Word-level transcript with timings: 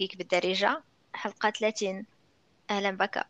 Geek 0.00 0.16
بالدارجة 0.16 0.82
حلقة 1.14 1.50
30 1.50 2.06
أهلا 2.70 2.90
بك 2.90 3.26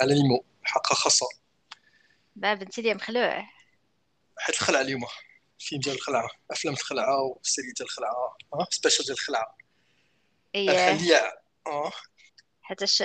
على 0.00 0.14
ليمو 0.14 0.44
حلقة 0.62 0.94
خاصة. 0.94 1.26
باب 2.36 2.62
انت 2.62 2.78
اللي 2.78 2.94
مخلوع 2.94 3.48
حيت 4.38 4.56
الخلعة 4.56 4.80
اليوم. 4.80 5.00
فيلم 5.58 5.80
ديال 5.80 5.94
الخلعة. 5.94 6.30
أفلام 6.50 6.74
الخلعة 6.74 7.22
و 7.22 7.29
séries 7.29 7.72
ديال 7.72 7.88
الخلعة. 7.88 8.36
أه؟ 8.54 8.66
special 8.70 9.04
ديال 9.04 9.16
الخلعة. 9.16 9.56
إيه. 10.54 10.92
الخليع 10.92 11.32
أه؟ 11.66 11.92
حيتاش 12.62 13.02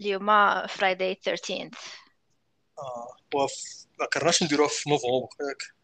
اليوم 0.00 0.26
Friday 0.66 1.14
13 1.24 1.70
أه. 2.78 3.16
وما 3.34 4.06
كرهناش 4.06 4.42
نديروها 4.42 4.68
في 4.68 4.90
نوفمبر. 4.90 5.28
ياك 5.40 5.74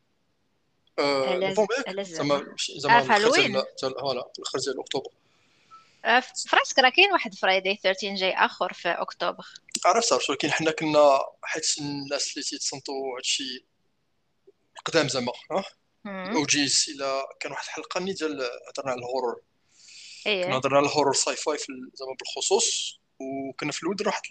آه 0.98 1.36
نوفمبر 1.36 2.02
زعما. 2.02 2.56
زعما 2.78 3.14
آه 3.14 3.18
ديال 3.18 3.94
voilà 4.00 4.30
ديال 4.54 4.80
أكتوبر. 4.80 5.10
في 6.02 6.80
راه 6.80 6.88
كاين 6.88 7.12
واحد 7.12 7.34
Friday 7.34 7.76
13 7.82 8.14
جاي 8.14 8.32
آخر 8.32 8.72
في 8.72 8.88
أكتوبر. 8.88 9.44
عرفت 9.84 10.12
عرفت 10.12 10.30
ولكن 10.30 10.50
حنا 10.50 10.70
كنا 10.70 11.18
حيت 11.42 11.78
الناس 11.80 12.32
اللي 12.32 12.44
تيتصنتوا 12.44 13.16
هادشي 13.18 13.66
قدام 14.84 15.08
زعما 15.08 15.32
مم. 16.04 16.30
الاوجيز 16.30 16.86
إلى 16.88 17.22
كان 17.40 17.52
واحد 17.52 17.64
الحلقة 17.64 18.00
ني 18.00 18.12
ديال 18.12 18.32
هضرنا 18.68 18.90
على 18.90 18.98
ال 18.98 19.03
horror. 19.03 19.40
إيه. 20.26 20.56
هضرنا 20.56 20.76
على 20.76 20.86
ال 20.86 21.14
horror 21.14 21.36
sci-fi 21.36 21.56
زعما 21.94 22.14
بالخصوص 22.18 22.98
وكنا 23.20 23.72
في 23.72 23.82
الأول 23.82 23.96
درنا 23.96 24.10
واحد 24.10 24.22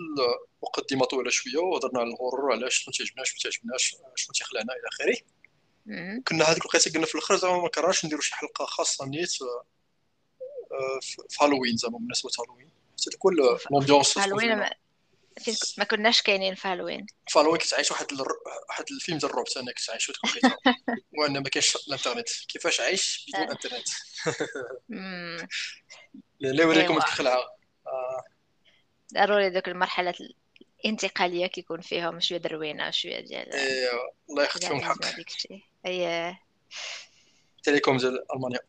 المقدمه 0.64 1.06
طويله 1.06 1.30
شوية 1.30 1.58
وهضرنا 1.58 2.00
على 2.00 2.10
ال 2.10 2.16
horror 2.16 2.52
علاش 2.52 2.76
شنو 2.76 2.94
تيعجبناش 2.94 3.30
شنو 3.30 3.40
تيعجبناش 3.40 3.96
شنو 4.16 4.34
تيخلعنا 4.34 4.74
إلى 4.74 4.88
آخره. 4.88 5.24
كنا 6.28 6.46
هذيك 6.46 6.62
الوقيتة 6.62 6.94
قلنا 6.94 7.06
في 7.06 7.16
الأخر 7.16 7.36
زعما 7.36 7.62
ما 7.62 7.70
كرهناش 7.70 8.06
نديرو 8.06 8.22
شي 8.22 8.36
حلقة 8.36 8.66
خاصة 8.66 9.06
نيت 9.06 9.32
في 11.30 11.38
هالوين 11.42 11.78
زعما 11.78 11.98
بمناسبه 11.98 12.30
هالوين 12.40 12.70
حتى 13.82 14.14
في 14.14 14.20
هالوين 14.20 14.70
ما, 15.78 15.84
كناش 15.84 16.22
كاينين 16.22 16.56
في 16.56 16.68
هالوين 16.68 17.06
في 17.28 17.40
هالوين 17.40 17.58
كتعيش 17.58 17.92
واحد 17.92 18.12
الر... 18.12 18.28
واحد 18.70 18.86
الفيلم 18.92 19.18
ديال 19.18 19.32
الرعب 19.32 19.48
ثاني 19.48 19.74
كتعيش 19.74 20.08
ديك 20.08 20.18
الوقيته 20.24 20.58
وأن 21.20 21.34
ما 21.34 21.50
كاينش 21.50 21.76
الإنترنت. 21.76 22.30
كيفاش 22.48 22.80
عايش 22.80 23.26
بدون 23.28 23.48
آه. 23.48 23.52
إنترنت. 23.52 23.88
لا 26.40 26.64
يوريكم 26.64 26.92
أيوا. 26.92 27.00
ديك 27.00 27.08
الخلعه 27.08 27.40
آه، 27.88 28.24
ضروري 29.14 29.50
دوك 29.50 29.68
المرحلة 29.68 30.14
الانتقالية 30.86 31.48
كيكون 31.48 31.82
فيهم 31.82 32.20
شوية 32.20 32.38
دروينة 32.38 32.92
شوية 32.92 33.20
ديال 33.20 33.54
إيه، 33.54 33.90
الله 34.30 34.44
ياخذ 34.44 34.62
فيهم 34.62 34.78
الحق. 34.78 34.98
إيه 35.86 36.40
تيليكوم 37.64 37.98
ديال 37.98 38.26
ألمانيا. 38.34 38.60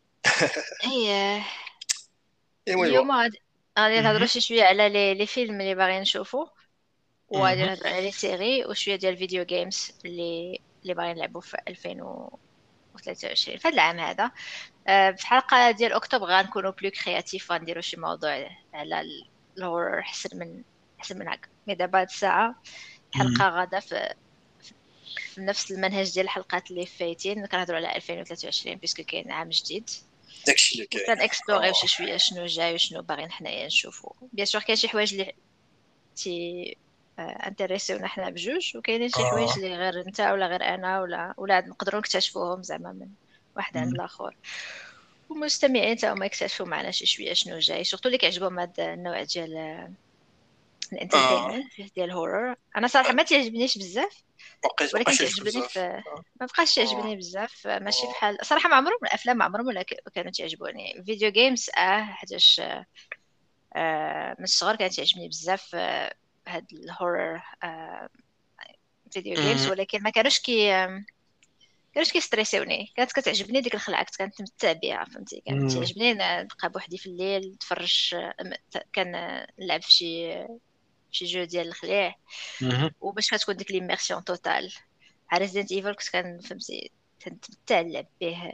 إيه 0.84 1.46
ايوا 2.68 2.84
اليوم 2.86 3.10
غادي 3.12 4.00
نهضروا. 4.00 4.26
شي 4.26 4.40
شوية 4.40 4.62
على 4.64 4.88
les 4.88 5.14
les 5.14 5.26
films 5.26 5.60
اللي 5.60 5.74
باغيين 5.74 6.00
نشوفو. 6.00 6.46
وغادي. 7.28 7.62
نهضروا 7.66 7.88
على 7.92 8.00
les 8.06 8.12
séries 8.12 8.64
وشوية 8.66 8.96
ديال 8.96 9.12
ال 9.12 9.17
video 9.17 9.44
games 9.44 9.92
اللي 10.04 10.60
اللي 10.82 10.94
باغيين 10.94 11.16
نلعبوا 11.16 11.40
في 11.40 11.56
2023 11.68 13.58
في 13.58 13.68
هذا 13.68 13.74
العام 13.74 13.98
هذا. 13.98 14.30
آه، 14.88 15.10
في 15.10 15.26
حلقة 15.26 15.70
ديال 15.70 15.92
أكتوبر 15.92 16.26
غنكونوا 16.26 16.70
plus 16.70 16.90
créatifs 16.90 17.52
غنديروا 17.52 17.82
شي 17.82 17.96
موضوع 18.00 18.48
على 18.74 19.00
ال- 19.00 19.28
ال 19.58 19.64
horror 19.64 19.98
أحسن 19.98 20.38
من 20.38 20.62
أحسن 21.00 21.18
من 21.18 21.28
هكا. 21.28 21.48
mais 21.66 21.74
دابا 21.74 22.00
هاد 22.00 22.06
الساعة 22.08 22.62
الحلقة 23.16 23.48
غادا 23.48 23.80
في 23.80 24.14
في 25.34 25.40
نفس 25.40 25.70
المنهج 25.72 26.12
ديال 26.14 26.24
الحلقات 26.24 26.70
اللي 26.70 26.86
فايتين 26.86 27.46
كنهضروا 27.46 27.78
على 27.78 27.96
2023 27.96 28.76
parce 28.76 28.92
que 28.92 29.02
كاين 29.04 29.30
عام 29.30 29.48
جديد. 29.48 29.90
داكشي 30.46 30.74
اللي 30.74 30.86
كاين 30.86 31.18
كن 31.18 31.29
explor 31.29 31.60
يو 31.60 31.70
آه. 31.70 31.72
شي 31.72 31.88
شوية 31.88 32.16
شنو 32.16 32.46
جاي 32.46 32.74
وشنو 32.74 33.02
باغيين 33.02 33.32
حنايا 33.32 33.66
نشوفو 33.66 34.12
bien 34.32 34.46
sûr 34.46 34.62
كاين 34.62 34.76
شي 34.76 34.88
حوايج 34.88 35.12
اللي 35.12 35.32
تي 36.16 36.76
intéress 37.18 37.84
يونا 37.84 38.08
حنا 38.08 38.30
بجوج 38.30 38.76
وكاينين 38.76 39.08
شي 39.08 39.20
آه. 39.20 39.30
حوايج 39.30 39.50
اللي 39.56 39.76
غير 39.76 40.00
انت 40.06 40.20
ولا 40.20 40.46
غير 40.46 40.62
أنا 40.62 41.00
ولا 41.00 41.34
ولا 41.36 41.60
نقدروا 41.60 42.00
نكتشفوهم 42.00 42.62
زعما 42.62 42.92
من 42.92 43.08
واحد 43.56 43.76
عند. 43.76 43.94
الآخر 43.94 44.36
والمستمعين 45.28 45.96
تا 45.96 46.12
هما 46.12 46.26
يكتشفوا 46.26 46.66
معنا 46.66 46.90
شي 46.90 47.06
شوية 47.06 47.32
شنو 47.32 47.58
جاي 47.58 47.84
surtout 47.84 48.08
اللي 48.08 48.18
كيعجبهم 48.18 48.58
هاد 48.58 48.80
النوع 48.80 49.22
ديال 49.22 49.88
ال 50.92 50.98
entertainment 50.98 51.66
ديال 51.94 52.10
ال 52.10 52.17
horror 52.17 52.54
أنا 52.76 52.86
صراحة 52.86 53.12
ما 53.12 53.22
تيعجبنيش 53.22 53.78
بزاف 53.78 54.22
بقيت 54.64 54.94
ولكن 54.94 55.12
كيعجبني 55.12 55.68
في 55.68 55.80
آه. 55.80 56.02
ما 56.40 56.46
بقاش 56.46 56.78
آه. 56.78 56.82
يعجبني 56.82 57.16
بزاف 57.16 57.66
ماشي 57.66 58.06
آه. 58.06 58.10
بحال 58.10 58.38
صراحة 58.42 58.68
ما 58.68 58.76
عمرهم 58.76 58.98
الأفلام 59.02 59.36
ما 59.36 59.44
عمرهم 59.44 59.66
ولا 59.66 59.82
كانوا 60.14 60.30
تعجبوني 60.30 61.02
video 61.06 61.30
games 61.30 61.70
آه 61.78 62.00
حيتاش 62.00 62.62
آه 63.76 64.36
من 64.38 64.44
الصغر 64.44 64.76
كانت 64.76 64.94
تعجبني 64.94 65.28
بزاف 65.28 65.70
آه 65.74 66.14
هاد 66.48 66.66
ال 66.72 66.82
horror 66.82 67.42
آه 67.62 68.08
video 69.10 69.34
games. 69.34 69.66
ولكن 69.66 70.02
ما 70.02 70.10
كانوش 70.10 70.38
كي 70.38 70.88
كانوش 71.94 72.12
كي 72.12 72.26
stress 72.26 72.65
يوني 72.65 72.92
كانت 72.96 73.12
كتعجبني 73.12 73.60
ديك 73.60 73.74
الخلعة 73.74 74.04
كنت 74.04 74.16
كنتمتع 74.16 74.72
بها 74.72 75.04
فهمتي 75.04 75.42
كانت. 75.46 75.72
تعجبني 75.72 76.12
نبقى 76.14 76.68
بوحدي 76.68 76.98
في 76.98 77.06
الليل 77.06 77.52
نتفرج 77.52 78.14
آه، 78.14 78.34
كان 78.92 79.14
آه، 79.14 79.46
نلعب 79.58 79.82
في 79.82 79.92
شي 79.92 80.46
شي 81.10 81.24
جو 81.24 81.44
ديال 81.44 81.68
الخليع. 81.68 82.14
وباش 83.00 83.30
كتكون 83.34 83.56
ديك 83.56 83.70
l'immersion 83.70 84.24
totale 84.24 84.74
على 85.30 85.40
Resident 85.44 85.72
Evil 85.72 85.94
كنت 85.94 86.08
كان 86.10 86.40
فهمتي 86.40 86.92
كنتمتع 87.24 87.80
نلعب 87.80 88.06
به 88.20 88.52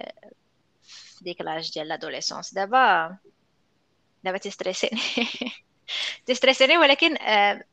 في 0.82 1.24
ديك 1.24 1.40
l'âge 1.40 1.72
ديال 1.74 1.88
l'adolescence 1.88 2.54
دابا 2.54 3.18
دابا 4.24 4.38
تيستريسيني 4.38 5.00
تيستريسيني 6.26 6.78
ولكن 6.78 7.16
آه 7.18 7.64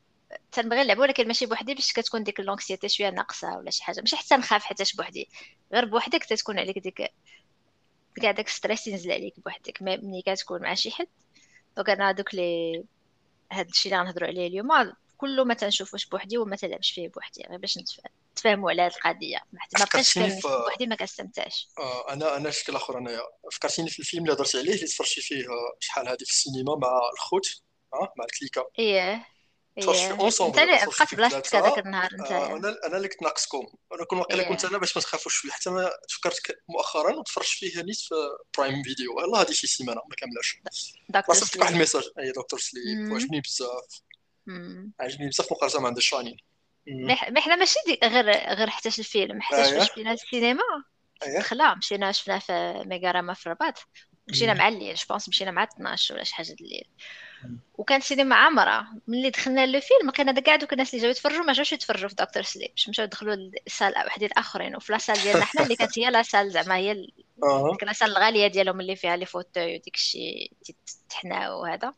تنبغي 0.52 0.80
نلعب 0.84 0.98
ولكن 0.98 1.28
ماشي 1.28 1.46
بوحدي 1.46 1.74
باش 1.74 1.92
كتكون 1.92 2.24
ديك 2.24 2.40
l'anxiété 2.40 2.88
شوية 2.88 3.10
ناقصة 3.10 3.58
ولا 3.58 3.70
شي 3.70 3.84
حاجة. 3.84 4.00
ماشي 4.00 4.16
حتى 4.16 4.34
نخاف 4.36 4.64
حتىش 4.64 4.96
بوحدي. 4.96 5.28
غير 5.74 5.84
بوحدك 5.84 6.24
تتكون 6.24 6.58
عليك 6.58 6.78
ديك 6.78 7.02
كاع 8.22 8.30
داك 8.30 8.48
stress 8.48 8.86
ينزل 8.86 9.12
عليك 9.12 9.34
بوحدك. 9.44 9.82
ما- 9.82 9.96
ملي 9.96 10.22
كتكون 10.26 10.62
مع 10.62 10.74
شي 10.74 10.90
حد. 10.90 11.06
donc 11.76 11.90
أنا 11.90 12.12
دوك 12.12 12.34
لي 12.34 12.84
هاد 13.52 13.68
الشيء 13.68 13.92
اللي 13.92 14.02
غنهضروا 14.02 14.28
عليه 14.28 14.46
اليوم. 14.46 14.68
كله 15.16 15.44
ما 15.44 15.54
تنشوفوش 15.54 16.06
بوحدي 16.06 16.38
وما 16.38 16.56
تلعبش 16.56 16.90
فيه 16.92 17.08
بوحدي 17.08 17.42
غير 17.50 17.58
باش 17.58 17.78
نتف- 17.78 18.00
نتفاهموا 18.32 18.70
على 18.70 18.82
هاد 18.82 18.92
القضية. 18.92 19.38
ما 19.52 19.60
في 20.40 20.40
بوحدي 20.64 20.86
ما 20.86 20.96
كنستمتعش. 20.96 21.68
آه، 21.78 22.12
أنا 22.12 22.36
أنا 22.36 22.50
شكل 22.50 22.76
آخر 22.76 22.98
انايا 22.98 23.20
فكرتيني 23.52 23.90
في 23.90 23.98
الفيلم 23.98 24.22
اللي 24.24 24.34
هضرت 24.34 24.56
عليه 24.56 24.74
اللي 24.74 24.86
تفرجتي 24.86 25.20
فيه 25.20 25.44
آه، 25.48 25.76
شحال 25.80 26.08
هذه 26.08 26.16
في 26.16 26.30
السينما 26.30 26.76
مع 26.76 27.00
الخوت 27.14 27.62
مع 27.92 28.24
الكليكا 28.24 28.64
إيه. 28.78 29.26
تفرجت 29.80 29.98
فيه 29.98 30.10
انت 30.12 30.20
ensemble 30.20 30.66
بقات 30.66 31.02
فيه 31.08 31.16
بلاصتك 31.16 31.56
هذاك 31.56 31.78
النهار 31.78 32.10
نتايا. 32.14 32.46
أنا 32.56 32.76
أنا 32.86 32.96
اللي 32.96 33.08
كنت 33.08 33.22
ناقصكم. 33.22 33.66
أنا 33.94 34.04
كون 34.04 34.18
واقيلا 34.18 34.42
كنت 34.48 34.64
إيه. 34.64 34.70
أنا 34.70 34.78
باش 34.78 34.96
ما 34.96 35.02
تخافوش 35.02 35.34
شوية 35.34 35.52
حتى 35.52 35.70
ما 35.70 35.90
تفكرت 36.08 36.40
مؤخرا 36.68 37.12
وتفرجت 37.14 37.48
فيه 37.48 37.82
نيت 37.82 37.96
في 37.96 38.14
Prime 38.58 38.82
Video 38.82 39.20
يلاه 39.20 39.40
هذه 39.42 39.50
شي 39.52 39.66
سيمانة 39.66 40.00
ما 40.10 40.16
كاملاش 40.16 40.56
راسلتك 41.30 41.60
واحد 41.60 41.72
ال 41.72 41.75
message. 41.75 42.02
اي 42.18 42.32
Doctor 42.32 42.58
Sleep 42.58 42.98
مم. 42.98 43.12
وعجبني 43.12 43.40
بزاف. 43.40 44.00
عجبني 45.00 45.28
بزاف 45.28 45.52
مقارنة 45.52 45.80
مع 45.80 45.88
ما 46.86 47.14
إح- 47.14 47.30
ما 47.30 47.40
حنا 47.40 47.56
ماشي 47.56 47.78
غير 48.04 48.30
غير 48.54 48.70
حتى 48.70 48.88
الفيلم. 48.98 49.42
حتى 49.42 49.56
فاش 49.64 49.90
مشينا 49.90 50.10
للسينما 50.10 50.62
اييه 51.22 51.38
دخلا 51.38 51.74
مشينا 51.74 52.12
شفناه 52.12 52.38
في 52.38 52.82
ميغاراما 52.86 53.34
في 53.34 53.46
الرباط. 53.46 53.74
مشينا. 54.28 54.54
مع 54.54 54.68
الليل. 54.68 54.94
je 54.94 55.04
pense 55.04 55.28
مشينا 55.28 55.50
مع 55.50 55.62
12 55.64 56.14
ولا 56.14 56.24
شي 56.24 56.34
حاجة 56.34 56.56
الليل. 56.60 56.88
مم. 57.44 57.58
وكان 57.74 57.98
السينما 57.98 58.36
عامرة. 58.36 58.86
ملي 59.08 59.30
دخلنا 59.30 59.66
le 59.66 59.80
film 59.80 60.10
لقينا 60.10 60.40
كاع 60.40 60.56
دوك 60.56 60.72
الناس 60.72 60.90
اللي 60.90 61.02
جاو 61.02 61.10
يتفرجوا 61.10 61.44
ما 61.44 61.52
جاوش 61.52 61.72
يتفرجوا 61.72 62.08
في 62.08 62.14
Doctor 62.14 62.42
Sleep 62.42 62.70
باش 62.70 62.88
مشاو 62.88 63.06
دخلوا 63.06 63.34
لل 63.34 63.51
salle 63.51 63.94
وحدين 64.06 64.28
اخرين 64.36 64.76
وفي 64.76 64.92
la 64.92 65.01
salle 65.01 65.22
ديالنا 65.22 65.44
حنا 65.44 65.62
اللي 65.62 65.76
كانت 65.76 65.98
هي 65.98 66.10
la 66.10 66.21
salle 66.21 66.50
زعما 66.50 66.76
هي 66.76 66.94
ديك 66.94 67.82
la 67.82 67.90
salle 67.90 68.10
الغالية 68.10 68.46
ديالهم 68.46 68.80
اللي 68.80 68.96
فيها 68.96 69.16
les 69.16 69.26
fauteuils 69.26 69.76
وديك 69.76 69.94
الشيء 69.94 70.52
تحنا 71.10 71.50
وهذا. 71.52 71.94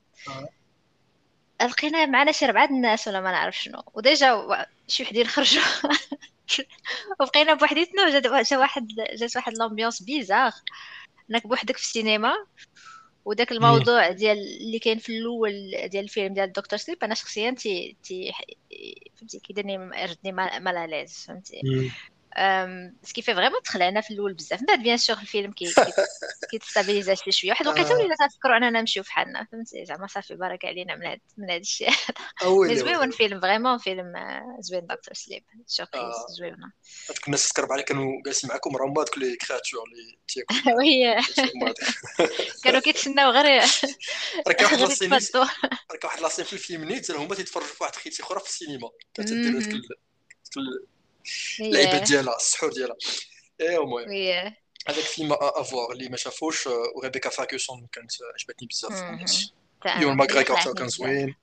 لقينا 1.62 2.06
معنا 2.06 2.32
شي 2.32 2.46
ربعة 2.46 2.64
الناس 2.64 3.08
ولا 3.08 3.20
ما 3.20 3.32
نعرف 3.32 3.62
شنو. 3.62 3.82
وديجا 3.94 4.66
شي 4.88 5.02
وحدين 5.02 5.26
خرجوا. 5.26 5.62
وبقينا 7.20 7.54
بوحديتنا 7.54 8.04
وجات 8.04 8.50
جا 8.50 8.58
واحد 8.58 8.88
جات 9.14 9.36
واحد 9.36 9.52
l'ambiance 9.52 10.02
bizarre 10.02 10.52
انك 11.30 11.46
بوحدك 11.46 11.76
في 11.76 11.82
السينما. 11.82 12.46
وداك. 13.24 13.52
الموضوع 13.52 14.10
ديال 14.10 14.38
اللي 14.38 14.78
كاين 14.78 14.98
في 14.98 15.18
الأول 15.18 15.52
ديال 15.88 16.04
الفيلم 16.04 16.34
ديال 16.34 16.52
Doctor 16.52 16.78
Sleep 16.78 17.04
أنا 17.04 17.14
شخصيا 17.14 17.50
تي 17.50 17.96
تي 18.02 18.32
فهمتي 19.16 19.38
كيديرني 19.38 19.72
يردني 19.74 20.32
mal 20.32 20.56
à 20.56 20.64
l'aise 20.64 21.12
فهمتي 21.12 21.60
مم. 22.36 22.42
أم، 22.42 22.96
ce 23.02 23.10
qui 23.10 23.22
fait 23.22 23.34
vraiment 23.34 23.62
تخلعنا 23.64 24.00
في 24.00 24.10
الأول 24.10 24.34
بزاف 24.34 24.60
من 24.60 24.66
بعد 24.66 24.82
bien 24.82 24.96
sûr 24.96 25.16
الفيلم 25.16 25.52
كي 25.52 25.64
كي 25.74 25.92
كيت 26.50 26.66
stabilisa 26.66 27.14
شي 27.14 27.32
شوية 27.32 27.50
واحد 27.50 27.66
الوقيته 27.66 27.94
ولينا 27.94 28.14
تنفكروا 28.16 28.56
اننا 28.56 28.80
نمشيو 28.80 29.02
فحالنا 29.02 29.46
فهمتي 29.52 29.84
زعما 29.84 30.06
صافي 30.06 30.34
بارك 30.34 30.64
علينا 30.64 30.96
من 30.96 31.06
هاد 31.06 31.20
من 31.36 31.50
هاد 31.50 31.60
الشيء 31.60 31.90
mais 32.68 32.76
زوين 32.76 33.10
فيلم 33.10 33.40
vraiment 33.40 33.78
فيلم 33.78 34.12
زوين 34.60 34.86
Doctor 34.86 35.14
Sleep 35.14 35.44
surprise 35.66 36.14
زوينه 36.38 36.72
هذوك 37.10 37.26
الناس 37.26 37.48
تقرب 37.48 37.72
عليك 37.72 37.84
كانوا 37.84 38.22
جالسين 38.26 38.50
معاكم 38.50 38.76
راه 38.76 38.86
هما 38.86 39.04
دوك 39.04 39.18
les 39.18 39.36
créatures 39.36 39.84
اللي 39.84 40.18
تياكلوا 40.28 40.76
oui 40.78 41.22
كانوا 42.64 42.80
كيتسناو 42.80 43.30
غير 43.30 43.62
راه 44.46 44.52
كاين 44.52 44.64
واحد 44.64 44.78
la 44.78 44.88
scène 44.88 45.12
راه 45.12 45.48
كاين 45.90 46.04
واحد 46.04 46.20
la 46.20 46.27
scène 46.27 46.44
في 46.44 46.52
الفيلم 46.52 46.84
نيت 46.84 47.10
هما 47.10 47.34
تيتفرجوا 47.34 47.68
في 47.68 47.82
واحد 47.82 47.96
خيتي 47.96 48.22
أخرى 48.22 48.40
في 48.40 48.46
السينما 48.46 48.90
كتدير 49.14 49.58
ديك 49.58 49.82
اللعيبات 51.60 52.02
ديالها 52.08 52.36
السحور 52.36 52.72
ديالها 52.72 52.96
إيه 53.60 53.82
المهم 53.82 54.10
هذاك 54.88 55.04
فيلم 55.04 55.32
à 55.32 55.44
voir 55.44 55.92
اللي 55.92 56.08
ما 56.08 56.16
شافوش 56.16 56.66
و 56.66 56.74
Rebecca 56.74 57.30
Ferguson 57.30 57.88
كانت 57.92 58.12
عجبتني 58.34 58.68
بزاف 58.68 58.92
Ewan 59.86 60.16
McGregor 60.16 60.56
حتى 60.56 60.72
كان 60.72 60.88
زوين 60.88 61.34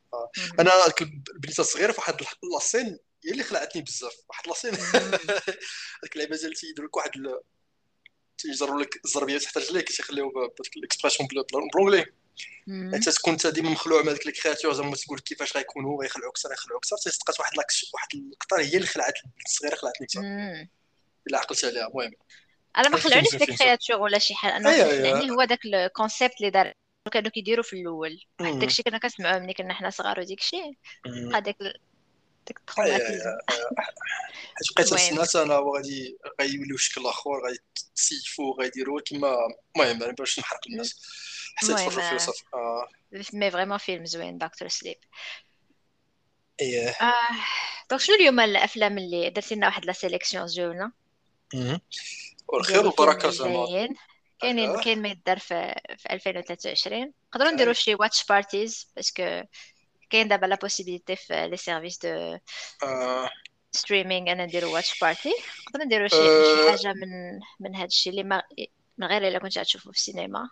أنا 0.59 0.71
البنيته 1.35 1.61
الصغيره 1.61 1.91
في 1.91 1.99
واحد 2.01 2.15
la 2.53 2.66
scène 2.66 2.99
هي 3.25 3.31
اللي 3.31 3.43
خلعتني 3.43 3.81
بزاف 3.81 4.13
واحد 4.29 4.47
la 4.47 4.55
scène 4.55 4.73
هذيك 4.73 6.13
اللعيبه 6.13 6.37
ديال 6.37 6.53
تيديروا 6.53 6.87
لك 6.87 6.97
واحد 6.97 7.11
تيجروا 8.37 8.81
لك 8.81 9.05
الزربيه 9.05 9.37
تحت 9.37 9.57
رجليك 9.57 9.87
تيخليو 9.87 10.29
بهذيك 10.29 10.77
ال 10.77 10.82
expression 10.82 11.29
بلونجلي 11.73 12.05
أنت 12.69 13.09
تكون 13.09 13.33
أنت 13.33 13.47
ديما 13.47 13.69
مخلوع 13.69 14.01
من 14.01 14.09
هذيك 14.09 14.27
ال 14.27 14.32
créatures 14.32 14.73
زعما 14.73 14.95
تقول 14.95 15.19
كيفاش 15.19 15.57
غيكونوا 15.57 16.01
غيخلعوا 16.01 16.31
أكثر 16.31 16.49
غيخلعوا 16.49 16.79
أكثر 16.79 16.97
تلقات 16.97 17.39
واحد 17.39 17.57
واحد 17.93 18.07
القطار 18.13 18.59
هي 18.59 18.75
اللي 18.75 18.87
خلعت 18.87 19.13
الصغيرة 19.45 19.75
خلعتني 19.75 20.07
أكثر 20.07 20.21
إلا 21.27 21.37
عقلت 21.37 21.65
عليها 21.65 21.87
المهم. 21.87 22.11
أنا 22.77 22.89
ما 22.89 22.97
خلعونيش 22.97 23.35
ديك 23.35 23.57
créatures 23.57 24.01
ولا 24.01 24.19
شي 24.19 24.35
حاجة 24.35 24.57
أنا 24.57 24.75
يعني 24.75 25.31
هو 25.31 25.43
داك 25.43 25.59
ال 25.65 25.74
concept 25.74 26.33
اللي 26.39 26.49
دار 26.49 26.73
كانوا 27.11 27.31
كيديروا 27.31 27.63
في 27.63 27.81
الأول. 27.81 28.19
واحد 28.39 28.59
داكشي 28.59 28.83
كنا 28.83 28.97
كنسمعوه 28.97 29.39
ملي 29.39 29.53
كنا 29.53 29.73
حنا 29.73 29.89
صغار 29.89 30.19
وديك 30.19 30.39
الشيء. 30.39 30.77
هذاك 31.33 31.55
ديك 32.47 32.57
ال 32.57 32.63
traumatisme. 32.63 33.37
حيت 34.55 34.73
بقيت 34.75 34.93
السنات 34.93 35.35
أنا 35.35 35.55
غادي 35.55 36.17
غيوليو 36.41 36.77
شكل 36.77 37.05
آخر 37.05 37.29
غيتسيفوا 37.45 38.61
غيديروا 38.61 39.01
كيما 39.01 39.37
المهم 39.75 40.11
باش 40.11 40.39
نحرق 40.39 40.59
الناس. 40.67 41.01
حسيت 41.55 41.75
تفرجوا 41.75 42.09
فيه 42.09 42.17
صافي 42.17 42.43
mais 43.33 43.51
vraiment 43.51 43.77
فيلم 43.77 44.05
زوين 44.05 44.37
Doctor 44.37 44.67
Sleep. 44.67 44.97
إيه. 46.61 46.89
آه. 46.89 47.13
donc 47.89 48.01
شنو 48.01 48.15
اليوم 48.15 48.39
الأفلام 48.39 48.97
اللي 48.97 49.29
درتي 49.29 49.55
لنا 49.55 49.67
واحد 49.67 49.85
la 49.85 49.93
sélection 49.93 50.47
زوينة؟ 50.47 50.91
والخير 52.47 52.85
والبركه 52.85 53.29
زعما 53.29 53.87
كاين 54.41 54.81
كاين 54.81 55.01
ما 55.01 55.09
يدار 55.09 55.39
في 55.39 55.75
2023 56.11 57.13
نقدروا 57.27 57.51
نديروا 57.51 57.73
شي 57.73 57.95
watch 57.95 58.25
parties 58.25 58.87
parce 58.95 59.24
que 59.24 59.41
كاين 60.11 60.27
دابا 60.27 60.45
la 60.45 60.55
possibilité 60.55 61.15
في 61.15 61.47
les 61.47 61.57
services 61.57 61.99
de 62.05 62.37
streaming 63.71 64.31
أنا 64.31 64.45
نديرو 64.45 64.73
watch 64.73 64.99
party 64.99 65.33
نقدروا 65.67 65.85
نديروا 65.85 66.07
شي 66.07 66.71
حاجة 66.71 66.93
من 66.93 67.39
من 67.59 67.75
هذا 67.75 67.85
الشيء 67.85 68.11
اللي 68.11 68.23
ما 68.23 68.43
من 68.97 69.07
غير 69.07 69.27
الا 69.27 69.39
كنت 69.39 69.57
غتشوفوا 69.57 69.91
في 69.91 69.97
السينما 69.97 70.49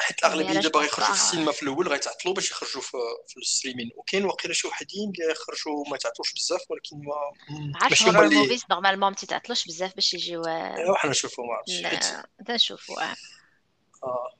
حيت 0.00 0.18
الاغلبيه 0.18 0.60
دابا 0.60 0.80
غيخرجوا 0.80 1.14
في 1.14 1.20
السينما 1.20 1.52
في 1.52 1.62
الأول 1.62 1.88
غيتعطلوا 1.88 2.34
باش 2.34 2.50
يخرجوا 2.50 2.82
في, 2.82 2.98
في 3.28 3.36
ال 3.36 3.41
streaming 3.41 3.90
وكاين 3.96 4.24
واقيلا 4.24 4.54
شي 4.54 4.68
وحدين 4.68 5.12
اللي 5.20 5.32
يخرجوا 5.32 5.84
ما 5.90 5.96
تعطلوش 5.96 6.32
بزاف 6.32 6.70
ولكن 6.70 6.96
ما 6.96 7.78
عرفت 7.82 8.02
هما 8.02 8.24
اللي 8.24 8.36
mauvaises 8.36 8.64
normalement 8.70 9.08
ما 9.08 9.16
تيتعطلوش 9.16 9.66
بزاف 9.66 9.94
باش 9.94 10.14
يجيو 10.14 10.46
ايوا 10.46 10.96
حنا 10.96 11.10
نشوفوا 11.10 11.44
ما 11.44 11.52
عرفتش 11.54 12.50
نشوفوا 12.50 13.02
آه 13.02 14.36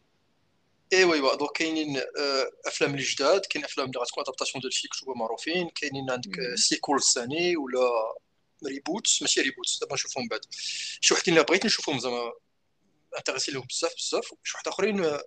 ايوا 0.93 1.15
ايوا 1.15 1.35
donc 1.37 1.51
كاينين 1.53 2.03
افلام 2.67 2.91
اللي 2.91 3.03
جداد 3.03 3.41
كاين 3.41 3.65
افلام 3.65 3.87
اللي 3.87 4.01
غتكون 4.01 4.23
adaptation 4.23 4.61
ديال 4.61 4.73
شي 4.73 4.89
كتب 4.89 5.09
معروفين 5.09 5.69
كاينين 5.69 6.11
عندك 6.11 6.37
sequel 6.55 7.03
ثاني 7.03 7.57
ولا 7.57 8.15
reboot 8.67 9.09
ماشي 9.21 9.41
reboot 9.41 9.79
دابا 9.81 9.95
نشوفهم 9.95 10.29
بعد 10.29 10.41
شي 11.01 11.15
وحدين 11.15 11.35
اللي 11.35 11.45
بغيت 11.45 11.67
نشوفهم 11.67 11.99
زعما 11.99 12.33
intéressée 13.19 13.53
لهم 13.53 13.67
بزاف 13.71 13.95
بزاف 13.97 14.25
شي 14.43 14.53
واحد 14.55 14.69
اخرين 14.69 15.19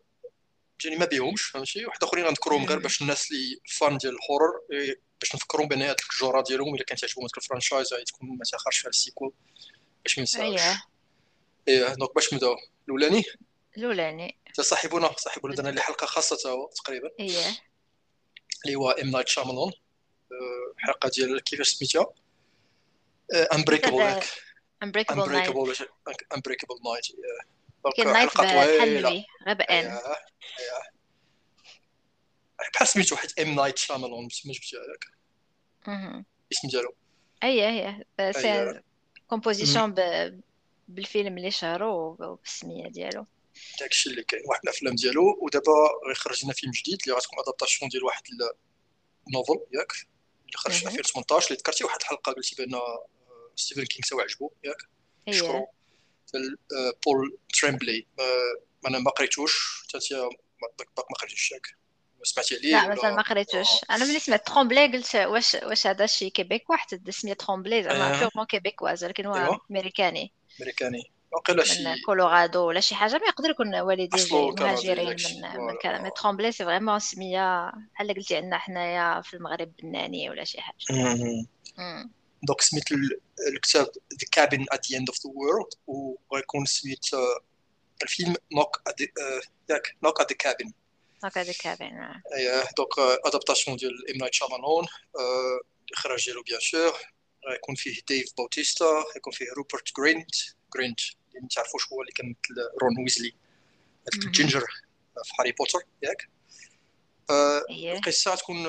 جاني 0.81 0.95
ما 0.95 1.05
بيهمش 1.05 1.41
فهمتي 1.41 1.85
واحد 1.85 2.03
اخرين 2.03 2.25
غنذكرهم 2.25 2.65
غير 2.65 2.79
باش 2.79 3.01
الناس 3.01 3.31
اللي 3.31 3.59
fans 3.69 3.97
ديال 3.97 4.15
ال 4.15 4.20
horror 4.20 4.51
باش 5.19 5.35
نفكرهم 5.35 5.67
بان 5.67 5.81
هذيك 5.81 6.13
الجوره 6.13 6.41
ديالهم 6.41 6.75
الا 6.75 6.83
كانت 6.83 7.01
تعجبهم 7.01 7.23
هذيك 7.23 7.37
ال 7.37 7.43
franchise 7.43 7.93
غادي 7.93 8.05
تكون 8.05 8.29
ما 8.29 8.43
تاخرش 8.51 8.79
فيها 8.79 8.89
ال 8.89 8.96
sequel 8.96 9.33
باش 10.03 10.17
ما 10.17 10.21
ينساوش 10.21 10.61
إيه 11.67 11.93
donc 11.93 12.15
باش 12.15 12.33
نبداو 12.33 12.55
الاولاني 12.87 13.23
الاولاني 13.77 14.38
صاحبنا 14.53 15.15
صاحبنا 15.17 15.55
درنا 15.55 15.69
لي 15.69 15.81
حلقة 15.81 16.05
خاصة 16.05 16.69
تقريبا. 16.75 17.09
اييه 17.19 17.45
اللي 18.65 18.75
هو 18.75 18.89
إم 18.89 19.09
نايت 19.11 19.27
شاملون 19.27 19.71
حلقة 20.77 21.09
ديال 21.09 21.43
كيفاش 21.43 21.69
سميتها؟ 21.69 22.13
امبريكابل 23.53 24.21
امبريكابل 24.83 25.21
امبريكابل 25.21 25.75
امبريكابل 26.35 26.75
نايت 26.85 27.05
كاين 27.97 28.07
نايت 28.07 28.37
بحال 28.37 29.25
غبان 29.47 29.99
بحال 32.73 32.87
سميتو 32.87 33.15
واحد 33.15 33.29
إم 33.39 33.55
نايت 33.55 33.77
شاملون 33.77 34.23
ما 34.23 34.53
جبتي 34.53 34.75
هذاك. 34.77 35.05
الاسم 36.51 36.67
ديالو. 36.67 36.95
اي 37.43 37.89
اي 38.19 38.33
سي 38.33 38.81
كومبوزيسيون 39.27 39.93
بالفيلم 40.87 41.37
اللي 41.37 41.51
شهرو 41.51 42.17
وبالسمية 42.19 42.87
ديالو. 42.87 43.25
داكشي 43.79 44.09
اللي 44.09 44.23
كاين 44.23 44.43
واحد 44.45 44.61
الأفلام 44.63 44.95
ديالو. 44.95 45.39
ودابا 45.41 45.89
غيخرج 46.07 46.45
لنا 46.45 46.53
فيلم 46.53 46.71
جديد 46.71 46.99
اللي 47.03 47.15
غتكون 47.15 47.39
adaptation 47.39 47.89
ديال 47.89 48.03
واحد 48.03 48.23
ال 49.27 49.33
novel 49.33 49.59
ياك؟ 49.73 49.91
اللي 50.45 50.57
خرج 50.57 50.73
في 50.73 50.99
2018 50.99 51.47
اللي 51.47 51.57
ذكرتي 51.57 51.83
واحد 51.83 51.99
الحلقة 52.01 52.31
قلتي 52.31 52.55
بأن 52.55 52.79
Stephen 53.55 53.83
King 53.83 54.05
سوا 54.05 54.21
عجبو 54.21 54.51
ياك؟ 54.63 54.77
شكرو 55.35 55.67
Paul 57.05 57.37
Tremblay 57.61 58.07
أنا 58.87 58.99
ما 58.99 59.11
قريتوش. 59.11 59.83
حتى 59.93 60.25
ما 60.97 61.15
قريتوش 61.19 61.51
ياك؟ 61.51 61.67
سمعتي 62.23 62.55
عليه 62.55 62.71
لا 62.71 62.87
مازال 62.87 63.15
ما 63.15 63.21
قريتوش 63.21 63.67
أنا 63.89 64.05
ملي 64.05 64.19
سمعت 64.19 64.47
Tremblay 64.47 64.87
قلت 64.87 65.15
واش 65.15 65.57
واش 65.63 65.87
هذا 65.87 66.05
شي 66.05 66.29
Québec؟ 66.29 66.69
واحد 66.69 67.09
سميه 67.09 67.33
Tremblay 67.33 67.83
زعما 67.83 68.19
purement 68.19 68.45
québécoise 68.45 69.03
ولكن 69.03 69.25
هو 69.25 69.59
أمريكاني. 69.71 70.33
أمريكاني. 70.61 71.11
وقيلا 71.31 71.63
شي. 71.63 71.85
من 71.85 71.95
Colorado 72.05 72.67
ولا 72.67 72.79
شي 72.79 72.95
حاجة 72.95 73.17
ما 73.17 73.27
يقدر 73.27 73.49
يكون 73.49 73.75
والديه 73.75 74.51
مهاجرين 74.59 75.07
من 75.07 75.65
من 75.65 75.77
كذا 75.81 76.01
mais 76.01 76.09
Tremblay 76.09 76.51
c'est 76.51 76.65
vraiment 76.65 76.99
سمية 76.99 77.71
بحال 77.93 78.13
قلتي 78.13 78.35
عندنا 78.35 78.57
حنايا 78.57 79.21
في 79.21 79.33
المغرب 79.33 79.71
بناني 79.83 80.29
ولا 80.29 80.43
شي 80.43 80.61
حاجة. 80.61 80.77
donc 82.43 82.61
سميت 82.61 82.91
الكتاب 83.53 83.85
The 83.85 84.27
Cabin 84.31 84.65
at 84.71 84.91
the 84.91 84.97
End 84.97 85.09
of 85.09 85.17
the 85.17 85.31
World 85.35 85.73
وغيكون 85.87 86.65
سميت 86.65 87.05
الفيلم 88.03 88.35
Knock 88.53 88.81
ياك 89.69 89.97
Knock 90.03 90.21
at 90.21 90.31
the 90.31 90.37
Cabin 90.37 90.73
Knock 91.23 91.37
at 91.37 91.45
the 91.45 91.53
Cabin 91.63 91.99
اييه 92.35 92.63
donc 92.77 92.99
adaptation 93.25 93.77
ديال 93.77 94.11
M. 94.11 94.17
Night 94.17 94.33
Shyamalan 94.33 94.85
الاخراج 95.89 96.25
ديالو 96.25 96.43
bien 96.43 96.59
sûr 96.59 96.93
غيكون 97.49 97.75
فيه 97.75 98.01
ديف 98.07 98.33
بوتيستا 98.37 99.03
غيكون 99.15 99.33
فيه 99.33 99.45
روبرت 99.57 99.95
جرينت 99.97 100.35
جرينت 100.75 100.99
اللي 101.39 101.41
ما 101.41 101.47
تعرفوش 101.55 101.93
هو 101.93 102.01
اللي 102.01 102.11
كان 102.11 102.29
مثل 102.29 102.55
رون 102.81 103.03
ويزلي 103.03 103.33
هذاك 104.01 104.25
ال 104.25 104.30
ginger 104.30 104.59
في 105.23 105.33
هاري 105.39 105.51
بوتر 105.51 105.79
ياك. 106.03 106.29
القصة 107.97 108.35
تكون 108.35 108.67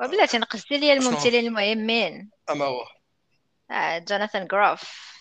وبلاتي 0.00 0.38
نقصتي 0.38 0.78
لي 0.78 0.92
الممثلين 0.92 1.46
المهمين. 1.46 2.30
أما 2.50 2.64
هو. 2.64 2.86
آه 3.70 3.98
جوناثان 3.98 4.48
غروف 4.52 5.12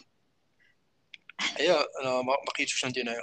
هي 1.57 1.71
أنا 1.71 2.21
ما 2.21 2.33
لقيتوش 2.47 2.85
عندي 2.85 3.01
هنايا. 3.01 3.21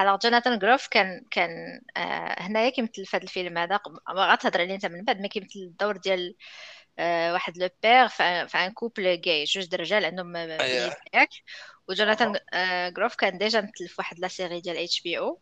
alors 0.00 0.16
جوناثان 0.16 0.58
غروف 0.58 0.86
كان 0.86 1.24
كان 1.30 1.80
آه 1.96 2.42
هنايا 2.42 2.70
كيمثل 2.70 3.06
في 3.06 3.16
هذا 3.16 3.24
الفيلم 3.24 3.58
هذا. 3.58 3.80
غتهضر 4.10 4.60
عليه 4.60 4.74
أنت 4.74 4.86
من 4.86 5.04
بعد 5.04 5.20
ما 5.20 5.28
كيمثل 5.28 5.58
الدور 5.58 5.96
ديال 5.96 6.36
آه 6.98 7.32
واحد 7.32 7.58
le 7.58 7.68
père 7.82 8.08
في 8.08 8.22
un 8.54 8.72
couple 8.72 9.20
gay 9.20 9.44
جوج 9.44 9.64
د 9.64 9.74
الرجال 9.74 10.04
عندهم 10.04 10.36
ياك 10.36 11.30
وجوناثان 11.88 12.38
آه 12.54 12.88
غروف 12.88 13.14
كان 13.14 13.38
déjà 13.38 13.60
مثل 13.60 13.88
في 13.88 13.94
واحد 13.98 14.18
la 14.18 14.28
série 14.28 14.60
ديال 14.60 14.76
HBO 14.76 15.38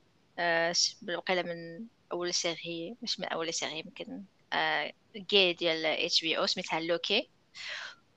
بالوقيله 1.03 1.43
من 1.43 1.87
أول 2.13 2.35
série 2.35 2.97
مش 3.03 3.21
من 3.21 3.27
أول 3.29 3.55
série 3.55 3.79
يمكن 3.79 4.23
gay 5.17 5.53
ديال 5.53 5.87
HBO 5.87 6.47
سميتها 6.47 6.81
Looking 6.81 7.29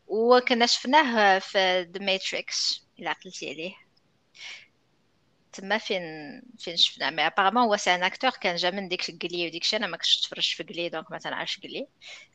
وكنا 0.08 0.66
شفناه 0.66 1.40
في 1.40 1.82
The 1.82 2.06
Matrix 2.06 2.86
إلا 3.00 3.10
عقلتي 3.10 3.50
عليه. 3.50 3.74
تما 5.54 5.78
فين 5.78 6.02
فين 6.60 6.78
شفناه؟ 6.78 7.10
mais 7.10 7.28
apparemment 7.28 7.64
هو 7.64 7.78
c'est 7.78 7.96
un 7.96 8.04
acteur 8.04 8.30
كان 8.32 8.56
جا 8.56 8.70
من 8.72 8.88
ديك 8.90 9.10
ال 9.10 9.17
Glee 9.17 9.48
وديك 9.48 9.62
الشيء 9.62 9.80
أنا 9.80 9.88
ما 9.88 9.98
كنتش 9.98 10.22
تفرجت 10.22 10.56
في 10.56 10.64
Glee 10.64 10.90
donc 10.90 11.12
ما 11.12 11.18
تنعرفش 11.20 11.60
Glee 11.60 11.88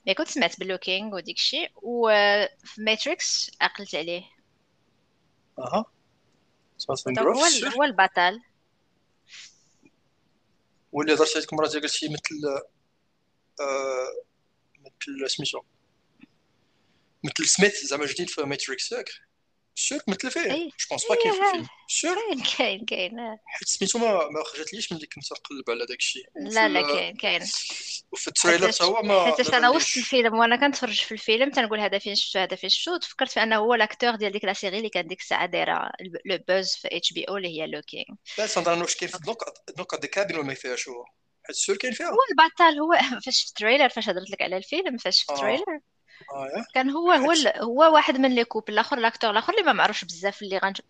mais 0.06 0.14
كنت 0.14 0.28
سمعت 0.28 0.58
بال 0.58 0.71
Looking 0.71 1.14
وديك 1.14 1.36
الشيء 1.36 1.70
وفي 1.76 2.80
Matrix 2.82 3.50
عقلت 3.60 3.94
عليه. 3.94 4.22
أها. 5.60 5.84
هو 7.18 7.44
هو 7.76 7.84
البطل 7.84 8.40
واللي 10.92 11.14
هضرت 11.14 11.36
هذيك 11.36 11.52
المره 11.52 11.66
قلتي 11.66 12.08
مثل 12.08 12.60
آه 13.60 14.22
مثل 14.78 15.30
سميتو 15.30 15.62
مثل 17.24 17.46
سميث 17.46 17.84
زعما 17.84 18.06
جديد 18.06 18.30
في 18.30 18.42
Matrix 18.42 18.92
ياك؟ 18.92 19.10
sûr 19.80 20.00
مثل 20.08 20.30
فيه 20.30 20.48
je 20.50 20.68
pense 20.90 21.06
pas 21.08 21.14
كاين 21.14 21.32
في 21.32 21.40
الفيلم 21.40 21.66
sûr 21.88 22.14
كاين 22.14 22.42
كاين 22.58 22.84
كاين 22.84 23.38
حيت 23.46 23.68
سميتو 23.68 23.98
ما 23.98 24.28
ما 24.28 24.44
خرجتليش 24.44 24.92
ملي 24.92 25.06
كنت 25.06 25.32
نقلب 25.32 25.70
على 25.70 25.86
داك 25.86 25.98
الشيء 25.98 26.24
لا 26.36 26.68
لا 26.68 26.82
كاين 26.82 27.16
كاين 27.16 27.42
وفي 28.12 28.28
ال 28.28 28.33
trailer 28.33 28.68
حتى 28.68 28.84
هو 28.84 29.02
ما 29.02 29.36
حيت 29.36 29.54
أنا 29.54 29.70
وسط 29.70 29.96
الفيلم 29.96 30.38
وأنا 30.38 30.56
كنتفرج 30.56 31.00
في 31.00 31.12
الفيلم 31.12 31.50
تنقول 31.50 31.80
هذا 31.80 31.98
فين 31.98 32.14
شفتو 32.14 32.38
هذا 32.38 32.56
فين 32.56 32.70
شفتو 32.70 32.96
تفكرت 32.96 33.30
في 33.30 33.42
انه 33.42 33.56
هو 33.56 33.74
l'acteur 33.74 34.14
ديال 34.14 34.32
ديك 34.32 34.44
la 34.44 34.52
série 34.52 34.78
اللي 34.78 34.88
كان 34.88 35.06
ديك 35.06 35.20
الساعة 35.20 35.46
دايره 35.46 35.90
le 36.26 36.38
buzz 36.48 36.74
في 36.74 36.88
HBO 36.96 37.36
اللي 37.36 37.48
هي 37.48 37.66
Looking 37.66 38.16
لا 38.38 38.46
سنظن 38.46 38.80
واش 38.82 38.94
كاين 38.94 39.10
في 39.10 39.18
Knock 39.18 39.38
Knock 39.76 39.94
the 40.00 40.08
Cabin 40.08 40.36
ولا 40.36 40.46
ما 40.46 40.54
فيهاش 40.54 40.88
هو 40.88 41.04
حيت 41.44 41.56
sûr 41.56 41.76
كاين 41.76 41.92
فيها 41.92 42.06
هو 42.06 42.18
البطل 42.30 42.78
هو 42.78 43.20
فاش 43.24 43.42
في 43.42 43.48
ال 43.48 43.53
trailer 43.53 43.88
فاش 43.88 44.08
هضرت 44.08 44.30
لك 44.30 44.42
على 44.42 44.56
الفيلم 44.56 44.96
فاش 44.96 45.22
في 45.22 45.32
ال 45.32 45.38
trailer 45.38 45.80
آه. 46.32 46.64
كان 46.74 46.90
هو 46.90 47.10
هو 47.10 47.32
هو 47.56 47.94
واحد 47.94 48.16
من 48.16 48.34
le 48.34 48.44
couple 48.44 48.72
الأخر 48.72 48.96
l'acteur 48.98 49.30
الأخر 49.30 49.52
اللي 49.52 49.64
ما 49.64 49.72
معروفش 49.72 50.04
بزاف 50.04 50.42
اللي 50.42 50.58
غنج 50.58 50.80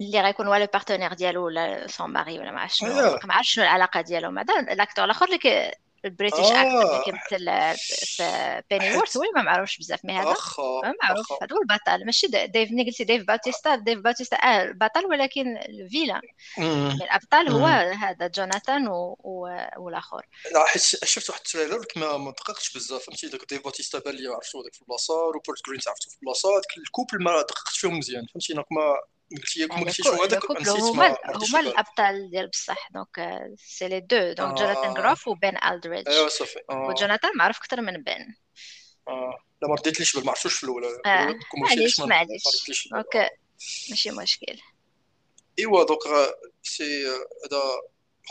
اللي 0.00 0.20
غيكون 0.20 0.46
هو 0.46 0.54
le 0.54 0.66
partenaire 0.72 1.12
ديالو 1.12 1.46
ولا 1.46 1.86
son 1.86 2.10
mari 2.10 2.38
ولا 2.38 2.50
ما 2.50 2.60
عرفتش 2.60 2.78
شنو 2.78 2.90
ما 3.24 3.34
عرفتش 3.34 3.54
شنو 3.54 3.64
العلاقة 3.64 4.00
ديالهم. 4.00 4.38
هذا 4.38 4.60
l'acteur 4.60 5.04
الأخر 5.04 5.26
اللي 5.26 5.38
ال 6.04 6.09
British 6.09 6.46
آه. 6.46 6.62
اللي 6.62 7.02
كيمثل 7.04 7.76
في 8.16 8.62
Pennyworth 8.70 9.16
هو 9.16 9.22
ما 9.36 9.42
معروفش 9.42 9.78
بزاف 9.78 10.04
mais 10.04 10.12
هذا؟ 10.12 10.28
واخا 10.28 10.94
معروف 11.02 11.32
هذا 11.42 11.52
هو 11.52 11.60
البطل. 11.62 12.06
ماشي 12.06 12.26
ديف 12.26 12.70
ملي 12.72 12.84
قلتي 12.84 13.04
ديف 13.04 13.26
باتيستا 13.26 13.76
ديف 13.76 13.98
باتيستا 13.98 14.36
آه 14.36 14.62
البطل 14.62 15.06
ولكن 15.06 15.56
ال 15.56 15.64
villain 15.64 16.20
الأبطال 17.02 17.48
هو 17.48 17.66
هذا 17.66 18.26
جوناثان 18.26 18.88
و... 18.88 19.16
و... 19.20 19.58
والآخر. 19.76 20.26
لا 20.52 20.64
حيت 20.66 20.82
شفت 20.82 21.30
واحد 21.30 21.40
ال 21.46 21.51
trailer 21.51 21.86
ما 21.96 22.16
ما 22.16 22.30
دققتش 22.30 22.76
بزاف. 22.76 23.02
فهمتي؟ 23.02 23.28
داك 23.28 23.48
ديف 23.48 23.64
باتيستا 23.64 23.98
بان 23.98 24.14
لي 24.14 24.28
عرفتو 24.28 24.62
داك 24.62 24.74
في 24.74 24.82
البلاصة 24.82 25.14
روبرت 25.14 25.66
جرين 25.66 25.80
عرفتو 25.86 26.10
في 26.10 26.16
البلاصة 26.16 26.48
ال 26.78 26.84
couple 26.84 27.22
ما 27.22 27.42
دققت 27.42 27.68
فيهم 27.68 27.98
مزيان. 27.98 28.26
فهمتي؟ 28.26 28.54
ما 28.54 28.64
قلت 29.30 29.56
لي 29.56 29.64
هو 30.06 30.22
هذاك 30.22 30.50
نسيت 30.50 30.76
هما 30.76 31.16
هما 31.26 31.60
الابطال 31.60 32.30
ديال 32.30 32.48
بصح 32.48 32.88
donc 32.90 33.40
c'est 33.58 33.88
les 33.88 34.00
deux 34.00 34.32
donc 34.32 34.58
جوناثان 34.58 34.94
جروف 34.94 35.28
وبن 35.28 35.64
ألدريدج 35.64 36.08
ايوا 36.08 36.28
صافي 36.28 36.60
وجوناثان 36.70 37.30
معروف 37.36 37.58
أكثر 37.58 37.80
من 37.80 38.02
بن 38.02 38.34
آه 39.08 39.38
لا 39.62 39.68
ما 39.68 39.74
رديتليش 39.74 40.16
ما 40.16 40.30
عرفتوش 40.30 40.54
في 40.54 40.64
الأول. 40.64 40.82
معليش 41.58 42.00
معليش 42.00 42.88
donc 42.92 43.30
ماشي 43.90 44.10
مشكل 44.10 44.58
ايوا 45.58 45.84
donc 45.84 46.00
c'est 46.62 47.06
هذا 47.06 47.62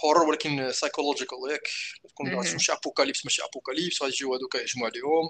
horror 0.04 0.30
ولكن 0.30 0.72
psychological 0.72 1.38
ياك. 1.52 1.62
تكون 2.10 2.36
ماشي 2.36 2.74
apocalypse 2.74 3.26
ماشي 3.26 3.42
apocalypse 3.44 4.02
غادي 4.02 4.14
يجيو 4.14 4.36
هذوك 4.36 4.56
يهجموا 4.56 4.88
عليهم. 4.88 5.30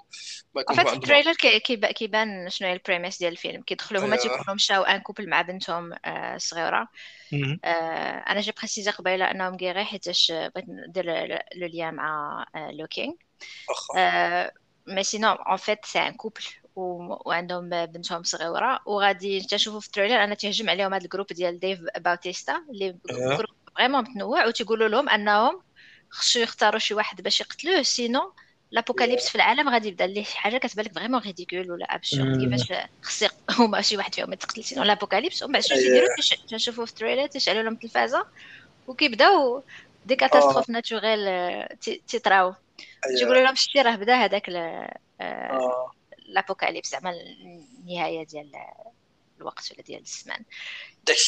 ما 0.54 0.60
يكون 0.60 0.78
عندهم 0.78 0.94
ال 0.94 0.99
trailer 0.99 1.32
كيبان 1.92 2.50
شنو 2.50 2.68
هي 2.68 2.74
ال 2.74 2.79
premise 2.79 3.18
ديال 3.18 3.32
الفيلم. 3.32 3.62
كيدخلوا 3.62 4.04
هما 4.04 4.16
تيكونوا 4.16 4.54
مشاو 4.54 4.82
un 4.82 5.00
couple 5.00 5.28
مع 5.28 5.42
بنتهم 5.42 5.94
صغيرة. 6.36 6.88
أنا 8.28 8.40
j'ai 8.40 8.52
précisé 8.58 8.90
قبيلة 8.90 9.30
أنهم 9.30 9.56
كيغي 9.56 9.84
حيتاش 9.84 10.32
بغيت 10.32 10.64
ندير 10.68 11.04
le 11.56 11.66
lien 11.66 11.94
مع 11.94 12.46
Looking 12.70 13.14
mais 14.86 15.02
sinon 15.02 15.32
en 15.32 15.56
fait 15.56 15.84
c'est 15.84 15.98
un 15.98 16.12
couple 16.12 16.44
وعندهم 16.76 17.68
بنتهم 17.86 18.22
صغيرة. 18.22 18.80
وغادي 18.86 19.40
تنشوفوا 19.40 19.80
في 19.80 19.86
ال 19.86 19.91
trailer 19.91 20.24
أنا 20.24 20.34
تيهجم 20.34 20.70
عليهم 20.70 20.94
هذا 20.94 21.04
ال 21.04 21.07
groupe 21.07 21.26
ديال 21.26 21.60
ديف 21.60 21.80
باوتيستا 21.98 22.64
اللي 22.70 22.98
groupe 23.10 23.56
vraiment 23.76 24.00
متنوع 24.02 24.46
وتيقولوا 24.46 24.88
لهم 24.88 25.08
انهم 25.08 25.62
خصو 26.10 26.40
يختاروا 26.40 26.78
شي 26.78 26.94
واحد 26.94 27.22
باش 27.22 27.40
يقتلوه 27.40 27.82
sinon 27.82 28.34
l'apocalypse 28.70 29.28
في 29.28 29.34
العالم 29.34 29.68
غادي 29.68 29.88
يبدا 29.88 30.06
ليه 30.06 30.24
شي 30.24 30.38
حاجة 30.38 30.58
كتبان 30.58 30.84
لك 30.86 30.92
vraiment 30.94 31.20
ridicule 31.20 31.70
ولا 31.70 31.84
absurde 31.94 32.40
كيفاش 32.40 32.72
خص 33.02 33.24
هما 33.50 33.80
شي 33.82 33.96
واحد 33.96 34.14
فيهم 34.14 34.32
يتقتل 34.32 34.64
sinon 34.64 34.82
l'apocalypse 34.82 35.42
ومن 35.42 35.52
بعد 35.52 35.62
شنو 35.62 35.78
تيديروا 35.78 36.08
تنشوفوا 36.48 36.84
في 36.86 36.92
ال 36.92 36.96
trailer 36.96 37.26
تيشعلوا 37.26 37.62
لهم 37.62 37.72
التلفازه 37.72 38.26
وكيبداو 38.86 39.64
des 40.04 40.16
catastrophes 40.16 40.70
naturelles 40.70 41.18
تيطراو 42.08 42.54
تيقولوا 43.18 43.42
لهم 43.42 43.54
شتي 43.54 43.82
راه 43.82 43.96
بدا 43.96 44.14
هذاك 44.14 44.50
l'apocalypse 46.28 46.90
زعما 46.90 47.10
النهايه 47.80 48.24
ديال 48.26 48.52
الوقت 49.38 49.72
ولا 49.72 49.82
ديال 49.82 50.02
الزمان. 50.02 50.44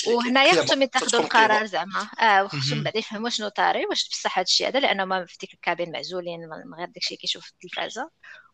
وهنايا 0.06 0.62
خصهم 0.62 0.82
يتخذوا 0.82 1.20
القرار 1.20 1.66
زعما. 1.66 2.10
آه 2.20 2.44
وخصهم 2.44 2.82
بعد 2.82 2.96
يفهموا 2.96 3.30
شنو 3.30 3.48
طاري 3.48 3.86
واش 3.86 4.08
بصح 4.08 4.38
هذا 4.38 4.44
الشيء 4.44 4.68
هذا 4.68 4.80
لأنه 4.80 5.04
ما 5.04 5.26
في 5.26 5.38
ديك 5.40 5.54
ال 5.54 5.60
cabin 5.60 5.92
معزولين 5.92 6.40
من 6.40 6.74
غير 6.74 6.88
داكشي 6.88 7.16
كيشوف 7.16 7.44
في 7.44 7.52
التلفازة. 7.52 8.10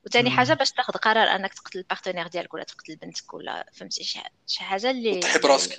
وثاني 0.06 0.30
حاجة 0.30 0.52
باش 0.52 0.70
تاخذ 0.70 0.92
قرار 0.92 1.28
أنك 1.28 1.54
تقتل 1.54 1.78
ال 1.78 1.83
partenaire 1.83 2.26
ديالك 2.26 2.54
ولا 2.54 2.64
تقتل 2.64 2.96
بنتك 2.96 3.34
ولا 3.34 3.70
فهمتي؟ 3.72 4.04
شي 4.46 4.64
حاجة 4.64 4.90
اللي 4.90 5.20
تحي 5.20 5.38
براسك 5.38 5.78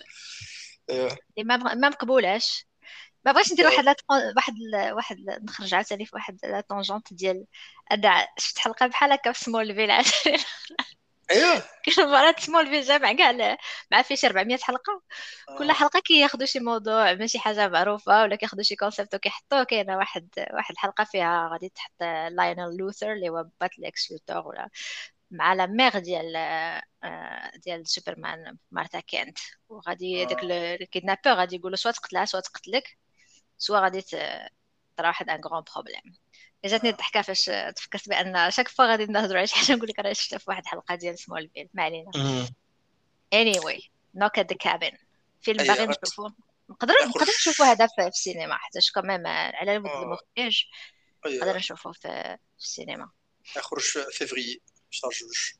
اللي 0.89 1.17
ما 1.37 1.57
ما 1.57 1.89
مقبولاش 1.89 2.65
ما 3.25 3.31
بغيتش 3.31 3.51
ندير 3.51 3.65
واحد 3.65 3.95
واحد 4.37 4.53
واحد 4.91 5.17
نخرج 5.43 5.73
عاوتاني 5.73 6.05
في 6.05 6.15
واحد 6.15 6.39
la 6.43 6.61
tangente 6.61 7.13
ديال 7.13 7.45
أنا 7.91 8.27
شفت 8.37 8.59
حلقة 8.59 8.87
بحال 8.87 9.11
هكا 9.11 9.31
في 9.31 9.43
Smallville 9.43 9.91
أيوه 11.31 11.63
كاين 11.83 12.07
مرات 12.09 12.39
Smallville 12.39 12.81
جامع 12.81 13.13
كاع 13.13 13.57
مع 13.91 14.01
فيه 14.01 14.15
شي 14.15 14.27
400 14.27 14.57
حلقة. 14.57 15.01
كل 15.57 15.71
حلقة 15.71 15.99
كياخذوا 15.99 16.45
شي 16.45 16.59
موضوع 16.59 17.13
ماشي 17.13 17.39
حاجة 17.39 17.67
معروفة 17.67 18.21
ولا 18.21 18.35
كياخذوا 18.35 18.63
شي 18.63 18.75
concept 18.75 19.15
وكيحطوه 19.15 19.63
كاينة 19.63 19.97
واحد 19.97 20.29
واحد 20.53 20.71
الحلقة 20.71 21.03
فيها 21.03 21.49
غادي 21.53 21.69
تحط 21.69 21.91
لاينل 22.31 22.77
لوثر 22.77 23.13
اللي 23.13 23.29
هو 23.29 23.47
بات 23.61 23.79
ليكس 23.79 24.11
لوثر 24.11 24.47
ولا 24.47 24.69
مع 25.31 25.53
la 25.53 25.65
mère 25.65 25.99
ديال 25.99 26.33
ديال 27.65 27.87
سوبرمان 27.87 28.57
مارتا 28.71 28.99
كينت. 28.99 29.37
وغادي 29.69 30.25
داك 30.25 30.43
ال 30.43 30.51
kidnappeur 30.51 31.33
غادي 31.33 31.55
يقولوا 31.55 31.77
سوا 31.77 31.91
تقتلها 31.91 32.25
سوا 32.25 32.39
تقتلك 32.39 32.97
سوا 33.57 33.79
غادي 33.79 34.01
ترى 34.97 35.07
واحد 35.07 35.29
un 35.29 35.41
grand 35.45 35.63
problème 35.75 36.24
جاتني 36.67 36.89
الضحكة 36.89 37.21
فاش 37.21 37.45
تفكرت 37.75 38.09
بأن 38.09 38.51
chaque 38.51 38.67
fois 38.67 38.85
غادي 38.85 39.05
نهضروا 39.05 39.37
على 39.37 39.47
شي 39.47 39.55
حاجة 39.55 39.75
نقول 39.75 39.89
لك 39.89 39.99
راه 39.99 40.13
شفتها 40.13 40.39
في 40.39 40.45
واحد 40.47 40.63
الحلقة 40.63 40.95
ديال 40.95 41.19
Smallville 41.19 41.69
ما 41.73 41.83
علينا. 41.83 42.11
anyway 43.35 43.89
Knock 44.15 44.39
at 44.39 44.49
the 44.49 44.57
Cabin 44.57 44.97
فيلم 45.41 45.63
باغي 45.63 45.85
نشوفو. 45.85 46.29
نقدر 46.69 46.93
نقدر 47.05 47.25
نشوفو 47.39 47.63
هذا 47.63 47.87
في 47.87 48.07
السينما 48.07 48.57
حيتاش 48.57 48.91
كمام 48.91 49.27
على 49.27 49.79
مود 49.79 49.91
المخرج. 49.91 50.65
نقدر 51.25 51.57
نشوفو 51.57 51.91
في 51.93 52.37
السينما. 52.59 53.11
يخرج 53.57 53.83
فيفري 54.11 54.61
شهر 54.89 55.11
جوج. 55.11 55.51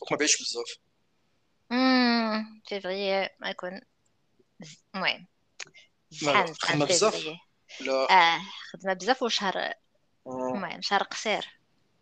donc 0.00 0.12
ما 0.12 0.18
بعيدش 0.18 0.42
بزاف. 0.42 0.78
فيفري 2.68 3.28
ما 3.40 3.50
يكون 3.50 3.80
المهم. 4.94 5.26
خدمة 6.60 6.84
بزاف؟ 6.84 7.26
لا. 7.80 8.10
آه 8.10 8.40
خدمة 8.72 8.92
بزاف 8.92 9.22
وشهر 9.22 9.74
المهم 10.26 10.80
شهر 10.82 11.02
قصير 11.02 11.48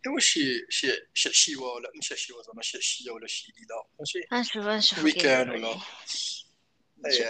ايوا 0.06 0.18
شي 0.18 0.66
شي 0.68 0.88
شي 1.14 1.28
عشيوه 1.28 1.72
ولا 1.74 1.90
ماشي 1.94 2.14
عشيوه 2.14 2.42
زعما 2.42 2.62
شي 2.62 2.78
عشيه 2.78 3.10
ولا 3.10 3.26
شي 3.26 3.52
ليلة. 3.58 3.84
ماشي؟ 4.00 4.18
نشوف 4.32 4.66
نشوف 4.66 5.04
ويكان 5.04 5.50
ولا 5.50 5.76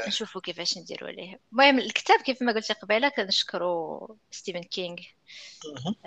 نشوفوا 0.07 0.41
كيفاش 0.41 0.79
نديروا 0.79 1.11
ليه 1.11 1.41
المهم 1.53 1.79
الكتاب 1.79 2.21
كيف 2.21 2.43
ما 2.43 2.53
قلت 2.53 2.73
قبيلة 2.73 3.09
كنشكروا 3.09 4.09
ستيفن 4.31 4.63
كينغ 4.63 4.99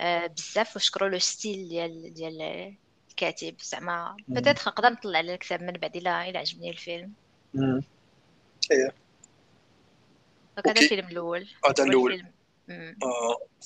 آه 0.00 0.26
بزاف 0.26 0.76
وشكروا 0.76 1.08
له 1.08 1.18
ستيل 1.18 1.68
ديال 1.68 2.14
ديال 2.14 2.76
الكاتب. 3.10 3.56
زعما 3.60 4.16
بدات 4.28 4.68
نقدر 4.68 4.88
نطلع 4.88 5.18
على 5.18 5.34
الكتاب 5.34 5.62
من 5.62 5.72
بعد 5.72 5.96
الا 5.96 6.28
إلا 6.28 6.38
عجبني 6.38 6.70
الفيلم. 6.70 7.12
إيه. 8.70 8.94
هذا 10.58 10.80
الفيلم 10.80 11.08
الأول. 11.08 11.48
هذا 11.68 11.84
الأول. 11.84 12.20
آه 12.20 12.35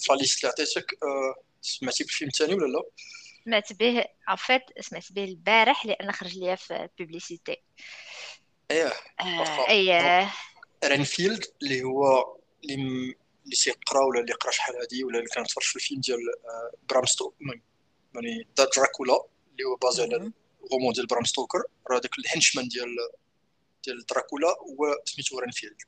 ف 0.06 0.11
la 0.11 0.20
liste 0.21 0.44
اللي 0.44 0.52
عطيتك 0.52 0.92
آه 1.02 1.42
سمعتي 1.60 2.04
بالفيلم 2.04 2.28
الثاني 2.28 2.54
ولا 2.54 2.66
لا؟ 2.66 2.82
سمعت 3.44 3.72
به 3.72 4.04
عفيت 4.28 4.62
سمعت 4.80 5.12
به 5.12 5.24
البارح 5.24 5.86
لأن 5.86 6.12
خرج 6.12 6.38
ليا 6.38 6.54
في 6.54 6.88
publicité 6.98 7.56
إيه 8.70 8.92
آه 9.20 9.68
إيه. 9.68 10.32
رينفيلد 10.84 11.44
اللي 11.62 11.82
هو 11.82 12.36
اللي 12.64 13.16
اللي 13.44 13.56
تيقرا 13.56 14.04
ولا 14.04 14.20
اللي 14.20 14.32
قرا 14.32 14.50
شحال 14.50 14.76
هادي 14.76 15.04
ولا 15.04 15.18
اللي 15.18 15.30
كان 15.30 15.44
تفرج 15.44 15.64
في 15.64 15.76
الفيلم 15.76 16.00
ديال 16.00 16.18
برام 16.88 17.04
يعني 18.14 18.46
دا 18.56 18.68
دراكولا 18.76 19.24
اللي 19.52 19.64
هو 19.64 19.76
basé 19.76 20.02
على 20.02 20.32
ال 20.64 20.69
roman 20.69 20.92
ديال 20.92 21.06
برام 21.06 21.24
ستوكر 21.24 21.62
راه 21.90 21.98
داك 21.98 22.18
ال 22.18 22.24
henchman 22.24 22.68
ديال 22.68 22.88
ديال 23.84 24.06
دراكولا 24.06 24.48
هو 24.48 24.96
سميتو 25.04 25.38
رينفيلد 25.38 25.82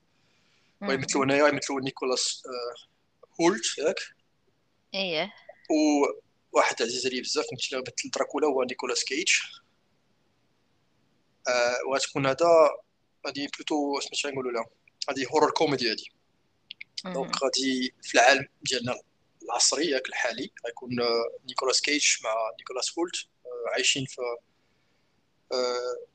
ويمثلوا 0.83 1.25
هنايا 1.25 1.49
يمثلوا 1.49 1.81
نيكولاس 1.81 2.43
هولت 3.43 3.79
ياك. 3.79 3.97
إيه. 4.95 5.33
وواحد 6.53 6.83
عزيز 6.83 7.07
عليه 7.07 7.23
بزاف 7.23 7.45
مثل 7.53 7.77
مثل 7.77 8.11
دراكولا 8.11 8.47
هو 8.47 8.63
نيكولاس 8.63 9.05
كيج 9.05 9.43
آه 11.49 11.77
وغتكون 11.89 12.27
هذا 12.27 12.47
هادي 13.27 13.47
plutôt 13.47 14.01
سميتها 14.01 14.31
نقولوا 14.31 14.53
لها 14.53 14.67
هادي 15.09 15.27
horror 15.27 15.51
comedy 15.51 15.91
هادي. 15.91 16.13
donc 17.05 17.43
غادي 17.43 17.95
في 18.03 18.15
العالم 18.15 18.49
ديالنا 18.63 19.01
العصري 19.43 19.87
ياك 19.87 20.09
الحالي 20.09 20.51
غيكون 20.67 20.91
نيكولاس 21.49 21.81
كيج 21.81 22.07
مع 22.25 22.35
نيكولاس 22.59 22.89
هولت 22.91 23.15
عايشين 23.73 24.07
في 24.07 24.23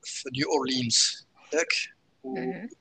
في 0.02 0.30
نيو 0.36 0.52
أورلينز. 0.52 1.26
ياك. 1.54 1.97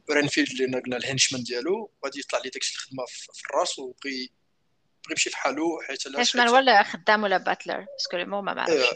ورينفيلد 0.10 0.62
اللي 0.62 0.80
قلنا 0.80 0.98
ال 0.98 1.03
henchman 1.03 1.44
ديالو 1.44 1.92
غادي 2.06 2.20
يطلع 2.20 2.40
لي 2.40 2.50
داكشي 2.50 2.76
الخدمة 2.76 3.06
في 3.34 3.42
الراس 3.50 3.80
وبغي 3.80 4.32
بغى 5.06 5.12
يمشي 5.12 5.30
في 5.30 5.38
حالو 5.38 5.82
حيت 5.88 6.08
علاش 6.08 6.20
henchman 6.20 6.50
ولا 6.50 6.84
خدام 6.84 7.24
ولا 7.24 7.38
butler 7.38 7.86
parce 7.98 8.10
que 8.10 8.18
مو 8.30 8.42
ما 8.42 8.54
معرفش 8.54 8.94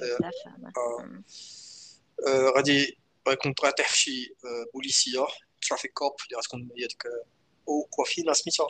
غادي 2.56 2.98
غيكون 3.28 3.54
طيح 3.54 3.90
في 3.90 3.98
شي 3.98 4.36
بوليسية 4.74 5.26
traffic 5.70 5.94
cop 5.94 6.16
اللي 6.26 6.40
غتكون 6.40 6.70
هي 6.78 6.88
ديك 6.88 7.04
أوكوافينا 7.68 8.34
سميتها. 8.34 8.68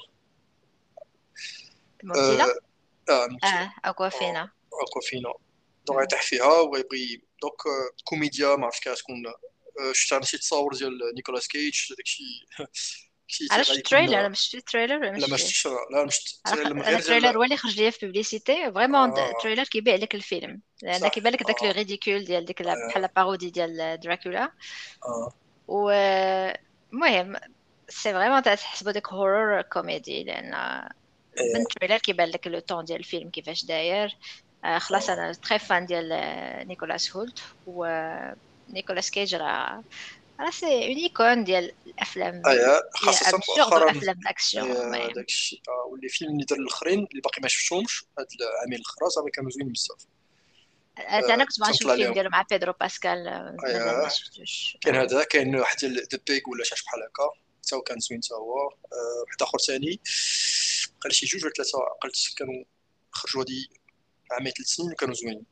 آه 2.15 3.69
اكوافينا 3.85 4.51
اكوافينا 4.87 5.33
donc 5.88 6.00
غيطيح 5.99 6.21
فيها 6.21 6.45
وغيبغي 6.45 7.21
donc 7.41 7.91
كوميديا 8.03 8.55
ما 8.55 8.65
عرفتش 8.65 9.03
كي 9.03 9.13
شفت 9.91 10.13
عرفتي 10.13 10.37
تصاور 10.37 10.73
ديال 10.73 10.99
نيكولاس 11.15 11.47
كيج 11.47 11.93
داكشي 11.97 12.23
علاش 13.51 13.71
ال 13.71 13.77
trailer 13.77 14.19
أنا 14.19 14.29
مش 14.29 14.55
ال 14.55 14.61
trailer 14.61 15.00
لا 14.99 15.27
ما 15.27 15.37
شفتش 15.37 15.67
لا 15.91 16.05
مش 16.05 16.39
ال 16.88 16.94
trailer 16.94 17.38
هو 17.37 17.43
اللي 17.43 17.57
خرج 17.57 17.79
ليا 17.79 17.89
في 17.89 18.05
publicité 18.05 18.71
vraiment 18.71 19.19
ال 19.19 19.25
trailer 19.25 19.63
كيبيع 19.63 19.95
لك 19.95 20.15
الفيلم 20.15 20.61
لأن 20.81 21.07
كيبان 21.07 21.33
لك 21.33 21.43
داك 21.43 21.63
le 21.63 21.71
ridicule 21.71 22.25
ديال 22.25 22.45
ديك 22.45 22.61
بحال 22.61 23.07
parodie 23.15 23.50
ديال 23.49 23.99
دراكولا 23.99 24.51
و 25.67 25.89
المهم 26.93 27.35
c'est 27.89 28.13
vraiment 28.13 28.41
تحسبو 28.43 28.91
ديك 28.91 29.07
horror 29.07 29.61
comedy 29.61 30.23
لأن 30.23 30.51
من 31.55 31.61
ال 31.61 31.66
trailer 31.66 31.97
كيبان 31.97 32.29
لك 32.29 32.47
le 32.47 32.59
ton 32.59 32.85
ديال 32.85 32.99
الفيلم 32.99 33.29
كيفاش 33.29 33.65
داير 33.65 34.17
خلاص 34.77 35.09
أنا 35.09 35.33
très 35.33 35.59
fan 35.59 35.85
ديال 35.85 36.09
نيكولاس 36.67 37.15
هولت 37.15 37.39
و 37.65 37.85
نيكولاس 38.73 39.11
كيج 39.11 39.35
راه 39.35 39.83
راه 40.39 40.49
c'est 40.51 40.65
une 40.65 40.97
icône 40.97 41.43
ديال 41.43 41.73
الافلام 41.87 42.41
اييه 42.47 42.89
خاصة 42.93 43.39
مؤخرا 43.49 43.91
افلام 43.91 44.19
الاكسيون 44.19 44.91
داك 44.91 45.27
الشيء 45.27 45.61
واللي 45.91 46.09
فيلم 46.09 46.31
اللي 46.31 46.45
دار 46.45 46.59
الأخرين 46.59 47.07
اللي 47.11 47.21
باقي 47.21 47.41
ما 47.41 47.47
شفتهمش 47.47 48.05
هاد 48.19 48.27
العامين 48.41 48.79
الاخرى 48.79 49.09
صافي 49.09 49.31
كانوا 49.31 49.51
زوينين 49.51 49.73
بزاف. 49.73 50.05
أنا 50.99 51.45
كنت 51.45 51.61
نشوف 51.61 51.91
الفيلم 51.91 52.13
ديالو 52.13 52.29
مع 52.29 52.45
بيدرو 52.49 52.73
باسكال 52.79 53.23
مازال 53.63 54.03
ما 54.03 54.09
شفتوش. 54.09 54.77
كاين 54.81 54.95
هذا 54.95 55.23
كاين 55.23 55.55
واحد 55.55 55.77
ديال 55.77 55.93
the 55.93 56.19
Pig 56.27 56.47
ولا 56.47 56.63
شي 56.63 56.75
بحال 56.85 57.03
هكا. 57.03 57.29
حتى 57.65 57.75
هو 57.75 57.81
كان 57.81 57.99
زوين 57.99 58.21
حتى 58.23 58.33
هو. 58.33 58.55
واحد 58.55 59.41
آخر 59.41 59.57
ثاني. 59.57 59.99
قال 61.01 61.15
شي 61.15 61.25
جوج 61.25 61.43
ولا 61.43 61.53
ثلاثة 61.53 61.79
عقلت 61.83 62.33
كانوا 62.37 62.63
خرجوا 63.11 63.41
هادي 63.41 63.69
عامين 64.31 64.53
ثلاث 64.53 64.67
سنين 64.67 64.91
وكانوا 64.91 65.13
زوينين 65.13 65.45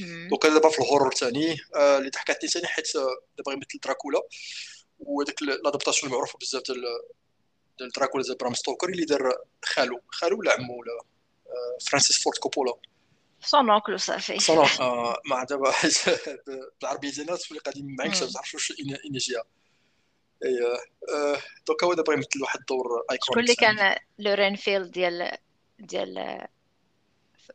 donc 0.00 0.46
دابا 0.46 0.68
في 0.68 0.78
ال 0.78 0.83
horror 0.83 1.14
ثاني 1.14 1.56
آه، 1.74 1.98
اللي 1.98 2.10
ضحكاتني 2.10 2.50
ثاني 2.50 2.66
حيت 2.66 2.96
آه، 2.96 3.16
دابا 3.38 3.52
يمثل 3.52 3.78
دراكولا 3.84 4.20
وديك 4.98 5.42
l'adaptation 5.42 6.12
المعروفه 6.12 6.38
بزاف 6.38 6.62
ديال 6.62 6.84
ديال 7.78 7.90
دراكولا 7.90 8.24
ديال 8.24 8.36
برام 8.36 8.54
ستوكر 8.54 8.88
اللي 8.88 9.04
دار 9.04 9.32
خالو. 9.64 10.00
خالو 10.08 10.38
ولا 10.38 10.52
عمو 10.52 10.80
ولا 10.80 10.92
آه، 11.46 11.78
فرانسيس 11.86 12.18
فورد 12.18 12.38
كوبولا. 12.38 12.74
سون 13.40 13.70
اونكل 13.70 14.00
صافي 14.00 14.38
سون 14.38 14.66
مع 15.24 15.44
دابا 15.44 15.72
بالعربيه 16.80 17.10
ديالنا 17.10 17.36
تولي 17.36 17.60
معاك 17.76 18.10
ما 18.10 18.26
تعرفش 18.26 18.54
واش 18.54 18.72
إنيجيا. 19.06 19.42
إي 20.44 20.58
دونك 21.66 21.84
هو 21.84 21.94
دابا 21.94 22.12
يمثل 22.12 22.42
واحد 22.42 22.60
الدور 22.60 22.86
ايكون 23.10 23.26
شكون 23.26 23.38
اللي 23.38 23.54
كان 23.54 23.96
لورين 24.18 24.56
فيلد 24.56 24.90
ديال 24.90 25.38
ديال 25.78 26.46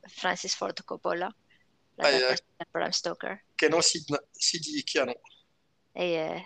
فرانسيس 0.10 0.56
فورد 0.56 0.80
كوبولا؟ 0.80 1.34
برام 2.74 2.92
ستوكر 2.92 3.40
كانوا 3.58 3.82
سيدنا 3.82 4.20
سيدي 4.34 4.82
كيانو 4.82 5.14
اي 5.98 6.36
اي 6.36 6.42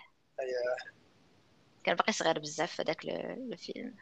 كان 1.84 1.96
باقي 1.96 2.12
صغير 2.12 2.38
بزاف 2.38 2.72
في 2.74 2.82
هذاك 2.82 3.04
الفيلم 3.04 3.94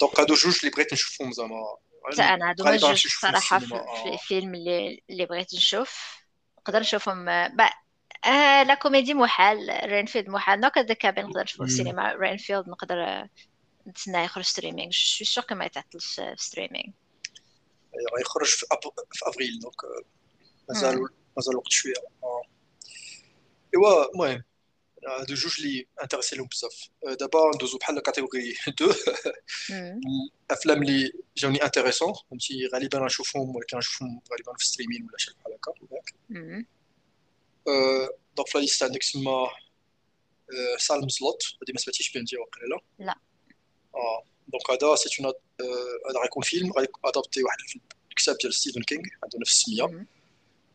donc 0.00 0.20
هادو 0.20 0.34
جوج 0.34 0.58
اللي 0.58 0.70
بغيت 0.70 0.92
نشوفهم 0.92 1.32
زعما 1.32 1.76
أنا 2.18 2.50
هادو 2.50 2.76
جوج 2.76 3.06
صراحة 3.06 3.58
في 3.58 4.08
الفيلم 4.12 4.54
اللي 4.54 5.02
اللي 5.10 5.26
بغيت 5.26 5.54
نشوف 5.54 6.22
نقدر 6.58 6.80
نشوفهم 6.80 7.28
آه 7.28 8.62
لا 8.62 8.74
كوميدي 8.74 9.14
محال 9.14 9.80
رينفيلد 9.84 10.28
محال 10.28 10.60
Knock 10.60 10.78
at 10.78 10.86
the 10.86 10.98
Cabin 10.98 11.24
نقدر 11.24 11.42
نشوفو 11.42 11.64
في 11.64 11.70
السينما 11.70 12.12
رينفيلد 12.12 12.68
نقدر 12.68 13.28
نتسنى 13.88 14.24
يخرج 14.24 14.44
streaming 14.44 14.90
sûr 15.22 15.44
que 15.44 15.54
ما 15.54 15.64
يتعطلش 15.64 16.14
في 16.14 16.34
streaming 16.36 16.92
غيخرج 18.18 18.46
في, 18.46 18.66
أب... 18.72 18.80
في 19.12 19.28
افريل 19.28 19.60
donc 19.60 19.74
مازال 20.68 21.08
مازال 21.36 21.56
وقت 21.56 21.68
شوية 21.70 21.94
ايوا 23.74 24.12
المهم 24.12 24.44
هادو 25.08 25.34
جوج 25.34 25.60
اللي 25.60 25.86
intéressée 26.02 26.36
لهم 26.36 26.46
بزاف 26.46 26.88
دابا 27.20 27.50
ندوزو 27.54 27.78
بحال 27.78 28.00
catégorie 28.00 28.54
de 28.78 28.92
الافلام 30.50 30.82
اللي 30.82 31.12
جاوني 31.36 31.64
intéressants 31.64 32.12
فهمتي 32.30 32.66
غالبا 32.74 32.98
غنشوفهم 32.98 33.56
ولكن 33.56 33.76
غنشوفهم 33.76 34.20
غالبا 34.32 34.54
في 34.58 34.66
streaming 34.66 35.02
ولا 35.02 35.18
شي 35.18 35.34
بحال 35.38 35.52
هكا 35.52 35.72
ياك 35.92 36.14
donc 38.36 38.48
في 38.48 38.58
liste 38.58 38.82
عندك 38.82 39.00
تسمى 39.00 39.48
Salem's 40.78 41.08
Lot 41.08 41.42
هادي 41.62 41.72
ما 41.72 41.78
سمعتيش 41.78 42.12
بها 42.12 42.20
انت 42.20 42.34
واقيلا 42.34 42.80
لا 42.98 43.04
لا 43.04 43.16
آه 43.94 44.24
donc 44.52 44.70
هذا 44.70 44.94
c'est 44.94 45.24
un 45.24 45.32
هذا 46.10 46.20
غيكون 46.22 46.42
فيلم 46.42 46.72
غي 46.72 46.88
adapter 46.88 47.42
واحد 47.42 47.58
الكتاب 48.10 48.36
ديال 48.42 48.54
ستيفن 48.54 48.82
كينغ 48.82 49.02
عنده 49.22 49.38
نفس 49.38 49.52
السميه 49.52 50.06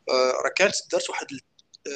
راه 0.09 0.51
كانت 0.55 0.75
دارت 0.91 1.09
واحد 1.09 1.27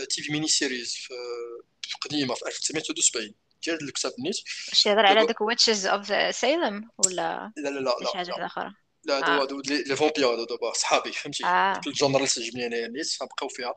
TV 0.09 0.31
mini 0.31 0.47
series 0.47 0.93
في 0.93 1.97
قديمة 2.01 2.33
في 2.33 2.47
1973 2.47 3.33
ديال 3.63 3.83
الكتاب 3.83 4.13
نيت 4.19 4.37
واش 4.69 4.85
يهضر 4.85 5.05
على 5.05 5.25
داك 5.25 5.41
Witches 5.41 5.85
of 5.85 6.35
Salem 6.35 6.89
ولا 7.05 7.51
لا 7.57 7.69
لا 7.69 7.79
لا 7.79 7.95
شي 8.11 8.17
حاجة 8.17 8.45
أخرى؟ 8.45 8.73
لا 9.03 9.17
هادو 9.17 9.41
هادو 9.41 9.61
les 9.61 9.95
vampires 9.95 10.43
دابا 10.43 10.73
صحابي 10.73 11.11
فهمتي؟ 11.11 11.43
ال 11.87 11.92
genre 11.92 12.17
اللي 12.17 12.27
تعجبني 12.27 12.65
انايا 12.65 12.87
نيت 12.87 13.17
غنبقاو 13.21 13.49
فيها. 13.49 13.75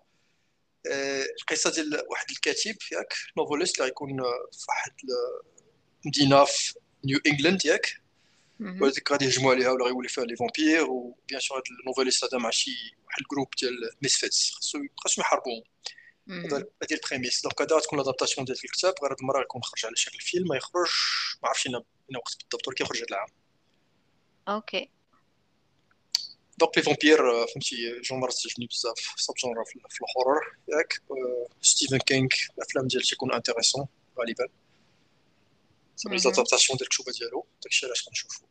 القصة 1.40 1.70
ديال 1.70 2.04
واحد 2.10 2.30
الكاتب 2.30 2.76
ياك 2.92 3.14
novelist 3.38 3.74
اللي 3.74 3.86
غيكون 3.86 4.22
في 4.52 4.66
واحد 4.68 4.92
المدينة 6.04 6.44
في 6.44 6.74
نيو 7.04 7.18
انجلاند 7.26 7.66
ياك 7.66 8.04
ولكن 8.60 9.12
غادي 9.12 9.24
يهجموا 9.24 9.54
عليها 9.54 9.70
ولا 9.70 9.84
غيولي 9.84 10.08
فيها 10.08 10.24
les 10.24 10.36
vampires 10.36 10.90
و 10.90 11.00
bien 11.00 11.40
sûr 11.40 11.58
هاد 11.58 11.62
ال 11.80 11.85
novelist 11.85 12.24
هذا 12.24 12.38
مع 12.38 12.50
شي 12.50 12.96
واحد 13.06 13.20
ال 13.20 13.25
group 13.25 13.48
ديال 13.60 13.90
misfits 14.02 14.50
خاصو 14.50 14.78
خاصهم 14.96 15.20
يحاربوهم 15.20 15.62
هذا 16.28 16.56
هي 16.90 16.96
ال 16.96 17.02
premise 17.02 17.42
donc 17.42 17.62
هذا 17.62 17.80
تكون 17.80 17.98
l'adaptation 17.98 18.44
ديال 18.44 18.58
الكتاب 18.64 18.94
غير 19.02 19.12
هاد 19.12 19.16
المره 19.20 19.38
غيكون 19.38 19.62
خرج 19.62 19.86
على 19.86 19.96
شكل 19.96 20.18
فيلم 20.20 20.48
ما 20.48 20.56
يخرج 20.56 20.90
ما 21.42 21.48
عرفتش 21.48 21.66
اين 21.66 21.76
وقت 22.16 22.36
بالضبط 22.38 22.68
ولكن 22.68 22.84
يخرج 22.84 22.98
هذا 22.98 23.06
العام 23.10 23.28
OK 24.48 24.90
donc 26.58 26.76
les 26.76 26.82
vampires 26.82 27.46
فهمتي 27.46 28.00
genre 28.00 28.30
تعجبني 28.30 28.66
بزاف 28.66 29.14
sub-genre 29.16 29.64
في 29.64 30.00
ال 30.04 30.12
horror 30.12 30.56
ياك 30.68 31.02
ستيفن 31.62 31.98
كينغ 31.98 32.28
الافلام 32.58 32.86
ديال 32.86 33.02
تيكون 33.02 33.32
intéressants 33.32 33.86
غالبا 34.18 34.48
صافي 35.96 36.14
les 36.14 36.28
adaptations 36.28 36.76
ديال 36.76 36.88
الكتوبه 36.88 37.12
ديالو 37.12 37.46
داكشي 37.62 37.86
علاش 37.86 38.04
كنشوفو 38.04 38.46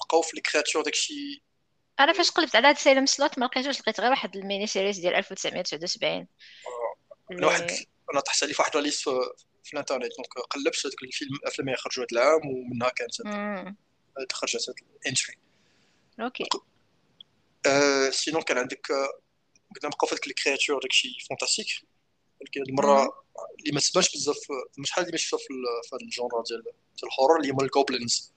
بقاو 0.00 0.22
في 0.22 0.34
ال 0.34 0.39
créatures 0.39 0.82
داكشي 0.82 1.42
أنا 2.00 2.12
فاش 2.12 2.30
قلبت 2.30 2.56
على 2.56 2.68
هاد 2.68 2.78
Salem's 2.78 3.06
Lot 3.06 3.38
ما 3.38 3.44
لقيتوش 3.44 3.80
لقيت 3.80 4.00
غير 4.00 4.10
واحد 4.10 4.36
ال 4.36 4.42
mini 4.42 4.66
series 4.66 4.98
ديال 4.98 5.14
1979 5.14 6.26
أنا 7.32 7.46
واحد 7.46 7.70
أنا 8.12 8.20
طحت 8.20 8.42
عليه 8.42 8.52
في 8.52 8.62
واحد 8.62 8.76
liste 8.76 9.08
في 9.64 9.72
الإنترنت 9.72 10.02
donc 10.02 10.46
قلبت 10.50 10.86
هذوك 10.86 11.02
الفيلم 11.02 11.34
الأفلام 11.34 11.68
اللي 11.68 11.78
خرجوا 11.78 12.04
هذا 12.04 12.20
العام 12.20 12.40
ومنها 12.46 12.88
كانت 12.88 13.12
خرجت 14.32 14.68
هاد 14.68 14.74
ال 15.02 15.07
entry. 15.07 15.36
OK. 16.20 16.48
sinon 18.10 18.42
كان 18.42 18.58
عندك 18.58 18.86
قلنا 18.90 19.84
نبقاو 19.84 20.08
في 20.08 20.26
ال 20.26 20.31
créatures 20.31 20.80
داكشي 20.82 21.18
fantastiques 21.28 21.66
ولكن 22.40 22.60
هاد 22.60 22.68
المره 22.68 23.24
اللي 23.60 23.72
ما 23.72 23.80
تبانش 23.80 24.16
بزاف 24.16 24.38
شحال 24.84 25.04
اللي 25.04 25.12
ما 25.12 25.18
شفتها 25.18 25.38
في 25.38 25.94
هذا 25.94 26.02
ال 26.02 26.09
genre 26.09 26.42
ديال 26.48 26.62
ال 27.04 27.09
horror 27.09 27.40
اللي 27.40 27.52
هما 27.52 27.62
ال 27.62 27.71
goblins 27.71 28.32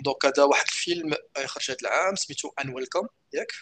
donc 0.00 0.26
هذا 0.26 0.42
واحد 0.42 0.64
الفيلم 0.68 1.14
يخرج 1.38 1.70
هذا 1.70 1.78
العام 1.82 2.14
سميتو 2.14 2.50
Unwelcome 2.60 3.06
ياك؟ 3.32 3.52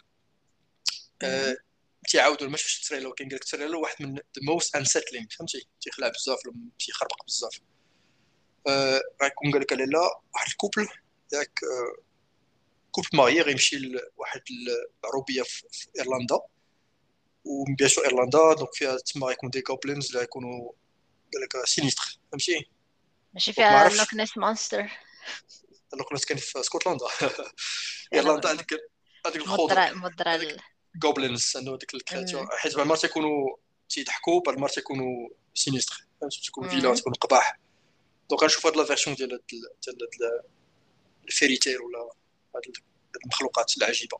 أه 1.23 1.57
تيعاودوا 2.09 2.49
ما 2.49 2.57
شفتش 2.57 2.83
ال 2.83 2.86
trailer 2.87 3.13
كاين 3.13 3.29
قال 3.29 3.37
لك 3.37 3.43
ال 3.45 3.49
trailer 3.49 3.77
واحد 3.77 4.07
من 4.07 4.15
the 4.15 4.23
most 4.43 4.77
unsettling 4.77 5.27
فهمتي؟ 5.39 5.67
تيخلع 5.81 6.09
بزاف 6.09 6.39
تيخربق 6.79 7.25
بزاف. 7.27 7.61
غيكون 9.23 9.53
قال 9.53 9.61
لك 9.61 9.73
لا 9.73 10.21
واحد 10.35 10.49
ال 10.49 10.54
couple 10.54 10.89
ياك 11.33 11.61
couple 12.91 13.09
marié 13.15 13.41
غيمشي 13.41 13.77
لواحد 13.79 14.43
العروبية 15.05 15.43
في 15.43 15.89
إيرلندا. 15.99 16.41
و 17.47 17.55
bien 17.55 17.89
sûr 17.89 18.05
ايرلندا 18.05 18.53
donc 18.53 18.75
فيها 18.75 18.97
تما 18.97 19.27
غيكون 19.27 19.51
des 19.51 19.61
goblins 19.61 20.07
اللي 20.07 20.21
غيكونوا 20.21 20.73
قال 21.35 21.43
لك 21.43 21.67
سينيستر 21.67 22.19
فهمتي 22.33 22.71
ماشي 23.35 23.53
فيها 23.53 23.89
لوك 23.89 24.15
نيس 24.15 24.39
مونستر 24.39 24.91
لوك 25.99 26.13
نيس 26.13 26.25
كاين 26.25 26.39
في 26.39 26.61
اسكتلندا 26.61 27.07
ايرلندا 28.15 28.51
هذيك 28.51 28.73
هذيك 29.27 29.43
الخوض 29.43 29.73
مضرة 29.73 30.57
جوبلينز 30.97 31.57
انه 31.57 31.77
ديك 31.77 31.95
الكرياتور 31.95 32.49
حيت 32.57 32.75
بعض 32.75 32.83
المرات 32.83 33.01
تيكونوا 33.01 33.57
تيضحكوا 33.89 34.41
بعض 34.41 34.55
المرات 34.55 34.75
تيكونوا 34.75 35.29
سينيستر 35.55 36.07
تيكون 36.45 36.69
فيلا 36.69 36.95
تيكون 36.95 37.13
قباح 37.13 37.59
دونك 38.31 38.43
غنشوف 38.43 38.67
هاد 38.67 38.77
لا 38.77 38.85
فيرسيون 38.85 39.17
ديال 39.17 39.41
ديال 39.49 40.43
الفيري 41.27 41.57
تيل 41.57 41.81
ولا 41.81 42.11
هاد 42.57 42.63
المخلوقات 43.25 43.79
العجيبه 43.79 44.19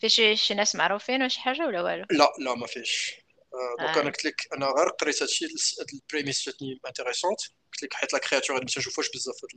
في 0.00 0.08
شي 0.08 0.36
شي 0.36 0.54
ناس 0.54 0.74
معروفين 0.74 1.20
ولا 1.20 1.28
شي 1.28 1.40
حاجة 1.40 1.66
ولا 1.66 1.82
والو؟ 1.82 2.06
لا 2.10 2.32
لا 2.38 2.54
ما 2.54 2.66
فيش. 2.66 3.14
آه، 3.54 3.76
donc 3.78 3.98
أنا 3.98 4.10
قلت 4.10 4.24
لك 4.24 4.34
أنا 4.52 4.66
غير 4.66 4.88
قريت 4.88 5.22
هادشي 5.22 5.44
هاد 5.44 5.86
ال 5.94 6.00
prémisse 6.00 6.46
جاتني 6.46 6.80
intéressante 6.86 7.40
قلت 7.72 7.82
لك 7.82 7.94
حيت 7.94 8.12
les 8.12 8.18
créatures 8.18 8.56
ما 8.56 8.64
تنشوفوهاش 8.64 9.10
بزاف 9.14 9.36
في 9.36 9.54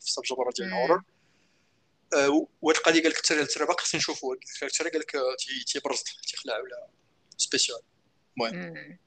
ال 0.00 0.22
sub-genre 0.22 0.50
ديال 0.50 0.68
ال 0.68 0.73
horror 0.73 1.02
وهاد 2.62 2.76
القضية 2.76 3.02
قال 3.02 3.10
لك 3.10 3.16
ال 3.16 3.19
trailer 3.19 3.44
ترى 3.44 3.66
باقي 3.66 3.82
خصني 3.82 3.98
نشوفو 3.98 4.28
قال 4.28 5.00
لك 5.00 5.12
تيبرز 5.66 6.02
تيخلع 6.28 6.58
ولا 6.58 6.88
spécial 7.36 7.80
المهم. 8.36 8.98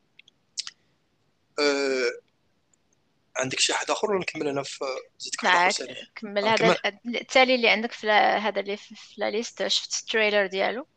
عندك 3.41 3.60
شي 3.60 3.73
حد 3.73 3.91
آخر 3.91 4.12
ولا 4.12 4.19
نكمل 4.19 4.47
أنا 4.47 4.63
في 4.63 4.86
زيدك 5.19 5.43
معاك. 5.43 5.73
كمل 6.15 6.45
هذا 6.45 6.77
التالي 7.06 7.56
اللي 7.56 7.69
عندك 7.69 7.91
في 7.91 8.10
هذا 8.12 8.60
اللي 8.60 8.77
في 8.77 8.95
la 9.17 9.30
liste 9.30 9.67
شفت 9.67 9.99
ال 10.01 10.07
trailer 10.07 10.47
ديالو؟ 10.47 10.88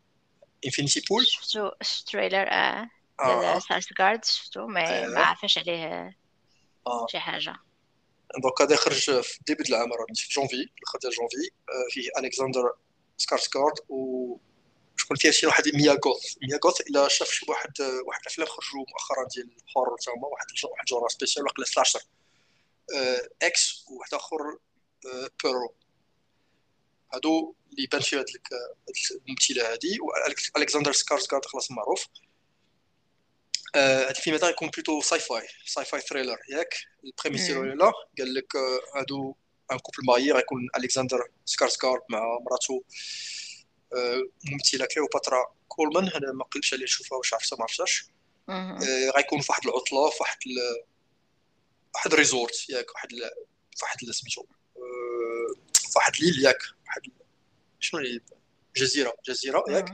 Infinity 0.64 1.02
Pool 1.10 1.26
شفتو 1.26 1.70
التريلر 1.82 2.46
آه 2.50 3.58
سكارسكارد 3.58 4.24
شفتو؟ 4.24 4.66
ما 4.66 5.06
ما 5.06 5.20
عرفاش 5.20 5.58
عليه 5.58 6.16
آه. 6.86 7.06
شي 7.10 7.18
حاجة. 7.18 7.56
donc 8.42 8.62
هذا 8.62 8.74
يخرج 8.74 9.20
في 9.20 9.38
début 9.46 9.64
العام 9.68 9.90
في 10.14 10.28
جونفي 10.34 10.54
الآخر 10.54 10.98
ديال 11.02 11.12
جونفي 11.12 11.50
فيه 11.90 12.08
الكسندر 12.18 12.72
سكارسكارد 13.16 13.74
و 13.88 14.36
شكون 14.96 15.16
فيها 15.16 15.30
شي 15.30 15.46
واحد 15.46 15.62
ميا 15.74 15.92
غوث 15.92 16.36
ميا 16.42 16.58
غوث 16.64 16.80
إلا 16.80 17.08
شاف 17.08 17.28
شي 17.30 17.46
واحد 17.48 17.80
واحد 18.06 18.20
الأفلام 18.20 18.48
خرجوا 18.48 18.84
مؤخرا 18.88 19.28
ديال 19.34 19.56
ال 19.68 19.72
horror 19.72 19.96
تا 19.96 20.12
هما 20.12 20.28
واحد 20.28 20.46
واحد 20.64 20.84
genre 20.84 21.08
spécial 21.08 21.44
وقيلا 21.44 21.66
slasher 21.66 22.00
X 23.42 23.84
وواحد 23.88 24.14
اخر 24.14 24.58
Pearl 25.44 25.74
هادو 27.14 27.54
اللي 27.72 27.86
بان 27.86 28.00
فيه 28.00 28.16
هذيك 28.16 28.48
الممثله 29.10 29.72
هادي 29.72 29.98
والكسندر 30.54 30.92
سكارسكارد 30.92 31.44
خلاص 31.44 31.70
معروف. 31.70 32.06
هاد 33.76 34.16
الفيلم 34.16 34.36
هذا 34.36 34.48
يكون 34.48 34.68
plutôt 34.68 35.00
sci-fi 35.00 35.48
sci-fi 35.66 36.00
thriller 36.00 36.38
ياك 36.48 36.74
ال 37.04 37.09
prémisse 37.09 37.46
ديالو 37.46 37.62
لا 37.62 37.92
قال 38.18 38.34
لك 38.34 38.56
هادو 38.96 39.34
un 39.72 39.78
couple 39.78 40.06
marié 40.06 40.32
غيكون 40.32 40.68
الكسندر 40.76 41.28
سكارسكارد 41.44 42.00
مع 42.10 42.38
مراتو 42.40 42.82
ممثلة 44.52 44.86
كليوباترا 44.86 45.54
كولمان 45.68 46.08
أنا 46.08 46.32
ما 46.32 46.44
قلتش 46.44 46.74
عليه 46.74 46.84
نشوفها 46.84 47.18
واش 47.18 47.34
عرفتها 47.34 47.56
ما 47.56 47.62
عرفتهاش 47.62 48.06
غيكون 49.16 49.40
في 49.40 49.52
واحد 49.52 49.66
العطلة 49.66 50.10
في 50.10 50.16
واحد 50.20 50.38
واحد 51.94 52.12
ال 52.12 52.20
resort 52.20 52.70
ياك 52.70 52.94
واحد 52.94 53.08
واحد 53.82 53.98
سميتو 54.10 54.46
في 55.74 55.92
واحد 55.96 56.12
l'île 56.20 56.44
ياك 56.44 56.58
واحد 56.86 57.02
شنو 57.80 58.00
هي 58.00 58.20
جزيرة 58.76 59.16
جزيرة 59.28 59.64
ياك 59.68 59.92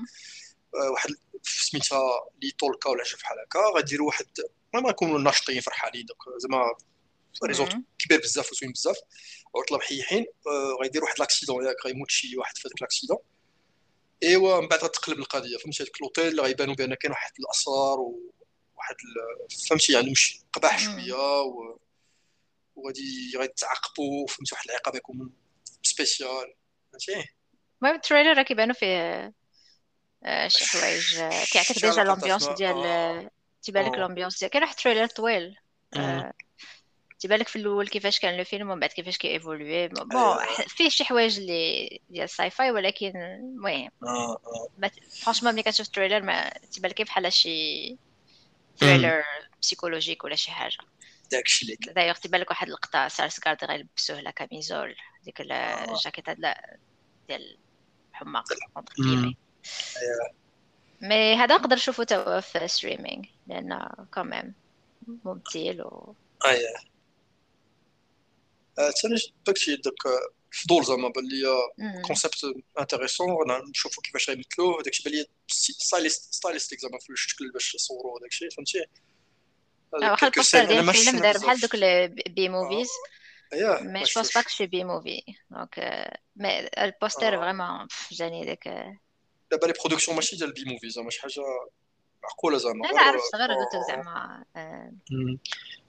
واحد 0.92 1.10
سميتها 1.42 2.28
لي 2.42 2.50
تولكا 2.50 2.90
ولا 2.90 3.04
شي 3.04 3.16
بحال 3.16 3.38
هكا 3.38 3.60
غيديروا 3.76 4.06
واحد 4.06 4.26
المهم 4.74 4.86
غيكونوا 4.86 5.18
ناشطين 5.18 5.60
فرحانين 5.60 6.06
دوك 6.06 6.24
زعما 6.36 6.74
resort 7.44 7.76
كبير 7.98 8.20
بزاف 8.20 8.52
وزوين 8.52 8.72
بزاف 8.72 8.96
عطله 9.56 9.78
محيحين 9.78 10.26
غيديروا 10.82 11.06
واحد 11.06 11.18
l'accident 11.18 11.66
ياك 11.66 11.86
غيموت 11.86 12.10
شي 12.10 12.36
واحد 12.36 12.58
في 12.58 12.68
هذاك 12.68 12.82
l'accident. 12.82 13.18
إيوا 14.22 14.60
من 14.60 14.68
بعد 14.68 14.84
غتقلب 14.84 15.18
القضية 15.18 15.56
فهمتي؟ 15.56 15.82
هذاك 15.82 15.96
الأوتيل 15.96 16.40
غيبانوا 16.40 16.74
بأن 16.74 16.94
كاين 16.94 17.12
واحد 17.12 17.32
الاسرار 17.40 17.98
وواحد 18.00 18.96
فهمتي؟ 19.68 19.92
يعني 19.92 20.10
مش 20.10 20.40
قباح 20.52 20.78
شوية 20.78 21.42
و... 21.42 21.78
وغادي 22.80 23.32
غيتعاقبوا 23.38 24.26
فهمتي 24.26 24.54
واحد 24.54 24.70
العقاب 24.70 24.94
يكون 24.94 25.30
spécial 25.82 26.54
فهمتي؟ 26.92 27.28
المهم 27.82 27.96
ال 27.96 28.01
trailer 28.01 28.36
راه 28.36 28.42
كيبانوا 28.42 28.74
فيه 28.74 29.32
آه، 30.24 30.48
شي 30.48 30.64
حوايج 30.64 31.16
آه، 31.18 31.44
كيعطيك 31.44 31.78
déjà 31.84 32.04
l'ambiance 32.04 32.48
ديال 32.48 32.76
آه. 32.76 33.30
تيبان 33.62 33.86
لك 33.86 33.98
l'ambiance 33.98 34.40
ديال 34.40 34.50
كاين 34.50 34.62
واحد 34.62 34.74
ال 34.76 34.80
trailer 34.80 35.06
طويل. 35.06 35.56
تيبان 37.20 37.38
لك 37.38 37.48
في 37.48 37.56
الأول 37.56 37.88
كيفاش 37.88 38.18
كان 38.18 38.36
le 38.36 38.44
film 38.44 38.70
ومن 38.70 38.80
بعد 38.80 38.90
كيفاش 38.90 39.18
كي 39.18 39.36
évolue 39.36 39.88
bon. 39.88 40.08
فيه 40.68 40.88
شي 40.88 41.04
حوايج 41.04 41.38
اللي 41.38 42.00
ديال 42.08 42.24
ال 42.24 42.50
sci-fi 42.50 42.70
ولكن 42.70 43.16
المهم. 43.16 43.90
franchement 45.22 45.54
ملي 45.54 45.62
كتشوف 45.62 45.86
ال 45.86 45.91
trailer 45.91 46.22
ما 46.22 46.50
تيبان 46.50 46.90
لك 46.90 47.02
بحال 47.02 47.32
شي 47.32 47.96
trailer 48.76 49.24
psychologique 49.62 50.24
ولا 50.24 50.36
شي 50.36 50.50
حاجة. 50.50 50.78
داكشي 51.30 51.64
اللي 51.64 51.76
كان. 51.76 51.94
دايوغ 51.94 52.14
تيبان 52.14 52.40
لك 52.40 52.50
واحد 52.50 52.66
اللقطه 52.66 53.08
سكارسكارد 53.08 53.64
غيلبسوه 53.64 54.20
la 54.20 54.30
camisole 54.30 54.96
ديك 55.24 55.40
الجاكيت 55.40 56.30
ديال 57.28 57.58
الحماق 58.10 58.44
mais 61.00 61.34
هذا 61.34 61.56
نقدر 61.56 61.76
نشوفه 61.76 62.04
توا 62.04 62.40
في 62.40 62.68
streaming 62.68 63.24
لأن 63.46 63.88
كمان 64.14 64.52
ممثل 65.24 65.82
و 65.82 66.14
اييه 66.46 66.74
ثاني 69.02 69.16
داكشي 69.46 69.76
داك 69.76 69.94
فضول 70.52 70.84
زعما 70.84 71.08
بان 71.08 71.28
le 71.28 71.46
concept 72.06 72.36
intéressant 72.80 73.28
نشوفو 73.70 74.00
كيفاش 74.00 74.30
غيمثلوه 74.30 74.82
داكشي 74.82 75.02
بان 75.02 75.14
لي 75.14 75.26
stylist 75.48 76.34
stylistique 76.34 76.80
زعما 76.80 76.98
في 76.98 77.10
الشكل 77.10 77.50
باش 77.50 77.74
يصوروا 77.74 78.20
داكشي 78.20 78.50
فهمتي؟ 78.50 78.84
واخا 79.92 80.26
ال 80.26 80.32
poster 80.32 80.64
ديال 80.64 80.88
الفيلم 80.88 81.18
داير 81.18 81.38
بحال 81.38 81.60
دوك 81.60 81.74
ال 81.74 82.11
B 82.11 82.48
movies 82.48 82.88
mais 83.52 84.02
je 84.02 84.14
pense 84.14 84.34
pas 84.34 84.42
que 84.42 84.66
B 84.66 84.84
movie 84.84 85.22
donc 85.50 85.78
mais 86.36 86.68
ال 86.78 86.87
poster 86.87 87.38
vraiment 87.38 87.88
جاني 88.12 88.44
داك 88.44 88.68
دابا 89.50 89.66
la 89.66 89.72
production 89.72 90.16
ماشي 90.16 90.36
ديال 90.36 90.52
B 90.52 90.64
movie 90.64 90.90
زعما 90.90 91.10
شي 91.10 91.20
حاجة 91.20 91.42
معقولة 92.22 92.58
زعما. 92.58 92.90
أنا 92.90 93.00
عرفت 93.00 93.34
غير 93.34 93.48
قلت 93.48 93.74
لك 93.74 93.86
زعما 93.88 94.44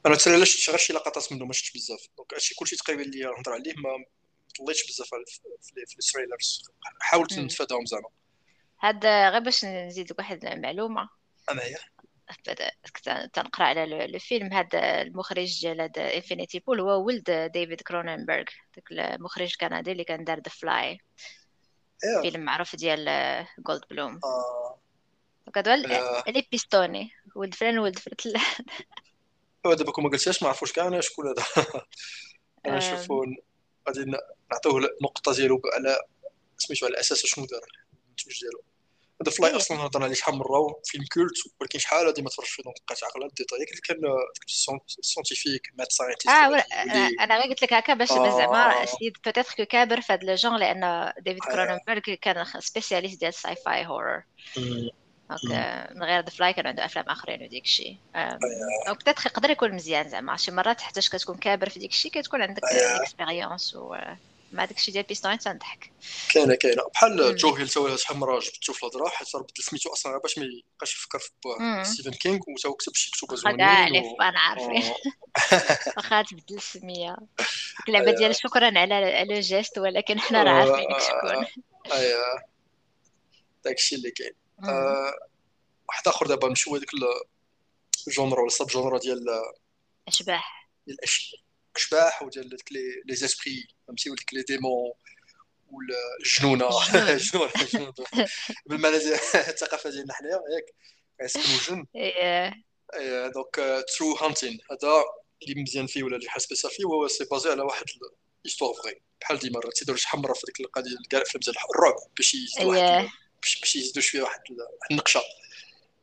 أنا 0.05 0.15
تسالي 0.15 0.35
علاش 0.35 0.55
شفت 0.55 0.69
غير 0.69 0.77
شي 0.77 0.93
لقطات 0.93 1.33
منه 1.33 1.45
ما 1.45 1.53
شفتش 1.53 1.71
بزاف. 1.71 2.07
donc 2.17 2.33
هادشي 2.33 2.55
كلشي 2.55 2.75
تقريبا 2.75 3.03
اللي 3.03 3.19
نهضر 3.19 3.53
عليه 3.53 3.73
ما 3.73 4.05
طليتش 4.59 4.87
بزاف 4.87 5.07
في 5.87 5.95
ال 5.99 6.06
trailers. 6.06 6.63
حاولت 7.01 7.33
نتفاداهم 7.33 7.85
زعما. 7.85 8.09
هاد 8.81 9.05
غير 9.05 9.39
باش 9.39 9.65
نزيد 9.65 10.13
واحد 10.17 10.45
المعلومة. 10.45 11.09
اما 11.51 11.63
هي 11.63 11.75
تنقرأ 13.33 13.65
على 13.65 14.07
le 14.07 14.19
film 14.19 14.53
هذا 14.53 15.01
المخرج 15.01 15.61
ديال 15.61 15.81
Infinity 15.99 16.59
Pool 16.59 16.79
هو 16.79 17.05
ولد 17.05 17.51
ديفيد 17.53 17.81
كروننبرغ 17.81 18.43
داك 18.75 18.91
المخرج 18.91 19.47
الكندي 19.61 19.91
اللي 19.91 20.03
كان 20.03 20.23
دار 20.23 20.37
The 20.37 20.49
Fly 20.49 20.99
فيلم 22.21 22.41
معروف 22.41 22.75
ديال 22.75 23.05
جولد 23.59 23.81
بلوم 23.89 24.19
هذا 25.57 25.75
اللي 26.27 26.47
pistonné 26.51 27.11
ولد 27.35 27.53
فلان 27.53 27.79
ولد 27.79 27.99
فلان. 27.99 28.41
هو 29.65 29.73
دابا 29.73 29.91
كون 29.91 30.03
ما 30.03 30.09
قلتيهاش 30.09 30.43
ما 30.43 30.49
عرفوش 30.49 30.71
كاع 30.71 30.87
أنا 30.87 31.01
شكون 31.01 31.27
هذا. 31.27 31.45
أنا 32.65 32.77
نشوفو 32.77 33.25
غادي 33.87 34.11
نعطيوه 34.51 34.77
النقطه 34.77 35.33
ديالو 35.33 35.61
على 35.73 35.97
سميتو 36.57 36.85
على 36.85 36.99
أساس 36.99 37.25
شنو 37.25 37.45
دار 37.45 37.61
ديالو. 38.41 38.63
The 39.21 39.31
Fly 39.31 39.55
أصلا 39.55 39.85
هضرنا 39.85 40.05
عليه 40.05 40.15
شحال 40.15 40.33
من 40.33 40.39
مرة 40.39 40.81
فيلم 40.85 41.03
culte 41.13 41.33
ولكن 41.61 41.79
شحال 41.79 42.07
هادي 42.07 42.21
ما 42.21 42.29
تفرجش 42.29 42.49
فيه 42.49 42.63
donc 42.63 42.75
بقيت 42.87 43.03
عاقل 43.03 43.23
ال 43.23 43.28
détail 43.28 43.57
اللي 43.57 43.81
كان 43.81 43.97
scientifique 45.01 45.61
mad 45.77 45.91
scientist 45.91 46.29
آه 46.29 46.63
أنا 47.23 47.37
غير 47.37 47.49
قلت 47.49 47.61
لك 47.61 47.73
هكا 47.73 47.93
باش 47.93 48.09
زعما 48.09 48.85
سيد 48.85 49.13
peut-être 49.25 49.53
que 49.57 49.65
كابر 49.65 50.01
في 50.01 50.13
هذا 50.13 50.23
le 50.23 50.35
genre 50.35 50.59
لأن 50.59 51.13
ديفيد 51.19 51.43
كروننبرغ 51.43 52.15
كان 52.21 52.45
spécialiste 52.59 53.19
ديال 53.19 53.29
ال 53.29 53.55
sci-fi 53.55 53.85
horror 53.85 54.23
donc 54.57 55.91
من 55.95 56.03
غير 56.03 56.23
The 56.23 56.29
Fly 56.29 56.53
كان 56.53 56.67
عنده 56.67 56.85
أفلام 56.85 57.05
آخرين 57.09 57.43
وديك 57.43 57.63
الشيء 57.63 57.97
donc 58.87 58.99
peut-être 58.99 59.25
يقدر 59.25 59.49
يكون 59.49 59.75
مزيان 59.75 60.09
زعما. 60.09 60.37
شي 60.37 60.51
مرات 60.51 60.81
حتى 60.81 61.01
كتكون 61.01 61.37
كابر 61.37 61.69
في 61.69 61.79
ديك 61.79 61.91
الشيء 61.91 62.11
كتكون 62.11 62.41
عندك 62.41 62.63
expérience 62.63 63.75
و 63.75 63.95
مع 64.51 64.65
داك 64.65 64.77
الشيء 64.77 64.93
ديال 64.93 65.03
بيستون 65.03 65.39
تنضحك. 65.39 65.91
كاينة 66.33 66.55
كاينة. 66.55 66.83
بحال 66.93 67.35
جو 67.35 67.55
هيل 67.55 67.69
تا 67.69 67.95
شحال 67.95 68.17
من 68.17 68.23
راه 68.23 68.39
جبتو 68.39 68.73
في 68.73 68.83
الهضره 68.83 69.09
حيت 69.09 69.35
بدل 69.35 69.63
سميتو 69.63 69.93
أصلا 69.93 70.17
باش 70.17 70.37
ما 70.37 70.45
يبقاش 70.45 70.95
يفكر 70.95 71.19
في 71.19 71.83
ستيفن 71.83 72.11
كينغ 72.11 72.39
وتا 72.47 72.69
هو 72.69 72.73
كتب 72.73 72.95
شي 72.95 73.11
كتب 73.11 73.35
زوينين 73.35 73.57
كاع 73.57 73.87
اللي 73.87 74.15
أنا 74.21 74.39
عارفين 74.39 74.93
واخا 75.97 76.21
تبدل 76.21 76.55
السمية. 76.55 77.17
ديك 77.37 77.87
اللعبة 77.87 78.11
ديال 78.11 78.35
شكرا 78.35 78.79
على 78.79 78.93
على 78.93 79.39
geste 79.39 79.77
ولكن 79.77 80.19
حنا 80.19 80.43
راه 80.43 80.51
عارفين 80.51 80.87
شكون. 80.99 81.63
ايوا 81.91 82.39
داكشي 83.65 83.95
اللي 83.95 84.11
كاين. 84.11 84.33
واحد 85.89 86.07
آخر 86.07 86.27
دابا 86.27 86.47
نمشيو 86.47 86.75
هذيك 86.75 86.89
ال 88.07 88.13
genre 88.13 88.39
ولا 88.39 88.47
ال 88.47 88.67
sub-genre 88.67 88.99
ديال 88.99 89.25
أشباح. 90.07 90.69
ديال 90.87 90.97
الاشباح 90.99 91.41
أشباح 91.75 92.21
وديال 92.21 92.49
لي 92.71 93.01
لي 93.47 93.67
فهمتي 93.91 94.09
وديك 94.09 94.33
les 94.33 94.41
démons 94.41 94.91
والجنونه 95.71 96.69
الجنون 97.13 97.93
بالمعنى 98.65 98.95
الثقافه 98.95 99.89
ديالنا 99.89 100.13
حنايا 100.13 100.41
ياك 100.55 100.73
كيسكنوا 101.19 101.57
الجن 101.57 101.85
donc 103.33 103.85
true 103.97 104.15
haunting 104.15 104.59
هذا 104.71 105.03
اللي 105.43 105.61
مزيان 105.61 105.87
فيه 105.87 106.03
ولا 106.03 106.15
اللي 106.15 106.29
حاس 106.29 106.47
بيسا 106.47 106.69
فيه 106.69 106.83
هو 106.83 107.07
c'est 107.07 107.25
basé 107.25 107.49
على 107.49 107.61
واحد 107.61 107.85
histoire 108.45 108.73
vraie 108.73 109.01
بحال 109.21 109.39
ديما 109.39 109.59
راه 109.59 109.69
تيديروا 109.69 109.97
شحال 109.97 110.21
مره 110.21 110.33
في 110.33 110.45
ديك 110.45 110.59
القضية 110.59 110.97
كاع 111.09 111.19
الافلام 111.19 111.39
ديال 111.39 111.55
الرعب 111.75 111.95
باش 112.17 112.33
يزيدوا 112.33 112.75
واحد 112.75 113.09
باش 113.41 113.75
يزيدوا 113.75 114.01
شوية 114.01 114.21
واحد 114.21 114.41
النقشه 114.91 115.21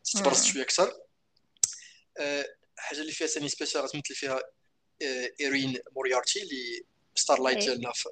تتبرز 0.04 0.44
شوية 0.44 0.62
أكثر 0.62 0.92
الحاجة 2.78 3.00
اللي 3.00 3.12
فيها 3.12 3.26
ثاني 3.26 3.48
spéciale 3.48 3.88
تمثل 3.88 4.14
فيها 4.14 4.42
Erin 5.40 5.78
Moriarty 5.96 6.42
اللي 6.42 6.84
Starlight 7.18 7.58
ديالنا 7.58 7.92
في 7.92 8.08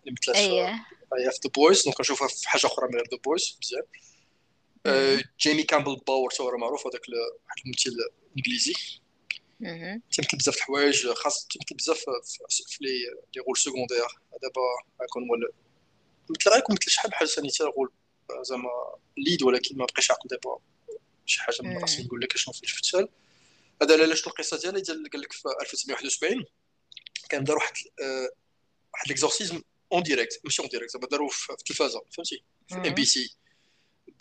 اللي 0.00 0.16
مثلت 0.20 0.36
في 0.36 1.24
The 1.44 1.50
Boys 1.54 1.84
donc 1.84 2.00
نشوفها 2.00 2.28
في 2.28 2.48
حاجة 2.48 2.66
أخرى 2.66 2.88
من 2.88 2.94
غير 2.94 3.08
The 3.10 3.18
Boys 3.24 3.58
مزيان 3.62 3.82
Jamie 5.40 5.62
Campbell 5.62 5.96
Bower 6.06 6.30
تو 6.30 6.56
معروف 6.56 6.86
هذاك 6.86 7.02
واحد 7.08 7.56
الممثل 7.64 7.96
إنجليزي. 8.36 8.74
تمثل 10.12 10.36
بزاف 10.36 10.54
د 10.54 10.58
الحوايج 10.58 11.08
خاص 11.08 11.46
تمثل 11.46 11.74
بزاف 11.74 11.98
في 12.68 12.84
les 12.84 12.90
les 13.36 13.42
rôles 13.46 13.56
secondaires 13.56 14.06
دابا 14.42 14.62
غيكون 15.00 15.22
هو 15.30 15.36
مثل 16.30 16.50
غيكون 16.50 16.76
مثل 16.80 16.90
شحال 16.90 17.10
بحال 17.10 17.28
ثاني 17.28 17.48
حتى 17.48 17.64
rôle 17.64 17.92
زعما 18.42 18.70
lead 19.16 19.42
ولكن 19.42 19.76
ما 19.76 19.84
بقيتش 19.84 20.10
عاقل 20.10 20.28
دابا 20.28 20.58
شي 21.26 21.40
حاجة 21.40 21.62
من 21.62 21.78
راسي 21.78 22.02
نقول 22.02 22.20
لك 22.20 22.36
شنو 22.36 22.54
في 22.54 22.62
الفتال 22.62 23.08
هذا 23.82 24.02
علاش 24.02 24.26
القصة 24.26 24.58
ديالي 24.58 24.80
ديال 24.80 25.10
قال 25.10 25.20
لك 25.20 25.32
في 25.32 25.48
1971 25.60 26.44
كان 27.28 27.44
دار 27.44 27.56
واحد 27.56 27.74
واحد 28.94 29.08
l'exorcisme 29.08 29.62
en 29.92 30.02
direct 30.02 30.40
ماشي 30.44 30.62
en 30.62 30.68
direct 30.68 30.92
زعما 30.92 31.06
داروا 31.06 31.28
في 31.28 31.52
التلفازه 31.52 32.02
فهمتي 32.16 32.44
في 32.68 32.74
NBC 32.74 33.36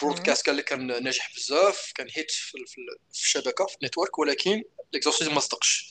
broadcast 0.01 0.45
كان 0.45 0.61
كان 0.61 1.03
ناجح 1.03 1.33
بزاف 1.35 1.91
كان 1.95 2.07
hit 2.11 2.31
في, 2.31 2.57
الشبكه 3.11 3.65
في 3.65 3.75
ال 3.75 3.81
network 3.81 4.19
ولكن 4.19 4.63
l'exorcisme 4.93 5.33
ما 5.33 5.39
صدقش 5.39 5.89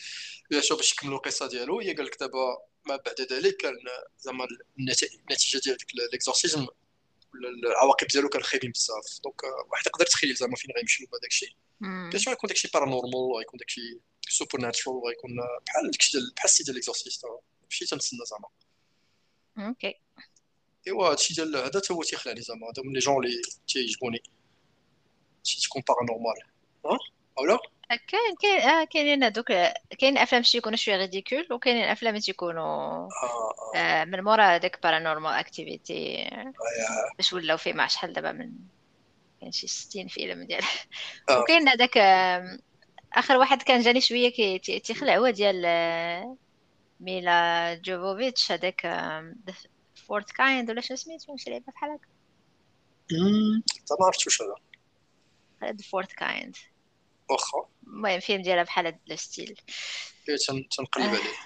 باش 0.51 0.93
يكملوا 0.93 1.17
القصة 1.17 1.49
ديالو 1.49 1.81
هي 1.81 1.95
قال 1.95 2.07
لك 2.07 2.17
دابا 2.21 2.59
ما 2.85 2.97
بعد 2.97 3.21
ذلك 3.33 3.57
كان 3.57 3.75
زعما 4.19 4.47
النتيجه 4.79 5.61
ديال 5.65 5.77
ديك 5.77 5.89
l'exorcisme 6.13 6.67
العواقب 7.65 8.07
ديالو 8.07 8.29
كان 8.29 8.43
خايبين 8.43 8.71
بزاف 8.71 9.21
donc 9.25 9.43
واحد 9.71 9.87
يقدر 9.87 10.05
يتخيل 10.05 10.35
زعما 10.35 10.57
فين 10.57 10.71
غيمشيو 10.77 11.07
بهذاك 11.07 11.31
الشيء 11.31 11.55
bien 11.81 12.19
sûr 12.19 12.33
يكون 12.33 12.49
داكشي 12.49 12.69
paranormal 12.75 13.37
غيكون 13.39 13.59
داكشي 13.59 14.01
supernatural 14.29 15.01
غيكون 15.07 15.37
بحال 15.67 15.91
داكشي 15.91 16.13
ديال 16.13 16.33
بحال 16.37 16.51
السي 16.51 16.65
ديال 16.65 16.75
L'Exorciste 16.75 17.23
ماشي 17.63 17.87
تنتسنى 17.87 18.21
زعما 18.27 18.49
okay 19.59 19.95
ايوا 20.87 21.11
هادشي 21.11 21.35
ديال 21.35 21.57
هذا 21.57 21.81
تا 21.81 21.95
هو 21.95 22.03
تيخلعني 22.03 22.41
زعما 22.41 22.67
هذا 22.67 22.83
من 22.83 22.93
les 22.93 22.99
genres 22.99 23.25
اللي 23.25 23.43
تيعجبوني 23.69 24.23
شي 25.43 25.61
تكون 25.61 25.83
paranormal 25.89 26.35
ها 26.85 26.99
اولا 27.39 27.59
كاين 27.89 28.35
كاين 28.43 28.61
آه 28.61 28.85
كاينين 28.85 29.25
هذوك 29.25 29.53
كاين 29.99 30.19
افلام 30.19 30.43
شي 30.43 30.59
يكونوا 30.59 30.77
شوية 30.77 30.97
ridicule 30.97 31.47
وكاينين 31.51 31.85
افلام 31.85 32.19
تيكونوا 32.19 33.09
آه, 33.77 34.05
من 34.05 34.21
مورا 34.21 34.57
داك 34.57 34.83
Paranormal 34.83 35.33
Activity 35.33 36.31
باش 37.17 37.33
ولاو 37.33 37.57
فيه 37.57 37.73
مع 37.73 37.87
شحال 37.87 38.13
دابا 38.13 38.33
من 38.33 38.53
كاين 39.41 39.53
شي 39.53 39.67
60 39.67 40.09
فيلم 40.09 40.43
ديال. 40.43 40.63
وكاين 41.31 41.69
هذاك 41.69 41.99
اخر 43.13 43.37
واحد 43.37 43.63
كان 43.63 43.81
جاني 43.81 44.01
شوية 44.01 44.29
كي 44.29 44.59
تيخلع 44.59 45.17
هو 45.17 45.31
ديال 45.31 45.67
Milla 47.01 47.75
Jovovich 47.75 48.53
هذاك 48.53 48.87
Fourth 49.95 50.31
Kind 50.31 50.71
ولا 50.71 50.81
شنو 50.81 50.97
سميتو 50.97 51.37
شي 51.37 51.51
لعبه 51.51 51.65
بحال 51.73 51.91
هكا 51.91 52.07
ما 54.01 54.07
عرفتش 54.07 54.43
هذا 54.43 54.55
هذا 55.63 55.83
Fourth 55.91 56.13
Kind 56.13 56.57
واخا 57.31 57.69
المهم 57.87 58.21
فيلم 58.21 58.43
ديالها 58.43 58.63
بحال 58.63 58.87
هاد 58.87 58.99
ال 59.11 59.19
style 59.19 59.61
تنقلب 60.77 61.09
عليه 61.09 61.37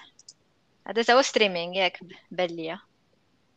هذا 0.87 1.13
هو 1.13 1.21
streaming 1.21 1.75
ياك 1.75 1.99
بان 2.31 2.49
ليا 2.49 2.79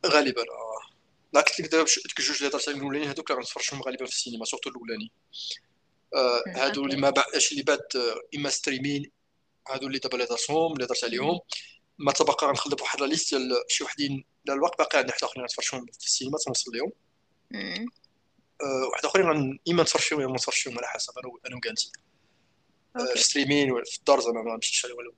غالبا 0.07 0.42
آه 0.42 0.94
لا 1.33 1.40
قلت 1.40 1.61
لك 1.61 1.70
دابا 1.70 1.85
ديك 1.85 2.18
الجوج 2.18 2.37
اللي 2.37 2.48
هضرت 2.48 2.68
عليهم 2.68 2.80
الاولانيين 2.80 3.11
هذوك 3.11 3.30
اللي 3.30 3.40
غنتفرجهم 3.40 3.83
غالبا 3.83 4.04
في 4.04 4.12
السينما 4.12 4.44
surtout 4.44 4.70
الاولاني 4.70 5.12
آه 6.14 6.42
هادو 6.46 6.85
اللي 6.85 6.96
ما 6.96 7.11
باقاش 7.11 7.52
اللي 7.52 7.62
بات 7.62 7.92
اما 8.37 8.50
streaming 8.51 9.11
هادو 9.68 9.87
اللي 9.87 9.98
دابا 9.98 10.14
اللي 10.14 10.26
درتهم 10.26 10.72
اللي 10.72 10.87
درت 10.87 11.04
عليهم 11.04 11.40
ما 11.98 12.12
تبقى 12.12 12.46
غنخلط 12.48 12.80
واحد 12.80 13.00
لا 13.00 13.07
liste 13.07 13.35
ديال 13.35 13.50
شي 13.68 13.85
وحدين 13.85 14.24
لا 14.44 14.54
الوقت 14.54 14.78
باقي 14.78 14.98
عندنا 14.98 15.12
حتى 15.12 15.26
اخرين 15.26 15.42
غنتفرجهم 15.42 15.87
في 15.87 16.07
السينما 16.07 16.38
تنوصل 16.44 16.70
لهم 16.76 16.92
أه 18.62 18.88
واحد 18.92 19.04
اخرين 19.04 19.59
إما 19.68 19.83
نتفرج 19.83 20.02
فيهم 20.02 20.20
إما 20.20 20.28
ما 20.28 20.37
نتفرج 20.37 20.54
فيهم 20.54 20.78
على 20.78 20.87
حسب 20.87 21.12
أنا 21.18 21.33
أنا 21.46 21.57
وكانتي. 21.57 21.92
في 23.14 23.18
streaming 23.23 23.70
ولا 23.72 23.85
في 23.85 23.98
الدار 23.98 24.20
زعما 24.20 24.42
ما 24.42 24.57
مشيتش 24.57 24.85
ولا 24.85 25.12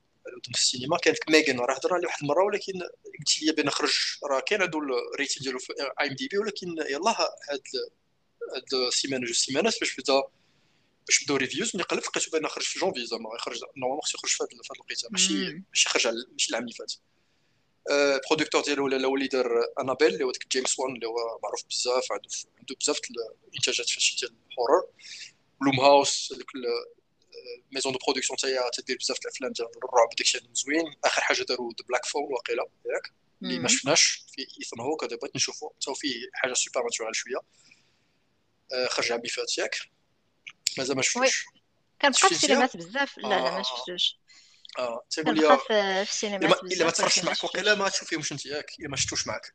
في 0.44 0.50
السينما. 0.54 0.96
كانت 0.98 1.18
M3GAN 1.30 1.60
راه 1.60 1.74
هضرنا 1.74 1.94
عليه 1.96 2.06
واحد 2.06 2.22
المرة 2.22 2.44
ولكن 2.44 2.72
قلت 3.18 3.42
لي 3.42 3.52
بان 3.52 3.70
خرج 3.70 3.94
راه 4.24 4.40
كاين 4.40 4.62
عنده 4.62 4.78
ال 5.14 5.18
rating 5.18 5.42
ديالو 5.42 5.58
في 5.58 5.72
IMDb 6.00 6.38
ولكن 6.38 6.68
يلاه 6.90 7.16
هاد 7.50 7.62
هاد 8.54 8.74
السيمانه 8.88 9.26
جوج 9.26 9.34
سيمانات 9.36 9.80
باش 9.80 9.96
بدا 9.96 10.22
باش 11.06 11.24
بداو 11.24 11.36
reviews 11.36 11.76
ملي 11.76 11.84
قلب 11.84 12.00
لقيتو 12.00 12.30
بان 12.30 12.48
خرج 12.48 12.64
في 12.64 12.78
جونفي 12.78 13.06
زعما 13.06 13.30
غيخرج 13.30 13.60
normalement 13.76 14.00
خصو 14.02 14.18
يخرج 14.18 14.30
في 14.30 14.42
هاد 14.42 14.48
الوقيته 14.74 15.08
ماشي 15.10 15.64
ماشي 15.68 15.88
خرج 15.88 16.06
ماشي 16.32 16.50
العام 16.50 16.62
اللي 16.62 16.74
فات. 16.74 16.92
producteur 18.28 18.62
ديالو 18.62 18.84
ولا 18.84 19.08
هو 19.08 19.14
اللي 19.14 19.28
دار 19.28 19.48
Annabelle 19.80 20.14
اللي 20.14 20.24
هو 20.24 20.30
داك 20.30 20.48
James 20.48 20.78
Wan 20.78 20.94
اللي 20.94 21.06
هو 21.06 21.38
معروف 21.42 21.64
بزاف 21.70 22.12
عنده 22.12 22.28
عنده 22.58 22.74
بزاف 22.80 23.00
الانتاجات 23.50 23.86
الشيء 23.86 24.18
ديال 24.18 24.34
ال 24.50 24.86
horror 25.60 25.80
Blumhouse 25.80 26.32
ديك 26.36 26.46
maison 27.72 27.92
de 27.92 27.98
production 28.06 28.36
تاعها 28.36 28.70
تدير 28.70 28.96
بزاف 28.96 29.18
الأفلام 29.22 29.52
ديال 29.52 29.68
الرعب 29.68 30.08
داكشي 30.18 30.40
زوين. 30.52 30.94
آخر 31.04 31.20
حاجة 31.20 31.42
داروا 31.42 31.72
The 31.72 31.84
Black 31.88 32.04
Phone 32.04 32.32
واقيلا 32.32 32.62
ياك. 32.94 33.12
اللي 33.42 33.58
ما 33.58 33.68
شفناش 33.68 34.24
في 34.34 34.42
Ethan 34.42 34.80
Hawke 34.80 35.04
هذا 35.04 35.16
بغيت 35.16 35.36
نشوفو. 35.36 35.68
حتى 35.68 35.94
فيه 35.94 36.28
حاجة 36.34 36.52
supernatural 36.52 37.16
شوية 37.16 37.38
خرج 38.88 39.12
عام 39.12 39.22
فات 39.22 39.58
ياك. 39.58 39.76
مازال 40.78 40.96
ما 40.96 41.02
شفتوش 41.02 41.46
كان 41.98 42.10
بقى 42.10 42.20
في 42.20 42.32
السينمات 42.32 42.76
بزاف 42.76 43.18
لا 43.18 43.28
لا 43.28 43.56
ما 43.56 43.62
شفتوش 43.62 44.18
آه 44.78 45.02
تيقول 45.10 45.34
لي 45.34 45.58
في 45.58 45.72
السينما 46.02 46.54
الا 46.62 46.84
ما 46.84 46.90
تفرجش 46.90 47.24
معك 47.24 47.44
وقيلا 47.44 47.74
ما 47.74 47.88
تشوفيهمش 47.88 48.32
انت 48.32 48.46
ياك 48.46 48.66
الا 48.80 48.88
ما 48.88 48.96
شفتوش 48.96 49.26
معك 49.26 49.54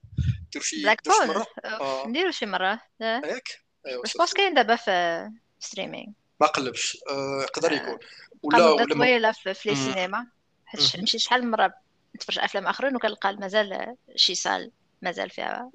ديروا 0.52 0.66
شي 0.66 0.82
بلاك 0.82 1.00
بول 1.08 2.10
نديرو 2.10 2.32
شي 2.32 2.46
مره 2.46 2.82
ياك 3.02 3.62
بس 4.04 4.18
بونس 4.18 4.34
كاين 4.34 4.54
دابا 4.54 4.76
في 4.76 5.30
ستريمينغ 5.60 6.12
ما 6.42 6.48
قلبش 6.48 6.98
يقدر 7.42 7.72
يكون 7.72 8.00
ولا 8.44 8.70
ولا 8.70 8.94
طويله 8.96 9.32
في 9.32 9.50
لي 9.66 9.76
سينما 9.76 10.28
حيت 10.66 10.96
نمشي 10.96 11.20
شحال 11.20 11.44
من 11.44 11.52
مره 11.52 11.74
نتفرج 12.16 12.40
افلام 12.40 12.68
اخرين 12.68 12.96
وكنلقى 12.96 13.34
مازال 13.34 13.96
شي 14.16 14.36
سال 14.36 14.72
مازال 15.02 15.30
فيها 15.30 15.72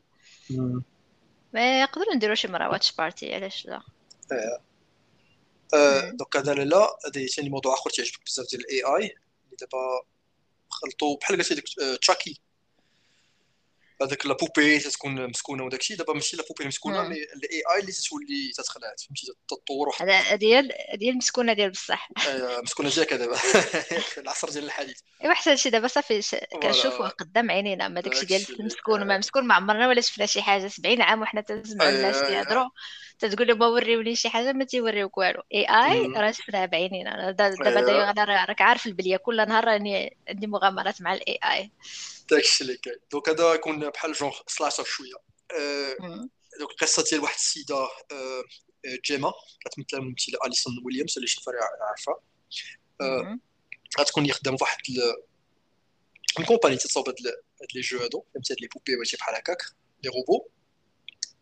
ما 1.53 1.81
يقدروا 1.81 2.15
نديروا 2.15 2.35
شي 2.35 2.49
مره 2.49 2.69
watch 2.69 2.93
party 2.93 3.35
علاش 3.35 3.67
لا 3.67 3.83
دوك 6.13 6.37
هذا 6.37 6.55
لا 6.55 6.97
هذا 7.07 7.27
ثاني 7.27 7.49
موضوع 7.49 7.75
آخر 7.75 7.91
تعجبك 7.91 8.25
بزاف 8.27 8.47
ديال 8.51 8.61
ال 8.61 8.83
AI 8.83 9.15
اللي 9.45 9.57
دابا 9.61 10.03
خلطوا 10.71 11.17
بحال 11.17 11.37
قلتي 11.37 11.55
ديك 11.55 11.65
Chucky 12.01 12.41
هذاك 14.03 14.27
la 14.27 14.35
poupée 14.35 14.79
تكون 14.79 15.27
مسكونة 15.31 15.65
وداك 15.65 15.81
الشيء. 15.81 15.97
دابا 15.97 16.13
ماشي 16.13 16.37
la 16.37 16.45
poupée 16.49 16.69
مسكونة 16.69 17.03
mais 17.03 17.15
ال 17.15 17.63
AI 17.75 17.81
اللي 17.81 17.93
تتولي 17.93 18.53
تتخلعت 18.57 19.01
فهمتي؟ 19.01 19.27
تطور 19.49 19.97
هذا 20.01 20.35
ديال 20.35 20.73
ديال 20.95 21.11
المسكونة 21.11 21.53
ديال 21.53 21.71
بصح. 21.71 22.11
مسكونة 22.63 22.91
ديالك 22.91 23.15
دابا. 23.15 23.39
العصر 24.19 24.51
ديال 24.51 24.65
الحديث. 24.65 24.99
إيوا 25.25 25.35
حتى 25.35 25.57
شي 25.57 25.71
دابا 25.71 25.89
صافي 25.89 26.21
كنشوفوا 26.63 27.09
قدام 27.09 27.51
عينينا 27.51 27.89
ما 27.89 28.01
داكشي 28.01 28.27
ديال 28.27 28.61
المسكون 28.61 29.03
وما 29.03 29.19
مسكون 29.19 29.47
ما 29.47 29.55
عمرنا 29.55 29.89
ولا 29.89 30.01
شفنا 30.01 30.27
شي 30.27 30.43
حاجة 30.43 30.69
70 30.69 31.03
عام 31.03 31.23
وحنا 31.23 31.41
تنسمعوا 31.41 31.91
الناس 31.91 32.23
كيهضروا 32.23 32.69
تتقول 33.19 33.49
لهم 33.49 33.63
وريوني 33.63 34.17
شي 34.17 34.29
حاجة 34.29 34.53
ما 34.53 34.65
تيوريوك 34.65 35.19
والو. 35.19 35.43
AI 35.55 36.07
راه 36.07 36.31
شفناها 36.31 36.67
بعينينا 36.67 37.31
دابا 37.31 38.11
أنا 38.11 38.45
راك 38.45 38.61
عارف 38.63 38.87
البلية. 38.87 39.17
كل 39.17 39.37
نهار 39.37 39.65
راني 39.65 40.17
عندي 40.29 40.47
مغامرات 40.47 41.03
مع 41.03 41.15
ال 41.15 41.39
AI 41.45 41.71
داكشي 42.31 42.65
اللي 42.65 42.77
كاين. 42.77 42.97
donc 43.13 43.29
هذا 43.29 43.55
يكون 43.55 43.91
بحال 43.91 44.13
genre 44.13 44.37
slasher 44.47 44.85
شوية. 44.85 45.15
donc 46.59 46.71
القصة 46.71 47.05
ديال 47.11 47.21
واحد 47.23 47.35
السيدة 47.35 47.89
Gemma 49.05 49.33
كتمثل 49.61 49.97
الممثله 50.03 50.39
Allison 50.47 50.75
Williams 50.85 51.15
اللي 51.17 51.29
فريق 51.29 51.61
عارفة. 51.89 52.21
غتكون 54.01 54.27
يخدم 54.27 54.57
فواحد 54.57 54.79
ال 56.39 56.43
company 56.43 56.77
تتصاوب 56.77 57.09
هاد 57.09 57.17
les 57.75 57.81
jouets 57.81 57.99
هادو. 57.99 58.25
فهمتي؟ 58.35 58.53
هاد 58.53 58.61
les 58.61 58.69
poupées 58.75 58.97
وشي 59.01 59.17
بحال 59.17 59.35
هكاك. 59.35 59.63
لي 60.05 60.11
روبو. 60.11 60.49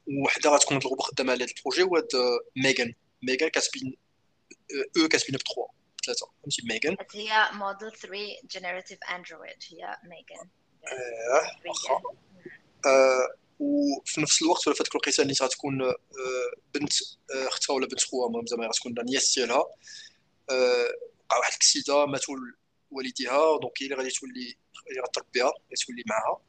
وحدة 0.06 0.50
غتكون 0.50 0.76
الروبو 0.76 1.02
خدامة 1.02 1.32
على 1.32 1.44
هاد 1.44 1.50
ال 1.57 1.60
projet 1.60 1.83
هو 1.82 1.96
هاد 1.96 2.08
M3GAN. 2.57 2.94
M3GAN 3.22 3.48
كاتبين 3.48 3.96
أو 5.02 5.08
كاتبين 5.08 5.36
ب 5.36 5.42
3 5.42 5.68
ثلاثة. 6.06 6.26
فهمتي؟ 6.42 6.62
M3GAN. 6.66 6.96
هي 7.14 7.48
موديل 7.52 7.92
3 7.92 8.18
Generative 8.50 8.98
Android 9.02 9.59
هي 9.70 9.96
M3GAN. 10.04 10.48
آه 10.86 11.68
واخا. 11.68 12.02
آه، 12.86 13.34
وفي 13.58 14.20
نفس 14.20 14.42
الوقت 14.42 14.66
ولا 14.66 14.76
في 14.76 14.82
هذيك 14.82 14.94
الوقيته 14.94 15.22
اللي 15.22 15.34
غتكون 15.42 15.82
آه، 15.82 15.94
بنت 16.74 16.92
آه، 17.34 17.48
أختها 17.48 17.74
ولا 17.74 17.86
بنت 17.86 18.00
خوها 18.00 18.44
زعما 18.46 18.66
غتكون 18.66 18.94
nièce 18.98 19.35
ديالها. 19.34 19.64
وقع 20.48 21.38
واحد 21.38 21.52
الكسيده 21.52 22.06
ماتوا 22.06 22.36
والديها 22.90 23.58
donc 23.62 23.83
هي 23.82 23.86
اللي 23.86 23.96
غادي 23.96 24.10
تولي 24.10 24.56
اللي 24.90 25.00
غتربيها 25.02 25.46
غادي 25.46 25.84
تولي 25.86 26.02
معاها. 26.06 26.40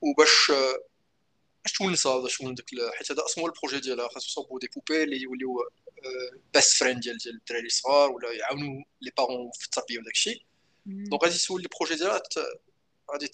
وباش 0.00 0.52
باش 1.64 1.72
تونسها 1.72 2.18
باش 2.18 2.38
تولي 2.38 2.54
داك 2.54 2.66
حيت 2.94 3.12
هذا 3.12 3.24
أصلا 3.24 3.44
هو 3.44 3.48
ال 3.48 3.53
projet 3.53 3.80
ديالها 3.80 4.08
خاصو 4.08 4.26
يصاوبوا 4.26 4.58
des 4.58 4.68
poupées 4.74 5.02
اللي 5.02 5.22
يوليو 5.22 5.70
best 6.54 6.76
friend 6.76 7.00
ديال 7.00 7.18
ديال 7.18 7.34
الدراري 7.34 7.66
الصغار 7.66 8.10
ولا 8.10 8.32
يعاونوا 8.32 8.84
les 9.00 9.10
parents 9.18 9.50
في 9.58 9.64
التربية 9.64 9.98
وداك 9.98 10.12
الشيء. 10.12 10.42
donc 10.86 11.24
غادي 11.24 11.38
تولي 11.38 11.64
ال 11.64 11.68
projet 11.68 11.94
ديالها 11.94 12.22
غادي 13.12 13.28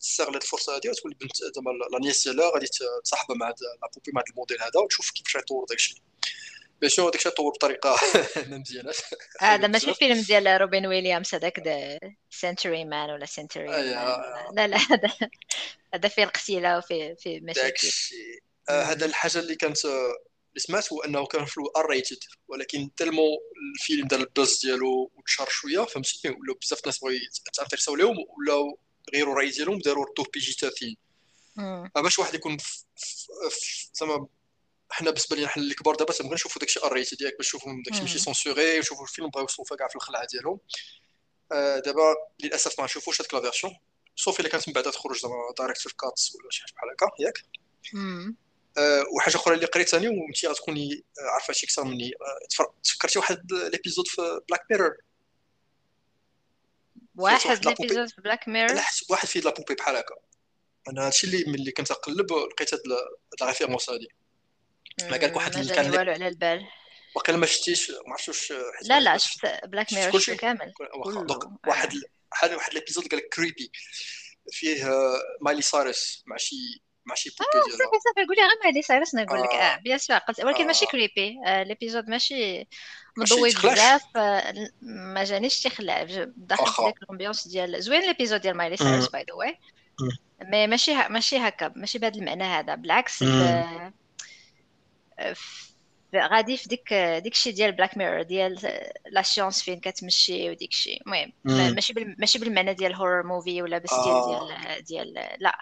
تستغل 0.00 0.28
هذه 0.28 0.36
الفرصة 0.36 0.76
هذه 0.76 0.88
وتولي 0.90 1.14
بنت 1.14 1.36
زعما 1.36 1.70
la 1.70 1.98
nièce 1.98 2.28
ديالها 2.28 2.50
غادي 2.54 2.66
تصاحب 3.04 3.32
مع 3.32 3.48
la 3.48 3.90
poupée 3.94 4.12
مع 4.14 4.22
الموديل 4.30 4.62
هذا 4.62 4.80
وتشوف 4.84 5.10
كيفاش 5.10 5.34
يطور 5.34 5.64
داك 5.68 5.78
الشيء. 5.78 5.98
sûr 6.86 7.10
داك 7.10 7.14
الشيء 7.14 7.32
طور 7.32 7.52
بطريقة 7.52 7.96
ما 8.50 8.58
مزياناش. 8.58 8.96
هذا 9.40 9.66
ماشي 9.66 9.94
فيلم 10.00 10.20
ديال 10.20 10.60
روبين 10.60 10.86
ويليامز 10.86 11.34
هذاك 11.34 11.58
The 11.58 11.98
Century 12.30 12.84
Man 12.84 13.10
ولا 13.10 13.26
Century 13.26 13.66
لا 13.66 14.66
لا 14.66 14.76
هذا 14.76 15.10
هذا 15.94 16.08
فيه 16.08 16.24
القتيلة 16.24 16.78
وفيه 16.78 17.14
فيه 17.14 17.40
مشاكل. 17.40 17.88
آه، 18.68 18.82
هذا 18.82 19.06
الحاجة 19.06 19.38
اللي 19.38 19.54
كانت 19.54 19.84
اللي 19.84 20.14
سمعت 20.56 20.92
هو 20.92 21.00
أنه 21.00 21.26
كان 21.26 21.44
في 21.44 21.60
R 21.76 21.86
rated 21.90 22.18
ولكن 22.48 22.90
tellement 22.96 23.28
الفيلم 23.74 24.06
دار 24.06 24.20
ال 24.20 24.28
buzz 24.28 24.60
ديالو 24.60 25.10
وتشهر 25.16 25.48
شوية 25.48 25.84
فهمتي؟ 25.84 26.28
ولاو 26.28 26.54
بزاف 26.62 26.80
الناس 26.80 26.98
بغاو 26.98 27.12
يتانترساو 27.48 27.96
لهم 27.96 28.16
ولاو 28.38 28.78
غيروا 29.14 29.32
الراي 29.32 29.50
ديالهم 29.50 29.78
داروا 29.78 30.06
ردوه 30.06 30.26
PG 30.34 30.52
13 30.52 30.96
باش 31.96 32.18
واحد 32.18 32.34
يكون 32.34 32.56
زعما 33.92 34.26
حنا 34.90 35.10
بالنسبة 35.10 35.36
لنا 35.36 35.48
حنا 35.48 35.62
الكبار 35.62 35.94
دابا 35.94 36.12
تنبغي 36.12 36.34
نشوفوا 36.34 36.60
داكشي 36.60 36.80
R 36.84 36.89
rated 36.89 37.16
ديالك 37.16 37.36
باش 37.36 37.46
نشوفوا 37.46 37.72
داكشي 37.84 38.00
ماشي 38.00 38.18
censuré 38.18 38.76
ونشوفوا 38.76 39.04
الفيلم 39.04 39.30
بغاو 39.30 39.42
يوصلوا 39.42 39.78
كاع 39.78 39.88
في 39.88 39.96
الخلعة 39.96 40.26
ديالهم. 40.26 40.60
آه 41.52 41.78
دابا 41.78 42.14
للأسف 42.40 42.78
ما 42.78 42.84
نشوفوش 42.84 43.20
هذيك 43.20 43.34
la 43.34 43.40
version 43.40 43.76
sauf 44.16 44.40
إلا 44.40 44.48
كانت 44.48 44.68
من 44.68 44.74
بعد 44.74 44.84
تخرج 44.84 45.18
زعما 45.18 45.34
director's 45.58 45.92
cuts 45.92 46.34
ولا 46.34 46.50
شي 46.50 46.62
حاجة 46.62 46.74
بحال 46.74 46.90
هكا 46.90 47.22
ياك. 47.22 47.44
آه 48.78 49.04
وحاجة 49.16 49.36
أخرى 49.36 49.54
اللي 49.54 49.66
قريت 49.66 49.88
ثاني 49.88 50.08
وأنت 50.08 50.46
غتكوني 50.46 51.04
عارفة 51.32 51.52
شي 51.52 51.66
أكثر 51.66 51.84
مني. 51.84 52.10
آه 52.10 52.70
تفكرتي 52.82 53.18
واحد 53.18 53.52
l'épisode 53.52 54.08
في 54.08 54.40
Black 54.48 54.60
Mirror 54.70 54.96
واحد 57.16 57.66
l'épisode 57.66 58.08
في 58.08 58.20
Black 58.20 58.48
Mirror 58.48 58.82
واحد 59.10 59.28
فيه 59.28 59.40
la 59.40 59.50
poupée 59.50 59.74
بحال 59.74 59.96
هكا. 59.96 60.14
أنا 60.88 61.06
هادشي 61.06 61.26
اللي 61.26 61.44
ملي 61.52 61.70
كنت 61.70 61.92
نقلب 61.92 62.32
لقيت 62.32 62.74
هاد 62.74 62.82
la 63.40 63.46
référence 63.46 63.90
هادي. 63.90 64.08
ما 65.02 65.10
قال 65.10 65.20
لك 65.22 65.36
واحد 65.36 65.56
اللي 65.56 65.74
كان 65.74 65.90
والو 65.90 66.12
على 66.12 66.28
البال. 66.28 66.66
وقيلا 67.14 67.38
ما 67.38 67.46
شفتيش 67.46 67.90
ما 67.90 68.12
عرفتش 68.12 68.28
واش 68.28 68.52
لا 68.82 69.00
لا 69.00 69.16
شفت 69.16 69.64
Black 69.64 69.92
Mirror 69.92 70.20
شفت 70.20 70.40
كامل. 70.40 70.72
donc 71.04 71.66
واحد 71.66 71.92
بحال 72.32 72.54
واحد 72.54 72.74
l'épisode 72.74 73.06
قال 73.08 73.18
لك 73.18 73.28
creepy 73.28 73.72
فيه 74.52 74.84
مايلي 75.40 75.62
سايرس 75.62 76.22
مع 76.26 76.36
شي 76.36 76.56
مع 77.06 77.14
شي 77.14 77.30
poupée 77.30 77.58
آه 77.58 77.70
صافي 77.70 77.98
صافي 78.04 78.26
قولي 78.28 78.40
غير 78.40 78.58
مايلي 78.64 78.82
سايرس 78.82 79.14
نقول 79.14 79.42
لك 79.42 79.48
آه. 79.48 79.76
bien 79.76 79.98
sûr 79.98 80.18
قلت 80.18 80.44
ولكن 80.44 80.66
ماشي 80.66 80.86
creepy 80.86 81.36
l'épisode 81.46 82.08
ماشي 82.08 82.68
مضوي 83.16 83.50
بزاف 83.50 84.02
ما 84.82 85.24
جانيش 85.24 85.62
تيخلع 85.62 86.06
في 86.06 86.32
ديك 86.36 86.58
ال 87.02 87.07
ambiance 87.07 87.48
ديال 87.48 87.82
زوين 87.82 88.00
l'épisode 88.00 88.40
ديال 88.40 88.56
مايلي 88.56 88.76
سايرس 88.76 89.08
by 89.08 89.24
the 89.28 89.34
way 89.34 89.58
mais 90.42 90.66
ماشي 90.66 90.94
ماشي 90.94 91.38
هكا 91.38 91.72
ماشي 91.76 91.98
بهذا 91.98 92.14
المعنى 92.14 92.44
هذا. 92.44 92.74
بالعكس 92.74 93.22
غادي 96.14 96.56
في 96.56 96.68
ديك 96.68 96.94
ديك 96.94 97.32
الشيء 97.32 97.54
ديال 97.54 97.72
Black 97.72 97.96
Mirror 97.96 98.22
ديال 98.22 98.58
la 99.10 99.22
science 99.22 99.62
فين 99.62 99.80
كتمشي 99.80 100.50
وديك 100.50 100.70
الشيء 100.70 101.02
المهم 101.02 101.32
ماشي 101.44 101.94
ماشي 102.18 102.38
بالمعنى 102.38 102.74
ديال 102.74 102.94
horror 102.94 103.22
movie 103.22 103.62
ولا 103.62 103.78
بس 103.78 103.94
ديال 103.94 104.06
آه. 104.06 104.78
ديال 104.78 104.84
ديال 104.84 105.36
لا. 105.38 105.58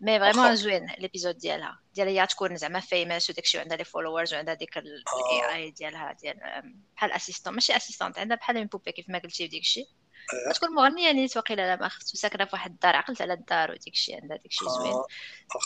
mais 0.00 0.18
vraiment 0.18 0.56
زوين 0.56 0.86
l'épisode 0.98 1.38
ديالها. 1.38 1.78
ديال 1.94 2.08
هي 2.08 2.26
تكون 2.26 2.56
زعما 2.56 2.80
famous 2.80 3.30
وداك 3.30 3.44
الشيء 3.44 3.60
عندها 3.60 3.76
les 3.76 3.84
followers 3.84 4.34
وعندها 4.34 4.54
ديك 4.54 4.78
ال 4.78 5.54
AI 5.54 5.70
ديالها 5.70 6.16
ديال 6.22 6.36
بحال 6.96 7.12
assistant 7.12 7.54
ماشي 7.54 7.76
assistante 7.76 8.18
عندها 8.18 8.36
بحال 8.36 8.66
poupée 8.66 8.92
كيف 8.92 9.08
ما 9.08 9.18
قلتي 9.18 9.44
وديك 9.44 9.62
الشيء 9.62 9.86
آه. 10.48 10.52
تكون 10.52 10.74
مغنية 10.74 11.12
نيت 11.12 11.36
وقيله 11.36 11.66
لا 11.66 11.76
ما 11.76 11.88
خفت 11.88 12.14
وساكنه 12.14 12.44
في 12.44 12.50
واحد 12.52 12.70
الدار 12.70 12.96
عقلت 12.96 13.22
على 13.22 13.32
الدار 13.32 13.70
وديك 13.70 13.92
الشيء 13.92 14.20
عندها 14.20 14.36
ديك 14.36 14.52
الشيء 14.52 14.68
زوين. 14.68 14.92
آه. 14.92 15.06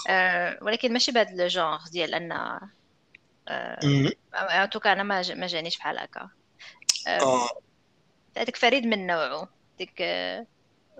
آه. 0.09 0.59
ولكن 0.62 0.92
ماشي 0.92 1.12
بهذا 1.12 1.31
le 1.30 1.46
genre 1.46 1.88
ديال 1.92 2.14
en 2.14 2.61
en 3.48 4.70
tout 4.70 4.83
cas 4.83 4.92
أنا 4.92 5.02
ما 5.02 5.35
ما 5.35 5.46
جانيش 5.46 5.78
بحال 5.78 5.98
هكا. 5.98 6.31
هذاك 8.37 8.57
فريد 8.57 8.87
من 8.87 9.07
نوعه 9.07 9.48
ديك 9.78 10.02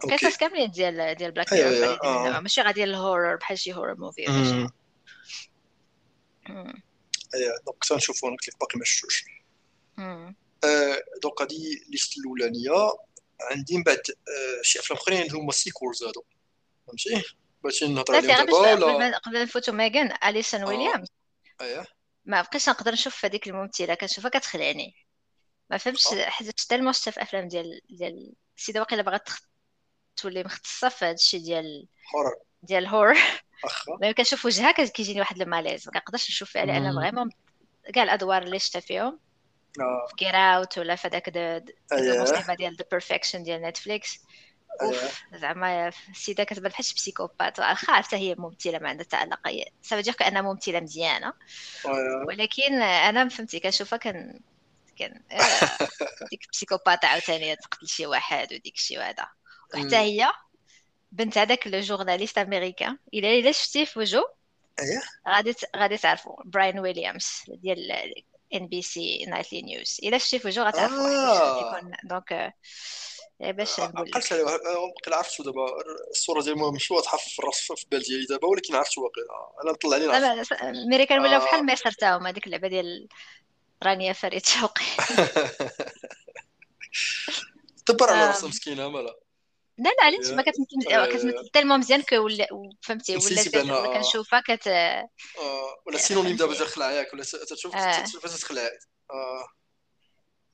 قصص 0.03 0.37
كاملين 0.37 0.71
ديال 0.71 1.15
ديال 1.15 1.31
Black 1.33 1.53
Mirror 1.53 1.71
فريد 1.71 1.99
من 2.05 2.31
نوعه 2.31 2.41
ماشي 2.41 2.61
غادي 2.61 2.85
ال 2.85 2.92
horror 2.92 3.37
بحال 3.37 3.59
شي 3.59 3.75
horror 3.75 3.95
movie 3.95 4.23
ولا 4.29 4.71
اييه 7.35 7.51
donc 7.67 7.85
تنشوفو 7.89 8.31
قلت 8.31 8.49
لك 8.49 8.59
باقي 8.61 8.79
ما 8.79 8.85
شفتوش. 8.85 9.25
دونك 11.23 11.41
هادي 11.41 11.85
ليست 11.91 12.19
الأولانية. 12.19 12.93
عندي 13.51 13.77
من 13.77 13.83
بعد 13.83 14.03
شي 14.63 14.79
أفلام 14.79 14.99
أخرين 14.99 15.23
اللي 15.23 15.39
هما 15.39 15.53
sequels 15.53 16.03
هادو. 16.03 16.25
فهمتي؟ 16.87 17.23
باش 17.65 17.85
نهضر 17.85 18.17
عليهم 18.17 18.37
دابا 18.63 19.19
قبل 19.19 19.43
نفوتو 19.43 19.73
ميغان 19.73 20.13
اليسون 20.25 20.65
ويليامز 20.65 21.09
اييه 21.61 21.87
ما 22.25 22.43
بقيتش 22.43 22.69
نقدر 22.69 22.93
نشوف 22.93 23.25
هذيك 23.25 23.49
الممثلة 23.49 23.95
كنشوفها 23.95 24.31
كتخلعني. 24.31 24.95
ما 25.71 25.79
فهمتش 25.79 26.07
حيت 26.15 26.61
tellement 26.61 26.93
شفت 26.93 27.09
في 27.09 27.23
أفلام 27.23 27.49
ديال 27.49 27.81
ديال 27.91 28.33
السيدة 28.57 28.81
واقيلا 28.81 29.03
باغا 29.03 29.21
تولي 30.17 30.45
مختصة 30.45 30.89
في 30.89 31.05
هذا 31.05 31.15
الشيء 31.15 31.41
ديال 31.41 31.89
horror 32.15 32.35
ديال 32.63 32.83
ال 32.83 32.87
horreur 32.87 33.15
ملي 34.03 34.15
كنشوف 34.15 34.45
وجهها 34.45 34.73
كيجيني 34.73 35.21
واحد 35.21 35.41
ال 35.41 35.46
malaise 35.46 35.87
ما 35.87 35.93
كنقدرش 35.93 36.31
نشوف 36.31 36.51
فيها 36.51 36.65
لأن 36.65 36.95
vraiment 36.95 37.31
كاع 37.95 38.03
الأدوار 38.03 38.43
اللي 38.43 38.59
شفت 38.59 38.79
فيهم. 38.79 39.19
آه. 39.81 40.07
في 40.09 40.15
Get 40.17 40.37
Out 40.37 40.79
ولا 40.79 40.97
في 40.97 41.09
هذاك 41.09 41.29
المصيبه 41.93 42.55
ديال 42.55 42.77
The 42.77 42.85
Perfection 42.91 43.43
ديال 43.43 43.63
Netflix 43.63 44.19
زعما 45.35 45.89
السيده 45.89 46.45
كتبان 46.45 46.71
بحال 46.71 46.85
شي 46.85 46.95
psychopathe 46.95 47.59
واخا 47.59 47.93
حتى 47.93 48.17
هي 48.17 48.35
ممثله 48.39 48.79
ما 48.79 48.89
عندها 48.89 49.07
تعلق 49.07 49.39
ça 49.83 49.89
veut 49.89 50.01
dire 50.01 50.15
كانها 50.15 50.43
ممثله 50.43 50.81
مزيانة. 50.81 51.33
ولكن 52.29 52.83
أنا 52.83 53.29
فهمتي 53.29 53.61
كنشوفها 53.61 53.97
كان 53.97 54.41
كان 54.97 55.23
آه، 55.33 55.39
ديك 56.31 56.47
psychopathe 56.53 57.05
عاوتاني 57.05 57.57
تقتل 57.57 57.89
شي 57.89 58.07
واحد 58.07 58.53
وديك 58.53 58.75
الشيء 58.75 58.99
وهذا. 58.99 59.27
وحتى 59.75 59.97
هي 59.97 60.31
بنت 61.13 61.39
هذاك 61.39 61.67
le 61.67 61.81
journaliste 61.81 62.39
américain 62.39 62.99
إلا 63.15 63.29
إلا 63.29 63.53
شفتيه 63.53 63.85
في 63.85 63.99
وجهه؟ 63.99 64.35
غادي 65.29 65.55
غادي 65.77 65.97
تعرفوا 65.97 66.43
براين 66.45 66.79
ويليامز 66.79 67.43
ديال 67.49 68.15
NBC 68.55 69.25
Nightly 69.25 69.63
News 69.63 70.01
إلا 70.03 70.19
شفتي 70.19 70.39
في 70.39 70.49
وجهه 70.49 70.65
غتعرفوا 70.65 71.09
آه. 71.09 71.81
donc 72.05 72.55
باش 73.51 73.81
نقول 73.81 74.11
عقلت 74.11 74.33
عليه 74.33 74.45
واقيلا 74.45 75.17
عرفتو 75.17 75.43
دابا. 75.43 75.67
الصورة 76.11 76.43
ديال 76.43 76.59
ماشي 76.59 76.95
واضحة 76.95 77.19
في 77.19 77.39
الراس 77.39 77.73
في 77.73 77.85
البال 77.85 78.03
ديالي 78.03 78.25
دابا 78.25 78.49
ولكن 78.49 78.75
عرفتو 78.75 79.03
واقيلا 79.05 79.29
أنا 79.65 79.73
طلع 79.73 79.97
لي 79.97 80.43
الميريكان 80.71 81.21
ولاو 81.21 81.41
بحال 81.41 81.67
مصر 81.67 81.91
تا 81.91 82.17
هما 82.17 82.31
ديك 82.31 82.47
اللعبة 82.47 82.69
ديال 82.69 83.09
رانيا 83.83 84.13
فريد 84.13 84.47
شوقي. 84.47 84.85
دبر 87.89 88.11
على 88.11 88.27
راسها 88.27 88.49
مسكينة 88.49 88.89
مالا. 88.89 89.17
لا 89.79 89.91
لا 89.91 90.05
علاش؟ 90.05 90.27
ما 90.27 90.43
كتمثل 90.43 91.07
كتمثل 91.13 91.51
tellement 91.53 91.79
مزيان 91.79 92.03
ولا 92.13 92.47
فهمتي 92.83 93.17
ولا 93.17 93.87
كنشوفها 93.87 94.43
كت 94.47 94.67
ولا 95.87 95.99
synonyme 95.99 96.37
دابا 96.37 96.55
ديال 96.55 96.67
خلع 96.67 96.91
ياك 96.91 97.13
ولا 97.13 97.23
تشوف 97.23 97.77
تشوفها 97.77 98.37
تخلع 98.37 98.71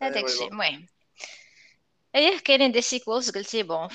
هذاك 0.02 0.24
الشيء. 0.24 0.48
المهم. 0.48 0.86
إيه 2.14 2.38
كاينين 2.38 2.72
des 2.72 2.82
sequels 2.82 3.30
قلتي؟ 3.30 3.62
bon 3.62 3.88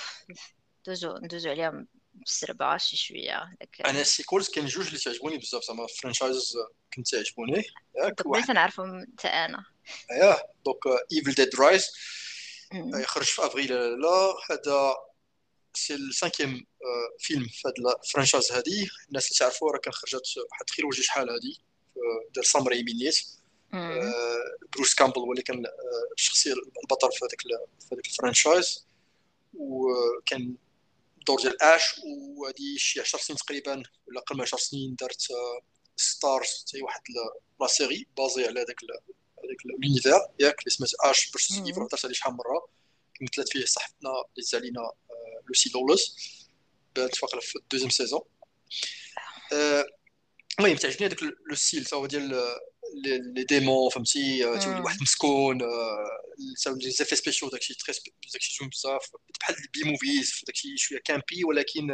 ندوزو 0.82 1.18
ندوزو 1.18 1.50
عليهم 1.50 1.88
بالسربعة 2.14 2.78
شي 2.78 2.98
شوية 2.98 3.58
أنا 3.86 4.02
ال 4.02 4.08
sequels 4.08 4.50
كاين 4.50 4.66
جوج 4.66 4.88
اللي 4.88 5.00
تعجبوني 5.00 5.38
بزاف 5.38 5.64
زعما 5.64 5.88
franchise 6.02 6.58
كنت 6.96 7.08
تعجبوني. 7.08 7.64
ياك 7.96 8.26
واحد. 8.26 8.52
نعرفهم 8.52 9.06
حتى 9.18 9.28
أنا. 9.28 9.66
اييه 10.12 10.44
donc 10.66 10.78
Evil 11.14 11.34
Dead 11.34 11.56
Rise 11.56 11.86
يخرج 12.74 13.26
في 13.26 13.46
أفريل 13.46 13.74
لا 14.02 14.34
هذا 14.52 14.96
c'est 15.74 15.96
ال 15.96 16.03
cinquième 16.03 16.66
film 17.20 17.48
في 17.48 17.68
هاد 17.68 17.74
ال 18.04 18.09
franchise 18.09 18.52
هادي. 18.52 18.90
الناس 19.08 19.28
اللي 19.28 19.38
تعرفوا 19.40 19.72
راه 19.72 19.80
كان 19.80 19.94
خرجت 19.94 20.38
واحد 20.52 20.70
خير 20.70 20.86
وجه 20.86 21.02
شحال 21.02 21.30
هادي؟ 21.30 21.62
ديال 22.34 22.46
سام 22.46 22.68
ريمي 22.68 22.94
نيت 22.94 23.20
بروس 24.76 24.96
كامبل 24.96 25.20
هو 25.20 25.32
اللي 25.32 25.44
كان 25.44 25.66
الشخصية 26.18 26.54
البطل 26.84 27.12
في 27.12 27.26
هذاك 27.26 27.42
في 27.80 27.96
هذاك 27.96 28.06
ال 28.06 28.13
franchise. 28.13 28.86
وكان 29.54 30.56
الدور 31.20 31.42
ديال 31.42 31.62
اش 31.62 32.02
وهذه 32.38 32.78
شي 32.78 33.02
10 33.02 33.20
سنين 33.20 33.38
تقريبا 33.38 33.84
ولا 34.08 34.22
قبل 34.22 34.38
من 34.38 34.42
10 34.42 34.58
سنين 34.58 34.96
دارت 34.96 35.28
Starz 35.98 36.66
حتى 36.68 36.82
واحد 36.82 37.02
la 37.62 37.68
série 37.68 38.08
basée 38.18 38.46
على 38.46 38.60
هذاك 38.60 38.80
هذاك 39.44 39.66
l'univers 39.66 40.14
ياك 40.40 40.60
اللي 40.60 40.70
سمات 40.70 40.90
Ash 41.00 41.32
vs 41.32 41.52
Evil 41.52 41.84
هضرت 41.84 42.06
عليه 42.06 42.14
شحال 42.14 42.34
مرة. 42.34 42.68
مثلت 43.22 43.50
فيه 43.50 43.66
صاحبتنا 43.66 44.10
اللي 44.10 44.46
زينا 44.46 44.92
لوسي 45.48 45.72
لوليس 45.76 46.18
بانت 46.96 47.24
واقيلا 47.24 47.42
في 47.42 47.56
ال 47.56 47.60
deuxième 47.60 47.90
saison. 47.90 48.22
المهم 50.60 50.76
تعجبني 50.78 51.08
هذاك 51.08 51.24
le 51.24 51.56
style 51.56 51.88
هو 51.94 52.06
ديال 52.06 52.46
les 52.94 53.44
démons 53.44 53.90
فهمتي 53.90 54.40
تولي 54.60 54.82
واحد 54.82 55.02
مسكون 55.02 55.58
les 56.68 56.92
effets 56.92 57.16
spéciaux 57.16 57.50
داكشي 57.50 57.74
très 57.74 57.96
داكشي 58.34 58.56
زوين 58.60 58.70
بزاف 58.70 59.12
بحال 59.40 59.56
ال 59.56 59.74
B 59.74 59.92
movies 59.92 60.42
داكشي 60.48 60.78
شوية 60.78 61.00
campy 61.00 61.44
ولكن 61.44 61.92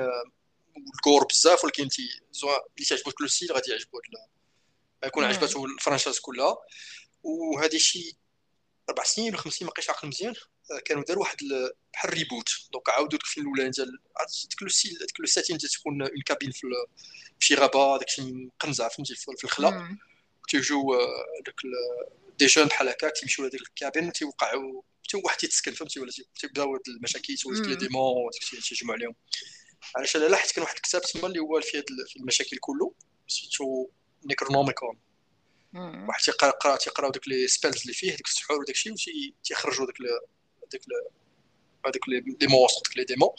ال 0.96 1.02
gore 1.02 1.26
بزاف 1.26 1.64
ولكن 1.64 1.84
انت 1.84 2.00
اللي 2.00 2.86
تعجبك 2.90 3.22
le 3.22 3.28
style 3.28 3.52
غادي 3.52 3.72
يعجبو 3.72 4.00
يكون 5.04 5.24
عجبته 5.24 5.66
ال 5.66 5.71
franchise 5.71 6.20
كلها 6.20 6.58
وهذا 7.24 7.78
شي 7.78 8.18
أربع 8.90 9.04
سنين 9.04 9.30
ولا 9.30 9.38
خمس 9.38 9.54
سنين 9.54 9.68
ما 9.68 9.74
بقيتش 9.74 9.90
عاقل 9.90 10.08
مزيان 10.08 10.34
كانوا 10.86 11.04
داروا 11.04 11.24
واحد 11.24 11.38
بحال 11.94 12.14
reboot 12.14 12.50
donc 12.74 12.90
عاودوا 12.90 13.10
ديك 13.10 13.22
الفيلم 13.22 13.46
الاولاني 13.46 13.70
ديال 13.70 14.00
ديك 14.50 14.62
le 14.62 14.70
style 14.70 14.98
ديك 14.98 15.20
le 15.20 15.26
setting 15.26 15.58
تكون 15.58 16.02
une 16.02 16.22
cabine 16.26 16.52
في 16.52 16.68
شي 17.40 17.56
غابه 17.56 17.98
داكشي 17.98 18.22
مقنزع 18.22 18.88
فهمتي 18.88 19.16
في 19.16 19.44
الخلا 19.44 19.98
تيجيو 20.50 20.98
داك 21.46 21.56
des 22.40 22.46
jeunes 22.46 22.66
بحال 22.66 22.90
هكا 22.90 23.10
تيمشيو 23.10 23.46
لهاديك 23.46 23.62
ال 23.62 23.69
cabine 23.69 24.12
تيوقعوا 24.12 24.82
حتى 25.08 25.18
واحد 25.18 25.38
تيتسكن 25.38 25.74
فهمتي 25.74 26.00
ولا 26.00 26.12
تيبداو 26.40 26.74
هاد 26.74 26.82
المشاكل 26.88 27.36
تولد 27.38 27.66
les 27.66 27.76
démons 27.76 28.30
تيجمعوا 28.70 28.96
عليهم. 28.98 29.16
علاش؟ 29.96 30.16
أنا 30.16 30.26
لا 30.26 30.38
حيت 30.38 30.52
كان 30.52 30.64
واحد 30.64 30.76
الكتاب 30.76 31.02
تما 31.02 31.28
اللي 31.28 31.40
هو 31.40 31.62
في 31.62 31.78
هاد 31.78 31.86
المشاكل 32.20 32.58
كله 32.58 32.94
سميتو 33.28 33.90
Necronomicon 34.26 35.00
واحد 36.08 36.22
تيقرأ 36.24 36.76
تيقراو 36.76 37.12
داك 37.12 37.28
les 37.28 37.48
spells 37.48 37.82
اللي 37.82 37.94
فيه 37.94 38.12
ديك 38.12 38.28
السحور 38.28 38.60
وداك 38.60 38.76
الشيء 38.76 38.96
تيخرجوا 39.44 39.86
داك 39.86 39.96
داك 40.72 40.82
هذوك 41.86 42.10
les 42.10 42.48
monstres 42.48 42.82
داك 42.86 42.98
les 42.98 43.04
démons 43.04 43.30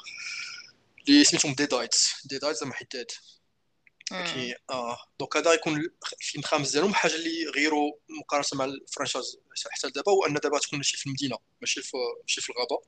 اللي 1.08 1.24
سميتهم 1.24 1.54
Deadites 1.54 2.26
Deadites 2.26 2.60
زعما 2.60 2.74
حداد. 2.74 3.10
كي 4.10 4.54
آه. 4.70 4.98
donc 5.20 5.36
هذا 5.36 5.52
يكون 5.52 5.74
الفيلم 6.20 6.44
الخامس 6.44 6.72
ديالهم 6.72 6.94
حاجة 6.94 7.14
اللي 7.14 7.46
غيروا 7.56 7.92
مقارنة 8.20 8.46
مع 8.54 8.64
ال 8.64 8.72
franchise 8.72 9.38
حتى 9.70 9.90
دابا 9.90 10.12
هو 10.12 10.26
ان 10.26 10.34
دابا 10.34 10.58
تكون 10.58 10.78
ماشي 10.78 10.96
في 10.96 11.06
المدينة 11.06 11.36
ماشي 11.60 11.82
في 11.82 11.96
ماشي 12.22 12.40
في 12.40 12.50
الغابة. 12.50 12.82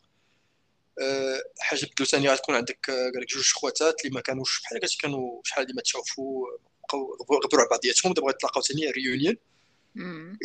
أه 1.00 1.42
حاجة 1.60 1.86
بدو 1.86 2.04
ثانية 2.04 2.30
غتكون 2.30 2.54
عندك 2.54 2.90
قال 2.90 3.22
لك 3.22 3.28
جوج 3.28 3.52
خواتات 3.52 4.04
اللي 4.04 4.14
ما 4.14 4.20
كانوش 4.20 4.60
بحال 4.62 4.78
هكا 4.78 4.86
كانوا 5.00 5.40
شحال 5.44 5.62
اللي 5.64 5.74
ما 5.74 5.82
تشوفوا 5.82 6.46
بقاو 6.82 7.16
غبروا 7.44 7.60
على 7.60 7.68
بعضياتهم 7.70 8.12
دابا 8.12 8.26
غيتلاقاو 8.26 8.62
ثاني 8.62 8.90
réunion 8.90 9.36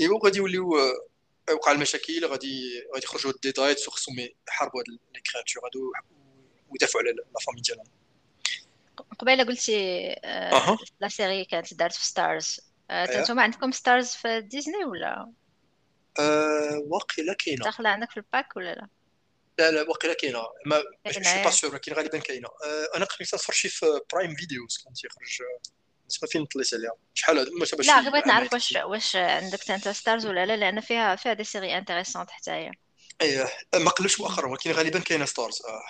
إيوا 0.02 0.20
غادي 0.26 0.38
يوليو 0.38 0.70
وقع 1.54 1.72
المشاكل 1.72 2.26
غادي 2.26 2.84
غادي 2.94 3.06
يخرجوا 3.06 3.34
Deadites 3.44 3.88
وخصهم 3.88 4.16
يحاربوا 4.48 4.80
هاد 4.80 4.86
les 4.88 5.22
créatures 5.32 5.66
هادو 5.66 5.92
ويدافعوا 6.70 7.04
على 7.04 7.12
la 7.12 7.40
famille 7.46 7.62
ديالهم. 7.62 7.86
قبيلة 9.20 9.44
قلتي 9.44 10.10
آه 10.26 10.78
la 11.00 11.08
série 11.08 11.46
كانت 11.46 11.74
دارت 11.74 11.94
في 11.94 12.06
Starz 12.06 12.60
آه 12.90 13.20
أنتم 13.20 13.40
عندكم 13.40 13.72
Starz 13.72 14.08
في 14.10 14.42
ديزني 14.42 14.86
ولا؟ 14.86 15.32
آه 16.20 16.84
واقيلا 16.88 17.34
كاينة. 17.34 17.66
داخلة 17.66 17.90
عندك 17.90 18.12
في 18.12 18.18
ال 18.18 18.25
pack 18.25 18.56
ولا 18.56 18.74
لا؟ 18.74 18.88
لا 19.60 19.72
لا 19.72 19.90
واقيلا 19.90 20.14
كاينة. 20.14 20.40
ما 20.66 20.84
ماشي 21.06 21.44
pas 21.44 21.50
sûr 21.50 21.72
ولكن 21.72 21.94
غالبا 21.94 22.18
كاينة. 22.18 22.48
آه 22.48 22.98
أنا 22.98 23.06
قبل 23.06 23.26
نصفر 23.34 23.54
شي 23.54 23.70
في 23.70 23.86
Prime 24.14 24.36
Video 24.36 24.78
كان 24.84 24.94
تيخرج. 24.94 25.38
تسمى 26.10 26.30
فين 26.30 26.46
طليت 26.46 26.74
عليها. 26.74 26.94
شحال 27.14 27.40
هذا 27.40 27.50
ما 27.50 27.84
لا 27.84 28.00
غير 28.00 28.12
بغيت 28.12 28.28
نعرف 28.28 28.54
واش 28.54 28.78
واش 28.86 29.16
عندك 29.16 29.72
أنت 29.72 29.90
Starz 29.90 30.26
ولا 30.26 30.46
لا 30.46 30.58
لأن 30.58 30.82
فيها 30.82 31.16
فيها 31.16 31.34
des 31.34 31.44
séries 31.44 31.78
intéressantes 31.78 32.30
حتى 32.30 32.52
هي. 32.52 32.72
إيه 33.22 33.48
ما 33.76 33.90
قلتش 33.90 34.20
مؤخرا 34.20 34.48
ولكن 34.48 34.72
غالبا 34.72 35.00
كاينة 35.00 35.26
Starz 35.26 35.62
آه 35.62 35.82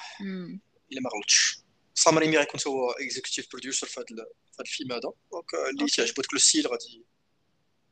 إلا 0.91 1.01
ما 1.01 1.09
غلطتش. 1.15 1.66
سام 1.97 2.17
ريمي 2.17 2.37
غيكون 2.37 2.59
هو 2.67 2.91
executive 2.91 3.51
producer 3.51 3.87
في 3.87 3.99
هذا 3.99 4.27
الفيلم 4.59 4.91
هذا 4.91 5.01
donc 5.31 5.53
اللي 5.53 5.89
تعجبو 5.89 6.21
داك 6.21 6.33
le 6.33 6.39
style 6.39 6.67
غادي 6.67 7.05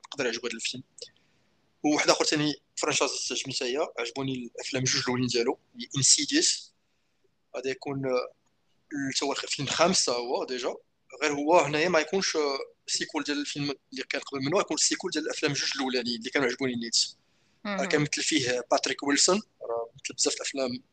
يقدر 0.08 0.26
يعجبو 0.26 0.48
هذا 0.48 0.56
الفيلم 0.56 0.84
وواحد 1.84 2.10
اخر 2.10 2.26
ثاني 2.26 2.54
franchise 2.76 3.28
تعجبني 3.30 3.54
حتى 3.54 3.66
هي 3.66 3.88
عجبوني 4.00 4.34
الافلام 4.34 4.84
جوج 4.84 5.02
الاولين 5.02 5.28
ديالو 5.28 5.60
Insidious 5.98 6.74
غادي 7.56 7.70
يكون 7.70 8.06
هو 9.24 9.32
الفيلم 9.32 9.68
الخامس 9.68 10.10
هو 10.10 10.44
déjà 10.44 10.76
غير 11.22 11.34
هو 11.34 11.60
هنايا 11.60 11.90
ما 11.90 12.00
يكونش 12.00 12.38
sequel 12.88 13.24
ديال 13.24 13.42
الفيلم 13.42 13.74
اللي 13.94 14.04
كان 14.10 14.22
قبل 14.22 14.40
منه 14.40 14.60
يكون 14.60 14.78
sequel 14.78 15.12
ديال 15.12 15.24
الافلام 15.24 15.54
جوج 15.54 15.72
الاولانيين 15.76 16.20
اللي 16.20 16.30
كانوا 16.30 16.48
عجبوني 16.48 16.76
نيت 16.76 16.98
كان 17.88 18.02
مثل 18.02 18.24
فيه 18.24 18.66
باتريك 18.72 19.04
ويلسون 19.04 19.42
راه 19.62 19.90
مثل 19.96 20.14
بزاف 20.14 20.36
الافلام 20.36 20.84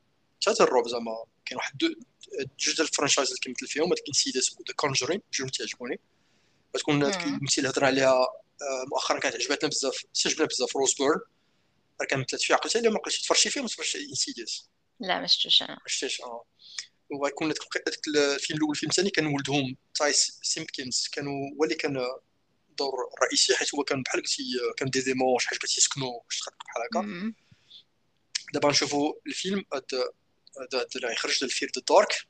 حتى 0.47 0.63
الروب 0.63 0.89
زعما 0.89 1.25
كاين 1.53 1.57
واحد 1.57 1.79
جوج 2.59 2.77
ديال 2.77 2.89
ال 2.89 2.93
franchise 2.93 3.29
اللي 3.29 3.41
كيمثل 3.41 3.67
فيهم 3.67 3.85
هذاك 3.85 4.03
Insidious 4.09 4.57
The 4.69 4.75
Conjuring 4.77 5.23
جوج 5.33 5.51
تيعجبوني 5.51 6.01
تكون 6.73 7.05
هذيك 7.05 7.23
الممثله 7.23 7.59
اللي 7.59 7.69
هضرنا 7.69 7.87
عليها 7.87 8.27
مؤخرا 8.91 9.19
كانت 9.19 9.35
عجبتنا 9.35 9.69
بزاف 9.71 10.05
عجبتنا 10.27 10.47
بزاف 10.47 10.77
روز 10.77 10.95
بيرن 10.95 11.21
كان 12.09 12.21
مثلت 12.21 12.43
فيها 12.43 12.57
عقلتها 12.57 12.91
ما 12.91 12.99
بقيتش 12.99 13.23
تفرجتي 13.23 13.51
فيه 13.51 13.61
ما 13.61 13.69
تفرجتي 13.69 14.09
Insidious 14.11 14.69
لا 15.01 15.21
ما 15.21 15.27
شفتوش 15.27 15.63
أنا. 15.63 15.73
ما 15.73 15.87
شفتيش 15.87 16.21
آه. 16.21 16.45
وغيكون 17.11 17.47
هذاك 17.47 18.09
الفيلم 18.09 18.57
الأول 18.57 18.71
الفيلم 18.71 18.91
الثاني 18.91 19.11
كان 19.11 19.27
ولدهم 19.27 19.77
تاي 19.95 20.39
سيمبكينز 20.43 21.09
كانوا 21.13 21.51
هو 21.59 21.65
اللي 21.65 21.75
كان 21.75 22.07
دور 22.79 22.95
رئيسي 23.23 23.57
حيت 23.57 23.75
هو 23.75 23.85
كان 23.85 24.03
بحال 24.03 24.21
قلتي 24.21 24.43
كان 24.77 24.91
des 24.91 25.01
démons 25.01 25.41
حاجة 25.41 25.59
تيسكنوا 25.59 26.21
شي 26.29 26.41
تخلق 26.41 26.57
بحال 26.65 26.83
هكا 26.83 27.33
دابا 28.53 28.69
نشوفوا 28.69 29.15
الفيلم 29.27 29.65
يخرج 31.05 31.45
ال 31.45 31.50
Fear 31.50 31.71
the 31.77 31.83
Dark 31.89 32.27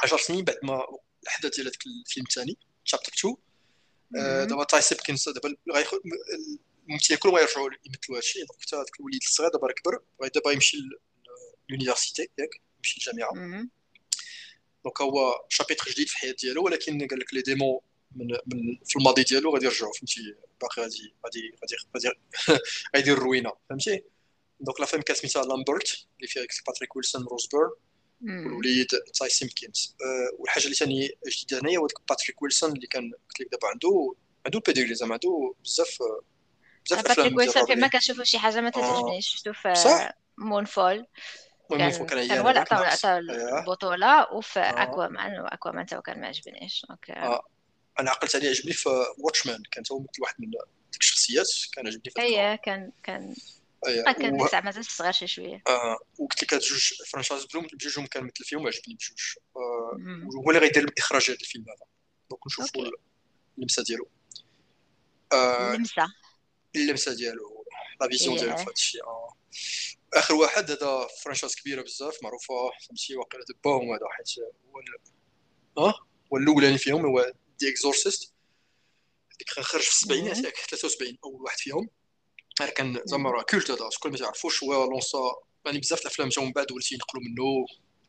10 0.00 0.16
سنين 0.16 0.44
بعد 0.44 0.58
ما 0.62 0.84
الأحداث 1.22 1.54
ديال 1.54 1.66
هذاك 1.66 1.86
الفيلم 1.86 2.26
الثاني 2.26 2.56
chapter 2.84 3.12
2 3.18 3.36
دابا 4.46 4.64
تاي 4.64 4.80
سيمبكينز 4.80 5.28
دابا 5.28 5.56
الممثلين 6.88 7.18
كلهم 7.18 7.34
غيرجعوا 7.34 7.70
يمثلوا 7.86 8.16
هذا 8.16 8.18
الشيء. 8.18 8.44
donc 8.46 8.62
حتى 8.62 8.76
هذاك 8.76 9.00
الوليد 9.00 9.20
الصغير 9.22 9.50
دابا 9.50 9.72
كبر 9.72 10.02
دابا 10.34 10.52
يمشي 10.52 10.76
l'université 11.68 12.28
ياك 12.38 12.50
يمشي 12.76 13.00
للجامعة. 13.00 13.34
donc 14.84 15.00
هو 15.00 15.44
chapitre 15.48 15.90
جديد 15.90 16.08
في 16.08 16.14
الحياة 16.14 16.32
ديالو 16.32 16.64
ولكن 16.64 17.06
قال 17.08 17.18
لك 17.18 17.34
les 17.34 17.42
démons 17.42 17.80
من, 18.16 18.26
من 18.26 18.78
في 18.84 18.96
الماضي 18.96 19.22
ديالو 19.22 19.54
غادي 19.54 19.66
يرجعوا 19.66 19.92
فهمتي؟ 19.92 20.34
باقي 20.60 20.82
غادي 20.82 21.14
غادي 21.24 21.56
غادي 21.64 21.76
غادي 22.48 22.60
غيدير 22.96 23.14
الروينة 23.14 23.52
فهمتي؟ 23.68 24.04
donc 24.60 24.80
la 24.80 24.86
famille 24.86 25.02
كان 25.02 25.16
سميتها 25.16 25.44
Lambert 25.44 26.06
اللي 26.16 26.28
فيها 26.28 26.46
باتريك 26.66 26.96
ويلسون 26.96 27.24
روز 27.24 27.44
بيرن 27.44 27.70
والوليد 28.22 28.86
تاي 29.14 29.28
سيمبكينز 29.28 29.96
والحاجة 30.38 30.64
اللي 30.64 30.74
ثاني 30.74 31.10
جديده 31.28 31.62
هنايا 31.62 31.78
هو 31.78 31.86
باتريك 32.08 32.42
ويلسون 32.42 32.72
اللي 32.72 32.86
كان 32.86 33.12
قلت 33.28 33.40
لك 33.40 33.48
دابا 33.52 33.68
عنده 33.68 34.14
عنده 34.46 34.58
ال 34.58 34.62
pedigree 34.62 34.94
زعما 34.94 35.12
عنده 35.12 35.54
بزاف 35.64 35.98
بزاف 36.86 37.08
باتريك 37.08 37.36
ويلسون 37.36 37.66
فين 37.66 37.80
ما 37.80 37.88
كنشوفو 37.88 38.24
شي 38.24 38.38
حاجة 38.38 38.60
ما 38.60 38.70
تعجبنيش 38.70 39.28
شفتو 39.28 39.52
في 39.52 40.12
Moonfall 40.38 41.06
كان 41.70 42.06
كان 42.06 42.38
هو 42.38 42.48
اللي 42.48 42.60
عطاو 42.60 42.82
عطاو 42.82 43.18
البطوله 43.18 44.32
وفي 44.32 44.60
Aquaman 44.60 45.40
و 45.40 45.70
Aquaman 45.70 45.86
two 45.86 46.00
كان 46.00 46.20
ما 46.20 46.26
عجبنيش 46.26 46.86
donc. 46.88 47.10
أنا 48.00 48.10
عقلت 48.10 48.36
عليه 48.36 48.48
عجبني 48.48 48.72
في 48.72 48.88
Watchmen 49.18 49.62
كان 49.70 49.84
هو 49.92 50.00
مثل 50.00 50.22
واحد 50.22 50.34
من 50.38 50.50
ديك 50.92 51.00
الشخصيات 51.00 51.48
كان 51.72 51.86
عجبني 51.86 52.10
في 52.10 52.20
اييه 52.20 52.56
كان 52.56 52.92
كان. 53.02 53.34
كان 53.84 54.40
و... 54.40 54.48
مازال 54.64 54.84
صغير 54.84 55.12
شي 55.12 55.26
شوية 55.26 55.62
آه 55.66 55.98
وقلت 56.18 56.42
لك 56.42 56.54
هاد 56.54 56.60
جوج 56.60 56.92
franchise 57.06 57.44
Blum 57.44 57.66
بجوجهم 57.72 58.06
كان 58.06 58.24
مثل 58.24 58.44
فيهم 58.44 58.64
وعجبني 58.64 58.94
بجوج 58.94 59.34
آه 59.56 59.98
هو 60.36 60.50
اللي 60.50 60.60
غيدير 60.60 60.84
الاخراج 60.84 61.30
هذا 61.30 61.38
الفيلم 61.40 61.64
هذا 61.68 61.86
donc 62.30 62.46
نشوفوا 62.46 62.90
اللمسه 63.58 63.82
ديالو 63.82 64.08
آه 65.32 65.74
اللمسه 65.74 66.12
اللمسه 66.76 67.14
ديالو 67.14 67.64
la 68.00 68.08
vision 68.08 68.36
ديالو 68.36 68.56
في 68.56 68.62
هذا 68.62 68.72
الشيء 68.72 69.02
اخر 70.14 70.34
واحد 70.34 70.70
هذا 70.70 71.08
franchise 71.22 71.54
كبيره 71.54 71.82
بزاف 71.82 72.22
معروفه 72.22 72.70
فهمتي 72.86 73.16
واقيلا 73.16 73.44
بوم 73.64 73.92
هذا 73.94 74.08
حيت 74.10 74.28
هو 74.66 74.82
آه 75.86 75.94
هو 76.32 76.36
الاولاني 76.36 76.78
فيهم 76.78 77.06
هو 77.06 77.32
The 77.58 77.70
Exorcist 77.70 78.34
خرج 79.48 79.82
في 79.82 79.90
السبعينات 79.90 80.38
ياك 80.38 80.56
73 80.56 81.18
اول 81.24 81.42
واحد 81.42 81.58
فيهم 81.58 81.88
كان 82.66 83.00
زعما 83.04 83.30
راه 83.30 83.42
culte 83.42 83.70
هذا 83.70 83.90
شكون 83.90 84.10
ما 84.10 84.18
تعرفوش 84.18 84.64
هو 84.64 84.90
لونسا 84.90 85.18
يعني 85.66 85.78
بزاف 85.78 86.00
الافلام 86.00 86.28
جاو 86.28 86.44
من 86.44 86.52
بعد 86.52 86.72
وليتي 86.72 86.94
ينقلوا 86.94 87.22
منه 87.24 87.66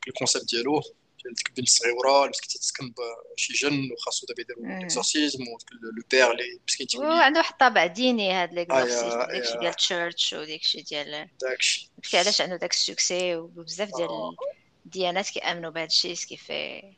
ال 0.08 0.13
concept 0.13 0.50
ديالو 0.50 0.82
ديال 1.24 1.34
ديك 1.34 1.48
البنت 1.48 1.68
الصغيره 1.68 2.20
اللي 2.20 2.30
مسكينه 2.30 2.62
تسكن 2.62 2.94
بشي 3.38 3.54
جن 3.54 3.92
وخاصو 3.92 4.26
دابا 4.28 4.42
يديروا 4.42 4.86
exorcisme 4.86 5.44
le 5.44 6.04
père 6.12 6.32
اللي 6.32 6.60
مسكين 6.68 6.88
تيولي 6.88 7.24
عنده 7.24 7.40
واحد 7.40 7.52
الطابع 7.52 7.86
ديني 7.86 8.32
هاد 8.32 8.54
l'exorcisme 8.54 9.20
داكشي 9.20 9.52
ديال 9.52 9.68
ال 9.68 9.77
church 9.77 10.34
وداكشي 10.34 10.82
ديال 10.82 11.30
داكشي 11.42 11.90
داكشي 11.98 12.18
علاش 12.18 12.42
عنده 12.42 12.56
داك 12.56 12.72
ال 12.72 12.81
succès 12.81 13.36
وبزاف 13.36 13.90
ديال 13.98 14.10
الديانات 14.86 15.30
كيامنوا 15.30 15.72
بهذا 15.72 15.86
الشيء 15.86 16.14
سكيفي 16.14 16.94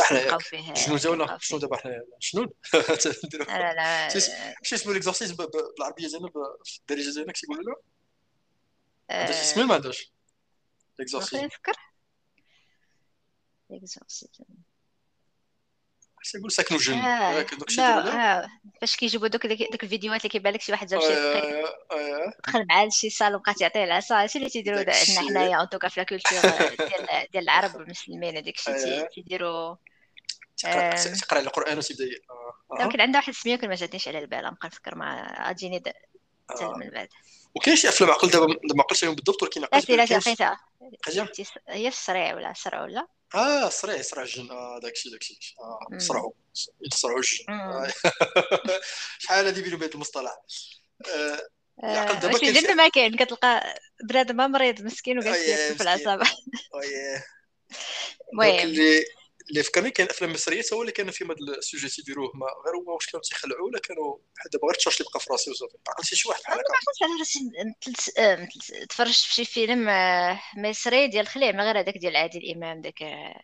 حنا 0.00 0.38
شنو 0.74 1.12
ولا 1.12 1.38
شنو 1.40 1.58
دابا 1.58 1.76
حنا 1.76 2.04
شنو؟ 2.20 2.42
لا 3.48 3.74
لا 3.74 4.08
شي 4.62 4.74
اسمو 4.74 4.92
ليكزورسيز 4.92 5.32
بالعربية 5.32 6.06
زعما 6.06 6.30
في 6.64 6.78
الدارجة 6.80 7.14
ديالنا 7.14 7.32
كيقولوا 7.32 7.62
له 7.62 7.76
عندها 9.10 9.40
اسمي 9.40 9.64
ما 9.64 9.74
عندهاش 9.74 10.12
ليكزورسيز 10.98 11.40
نفكر. 11.40 11.72
يقول 16.34 16.52
ساكنوا 16.52 16.80
جن 16.80 16.98
آه. 16.98 17.46
لا 17.76 18.42
آه. 18.42 18.48
فاش 18.80 18.96
كيجيبوا 18.96 19.28
دوك 19.28 19.46
دوك 19.46 19.84
الفيديوهات 19.84 20.20
اللي 20.20 20.28
كيبان 20.28 20.54
لك 20.54 20.60
شي 20.60 20.72
واحد 20.72 20.86
جاب 20.86 21.00
شي 21.00 21.06
آه. 21.06 21.64
آه. 21.92 22.32
دخل 22.46 22.66
مع 22.68 22.88
شي 22.88 23.10
صالون 23.10 23.40
بقات 23.40 23.58
تعطيه 23.58 23.84
العصا. 23.84 24.22
هادشي 24.22 24.38
اللي 24.38 24.50
تيديروا 24.50 24.78
عندنا 24.78 24.94
حنايا 25.28 25.56
en 25.56 25.68
tout 25.68 25.79
cas 25.79 25.88
في 25.88 26.00
la 26.00 26.06
culture 26.06 26.40
ديال 26.40 27.26
ديال 27.32 27.44
العرب 27.44 27.76
المسلمين 27.76 28.36
هذاك 28.36 28.54
الشيء 28.58 29.08
تيديروا 29.14 29.76
تقرا 31.22 31.40
القرآن 31.40 31.78
وتبدأ 31.78 32.04
لكن 32.80 33.00
عندها 33.00 33.20
واحد 33.20 33.28
السمية 33.28 33.56
كل 33.56 33.68
ما 33.68 33.74
جاتنيش 33.74 34.08
على 34.08 34.18
البال 34.18 34.38
نبقى 34.38 34.68
نفكر 34.68 34.94
مع 34.94 35.44
غاديني 35.46 35.82
من 36.60 36.90
بعد. 36.90 37.08
وكاين 37.54 37.76
شي 37.76 37.88
أفلام 37.88 38.10
عقل 38.10 38.30
دابا 38.30 38.46
ما 38.46 38.82
عقلتش 38.82 39.04
عليهم 39.04 39.16
بالضبط 39.16 39.42
ولكن 39.42 39.64
عقلت 39.64 39.90
لا 39.90 40.04
لقيتها 40.04 40.60
هي 41.68 41.88
الصريع 41.88 42.34
ولا 42.34 42.50
الصرع 42.50 42.82
ولا؟ 42.82 43.06
آه 43.34 43.68
صريع 43.68 44.02
صرع 44.02 44.22
الجن. 44.22 44.50
آه 44.50 44.78
داكشي 44.82 45.10
داكشي 45.10 45.54
آه 45.60 45.98
صرعوا 45.98 46.32
صرعوا 46.92 47.18
الجن. 47.18 47.44
شحال 49.18 49.46
هذه 49.46 49.60
بينو 49.62 49.76
وبين 49.76 49.90
المصطلح؟ 49.94 50.36
آه 51.14 51.48
عقل 51.82 52.20
دابا 52.20 52.38
كاين 52.38 52.76
ما 52.76 52.88
كاين. 52.88 53.16
كتلقى 53.16 53.74
بنادم 54.04 54.36
مريض 54.36 54.82
مسكين 54.82 55.18
وقاعد 55.18 55.36
في 55.76 55.80
العصابه 55.80 56.26
المهم. 58.32 59.04
اللي 59.50 59.62
فكرني 59.62 59.90
كان 59.90 60.06
أفلام 60.10 60.32
مصرية 60.32 60.62
هو 60.72 60.80
اللي 60.80 60.92
كان 60.92 61.10
فيهم 61.10 61.30
هذا 61.30 61.58
السوجي 61.58 61.88
تيديروه 61.88 62.30
ما 62.34 62.46
غير 62.66 62.74
هو 62.76 62.94
واش 62.94 63.06
كانوا 63.06 63.22
تيخلعوا 63.22 63.66
ولا 63.66 63.78
كانوا 63.78 64.16
بحال 64.36 64.50
دابا 64.50 64.64
غير 64.66 64.74
التشارج 64.74 64.96
اللي 65.00 65.10
بقى 65.10 65.20
في 65.20 65.26
راسي 65.32 65.50
وصافي 65.50 65.76
عقلتي 65.88 66.16
شي 66.16 66.28
واحد 66.28 66.42
بحال 66.42 66.58
هكا. 66.58 68.48
تفرجت 68.88 69.18
في 69.24 69.34
شي 69.34 69.44
فيلم 69.44 69.88
آه، 69.88 70.40
مصري 70.56 71.06
ديال 71.08 71.22
الخليع 71.22 71.52
من 71.52 71.60
غير 71.60 71.78
هذاك 71.80 71.98
ديال 71.98 72.16
عادل 72.16 72.52
إمام 72.56 72.80
داك 72.80 73.02
آه، 73.02 73.40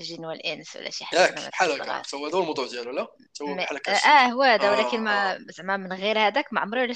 الجن 0.00 0.24
والإنس 0.24 0.76
ولا 0.76 0.90
شي 0.90 1.04
حاجة. 1.04 1.48
بحال 1.48 1.72
هكا. 1.82 2.02
هو 2.14 2.26
هذا 2.26 2.38
الموضوع 2.38 2.66
ديالو 2.66 2.90
لا؟ 2.90 3.06
هو 3.42 3.54
بحال 3.54 3.76
هكا. 3.76 3.92
آه 3.92 4.26
هو 4.26 4.42
هذا 4.42 4.70
ولكن 4.70 5.00
ما 5.00 5.32
آه. 5.34 5.38
زعما 5.50 5.76
من 5.76 5.92
غير 5.92 6.18
هذاك 6.18 6.52
ما 6.52 6.60
عمري 6.60 6.80
ولا 6.82 6.92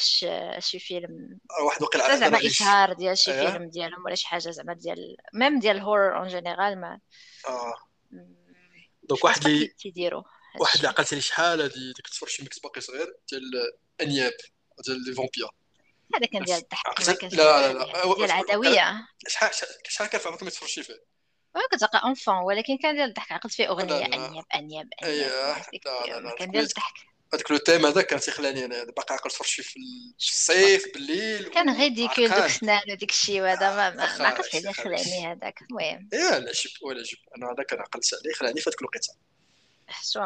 شي 0.59 0.79
فيلم. 0.79 1.39
واحد 1.65 1.83
وقيل 1.83 2.19
زعما 2.19 2.39
إشهار 2.47 2.93
ديال 2.93 3.19
شي 3.19 3.33
فيلم 3.33 3.71
ديالهم 3.71 4.05
ولا 4.05 4.15
شي 4.15 4.27
حاجة 4.27 4.51
زعما 4.51 4.75
ديال 4.75 5.17
même 5.35 5.59
ديال 5.59 5.77
ال 5.77 5.83
horror 5.83 6.19
en 6.19 6.29
général 6.29 6.81
ما 6.81 7.01
آه. 7.49 7.90
donc 9.03 9.25
واحد 9.25 9.47
اللي 9.47 9.67
تيديرو 9.67 10.25
واحد 10.61 10.77
اللي 10.77 10.89
عقلت 10.89 11.19
شحال 11.19 11.61
هادي 11.61 11.93
ديك 11.93 12.09
تفرج 12.09 12.29
شي 12.29 12.43
ميكس 12.43 12.59
باقي 12.59 12.81
صغير 12.81 13.17
ديال 13.31 13.43
أنياب 14.01 14.33
ديال 14.87 15.05
les 15.05 15.15
vampires 15.15 15.49
هذا 16.15 16.27
كان 16.27 16.45
ديال 16.45 16.59
الضحك 16.59 17.23
لا 17.23 17.73
لا 17.73 17.73
لا. 17.73 18.15
ديال 18.15 18.25
العدوية. 18.25 19.09
شحال 19.29 19.51
شحال 19.89 20.09
كان 20.09 20.21
في 20.21 20.29
عمرك 20.29 20.43
ما 20.43 20.51
تفرجتي 20.51 20.83
فيه؟ 20.83 21.05
كنت 21.71 21.81
تلقى 21.81 22.09
أنفون 22.09 22.35
ولكن 22.35 22.79
كان 22.79 22.97
ديال 22.97 23.09
الضحك. 23.09 23.33
عقلت 23.33 23.53
فيه 23.53 23.69
أغنية 23.69 24.07
أنياب 24.07 24.45
أنياب 24.55 24.89
أنياب 25.03 25.63
لا 26.25 26.35
كان 26.39 26.51
ديال 26.51 26.65
الضحك. 26.65 26.95
هذاك 27.35 27.51
لو 27.51 27.57
تيم 27.57 27.87
هذاك 27.87 28.07
كان 28.07 28.21
تيخلاني 28.21 28.65
أنا 28.65 28.85
باقي 28.85 29.15
عاقل 29.15 29.31
تفرج 29.31 29.49
فيه 29.49 29.63
في 29.63 29.79
الصيف 30.19 30.85
بالليل. 30.95 31.49
كان 31.49 31.71
غير 31.77 31.89
ديكول 31.89 32.29
دوك 32.29 32.45
السنان 32.45 32.81
وديك 32.91 33.11
الشيء 33.11 33.43
وهذا 33.43 33.77
ما 33.77 33.91
ما 34.19 34.27
عقلتش 34.27 34.55
عليه 34.55 34.73
خلاني 34.73 35.33
هذاك. 35.33 35.63
المهم. 35.63 36.09
يا 36.13 36.39
لا 36.39 36.53
شوف 36.53 36.73
ولا 36.83 37.03
جيب 37.03 37.19
أنا 37.37 37.53
هذاك 37.53 37.73
أنا 37.73 37.83
عقلت 37.83 38.15
عليه 38.15 38.35
خلاني 38.35 38.61
في 38.61 38.71
هذيك 38.71 38.81
الوقيتة. 38.81 39.15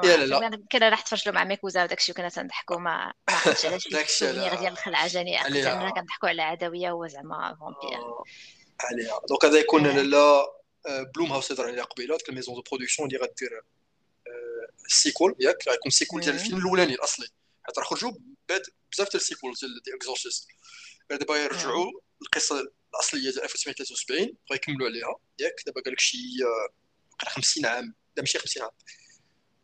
يا 0.04 0.16
لا 0.16 0.24
لا. 0.26 0.62
كنا 0.72 0.88
راح 0.88 1.00
تفرج 1.00 1.22
له 1.26 1.32
مع 1.34 1.44
ميكوزا 1.44 1.84
وداك 1.84 1.98
الشيء 1.98 2.14
وكنا 2.14 2.28
تنضحكوا 2.28 2.76
ما 2.76 3.12
على 3.28 3.56
شي 3.56 3.78
سوفينيغ 4.06 4.60
ديال 4.60 4.72
الخلعة 4.72 5.08
جاني. 5.08 5.36
عقلت 5.36 5.94
كنضحكوا 5.94 6.28
على 6.28 6.42
عدوية 6.42 6.90
هو 6.90 7.06
زعما 7.06 7.56
vampire 7.60 7.98
آه، 7.98 8.24
عليها. 8.80 9.20
donc 9.28 9.44
هذا 9.44 9.58
يكون 9.58 9.86
la 9.86 10.46
Blumhouse 11.14 11.52
هضر 11.52 11.66
عليها 11.66 11.84
قبيلة 11.84 12.16
ديك 12.16 12.28
ال 12.28 12.32
maison 12.32 12.54
de 12.54 12.62
production 12.62 13.08
اللي 13.08 13.18
غدير 13.18 13.62
ال 14.86 14.93
sequel 14.93 15.36
ياك 15.40 15.68
غيكون 15.68 15.86
ال 15.86 15.91
sequel 15.91 16.20
ديال 16.20 16.34
الفيلم 16.34 16.58
الأولاني 16.58 16.94
الأصلي. 16.94 17.28
حيت 17.62 17.78
راه 17.78 17.84
خرجوا 17.84 18.12
بعد 18.48 18.62
بزاف 18.92 19.10
ديال 19.10 19.22
ال 19.22 19.27
sequel 19.27 19.54
ديال 19.60 19.82
The 19.84 19.94
Exorcist 19.94 20.48
دابا 21.10 21.36
يرجعوا 21.36 21.92
القصة 22.22 22.72
الأصلية 22.94 23.30
ديال 23.30 23.42
1973 23.42 24.32
غيكملوا 24.52 24.88
عليها. 24.88 25.16
ياك 25.38 25.62
دابا 25.66 25.80
قال 25.80 25.92
لك 25.92 26.00
شي 26.00 26.18
50 27.22 27.66
عام. 27.66 27.94
لا 28.16 28.22
ماشي 28.22 28.38
50 28.38 28.62
عام. 28.62 28.72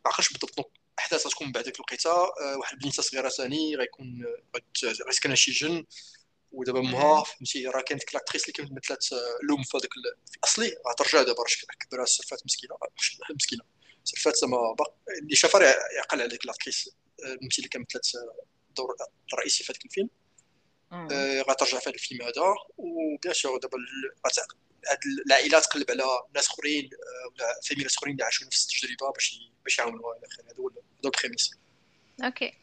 ما 0.05 0.11
عقلتش 0.11 0.33
بالضبط 0.33 0.71
الاحداث 0.93 1.27
غتكون 1.27 1.51
بعد 1.51 1.63
ديك 1.63 1.75
الوقيتة 1.75 2.13
واحد 2.59 2.73
البنيته 2.73 3.03
صغيرة 3.03 3.29
ثاني 3.29 3.75
غيكون 3.75 4.25
غيسكنها 4.83 5.35
شي 5.35 5.51
جن. 5.51 5.85
ودابا 6.51 6.79
امها 6.79 7.23
فهمتي 7.23 7.67
راه 7.67 7.81
كانت 7.81 8.01
ديك 8.01 8.13
l'actrice 8.13 8.43
اللي 8.43 8.53
كانت 8.53 8.71
مثلات 8.71 9.05
لوم 9.49 9.63
في 9.63 9.77
هذاك 9.77 9.89
الأصلي 10.37 10.75
غترجع 10.91 11.21
دابا 11.21 11.43
راه 11.43 11.75
كبرها 11.79 12.03
السلفات 12.03 12.41
مسكينة 12.45 12.75
مسكينة. 13.35 13.63
سلفات 14.03 14.35
زعما 14.35 14.75
اللي 15.21 15.35
شافها 15.35 15.61
يعقل 15.95 16.21
على 16.21 16.27
ديك 16.27 16.45
l'actrice. 16.45 16.89
الممثله 17.23 17.57
اللي 17.57 17.69
كانت 17.69 17.95
مثلات 17.95 18.07
الدور 18.69 18.95
الرئيسي 19.33 19.63
في 19.63 19.71
هذاك 19.71 19.85
الفيلم. 19.85 20.09
آه 20.91 21.41
غترجع 21.41 21.79
في 21.79 21.89
هذا 21.89 21.95
الفيلم 21.95 22.21
هذا 22.21 22.55
و 22.77 22.88
bien 22.88 23.33
sûr 23.33 23.59
دابا 23.59 23.77
هاد 24.87 24.99
العائلة 25.27 25.59
تقلب 25.59 25.91
على 25.91 26.03
ناس 26.35 26.47
أخرين 26.47 26.89
ولا 27.33 27.59
فاميلات 27.69 27.95
أخرين 27.95 28.13
اللي 28.13 28.23
عاشوا 28.23 28.47
نفس 28.47 28.63
التجربة 28.63 29.11
باش 29.11 29.39
باش 29.63 29.79
يعاونوها. 29.79 30.17
إلى 30.17 30.27
آخره. 30.27 30.43
هذا 30.43 30.55
هو 30.59 30.71
ال 31.05 31.11
premise 31.11 31.51
okay. 32.23 32.53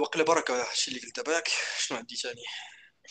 وقيلا 0.00 0.24
بركه 0.24 0.62
هادشي 0.62 0.90
اللي 0.90 1.00
قلت 1.00 1.16
دابا 1.16 1.42
شنو 1.78 1.98
عندي 1.98 2.16
ثاني 2.16 2.42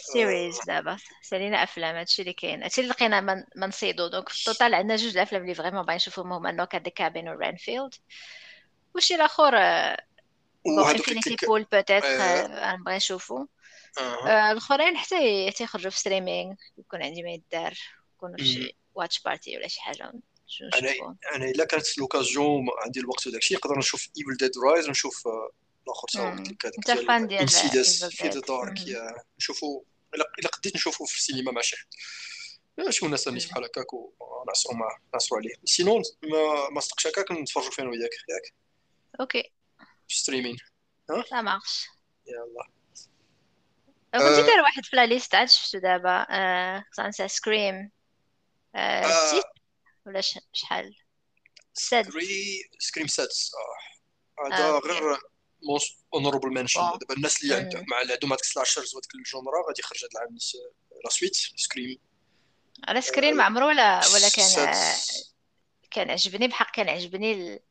séries 0.02 0.60
دابا 0.68 0.98
سالينا 1.22 1.64
افلام 1.64 1.96
هادشي 1.96 2.22
اللي 2.22 2.34
كاين 2.34 2.64
هادشي 2.64 2.82
اللي 2.82 2.92
لقينا 2.92 3.22
من, 3.22 3.44
من 3.56 3.72
صيدو 3.72 4.08
donc 4.08 4.30
في 4.30 4.40
ال 4.40 4.45
total 4.45 4.74
عندنا 4.74 4.96
جوج 4.96 5.12
الافلام 5.12 5.42
اللي 5.42 5.56
vraiment 5.56 5.82
باغي 5.82 5.96
نشوفهم 5.96 6.34
هما 6.34 6.52
Knock 6.52 6.78
at 6.78 6.82
the 6.82 6.90
Cabin 6.90 7.30
و 7.30 7.32
Renfield 7.32 7.96
وشي 8.96 9.16
الآخر 9.16 9.58
Infinity 10.68 11.36
Pool 11.46 11.64
peut-être 11.64 12.08
نبغي 12.74 12.96
نشوفو 12.96 13.46
الاخرين 14.26 14.98
حتى 14.98 15.52
تيخرجوا 15.52 15.92
في 15.92 16.00
streaming 16.00 16.56
يكون 16.78 17.04
عندي 17.04 17.24
ما 17.24 17.32
يدار 17.32 17.78
يكونوا 18.16 18.38
في 18.38 18.46
شي 18.46 18.76
watch 18.96 19.20
party 19.20 19.58
ولا 19.58 19.68
شي 19.68 19.82
حاجة 19.82 20.12
أنا 20.62 21.18
أنا 21.36 21.46
الا 21.46 21.66
كانت 21.66 21.98
l'occasion 21.98 22.66
عندي 22.86 23.00
الوقت 23.00 23.28
وداك 23.28 23.42
الشيء 23.42 23.58
نقدر 23.58 23.78
نشوف 23.78 24.08
Evil 24.18 24.38
Dead 24.38 24.52
Rise 24.66 24.88
ونشوف 24.88 25.28
الآخر 25.88 26.38
قلت 26.38 26.66
لك 26.66 26.66
انت 26.66 26.92
fan 26.92 27.28
ديال 27.28 27.42
Insidious 27.42 28.06
Fear 28.06 28.30
the 28.30 28.40
Dark 28.40 28.78
نشوفو 29.38 29.84
الا 30.16 30.50
قديت 30.50 30.76
نشوفو 30.76 31.06
في 31.06 31.18
السينما 31.18 31.52
مع 31.52 31.62
شي 31.62 31.76
حد 31.76 31.88
شي 32.90 33.06
مناسب 33.06 33.28
الناس 33.28 33.46
بحال 33.46 33.64
هكاك 33.64 33.94
ونعصرو 33.94 34.74
مع 34.76 35.00
نعصرو 35.14 35.38
عليه. 35.38 35.56
sinon 35.66 36.04
ما 36.24 36.70
ما 36.70 36.80
صدقش 36.80 37.08
هكاك 37.08 37.32
نتفرجوا 37.32 37.72
فين 37.72 37.88
وياك 37.88 38.12
ياك. 38.30 38.54
okay. 39.20 39.52
streaming 40.08 40.58
ها؟ 41.10 41.24
سا 41.30 41.42
marche 41.42 41.88
يلا. 42.28 42.68
كنت 44.14 44.46
داير 44.48 44.62
واحد 44.62 44.86
في 44.86 44.96
la 44.96 45.06
liste 45.06 45.36
عاد 45.36 45.50
شفتو 45.50 45.80
دابا. 45.80 46.26
كنت 46.96 47.22
Scream 47.22 47.92
ست 49.32 49.44
ولا 50.06 50.22
شحال؟ 50.54 50.96
ساد 51.74 52.10
Scream 52.80 53.08
سادس 53.08 53.52
هذا 54.52 54.80
غير 54.80 55.20
most 55.64 56.06
honorable 56.14 56.50
mention 56.50 56.82
دابا 56.82 57.16
الناس 57.16 57.44
اللي 57.44 57.56
عندهم 57.56 57.86
مع 57.88 58.02
اللي 58.02 58.14
عندهم 58.14 58.34
هذيك 58.34 58.44
slashers 58.44 58.96
وهذيك 58.96 59.16
ال 59.16 59.24
genre 59.24 59.68
غادي 59.68 59.80
يخرج 59.80 60.00
هذا 60.00 60.10
العام 60.16 60.38
la 61.04 61.10
suite 61.10 61.36
Scream 61.36 61.98
على 62.88 63.02
Scream 63.02 63.36
ما 63.36 63.44
عمرو 63.44 63.68
ولا 63.68 64.02
ولا 64.14 64.30
كان 64.30 64.76
كان 65.92 66.10
عجبني 66.10 66.48
بحق 66.48 66.72
كان 66.76 66.90
عجبني 66.90 67.62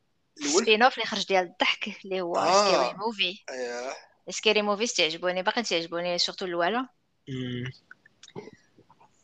ال 0.40 0.82
spin-off 0.82 0.94
اللي 0.94 1.06
خرج 1.06 1.26
ديال 1.26 1.44
الضحك 1.44 2.04
اللي 2.04 2.20
هو 2.20 2.36
آه. 2.36 2.68
Scary 2.68 2.98
Movie 2.98 3.44
اييه 3.50 3.96
Scary 4.28 4.62
Movies 4.62 4.94
تعجبوني 4.94 5.42
باقي 5.42 5.62
تعجبوني 5.62 6.18
surtout 6.18 6.44
الاولى 6.44 6.88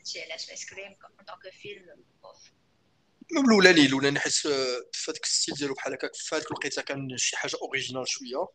شي 0.04 0.22
علاش 0.22 0.40
Scream 0.40 0.96
donc 1.26 1.54
فيلم 1.62 2.04
الأولاني 3.32 3.86
الأولاني 3.86 4.20
حيت 4.20 4.32
في 4.32 5.10
هذاك 5.10 5.24
ال 5.24 5.29
style 5.29 5.54
ديالو 5.54 5.74
بحال 5.74 5.92
هكاك 5.92 6.14
في 6.14 6.34
هذيك 6.34 6.46
الوقيته 6.46 6.82
كان 6.82 7.16
شي 7.16 7.36
حاجة 7.36 7.56
original 7.62 8.08
شوية. 8.08 8.46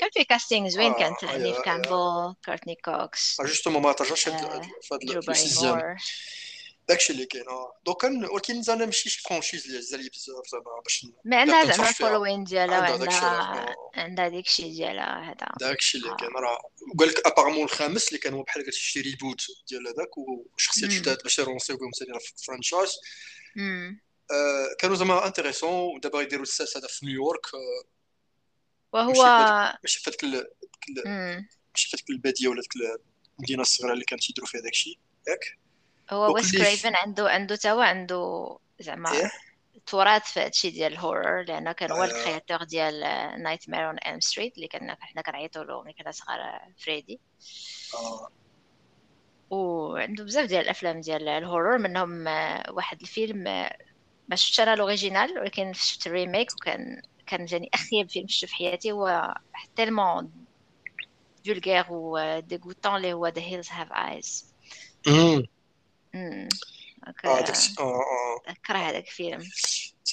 كان 0.00 0.10
في 0.12 0.24
casting 0.24 0.68
زوين 0.68 0.92
آه 0.92 0.98
كانت 0.98 1.24
Neve 1.24 1.60
Campbell 1.60 2.34
Courteney 2.44 2.74
Cox. 2.84 3.36
justement 3.40 3.82
ما 3.82 3.92
ترجعش 3.92 4.24
في 4.24 4.30
هذا 4.30 5.18
ال 5.28 5.36
saison 5.36 5.82
داكشي 6.88 7.12
اللي 7.12 7.26
كاين 7.26 7.48
آه. 7.48 7.76
donc 7.86 8.04
ولكن 8.04 8.62
زعما 8.62 8.86
ماشي 8.86 9.10
شي 9.10 9.22
franchise 9.22 9.66
اللي 9.66 9.78
عزالي 9.78 10.08
بزاف 10.08 10.48
زعما 10.48 10.80
باش 10.84 11.06
ما 11.24 11.36
عندها 11.36 11.64
زعما 11.64 11.88
ال 11.88 11.94
following 11.94 12.44
ديالها 12.44 12.76
عندها 12.76 13.76
عندها 13.94 14.28
داكشي 14.28 14.62
ديالها 14.62 15.30
هذا. 15.30 15.52
داكشي 15.60 15.98
اللي 15.98 16.16
كاين. 16.18 16.30
راه 16.30 16.58
قال 16.98 17.08
لك 17.08 17.26
apparemment 17.26 17.64
الخامس 17.64 18.08
اللي 18.08 18.18
كان 18.18 18.34
هو 18.34 18.42
بحال 18.42 18.64
قلت 18.64 18.74
شي 18.74 19.00
reboot 19.00 19.46
ديال 19.68 19.88
هذاك 19.88 20.18
وشخصيات 20.18 20.90
جداد 20.90 21.18
باش 21.22 21.38
يرونسيو 21.38 21.76
بهم 21.76 21.90
ثاني 21.98 22.20
في 22.20 22.32
ال 22.38 22.43
franchise 22.43 22.92
كانوا 24.78 24.96
زعما 24.96 25.26
intéressants 25.26 25.70
ودابا 25.96 26.22
يديروا 26.22 26.42
السادس 26.42 26.76
هذا 26.76 26.86
في 26.86 27.06
نيويورك 27.06 27.46
وهو 28.92 29.12
ماشي 29.82 30.00
في 30.00 30.10
هذيك 30.10 30.24
ماشي 31.72 31.88
في 31.88 31.96
هذيك 31.96 32.10
البادية 32.10 32.48
ولا 32.48 32.60
ديك 32.60 33.00
المدينة 33.38 33.62
الصغيرة 33.62 33.92
اللي 33.92 34.04
كانت 34.04 34.30
يديروا 34.30 34.48
فيها 34.48 34.60
داكشي 34.60 34.98
ياك؟ 35.28 35.58
هو 36.10 36.34
Wes 36.34 36.52
Craven 36.52 36.94
عنده 36.94 37.30
عنده 37.30 37.56
توا 37.56 37.84
عنده 37.84 38.56
زعما 38.80 39.12
إيه؟ 39.12 39.30
تراث 39.86 40.22
في 40.22 40.40
هادشي 40.40 40.70
ديال 40.70 40.92
ال 40.92 40.99
horror 40.99 41.42
لأنه 41.42 41.72
كان 41.72 41.92
هو 41.92 42.04
ال 42.04 42.11
créateur 42.11 42.64
ديال 42.64 43.00
Nightmare 43.42 43.88
on 43.88 43.98
Elm 43.98 44.20
Street 44.20 44.56
اللي 44.56 44.68
كنا 44.68 44.96
حنا 45.00 45.22
كنعيطوا 45.22 45.64
له 45.64 45.82
ملي 45.82 45.92
كنا 45.92 46.10
صغار 46.10 46.60
فريدي. 46.78 47.20
آه. 47.94 48.28
وعنده 49.50 50.24
بزاف 50.24 50.48
ديال 50.48 50.60
الأفلام 50.60 51.00
ديال 51.00 51.28
ال 51.28 51.35
horror 51.35 51.78
منهم 51.78 52.26
واحد 52.70 53.00
الفيلم 53.00 53.42
ما 54.28 54.36
شفتش 54.36 54.60
أنا 54.60 54.74
ال 54.74 54.81
original 54.81 55.38
ولكن 55.38 55.72
شفت 55.72 56.06
ال 56.06 56.13
remake 56.13 56.52
وكان 56.52 57.02
كان 57.26 57.44
جاني 57.44 57.70
أخيب 57.74 58.10
فيلم 58.10 58.28
شفتو 58.28 58.46
في 58.46 58.54
حياتي. 58.54 58.92
هو 58.92 59.34
tellement 59.76 60.30
vulgaire 61.46 61.86
و 61.90 62.38
dégoûtant 62.40 62.96
اللي 62.96 63.12
هو 63.12 63.26
The 63.26 63.42
Hills 63.42 63.68
Have 63.70 63.92
Eyes 63.92 64.54
آه 66.14 67.40
داك 67.40 67.56
آه 67.78 67.82
آه. 67.82 68.54
كره 68.66 68.78
هذاك 68.78 69.08
الفيلم. 69.08 69.50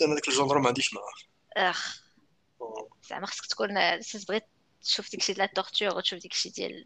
أنا 0.02 0.16
داك 0.16 0.28
ال 0.28 0.33
genre 0.33 0.60
ما 0.60 0.68
عنديش 0.68 0.94
معاه 0.94 1.70
أخ. 1.70 2.02
زعما 3.10 3.26
خصك 3.26 3.46
تكون 3.46 3.68
بغيت 4.28 4.44
تشوف 4.84 5.12
داكشي 5.12 5.34
ديال 5.34 5.46
ال 5.46 5.52
torture 5.52 5.98
وتشوف 5.98 6.20
داكشي 6.20 6.50
ديال 6.50 6.86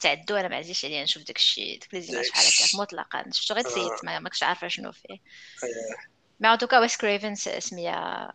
تعدو 0.00 0.36
أنا 0.36 0.48
ما 0.48 0.56
عزيزش 0.56 0.84
عليا 0.84 1.02
نشوف 1.02 1.22
داكشي 1.22 1.76
داك 1.76 1.94
لي 1.94 2.00
بحال 2.00 2.46
هكاك 2.46 2.74
مطلقا. 2.74 3.24
شفتو 3.32 3.54
غير 3.54 3.64
تسيت 3.64 4.04
ما 4.04 4.28
كنتش 4.28 4.42
عارفة 4.42 4.68
شنو 4.68 4.92
فيه. 4.92 5.18
mais 6.40 6.52
en 6.52 6.58
tout 6.58 6.69
cas 6.69 6.78
Wes 6.78 6.96
Craven 6.96 7.34
سميه 7.34 8.30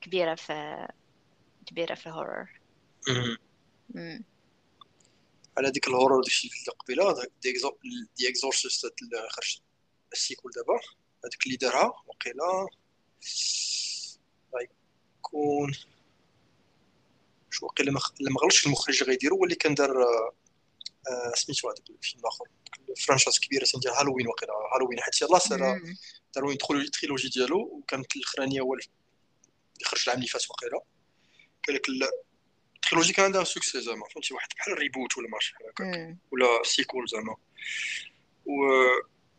كبيرة 0.00 0.34
في 0.34 0.88
كبيرة 1.66 1.94
في 1.94 2.06
ال 2.06 2.12
horror 2.12 2.48
على 5.58 5.70
ديك 5.70 5.88
ال 5.88 5.93
horror 5.93 6.22
داكشي 6.22 6.48
اللي 6.48 6.78
قبيلة 6.78 7.26
The 8.16 8.28
Exorcist 8.28 8.94
اللي 9.02 9.28
خرج 9.30 9.60
ال 10.12 10.18
sequel 10.18 10.52
دابا. 10.56 10.80
هذاك 11.24 11.46
اللي 11.46 11.56
دارها 11.56 12.02
وقيلا. 12.06 12.66
غيكون 14.54 15.74
شو 17.50 17.66
وقيلا 17.66 17.92
ما 17.92 18.00
غلطش 18.42 18.66
المخرج 18.66 19.02
غيديرو 19.02 19.36
هو 19.36 19.44
اللي 19.44 19.54
كان 19.54 19.74
دار 19.74 20.02
آه، 20.02 21.32
سميتو 21.34 21.68
هذاك 21.68 21.90
الفيلم 21.90 22.20
الآخر 22.20 22.44
franchise 23.06 23.38
كبيرة 23.38 23.66
ديال 23.82 23.94
هالوين 23.94 24.26
وقيلا. 24.28 24.52
هالوين 24.74 25.00
حيت 25.00 25.22
يلاه 25.22 25.38
سالا 25.38 25.96
داروا 26.34 26.54
trilogie 26.92 27.28
ديالو 27.28 27.60
وكانت 27.60 28.16
الأخرانية 28.16 28.60
هو 28.60 28.74
اللي 28.74 28.84
خرج 29.84 30.02
العام 30.06 30.18
اللي 30.18 30.28
فات 30.28 30.50
وقيلا. 30.50 30.80
قال 31.66 31.76
لك 31.76 31.88
trilogie 32.82 33.12
كان 33.12 33.24
عندها 33.24 33.44
succès 33.44 33.80
زعما 33.80 34.04
فهمتي؟ 34.14 34.34
واحد 34.34 34.48
بحال 34.56 34.78
reboot 34.78 35.18
ولا 35.18 35.28
ماشي 35.28 35.52
بحال 35.54 35.68
هكاك. 35.68 36.16
ولا 36.32 36.62
sequel 36.64 37.08
زعما. 37.08 37.36
و 38.46 38.52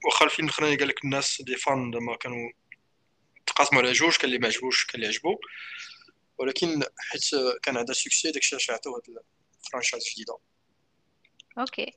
واخا 0.06 0.26
الفيلم 0.26 0.48
الاخراني 0.48 0.76
قال 0.76 0.88
لك 0.88 1.04
الناس 1.04 1.42
des 1.42 1.56
fans 1.56 1.92
زعما 1.94 2.16
كانوا 2.16 2.52
تقاسموا 3.46 3.82
على 3.82 3.92
جوج 3.92 4.16
كان 4.16 4.26
اللي 4.26 4.40
ما 4.40 4.48
عجبوش 4.48 4.86
كان 4.86 4.96
اللي 4.96 5.08
عجبو. 5.08 5.40
ولكن 6.38 6.84
حيت 6.98 7.24
كان 7.62 7.78
عندها 7.78 7.94
succès 7.94 8.32
داكشي 8.32 8.56
علاش 8.56 8.70
عطاو 8.70 8.96
هاد 8.96 9.02
ال 9.66 9.69
franchise 9.69 10.04
جديدة. 10.14 10.38
أوكي 11.58 11.94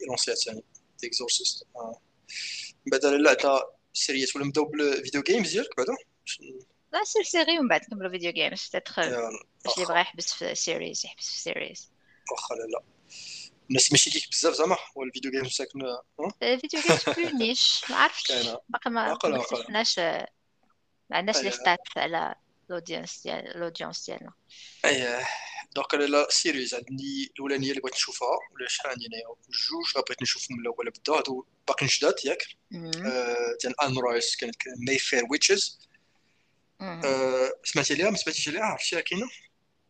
يلونسيها 0.00 0.34
ثاني 0.34 0.64
Exorcist 1.04 1.66
آه. 1.76 2.00
بعد 2.86 3.04
لا 3.04 3.30
عندنا 3.30 3.62
séries 3.92 4.30
ات 4.30 4.36
ولا 4.36 4.44
نبداو 4.44 4.64
بال 4.64 4.81
video 4.81 5.22
games 5.22 5.52
ديالك 5.52 5.76
بعدا 5.76 5.96
لا 6.94 7.04
سير 7.04 7.22
série 7.22 7.58
ومن 7.58 7.68
بعد 7.68 7.80
نكملو 7.80 8.10
video 8.10 8.32
games 8.32 8.68
تتخ 8.72 9.00
باش 9.00 9.74
اللي 9.76 9.86
بغا 9.88 10.00
يحبس 10.00 10.32
في 10.32 10.54
series 10.54 11.06
يحبس 11.06 11.30
في 11.30 11.38
series 11.40 11.90
واخا 12.32 12.54
لا 12.54 12.62
لا 12.62 12.82
الناس 13.70 13.92
ماشي 13.92 14.10
كيك 14.10 14.30
بزاف 14.30 14.54
زعما 14.54 14.76
هو 14.96 15.02
ال 15.02 15.07
video 15.07 15.30
games 15.30 15.50
ساكن 15.50 15.80
ال 16.42 16.48
video 16.48 16.80
games 16.80 17.04
plus 17.16 17.38
niche 17.38 17.84
ما 17.90 17.96
عرفتش 17.96 18.32
باقي 18.68 18.90
ما 18.90 19.12
اكتشفناش 19.12 19.98
ما 19.98 20.26
عندناش 21.10 21.36
les 21.36 21.50
stats 21.50 21.78
على 21.96 22.34
ال 22.70 22.76
audience 22.76 23.22
ديال 23.22 23.56
ال 23.56 23.62
audience 23.62 24.06
ديالنا 24.06 24.32
اييه 24.84 25.26
donc 25.74 25.94
أنا 25.94 26.04
لا 26.04 26.26
series 26.30 26.74
عندي 26.74 27.32
الاولانيه 27.34 27.70
اللي 27.70 27.80
بغيت 27.80 27.94
نشوفها 27.94 28.28
ولا 28.28 28.68
شحال 28.68 28.90
عندي 28.90 29.06
انايا 29.06 29.26
جوج 29.68 30.04
بغيت 30.06 30.22
نشوفهم 30.22 30.56
من 30.56 30.62
الأول 30.62 30.90
بدا 30.90 31.12
هادو 31.12 31.46
باقيين 31.68 31.90
جداد 31.94 32.14
ياك 32.24 32.42
ديال 33.62 33.80
Anne 33.82 33.98
Rice 33.98 34.36
كانت 34.36 34.56
Mayfair 34.86 35.22
Witches 35.30 35.78
سمعتي 37.64 37.94
ليها؟ 37.94 38.10
ما 38.10 38.16
سمعتيش 38.16 38.48
ليها؟ 38.48 38.62
عرفتيها 38.64 39.00
كاينة 39.00 39.26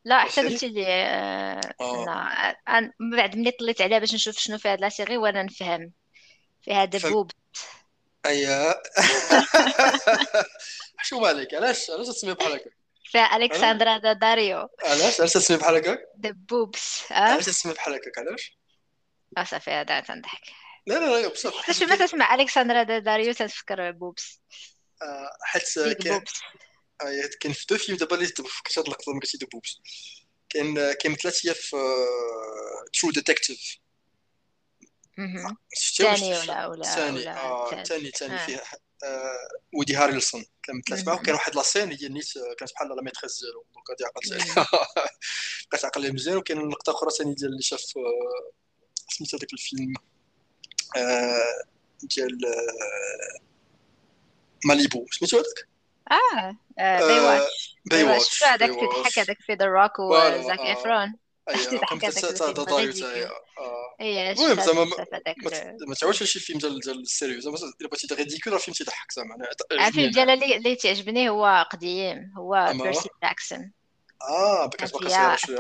لا 0.05 0.21
حتى 0.21 0.41
قلتي 0.41 0.69
لي 0.69 0.87
آه. 0.87 1.61
آه. 1.81 2.81
من 3.01 3.17
بعد 3.17 3.37
ملي 3.37 3.51
طليت 3.51 3.81
عليها 3.81 3.99
باش 3.99 4.15
نشوف 4.15 4.39
شنو 4.39 4.59
في 4.59 4.69
هاد 4.69 4.81
la 4.81 4.89
série 4.89 5.17
وأنا 5.17 5.43
نفهم. 5.43 5.93
فيها 6.63 6.85
des 6.85 7.02
boobs 7.02 7.31
اييه 8.27 8.83
شو 11.03 11.21
مالك؟ 11.21 11.55
علاش؟ 11.55 11.91
علاش 11.91 12.07
تسمي 12.07 12.35
بحال 12.35 12.53
هكا؟ 12.53 12.71
فيها 13.05 13.37
Alexandra 13.37 14.13
Daddario. 14.13 14.69
علاش؟ 14.85 15.21
علاش 15.21 15.33
تسمي 15.33 15.57
بحال 15.57 15.77
هكا 15.77 15.99
des 16.17 16.53
boobs 16.53 17.13
علاش 17.13 17.45
تسمي 17.45 17.73
بحال 17.73 17.95
هكا 17.95 18.21
علاش؟ 18.21 18.59
صافي 19.51 19.71
هذا 19.71 20.01
تنضحك. 20.01 20.43
لا 20.87 20.95
لا 20.95 21.23
لا 21.23 21.29
بصح. 21.29 21.73
شو 21.73 21.87
ما 21.87 21.97
تسمع 21.97 22.35
ألكسندرا 22.35 22.99
داريو 22.99 23.33
تفكر 23.33 23.91
بوبس. 23.91 24.41
حيت 25.43 25.79
كاين 26.99 27.29
كاين 27.41 27.55
في 27.55 27.67
دو 27.71 27.77
فيلم 27.77 27.99
دابا 27.99 28.17
اللي 28.17 28.27
فكرت 28.27 28.79
هاد 28.79 28.85
اللقطة 28.85 29.13
ملي 29.13 29.21
قلتي 29.21 29.47
بوبس 29.47 29.81
كاين 30.49 30.93
كاين 30.93 31.15
ثلاثية 31.15 31.53
في 31.53 31.77
ترو 32.93 33.11
ديتكتيف 33.11 33.79
ثاني 35.97 36.39
ولا 36.39 36.67
ولا 36.67 36.83
ثاني 36.83 37.85
ثاني 37.85 38.11
ثاني 38.11 38.39
فيه 38.39 38.63
ودي 39.73 39.97
هاريلسون 39.97 40.45
كان 40.63 40.77
مثلث 40.77 41.07
معاه 41.07 41.17
كان 41.17 41.35
واحد 41.35 41.57
لاسين 41.57 41.93
هي 41.93 42.09
نيت 42.09 42.33
كانت 42.59 42.73
بحال 42.73 42.89
لا 42.89 43.03
ميتريس 43.03 43.41
ديالو 43.41 43.65
دونك 43.75 43.91
غادي 43.91 44.05
عقلت 44.05 44.33
عليها 44.33 44.69
بقيت 45.71 45.85
عقل 45.85 46.15
مزيان 46.15 46.37
وكاين 46.37 46.59
نقطه 46.59 46.91
أخرى 46.91 47.11
ثاني 47.11 47.35
ديال 47.35 47.51
اللي 47.51 47.63
شاف 47.63 47.81
سميت 49.11 49.35
هذاك 49.35 49.53
الفيلم 49.53 49.95
ديال 52.03 52.39
ماليبو. 54.65 55.07
سميتو 55.11 55.37
هذاك؟ 55.37 55.74
آه 56.11 56.57
Baywatch 56.79 57.77
Baywatch 57.85 58.31
شفت 58.31 58.45
هذاك 58.45 58.71
تضحك 58.71 59.19
هذاك 59.19 59.37
في 59.41 59.55
The 59.55 59.67
Rock 59.67 59.99
و 59.99 60.14
Zac 60.14 60.61
Efron 60.61 61.15
تضحك 61.49 62.05
هذاك 62.05 62.25
المهم 64.01 64.61
زعما 64.61 64.85
ما 65.89 65.95
تعاودش 65.95 66.23
شي 66.23 66.41
فيلم 66.41 66.59
ديال 66.59 66.81
ديال 66.81 67.01
ال 67.01 67.06
sérieux 67.06 67.41
زعما 67.41 67.57
الا 67.57 67.89
بغيتي 67.89 68.15
ridicule 68.15 68.53
راه 68.53 68.59
فيلم 68.59 68.75
تيضحك 68.75 69.13
زعما 69.13 69.37
الفيلم 69.73 70.11
ديال 70.11 70.31
اللي 70.31 70.77
تعجبني 70.77 71.29
هو 71.29 71.67
قديم 71.71 72.33
هو 72.39 72.73
Percy 72.83 73.09
Jackson 73.23 73.73
آه 74.23 74.67
باقا 74.67 74.87
صغيره 74.87 75.37
شوية 75.37 75.59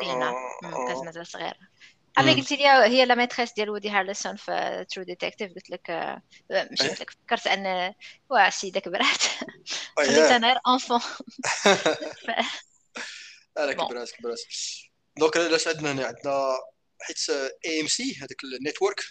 كانت 0.62 1.04
مازال 1.04 1.26
صغيره 1.26 1.73
عمري 2.16 2.34
قلت 2.34 2.52
لي 2.52 2.68
هي 2.68 3.04
la 3.04 3.14
maîtresse 3.14 3.52
ديال 3.52 3.70
Woody 3.70 3.90
Harrelson 3.90 4.36
في 4.36 4.86
True 4.90 5.04
Detective 5.04 5.52
قلت 5.52 5.70
لك 5.70 5.90
مش 6.50 6.82
قلت 6.82 7.00
لك 7.00 7.10
فكرت 7.10 7.46
أن 7.46 7.94
وا 8.30 8.50
سيدة 8.50 8.80
كبرات. 8.80 9.22
خليت 9.96 10.30
أنا 10.36 10.46
غير 10.46 10.60
enfant 10.68 11.00
أنا 13.58 13.72
كبرات 13.72 14.10
كبرات. 14.10 14.40
donc 15.18 15.36
علاش 15.36 15.68
عندنا 15.68 15.92
هنا 15.92 16.06
عندنا 16.06 16.58
حيت 17.00 17.18
AMC 17.64 18.16
هذاك 18.16 18.44
ال 18.44 18.52
network 18.52 19.04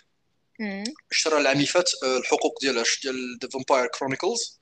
اشترى 1.12 1.38
العام 1.38 1.56
اللي 1.56 1.68
فات 1.68 1.92
الحقوق 2.04 2.62
ديال 2.62 2.84
ديال 3.04 3.40
The 3.44 3.50
Vampire 3.50 3.88
Chronicles 3.88 4.62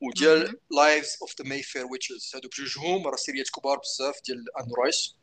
وديال 0.00 0.60
لايفز 0.70 1.16
اوف 1.22 1.34
ذا 1.42 1.48
ماي 1.48 1.62
فير 1.62 1.86
ويتشز 1.86 2.32
هادو 2.34 2.48
بجوجهم 2.48 3.06
راه 3.06 3.16
سيريات 3.16 3.48
كبار 3.48 3.78
بزاف 3.78 4.20
ديال 4.24 4.44
ان 4.60 4.72
رايس 4.78 5.16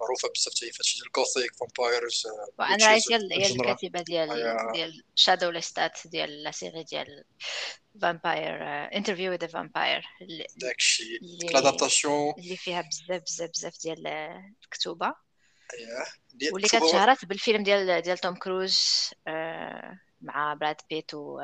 معروفة 0.00 0.28
بزاف 0.34 0.54
حتى 0.54 0.66
هي 0.66 0.70
ديال 0.70 1.06
الكوثيك 1.06 1.50
فامبايرز 1.54 2.26
وأنا 2.58 2.86
رايت 2.86 3.12
هي 3.12 3.46
الكاتبة 3.46 4.02
ديال 4.02 4.28
ديال 4.72 5.02
شادو 5.14 5.50
ليستات 5.50 5.98
ديال 6.04 6.42
لا 6.42 6.50
سيري 6.50 6.82
ديال 6.82 7.24
فامباير 8.02 8.62
انترفيو 8.96 9.32
وذ 9.32 9.48
فامباير 9.48 10.04
داكشي 10.56 11.18
لادابتاسيون 11.52 12.34
اللي 12.38 12.56
فيها 12.56 12.80
بزاف 12.80 13.22
بزاف 13.22 13.50
بزاف 13.50 13.82
ديال 13.82 14.06
الكتوبة. 14.64 15.14
واللي 16.52 16.68
كانت 16.68 16.84
شهرت 16.84 17.24
بالفيلم 17.24 17.62
ديال 17.62 18.02
ديال 18.02 18.18
توم 18.18 18.34
كروز 18.34 18.80
مع 20.20 20.54
Brad 20.54 20.76
Pitt 20.90 21.14
و 21.14 21.40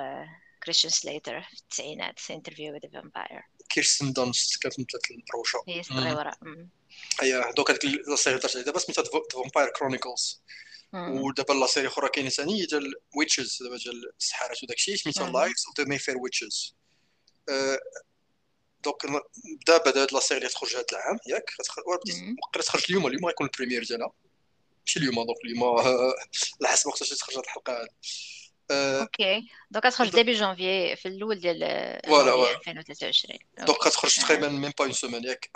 Christian 0.64 0.92
Slater 0.92 1.42
في 1.42 1.52
التسعينات 1.52 2.18
Interview 2.30 2.74
with 2.74 2.90
Vampire 2.92 3.42
Kirsten 3.68 4.12
Dunst 4.12 4.62
كانت 4.62 4.80
مثلت 4.80 5.10
البروشة 5.10 5.64
هي 5.68 5.82
صغيرة. 5.82 6.36
et 7.22 7.52
donc 7.56 7.70
هذيك 7.70 8.08
la 8.08 8.16
série 8.16 8.38
درت 8.38 8.56
دابا 8.56 8.78
سميتها 8.78 9.04
Vampire 9.32 9.68
Chronicles 9.68 10.42
ودابا 10.92 11.52
la 11.52 11.66
série 11.66 11.86
أخرى 11.86 12.08
كاينة 12.08 12.28
ثاني 12.28 12.66
ديال 12.66 12.94
witches 13.16 13.62
دابا 13.62 13.76
ديال 13.76 14.12
السحارات 14.18 14.62
وداك 14.62 14.76
الشيء 14.76 14.96
سميتها 14.96 15.30
Lives 15.30 15.64
of 15.66 15.80
the 15.80 15.84
Mayfair 15.86 16.18
Witches 16.18 16.74
donc 18.84 19.24
دابا 19.66 20.02
هاد 20.02 20.12
la 20.12 20.20
série 20.20 20.38
اللي 20.38 20.48
تخرج 20.48 20.76
هاد 20.76 20.84
العام 20.92 21.18
ياك؟ 21.26 21.50
وقيلا 21.86 22.64
تخرج 22.64 22.84
اليوم 22.90 23.06
اليوم 23.06 23.26
غيكون 23.26 23.46
ال 23.46 23.50
première 23.50 23.84
ديالها. 23.84 24.12
ماشي 24.80 24.98
اليوم 24.98 25.14
donc 25.14 25.36
اليوم 25.44 25.64
على 26.60 26.68
حسب 26.68 26.86
وقتاش 26.86 27.08
تخرج 27.10 27.36
هاد 27.36 27.44
الحلقة 27.44 27.80
هادي. 27.80 27.90
أوكي 29.00 29.48
donc 29.70 29.86
غتخرج 29.86 30.10
début 30.10 30.32
janvier 30.32 30.96
في 30.96 31.08
الأول 31.08 31.40
ديال 31.40 31.58
voilà 32.06 32.56
2023 32.56 33.38
donc 33.58 33.86
غتخرج 33.86 34.14
تقريبا 34.14 34.48
même 34.48 34.72
pas 34.78 34.84
une 34.84 34.92
semaine 34.92 35.24
ياك 35.24 35.50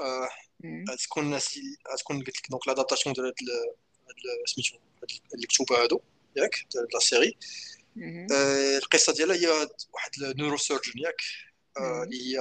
غتكون 0.91 1.35
غتكون 1.35 2.19
قلت 2.19 2.39
لك 2.39 2.51
donc 2.51 2.69
l'adaptation 2.69 3.15
ديال 3.15 3.27
هاد 3.27 3.35
سميتو 4.47 4.77
هاد 5.03 5.41
الكتوبه 5.41 5.83
هادو 5.83 6.01
ياك 6.37 6.67
la 6.95 7.01
série 7.01 7.37
القصة 8.79 9.13
ديالها 9.13 9.37
هي 9.37 9.69
واحد 9.93 10.11
ال 10.23 10.57
neurosurgeon 10.57 11.01
ياك 11.01 11.23
اللي 12.05 12.37
هي 12.37 12.39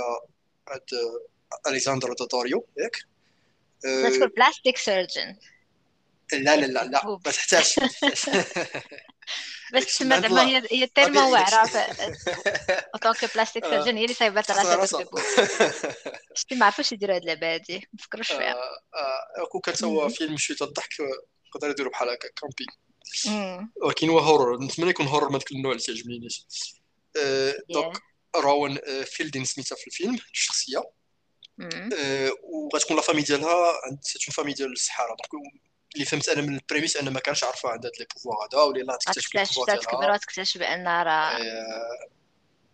هاد 0.70 1.16
Alexandra 1.68 2.14
Daddario 2.14 2.68
ياك 2.78 2.98
بلاستيك 4.36 4.78
سيرجن 4.78 5.36
لا 6.34 6.56
لا 6.56 6.66
لا 6.66 6.84
لا 6.84 7.06
ما 7.06 7.32
تحتاجش 7.32 7.80
بس 9.74 9.86
تسمى 9.98 10.22
زعما 10.22 10.48
هي 10.48 10.64
هي 10.72 10.88
تيرمون 10.88 11.24
واعره 11.24 11.70
اوتونك 12.94 13.34
بلاستيك 13.34 13.66
سيرجن 13.66 13.98
هي 13.98 14.04
اللي 14.04 14.16
صايبه 14.16 14.44
راسها 14.50 15.06
شتي 16.36 16.56
ما 16.56 16.66
عرفوش 16.66 16.92
يديروا 16.92 17.16
هاد 17.16 17.22
اللعبه 17.22 17.54
هادي 17.54 17.90
ما 17.94 18.00
فكروش 18.04 18.28
فيها. 18.28 18.56
كون 19.52 19.62
كان 19.62 19.76
هو 19.84 20.10
فيلم 20.10 20.38
شوية 20.38 20.58
الضحك 20.62 20.94
يقدر 21.48 21.70
يديروا 21.70 21.92
بحال 21.92 22.10
هكا 22.10 22.30
كامبي 22.30 22.66
ولكن 23.82 24.10
هو 24.10 24.20
هورر 24.20 24.60
نتمنى 24.60 24.90
يكون 24.90 25.08
هورر 25.08 25.30
من 25.30 25.38
ذاك 25.38 25.52
النوع 25.52 25.72
اللي 25.72 25.84
تعجبنيش 25.84 26.46
دونك 27.70 27.98
روان 28.36 28.80
فيلدين 29.06 29.46
سميتها 29.46 29.76
في 29.76 29.88
الفيلم 29.88 30.20
الشخصيه 30.34 30.84
وغتكون 32.44 32.98
la 32.98 33.04
famille 33.04 33.22
ديالها 33.22 33.74
c'est 34.02 34.22
une 34.28 34.34
famille 34.34 34.54
ديال 34.54 34.72
السحاره 34.72 35.16
donc 35.32 35.75
اللي 35.96 36.06
فهمت 36.06 36.30
أنا 36.30 36.42
من 36.42 36.56
ال 36.56 36.61
premise 36.61 36.98
أنا 36.98 37.10
ما 37.10 37.20
كانش 37.20 37.44
عارفة 37.44 37.70
عندها 37.70 37.92
les 38.00 38.06
pouvoirs 38.14 38.48
هذا 38.48 38.62
ولا 38.62 38.84
لا 38.84 38.98
تكتشف 38.98 39.36
ال 39.36 39.41
pouvoirs 39.41 39.78
تكبر 39.78 40.12
وتكتشف 40.12 40.58
بأن 40.58 40.88
راه 40.88 41.40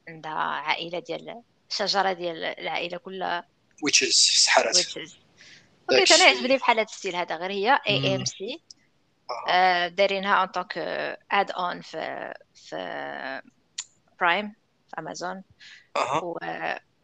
عندها 0.07 0.31
عائلة 0.31 0.99
ديال 0.99 1.41
الشجره 1.71 2.13
ديال 2.13 2.43
العائلة 2.43 2.97
كلها. 2.97 3.47
witches 3.83 4.13
سحرات. 4.15 4.75
Witches 4.75 5.21
أوكي 5.91 6.15
أنا 6.15 6.23
عجبني 6.23 6.57
بحال 6.57 6.79
هذا 6.79 6.87
ال 6.89 6.94
style 6.94 7.15
هذا 7.15 7.35
غير 7.35 7.51
هي 7.51 7.79
AMC 7.89 8.61
دايرينها 9.95 10.35
en 10.35 10.47
tant 10.47 10.77
que 11.31 11.51
add-on 11.51 11.81
في 11.81 12.33
في 12.55 13.41
Prime 14.19 14.55
في 14.89 14.99
امازون 14.99 15.43
و 16.23 16.37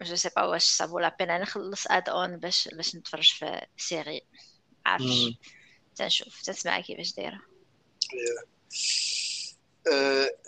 جو 0.02 0.16
سي 0.16 0.30
با 0.36 0.44
واش 0.44 0.64
صابو 0.64 1.00
لا 1.00 1.16
بين 1.20 1.42
نخلص 1.42 1.88
اد 1.88 2.10
اون 2.10 2.38
باش 2.38 2.70
باش 2.74 2.96
نتفرج 2.96 3.34
في 3.34 3.66
سيري 3.78 4.22
عارفش. 4.86 5.34
تنشوف 5.98 6.42
تسمع 6.42 6.82
كيفاش 6.82 7.14
دايرة. 7.14 7.42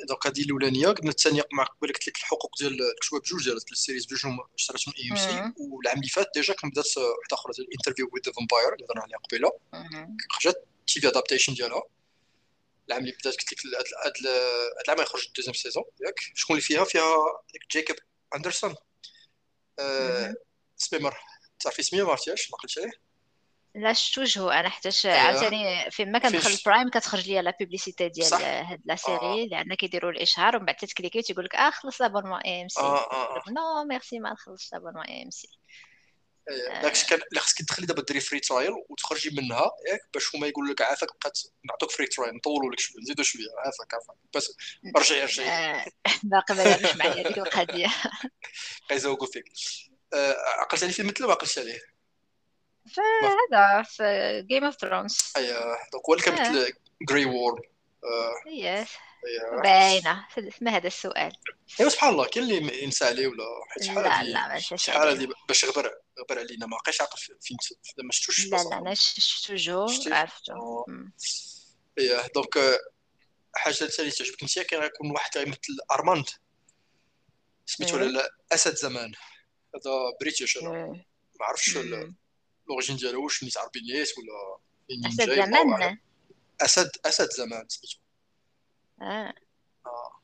دونك 0.07 0.27
هذه 0.27 0.41
الأولانية 0.41 0.87
قلنا 0.87 1.09
الثانية 1.09 1.43
مع 1.53 1.63
قبل 1.63 1.87
قلت 1.87 2.07
لك 2.07 2.17
الحقوق 2.17 2.57
ديال 2.59 2.81
الكتب 2.81 3.17
بجوج 3.17 3.43
ديال 3.43 3.57
السيريز 3.71 4.05
بجوج 4.05 4.31
اشتريتهم 4.55 4.93
اي 4.97 5.11
ام 5.11 5.15
سي 5.15 5.53
والعام 5.57 5.97
اللي 5.97 6.09
فات 6.09 6.31
ديجا 6.33 6.53
كان 6.53 6.69
بدات 6.69 6.97
واحدة 6.97 7.33
أخرى 7.33 7.53
ديال 7.53 7.67
انترفيو 7.73 8.09
وذ 8.13 8.21
ذا 8.25 8.31
فامباير 8.31 8.73
اللي 8.73 8.85
هضرنا 8.85 9.01
عليها 9.01 9.17
قبيلة. 9.17 9.51
خرجت 10.29 10.63
تي 10.87 11.01
في 11.01 11.07
ادابتيشن 11.07 11.53
ديالها. 11.53 11.83
العام 12.87 13.01
اللي 13.01 13.11
بدات 13.11 13.37
قلت 13.37 13.53
لك 13.53 13.59
هذا 14.05 14.39
العام 14.85 15.01
يخرج 15.01 15.25
ال 15.27 15.30
deuxième 15.30 15.53
saison 15.53 15.83
ياك؟ 16.05 16.19
شكون 16.35 16.55
اللي 16.55 16.67
فيها؟ 16.67 16.83
فيها 16.83 17.15
جيكوب 17.71 17.97
أندرسون. 18.35 18.75
سميمر 20.77 21.17
تعرفي 21.59 21.83
سميه 21.83 22.03
ما 22.03 22.09
عرفتيهاش 22.09 22.51
ما 22.51 22.57
قلتش 22.57 22.79
عليه؟ 22.79 23.08
لا 23.75 23.93
شفتوش 23.93 24.37
أنا 24.37 24.69
حتى 24.69 25.09
عاوتاني 25.09 25.91
فين 25.91 26.11
ما 26.11 26.19
كندخل 26.19 26.49
البرايم 26.49 26.89
كتخرج 26.89 27.29
لي 27.29 27.41
la 27.41 27.57
publicité 27.59 28.09
ديال 28.09 28.33
هاد 28.33 28.81
la 28.85 28.95
série 28.95 29.47
لأن 29.47 29.73
كيديروا 29.73 30.11
الإشهار 30.11 30.55
ومن 30.55 30.65
بعد 30.65 30.75
تتكليكي 30.75 31.21
تيقول 31.21 31.45
لك 31.45 31.55
آه 31.55 31.69
خلص 31.69 32.01
l'abonnement 32.01 32.39
AMC 32.39 32.81
non 33.49 33.83
merci 33.89 34.19
ما 34.19 34.33
نخلصش 34.33 34.73
l'abonnement 34.73 35.05
A 35.05 35.23
M 35.23 35.29
C 35.29 35.47
داكشي 36.81 37.07
كان 37.07 37.19
اللي 37.29 37.39
خصك 37.39 37.57
تدخلي 37.57 37.85
دابا 37.85 38.01
ديري 38.01 38.19
free 38.19 38.39
trial 38.39 38.71
وتخرجي 38.89 39.29
منها 39.29 39.71
ياك 39.91 39.99
باش 40.13 40.35
هما 40.35 40.47
يقول 40.47 40.69
لك 40.69 40.81
عافاك 40.81 41.09
بقات 41.21 41.39
نعطوك 41.65 41.91
free 41.91 42.07
trial 42.07 42.35
نطولوا 42.35 42.71
لك 42.71 42.79
شوية 42.79 43.01
نزيدوا 43.01 43.23
شوية 43.23 43.45
عافاك 43.65 43.93
عافاك. 43.93 44.15
بس 44.35 44.57
رجعي 44.97 45.23
رجعي. 45.25 45.85
باقي 46.23 46.55
ما 46.55 46.61
لعبش 46.61 46.95
معايا 46.95 47.23
ديك 47.23 47.37
القضية 47.37 47.87
كيزوقوا 48.89 49.27
فيك 49.33 49.45
عقلت 50.59 50.83
عليه 50.83 50.93
في 50.93 51.03
مثل 51.03 51.25
ما 51.25 51.31
عقلتش 51.31 51.59
عليه. 51.59 51.98
فهذا 52.95 53.83
في 53.83 54.41
Game 54.47 54.63
of 54.63 54.75
Thrones 54.75 55.17
أيوه. 55.37 55.77
donc 55.91 56.05
هو 56.09 56.13
اللي 56.13 56.25
كان 56.25 56.33
مثل 56.41 56.73
جراي 57.09 57.25
وور 57.25 57.61
yes 58.47 58.89
باينه 59.63 60.27
ما 60.61 60.71
هذا 60.71 60.87
السؤال؟ 60.87 61.31
ايوا 61.79 61.89
سبحان 61.89 62.09
الله. 62.09 62.25
كاين 62.25 62.43
اللي 62.43 62.83
ينسى 62.83 63.05
عليه 63.05 63.27
ولا 63.27 63.43
حيت 63.69 63.83
شحال 63.83 64.31
لا 64.31 64.47
لا 64.47 64.59
شحال 64.59 65.09
هذه 65.09 65.27
باش 65.47 65.65
غبر 65.65 65.91
غبر 66.19 66.39
علينا. 66.39 66.65
ما 66.65 66.77
بقاش 66.77 67.01
عاقل 67.01 67.17
فين 67.17 67.57
ما 68.03 68.11
شفتوش 68.11 68.45
لا 68.45 68.57
لا 68.57 68.77
أنا 68.77 68.93
شفتو 68.93 69.55
جو 69.55 69.87
عرفتو 70.07 70.85
اييه 71.97 72.27
donc 72.35 72.79
حاجة 73.55 73.73
ثانية 73.73 74.11
تعجبك. 74.11 74.41
انت 74.41 74.59
كان 74.59 74.83
يكون 74.83 75.11
واحد 75.11 75.35
يمثل 75.35 75.77
ارماند 75.91 76.25
سميتو 77.65 77.95
ولا 77.95 78.29
اسد 78.51 78.75
زمان. 78.75 79.11
هذا 79.75 79.91
British 80.21 80.57
أنا 80.57 80.69
ما 81.39 81.45
عرفتش 81.45 81.77
l'origine 82.69 82.95
ديالو 82.95 83.23
واش 83.23 83.43
نيت 83.43 83.57
عربي 83.57 83.79
نيت 83.81 84.09
ولا 84.17 84.59
اسد 85.07 85.33
زمان 85.33 85.97
اسد 86.61 86.91
اسد 87.05 87.29
زمان 87.29 87.69
سميتو 87.69 87.97
آه 89.01 89.33
آه 89.85 90.19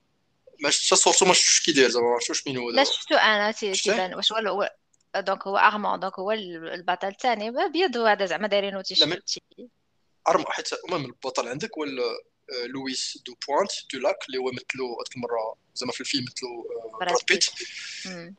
ما 0.59 0.69
شفتش 0.69 0.93
صورته 0.93 1.25
ما 1.25 1.33
شفتش 1.33 1.65
كي 1.65 1.71
داير 1.71 1.89
زعما 1.89 2.07
ما 2.07 2.13
عرفتش 2.13 2.47
مين 2.47 2.57
هو 2.57 2.69
لا 2.69 2.83
شفتو 2.83 3.15
أنا 3.15 3.51
تيبان 3.51 4.15
واش 4.15 4.33
هو 4.33 4.69
donc 5.15 5.47
هو 5.47 5.57
ارمون 5.57 5.99
donc 5.99 6.19
هو 6.19 6.31
البطل 6.31 7.07
الثاني 7.07 7.51
بيض 7.73 7.97
هذا 7.97 8.25
زعما 8.25 8.47
دايرينو 8.47 8.81
تيشيرت 8.81 9.37
ارمون 10.27 10.45
حيت 10.47 10.73
المهم 10.73 11.05
البطل 11.05 11.47
عندك 11.47 11.77
ولا 11.77 12.03
لويس 12.65 13.23
دو 13.25 13.35
بوينت 13.47 13.71
دو 13.93 13.99
لاك 13.99 14.17
اللي 14.27 14.37
هو 14.37 14.51
مثلو 14.51 14.99
هذيك 14.99 15.15
المره 15.15 15.57
زعما 15.75 15.91
في 15.91 16.01
الفيلم 16.01 16.25
مثلو 16.25 16.67
براد 16.99 17.17
بيت. 17.27 17.45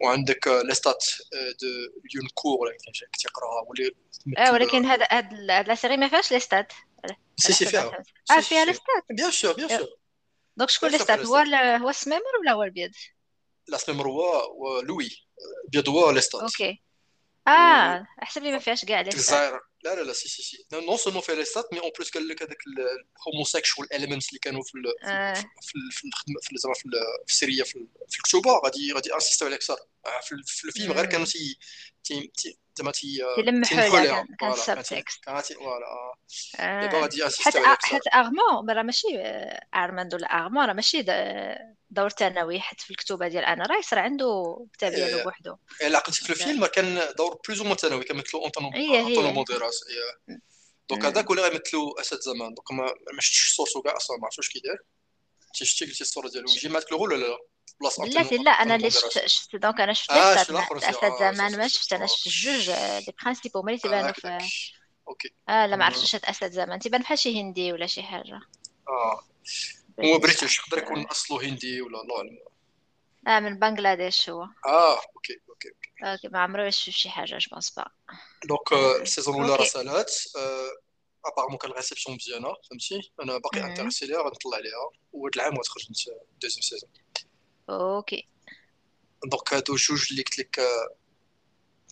وعندك 0.00 0.48
ليستات 0.48 1.04
دو 1.32 1.66
ليون 2.14 2.28
كور 2.34 2.58
ولا 2.58 2.76
كيفاش 2.76 3.04
تيقراها 3.18 3.62
واللي 3.68 3.92
آه 4.38 4.52
ولكن 4.52 4.84
هذا 4.84 5.08
هاد 5.10 5.32
la 5.68 5.74
série 5.74 5.96
ما 5.96 6.08
فيهاش 6.08 6.32
ليستات 6.32 6.72
si 7.36 7.52
si 7.52 7.66
فيها. 7.66 8.04
آه 8.30 8.40
فيها 8.40 8.64
ليستات 8.64 9.04
bien 9.10 9.30
sûr 9.30 9.52
bien 9.52 9.68
sûr 9.68 9.88
donc 10.56 10.70
شكون 10.70 10.90
ليستات 10.90 11.20
هو 11.26 11.36
هو 11.36 11.88
السميمر 11.88 12.36
ولا 12.40 12.52
هو 12.52 12.62
البيض؟ 12.62 12.92
لا 13.68 13.78
سميمر 13.78 14.08
هو 14.08 14.80
لوي 14.80 15.10
البيض 15.64 15.88
هو 15.88 16.10
ليستات 16.10 16.42
أوكي 16.42 16.82
آه 17.48 18.06
أحسب 18.22 18.42
لي 18.42 18.52
ما 18.52 18.58
فيهاش 18.58 18.84
كاع 18.84 19.00
ليستات 19.00 19.60
لا 19.84 19.94
لا 19.94 20.00
لا 20.02 20.12
si 20.12 20.28
si 20.28 20.42
si 20.42 20.66
non 20.72 20.96
seulement 20.96 21.22
فيها 21.22 21.34
ليستات 21.34 21.72
mais 21.72 21.80
en 21.80 21.90
plus 21.96 22.10
قال 22.10 22.28
لك 22.28 22.42
هذاك 22.42 22.58
ال 22.66 22.78
homosexual 22.78 23.92
elements 23.92 24.28
اللي 24.28 24.38
كانوا 24.38 24.62
في 24.62 24.72
في 25.62 25.78
في 25.90 26.08
الخدمه 26.08 26.40
في 26.42 26.56
زعما 26.56 26.74
في 26.74 27.32
السريه 27.32 27.62
في 27.62 27.86
الكتوبه 28.18 28.50
غادي 28.64 28.92
غادي 28.92 29.14
انسيستيو 29.14 29.48
عليك 29.48 29.60
أكثر 29.62 29.76
في 30.46 30.64
الفيلم 30.64 30.92
غير 30.92 31.06
كانوا 31.06 31.26
تي 32.06 32.32
تي 32.36 32.58
زعما 32.78 32.90
تي 32.90 33.18
تلمحوا 33.36 33.98
لها 33.98 34.26
كان 34.40 34.52
voilà 34.52 36.14
دابا 36.58 37.00
غادي 37.00 37.22
عليك 37.22 37.84
حيت 37.84 38.02
ارمون 38.14 38.70
راه 38.70 38.82
ماشي 38.82 39.08
ارماند 39.74 40.14
ولا 40.14 40.26
ارمون 40.26 40.66
راه 40.66 40.72
ماشي 40.72 41.04
دور 41.90 42.08
ثانوي 42.08 42.60
حتى 42.60 42.84
في 42.84 42.90
الكتوبه 42.90 43.28
ديال 43.28 43.44
أنا 43.44 43.66
رايس 43.66 43.94
راه 43.94 44.00
عنده 44.00 44.66
كتاب 44.72 44.92
ديالو 44.92 45.24
بوحدو 45.24 45.56
الا 45.82 45.98
عقلتي 45.98 46.24
في 46.24 46.30
الفيلم 46.30 46.66
كان 46.66 47.00
دور 47.18 47.40
بلوز 47.48 47.60
أو 47.60 47.74
ثانوي 47.74 48.04
كيمثلوا 48.04 48.42
اونطونو 48.42 48.70
موديراس 49.32 49.80
دونك 50.90 51.04
هذاك 51.04 51.30
ولا 51.30 51.48
غيمثلوا 51.48 52.00
أسد 52.00 52.20
زمان. 52.20 52.54
دونك 52.54 52.72
ما 52.72 53.20
شفتش 53.20 53.54
صورته 53.56 53.82
كاع 53.82 53.96
أصلا 53.96 54.16
ما 54.16 54.24
عرفتش 54.24 54.38
واش 54.38 54.48
كيدير. 54.48 54.84
انت 55.46 55.56
شفتي 55.56 55.84
قلتي 55.84 56.00
الصورة 56.00 56.28
ديالو؟ 56.28 56.46
جي 56.46 56.68
مات 56.68 56.92
لو 56.92 57.02
ولا 57.02 57.16
لا؟ 57.16 57.38
بلاصه 57.80 58.04
بلاتي 58.04 58.36
لا 58.36 58.50
أنا 58.50 58.74
اللي 58.74 58.90
شفت 58.90 59.26
شفت 59.26 59.56
دونك 59.56 59.80
أنا 59.80 59.92
شفت 59.92 60.10
آه 60.10 60.34
اسد 60.34 61.16
زمان 61.18 61.56
ما 61.58 61.68
شفت 61.68 61.92
أنا 61.92 62.06
شفت 62.06 62.28
جوج 62.28 62.70
لي 62.70 63.12
برانسيبو 63.22 63.58
هما 63.60 63.70
اللي 63.70 63.80
تيبانوا 63.80 64.12
في 64.12 64.38
OK 65.08 65.34
آه 65.48 65.66
لا 65.66 65.76
ما 65.76 65.84
عرفتش 65.84 66.10
شفت 66.10 66.24
اسد 66.24 66.52
زمان 66.52 66.78
تيبان 66.78 67.00
بحال 67.02 67.18
شي 67.18 67.40
هندي 67.40 67.72
ولا 67.72 67.86
شي 67.86 68.02
حاجة 68.02 68.40
آه 68.88 69.22
هو 70.04 70.18
British 70.18 70.58
يقدر 70.58 70.78
يكون 70.78 71.02
اصله 71.06 71.48
هندي 71.48 71.82
ولا 71.82 72.00
الله 72.00 72.16
اعلم 72.16 72.38
آه 73.28 73.40
من 73.40 73.58
بنغلاديش 73.58 74.30
هو 74.30 74.42
آه 74.66 74.94
OK 74.94 75.40
OK 75.48 75.68
OK 75.68 76.12
OK 76.12 76.28
ما 76.28 76.38
عمره 76.38 76.70
شي 76.70 76.92
شي 76.92 77.10
حاجة 77.10 77.38
je 77.38 77.50
pense 77.52 77.70
pas 77.70 77.86
donc 78.44 78.72
ال 79.02 79.07
saison 79.07 79.34
الاولى 79.34 79.56
راه 79.56 79.64
سالات 79.64 80.12
apparemment 81.26 81.58
كان 81.58 81.70
réception 81.70 82.16
مزيانه 82.16 82.54
فهمتي 82.70 83.12
أنا 83.22 83.38
باقي 83.38 83.64
intéressée 83.64 84.06
ليها 84.06 84.22
غنطلع 84.22 84.56
عليها 84.56 84.90
وهاد 85.12 85.32
العام 85.36 85.58
غتخرج 85.58 85.86
deuxième 86.42 86.62
saison 86.62 86.90
OK. 87.70 88.28
donc 89.24 89.54
هادو 89.54 89.76
جوج 89.76 90.06
اللي 90.10 90.22
قلت 90.22 90.38
لك 90.38 90.60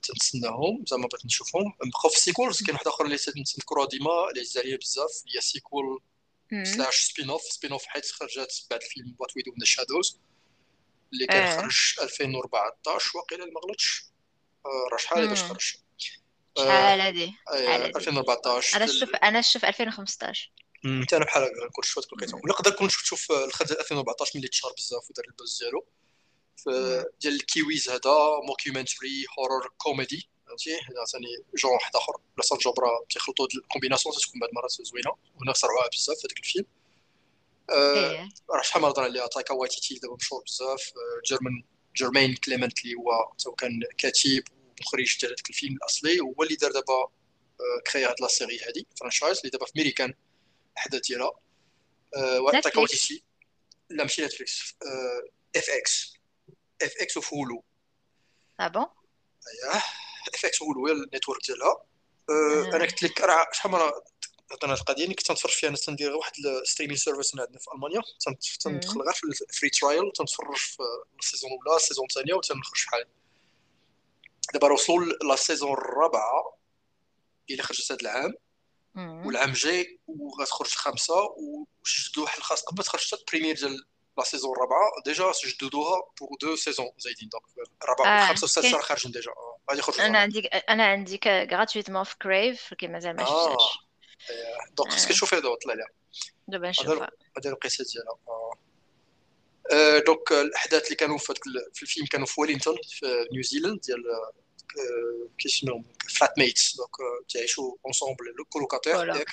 تنتسناهم 0.03 0.85
زعما 0.87 1.07
بغيت 1.07 1.27
نشوفهم 1.27 1.75
بقاو 1.85 2.11
في 2.11 2.17
ال 2.17 2.22
sequels 2.23 2.63
كاين 2.63 2.75
واحد 2.75 2.87
اخر 2.87 3.05
اللي 3.05 3.17
تنذكروها 3.19 3.89
ديما 3.89 4.29
اللي 4.29 4.41
عزيز 4.41 4.59
عليا 4.59 4.77
بزاف 4.77 5.25
هي 5.35 5.41
sequel 5.41 6.01
slash 6.63 6.97
spin-off 6.97 7.43
spin-off 7.43 7.85
حيت 7.87 8.07
خرجت 8.07 8.67
بعد 8.71 8.83
الفيلم 8.83 9.17
What 9.19 9.37
We 9.37 9.43
Do 9.43 9.53
in 9.53 9.63
the 9.63 9.80
Shadows 9.80 10.19
اللي 11.13 11.27
كان 11.27 11.61
خرج 11.61 11.95
2014 12.03 13.19
واقيلا 13.19 13.45
ما 13.45 13.61
غلطش 13.61 14.05
راه 14.93 14.99
شحال 14.99 15.29
باش 15.29 15.43
خرج 15.43 15.75
شحال 16.57 17.01
هادي 17.01 17.35
2014 17.53 18.77
أنا 18.77 18.87
شوف 18.87 19.15
أنا 19.15 19.41
شوف 19.41 19.65
2015 19.65 20.53
انت 20.85 21.15
أنا 21.15 21.25
بحال 21.25 21.43
هكا 21.43 21.67
نكون 21.67 21.85
شفت 21.85 22.13
لقيتهم 22.13 22.41
ولا 22.45 22.53
نقدر 22.53 22.71
نكون 22.71 22.89
شفت 22.89 23.15
في 23.15 23.45
الخرج 23.45 23.73
2014 23.73 24.39
ملي 24.39 24.49
تشهر 24.49 24.73
بزاف 24.73 25.11
ودار 25.11 25.25
ال 25.29 25.35
buzz 25.35 25.59
ديالو 25.63 25.87
ديال 27.21 27.35
ال 27.35 27.44
Kiwis 27.44 27.89
هذا 27.89 28.41
mockumentary 28.49 29.27
horror 29.39 29.73
comedy 29.79 30.29
فهمتي؟ 30.47 30.75
هذا 30.75 31.21
جون 31.57 31.73
واحد 31.73 31.97
آخر. 31.97 32.13
بلاصه 32.37 32.59
جبرا 32.59 33.05
تيخلطوا 33.11 33.47
ال 33.55 33.60
combination 33.60 34.15
تكون 34.15 34.41
بعد 34.41 34.51
المرات 34.51 34.71
زوينة. 34.71 35.17
وهنا 35.37 35.53
صرعوها 35.53 35.89
بزاف 35.89 36.17
في 36.19 36.27
هذاك 36.27 36.39
الفيلم. 36.39 36.67
آه 37.71 38.29
راه 38.51 38.63
شحال 38.63 38.83
ما 38.83 38.89
هضر 38.89 39.03
عليها. 39.03 39.27
تايكا 39.27 39.55
وايتيتي 39.55 39.95
دابا 39.95 40.15
مشهور 40.15 40.43
بزاف. 40.43 40.93
جيماين 41.29 41.65
جيماين 41.97 42.35
كليمنت 42.35 42.85
اللي 42.85 42.95
هو 42.95 43.33
كان 43.59 43.81
كاتب 43.99 44.45
ومخرج 44.81 45.19
ديال 45.21 45.33
هذاك 45.33 45.51
الفيلم 45.51 45.77
الأصلي 45.77 46.21
هو 46.21 46.43
اللي 46.43 46.57
دار 46.57 46.73
دابا 46.73 47.09
كريا 47.93 48.11
هاد 48.11 48.21
la 48.21 48.29
série 48.29 48.61
هادي 48.61 48.87
franchise 49.01 49.39
اللي 49.39 49.51
دابا 49.51 49.67
في 49.67 49.73
ميريكان 49.77 50.15
احداث 50.79 51.01
ديالها. 51.01 51.33
تايكا 52.63 52.81
وايتيتي 52.81 53.25
لا 53.91 54.03
ماشي 54.03 54.25
نتفليكس 54.25 54.75
FX 55.57 56.15
FX 56.83 57.17
وفي 57.17 57.37
هولو 57.37 57.65
ah 58.61 58.69
bon 58.69 58.83
اييه 58.83 59.83
FX 60.35 60.63
هولو 60.63 60.87
هي 60.87 60.93
ال 60.93 60.99
network 61.00 61.47
ديالها. 61.47 61.85
أنا 62.75 62.85
قلت 62.85 63.03
لك 63.03 63.21
راه 63.21 63.49
شحال 63.53 63.73
مرة 63.73 64.05
هضرنا 64.53 64.75
القضية 64.75 65.05
اللي 65.05 65.15
كنت 65.15 65.27
تنتفرج 65.27 65.53
فيها 65.53 65.69
أنا 65.69 65.77
تندير 65.77 66.17
واحد 66.17 66.33
ال 66.63 66.66
streaming 66.66 66.97
service 66.97 67.39
عندنا 67.39 67.59
في 67.59 67.73
ألمانيا. 67.75 68.03
تندخل 68.61 69.01
غير 69.01 69.13
في 69.13 69.45
ال 69.51 69.55
free 69.55 69.71
trial 69.71 70.13
تنتفرج 70.15 70.57
في 70.57 70.83
ال 71.21 71.25
saison 71.25 71.51
الأولى 71.53 71.77
ال 71.77 71.81
saison 71.81 72.07
الثانية 72.11 72.35
وتنخرج 72.35 72.77
شحال 72.77 73.05
دابا 74.55 74.73
وصلوا 74.73 75.13
la 75.29 75.37
saison 75.37 75.73
الرابعة 75.73 76.59
إلى 77.51 77.63
خرجت 77.63 77.93
هذا 77.93 78.01
العام. 78.01 78.35
والعام 78.97 79.53
جاي 79.53 80.01
وغتخرج 80.07 80.69
خمسة 80.69 81.15
وجدوا 81.15 82.25
واحد 82.25 82.39
الخاص. 82.39 82.63
قبل 82.63 82.77
ما 82.77 82.83
تخرج 82.83 83.07
حتى 83.07 83.17
ال 83.17 83.21
première 83.21 83.57
ديال 83.57 83.85
la 84.19 84.25
saison 84.25 84.53
الرابعة 84.53 84.93
déjà 85.05 85.33
جددوها 85.47 86.03
pour 86.21 86.29
deux 86.41 86.57
saisons 86.57 86.91
زايدين. 86.99 87.29
donc 87.29 87.43
الرابعة 87.83 88.23
آه. 88.23 88.29
خمسة 88.29 88.45
وستة 88.45 88.81
خارجين 88.81 89.13
déjà. 89.13 89.33
غادي 89.71 89.81
يخرجوا 89.81 90.07
أنا 90.07 90.19
عندي 90.19 90.41
أنا 90.47 90.87
عندي 90.87 91.21
gratuitement 91.27 92.05
في 92.05 92.19
كريف 92.19 92.75
كي 92.75 92.89
مازال 92.89 93.17
ما 93.17 93.25
شفتهاش. 93.25 93.79
donc 94.73 94.93
خصك 94.93 95.09
تشوفي 95.09 95.37
هذا 95.37 95.55
طلع 95.65 95.75
لها 95.75 95.89
دابا 96.49 96.69
نشوفها 96.69 97.11
هذا 97.39 97.51
القصة 97.51 97.85
ديالها. 97.85 98.19
donc 100.01 100.33
الأحداث 100.33 100.85
اللي 100.85 100.97
كانوا 100.97 101.19
في 101.19 101.35
في 101.75 101.83
الفيلم 101.83 102.07
كانوا 102.07 102.27
في 102.27 102.41
ويلينغتون 102.41 102.77
في 102.89 103.29
نيوزيلاند 103.33 103.81
ديال 103.81 104.03
كيسميهم 105.39 105.85
flatmates 106.09 106.77
donc 106.77 106.91
تعيشوا 107.29 107.77
ensemble 107.87 108.25
colocataires 108.49 109.09
ياك 109.09 109.29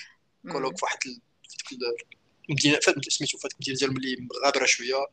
coloc 0.52 0.78
في 0.78 0.86
واحد 0.86 1.00
المدينة 2.50 2.80
سميتو 3.10 3.38
في 3.38 3.48
المدينة 3.48 3.78
ديالهم 3.78 3.98
اللي 3.98 4.28
مغابره 4.42 4.66
شوية 4.66 5.08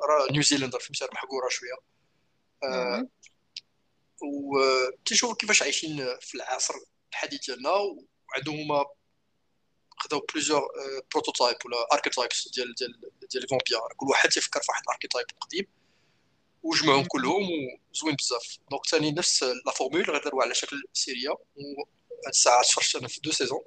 راه 0.00 0.32
نيوزيلاند 0.32 0.76
فهمتي 0.76 1.08
محقوره 1.12 1.48
شوية 1.48 1.74
وتشوفوا 4.22 5.34
كيفاش 5.34 5.62
عايشين 5.62 6.16
في 6.20 6.34
العصر 6.34 6.74
الحديث 7.12 7.46
ديالنا 7.46 7.70
وعندهم 7.70 8.60
هما 8.60 8.84
خداو 9.98 10.20
plusieurs 10.20 10.62
prototypes 11.12 11.56
ولا 11.64 11.76
archetypes 11.92 12.48
ديال 12.48 12.74
ديال 12.74 13.00
ديال 13.30 13.44
ال 13.44 13.49
vampires 13.49 13.92
كل 13.96 14.06
واحد 14.06 14.28
تيفكر 14.28 14.60
في 14.60 14.66
واحد 14.68 14.82
ال 14.86 14.90
archetype 14.90 15.26
قديم 15.40 15.66
وجمعهم 16.64 17.04
كلهم 17.04 17.48
وزوين 17.94 18.16
بزاف. 18.16 18.58
donc 18.70 18.86
ثاني 18.86 19.12
نفس 19.12 19.42
la 19.42 19.72
formule 19.76 20.02
غير 20.02 20.24
داروها 20.24 20.44
على 20.44 20.54
شكل 20.54 20.82
série 20.92 21.30
وهاد 21.30 22.28
الساعة 22.28 22.62
تفرجت 22.62 22.96
أنا 22.96 23.08
في 23.08 23.20
deux 23.20 23.32
saisons 23.32 23.60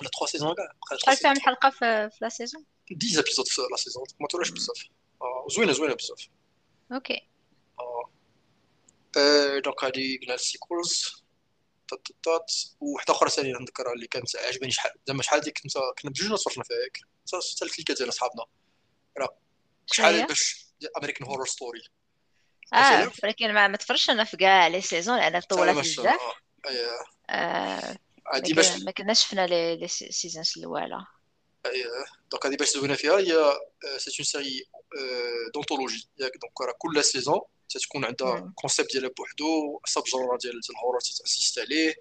ولا 0.00 0.10
3 0.18 0.26
saisons 0.26 0.54
كاع 0.54 0.98
شحال 0.98 1.16
فيها 1.16 1.30
من 1.32 1.40
حلقة 1.40 1.70
في, 1.70 2.10
في 2.10 2.18
la 2.20 2.28
saison 2.28 2.64
10 3.02 3.20
épisodes 3.20 3.48
في 3.48 3.62
la 3.70 3.76
saison 3.76 4.04
ما 4.20 4.26
طولش 4.26 4.50
بزاف. 4.50 4.84
آه 5.22 5.46
زوينة 5.50 5.72
زوينة 5.72 5.94
بزاف. 5.94 6.28
OK 6.92 7.28
آه. 7.80 8.10
donc 9.64 9.84
هادي 9.84 10.18
قلنا 10.22 10.34
ال 10.34 10.45
sequels 10.45 11.22
تات 12.22 12.52
وواحدة 12.80 13.14
أخرى 13.14 13.30
ثانية 13.30 13.52
نذكرها 13.58 13.92
اللي 13.92 14.06
كانت 14.06 14.36
عجباني 14.36 14.72
شحال 14.72 14.92
زعما 15.06 15.22
شحال 15.22 15.40
ديك 15.40 15.58
كنا 16.02 16.10
بجوج 16.10 16.38
تفرجنا 16.38 16.64
فيها 16.64 16.76
ياك 16.76 16.98
حتى 17.32 17.64
ال 17.64 17.68
clique 17.68 17.94
ديال 17.94 18.08
أصحابنا. 18.08 18.44
راه 19.18 19.38
شحال 19.86 20.26
باش 20.26 20.66
American 20.96 21.26
Horror 21.28 21.46
Story 21.46 21.82
آه 22.74 23.12
ولكن 23.24 23.52
ما, 23.52 23.68
ما 23.68 23.76
تفرجش 23.76 24.10
أنا 24.10 24.24
في 24.24 24.36
كاع 24.36 24.66
les 24.66 24.80
saisons 24.80 25.16
لأن 25.16 25.40
طولت 25.40 25.78
بزاف 25.78 26.20
آه 27.30 27.96
عادي 28.26 28.52
باش 28.52 28.82
ما 28.82 28.90
كناش 28.90 29.24
شفنا 29.24 29.46
les 29.46 29.76
les 29.76 29.88
saisons 29.88 30.52
الأولى. 30.56 31.06
اييه 31.66 31.86
دونك 32.30 32.46
هذه 32.46 32.56
باش 32.56 32.68
زوينه 32.68 32.94
فيها 32.94 33.18
هي 33.18 33.58
c'est 33.98 34.10
une 34.18 34.24
série 34.24 34.64
d'anthologie 35.54 36.08
ياك 36.18 36.32
donc 36.36 36.60
راه 36.60 36.74
كل 36.78 37.04
saison 37.04 37.40
تتكون 37.68 38.04
عندها 38.04 38.52
concept 38.54 38.92
ديالها 38.92 39.10
بوحدو 39.18 39.80
sub-genre 39.86 40.36
ديال 40.36 40.60
ال 40.70 40.74
horror 40.74 41.00
تتاسيست 41.00 41.58
عليه 41.58 41.94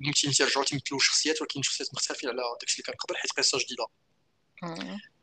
ممكن 0.00 0.30
تيرجعوا 0.30 0.64
تيمثلوا 0.64 1.00
شخصيات 1.00 1.40
ولكن 1.40 1.62
شخصيات 1.62 1.94
مختلفين 1.94 2.30
على 2.30 2.42
داكشي 2.60 2.74
اللي 2.74 2.82
كان 2.82 2.94
قبل 2.94 3.16
حيت 3.16 3.32
قصة 3.32 3.58
جديدة. 3.58 3.86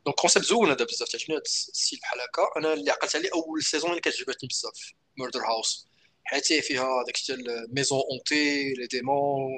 دونك 0.04 0.16
كونسيبت 0.16 0.44
زوين 0.44 0.70
هذا 0.70 0.84
بزاف 0.84 1.08
تعجبني 1.08 1.36
هذا 1.36 1.42
السيل 1.42 1.98
بحال 1.98 2.20
هكا 2.20 2.42
أنا 2.56 2.72
اللي 2.72 2.90
عقلت 2.90 3.16
عليه 3.16 3.30
اول 3.34 3.62
سيزون 3.62 3.90
اللي 3.90 4.00
كتعجبتني 4.00 4.48
بزاف 4.48 4.92
ميردر 5.16 5.40
هاوس 5.40 5.88
حيت 6.24 6.52
فيها 6.52 7.04
داك 7.06 7.16
ديال 7.26 7.74
ميزون 7.74 8.02
اونتي 8.10 8.72
لي 8.74 8.86
ديمون 8.86 9.50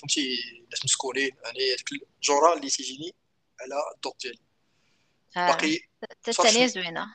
فهمتي 0.00 0.38
ناس 0.70 0.84
مسكونين 0.84 1.30
يعني 1.44 1.70
داك 1.70 1.84
الجورا 2.16 2.56
اللي 2.56 2.70
تيجيني 2.70 3.14
على 3.60 3.74
الدوق 3.94 4.16
ديالي 4.22 4.38
باقي 5.36 5.80
الثانية 6.28 6.66
زوينه 6.66 7.06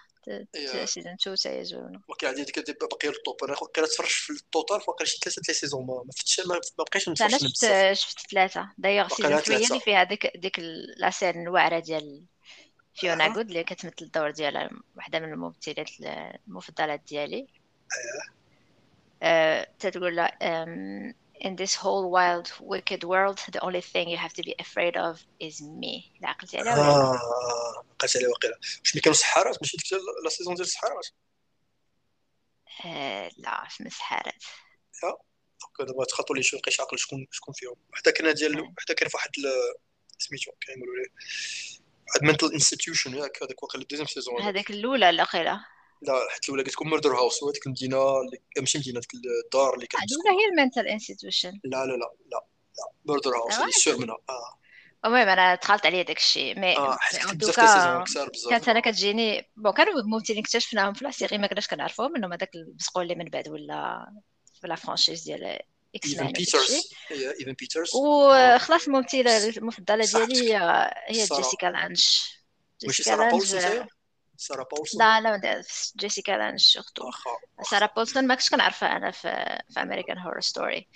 سيزون 0.85 1.13
2 1.13 1.37
حتى 1.37 1.63
زوينه 1.63 2.01
باقي 2.09 2.27
عندي 2.27 2.43
ديك 2.43 2.81
باقي 2.81 3.09
الطوب 3.09 3.43
أنا 3.43 3.55
كنت 3.55 3.79
تفرج 3.79 4.07
في 4.07 4.29
التوتال 4.29 4.81
واقيلا 4.87 5.09
شي 5.09 5.17
ثلاثة 5.17 5.41
لي 5.47 5.53
سيزون 5.53 5.85
ما 5.85 6.11
فتش 6.17 6.39
ما 6.39 6.59
بقيتش 6.77 7.09
نتفرج 7.09 7.29
أنا 7.29 7.37
شفت 7.37 7.93
شفت 7.93 8.31
ثلاثة 8.31 8.73
دايوغ 8.77 9.07
saison 9.07 9.39
3 9.39 9.67
اللي 9.67 9.79
فيها 9.79 10.03
ديك 10.03 10.37
ديك 10.37 10.59
la 10.97 11.09
scène 11.09 11.41
الواعره 11.41 11.79
ديال 11.79 12.25
Fiona 12.95 13.27
Goode 13.27 13.47
اللي 13.47 13.63
كتمثل 13.63 13.95
الدور 14.01 14.31
ديالها 14.31 14.69
واحدة 14.95 15.19
من 15.19 15.33
الممثلات 15.33 15.89
المفضلات 16.47 17.01
ديالي. 17.07 17.47
تتقول 19.79 20.15
له 20.15 20.27
um, 20.27 21.13
in 21.45 21.55
this 21.55 21.75
whole 21.75 22.05
wild 22.17 22.47
wicked 22.73 23.03
world 23.03 23.39
the 23.55 23.61
only 23.67 23.81
thing 23.81 24.07
you 24.07 24.17
have 24.17 24.33
to 24.33 24.43
be 24.43 24.53
afraid 24.65 24.95
of 24.95 25.15
is 25.47 25.61
me. 25.61 26.11
لا 26.21 26.29
عقلتي 26.29 26.57
عليها 26.57 26.73
ولا؟ 26.73 26.83
آه 26.83 27.85
عقلت 27.91 28.17
عليها 28.17 28.29
واقيلا 28.29 28.59
واش 28.79 28.97
كانوا 28.97 29.13
سحارات 29.13 29.57
ماشي 29.61 29.77
ديك 29.77 29.93
la 30.23 30.29
saison 30.29 30.55
ديال 30.55 30.65
السحارات 30.65 31.07
آه 32.85 33.31
لا 33.37 33.67
في 33.69 33.85
السحارات 33.85 34.43
لا. 35.03 35.17
دابا 35.79 36.05
تخاطوا 36.05 36.35
لي 36.35 36.43
شي 36.43 36.57
بقيت 36.57 36.79
عاقل 36.79 36.99
شكون 36.99 37.27
شكون 37.31 37.53
فيهم؟ 37.53 37.75
حتى 37.93 38.11
كان 38.11 38.33
ديال 38.33 38.73
حتى 38.79 38.93
كان 38.93 39.09
في 39.09 39.17
واحد 39.17 39.31
سميتو 40.17 40.51
كيقولوا 40.61 40.95
ليه. 40.95 41.09
منتل 42.21 42.53
انستيتيوشن 42.53 43.15
ياك 43.15 43.43
هذاك 43.43 43.63
واقيلا 43.63 43.83
الدوزيام 43.83 44.07
سيزون 44.07 44.41
هذاك. 44.41 44.69
الأولى 44.69 45.09
الاخيره 45.09 45.65
لا 46.01 46.13
حتى 46.29 46.47
الأولى 46.47 46.63
قلت 46.63 46.73
لكم 46.73 46.89
ميردر 46.89 47.15
هاوس 47.15 47.43
ديك 47.53 47.65
المدينة 47.65 47.97
اللي 47.97 48.37
ماشي 48.59 48.77
مدينة 48.77 48.99
ديك 48.99 49.13
الدار 49.45 49.73
اللي 49.73 49.87
كانت 49.87 50.11
الاولى 50.11 50.41
هي 50.41 50.49
المنتال 50.49 50.87
إنستيتيوشن. 50.87 51.59
لا 51.63 51.85
لا 51.85 51.91
لا 51.91 51.97
لا 52.31 52.45
لا 52.77 52.91
ميردر 53.05 53.31
هاوس 53.37 53.59
اللي 53.59 53.71
سور 53.71 53.97
منها 53.97 54.17
آه. 54.29 54.59
المهم 55.05 55.27
أنا 55.27 55.55
دخلت 55.55 55.85
عليه 55.85 56.01
داك 56.01 56.17
الشيء 56.17 56.59
مي 56.59 56.77
آه 56.77 56.97
حيت 56.99 57.21
كانت 58.49 58.69
أنا 58.69 58.79
كتجيني 58.79 59.51
بون 59.55 59.73
كانوا 59.73 60.03
ممثلين 60.03 60.39
اكتشفناهم 60.39 60.93
في 60.93 61.05
لا 61.05 61.11
سيري 61.11 61.37
ما 61.37 61.47
كناش 61.47 61.67
كنعرفوهم 61.67 62.15
إنهم 62.15 62.33
هذاك 62.33 62.55
البسقول 62.55 63.03
اللي 63.03 63.15
من 63.15 63.29
بعد 63.29 63.49
ولا 63.49 64.11
في 64.61 64.67
la 64.67 64.75
franchise 64.75 65.23
ديال 65.23 65.59
X-Men 65.95 66.33
Evan 67.39 67.53
Peters 67.53 67.95
وخلاص 67.95 68.87
الممثله 68.87 69.49
المفضلة 69.49 70.05
ديالي 70.05 70.53
هي 70.53 70.93
هي 71.07 71.25
جيسيكا 71.25 71.65
لانش 71.65 72.31
جيسيكا 72.81 73.09
لانش 73.09 73.55
سارة 74.37 74.67
بولسون 74.71 75.01
لا 75.01 75.21
لا 75.21 75.63
جيسيكا 75.95 76.31
لانج 76.31 76.59
surtout 76.59 77.11
سارة 77.69 77.89
بولسون 77.95 78.27
ما 78.27 78.35
كنتش 78.35 78.49
كنعرفها 78.49 78.97
أنا 78.97 79.11
في 79.11 79.61
في 79.69 79.81
American 79.81 80.17
Horror 80.17 80.41
Story 80.41 80.87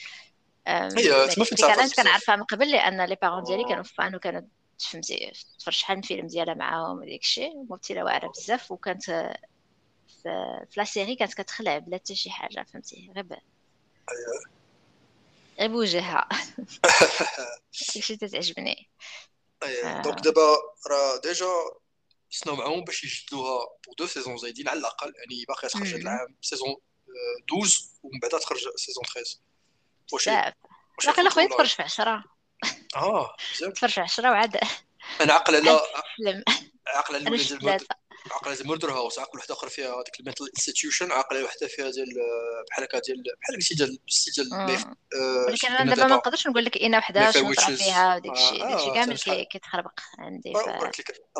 فين 0.68 1.58
تعرفها 1.58 2.04
كنعرفها 2.04 2.36
من 2.36 2.44
قبل 2.44 2.72
لأن 2.72 3.06
les 3.06 3.18
parents 3.22 3.44
ديالي 3.44 3.64
كانوا 3.64 3.84
fans 3.84 4.16
وكانوا 4.16 4.42
فهمتي 4.80 5.32
تفرج 5.60 5.74
شحال 5.74 5.96
من 5.96 6.02
فيلم 6.02 6.28
ديالها 6.28 6.54
معاهم 6.54 6.98
وديك 6.98 7.22
الشيء. 7.22 7.56
وممثلة 7.56 8.04
واعرة 8.04 8.28
بزاف 8.28 8.72
وكانت 8.72 9.04
في, 9.04 10.66
في 10.70 10.74
la 10.78 10.84
série 10.84 11.16
كانت 11.16 11.34
كتخلع 11.34 11.78
بلا 11.78 11.98
حتى 11.98 12.16
شي 12.16 12.30
حاجة 12.30 12.66
فهمتي؟ 12.74 13.12
غير 13.16 13.26
غير 15.60 15.70
بوجهها 15.70 16.30
داكشي 17.94 18.18
تتعجبني 18.22 18.90
اييه 19.64 20.02
donc 20.02 20.20
دابا 20.20 20.58
راه 20.90 21.22
déjà 21.24 21.52
سناو 22.30 22.56
معاهم 22.56 22.84
باش 22.84 23.04
يجدوها 23.04 23.66
pour 23.88 23.94
deux 23.98 24.08
saisons 24.08 24.38
زايدين 24.38 24.70
على 24.70 24.80
الأقل 24.80 25.14
يعني 25.18 25.46
باقي 25.48 25.68
تخرج 25.68 25.88
هذا 25.88 25.98
العام 25.98 26.36
saison 26.42 26.76
12 27.54 27.80
ومن 28.04 28.20
بعد 28.20 28.32
تخرج 28.32 28.60
saison 28.76 29.04
13 29.04 29.38
واش 30.14 30.30
باقي 31.06 31.22
الاخوين 31.22 31.50
تفرج 31.50 31.70
في 31.70 31.84
10 31.84 32.24
آه 32.96 33.36
تفرج 33.76 33.90
في 33.90 34.02
10 34.02 34.32
وعاد. 34.32 34.60
أنا 35.22 35.34
عقل 35.34 35.56
على 35.56 35.82
عقل 36.88 37.16
على 37.16 37.18
الاولى 37.18 37.80
عقل 38.32 38.56
زي 38.56 38.64
Murder 38.64 38.92
House 38.92 39.20
عقل 39.20 39.38
واحدة 39.38 39.54
أخرى 39.54 39.70
فيها 39.70 39.88
هذيك 39.88 40.20
ال 40.20 40.24
mental 40.24 40.50
institution 40.56 41.12
عقل 41.12 41.44
واحدة 41.44 41.68
فيها 41.68 41.92
ديال 41.92 42.08
بحال 42.70 42.84
هكا 42.84 43.00
ديال 43.00 43.24
بحال 43.42 43.56
قلتي 43.56 43.76
ديال 43.76 44.00
ديال 44.66 44.96
آه، 45.16 45.46
ولكن 45.48 45.68
أنا 45.68 45.96
دابا 45.96 46.08
ما 46.08 46.16
نقدرش 46.16 46.48
نقول 46.48 46.66
لك 46.66 46.78
اين 46.78 46.96
وحدة 46.96 47.32
شنو 47.32 47.54
طرا 47.54 47.76
فيها 47.76 48.16
وداك 48.16 48.34
الشيء 48.34 48.60
داك 48.60 48.76
الشيء 48.76 48.94
كامل 48.94 49.46
كيتخربق 49.52 50.00
عندي 50.20 50.54
ف 50.54 50.58
راه 50.58 50.92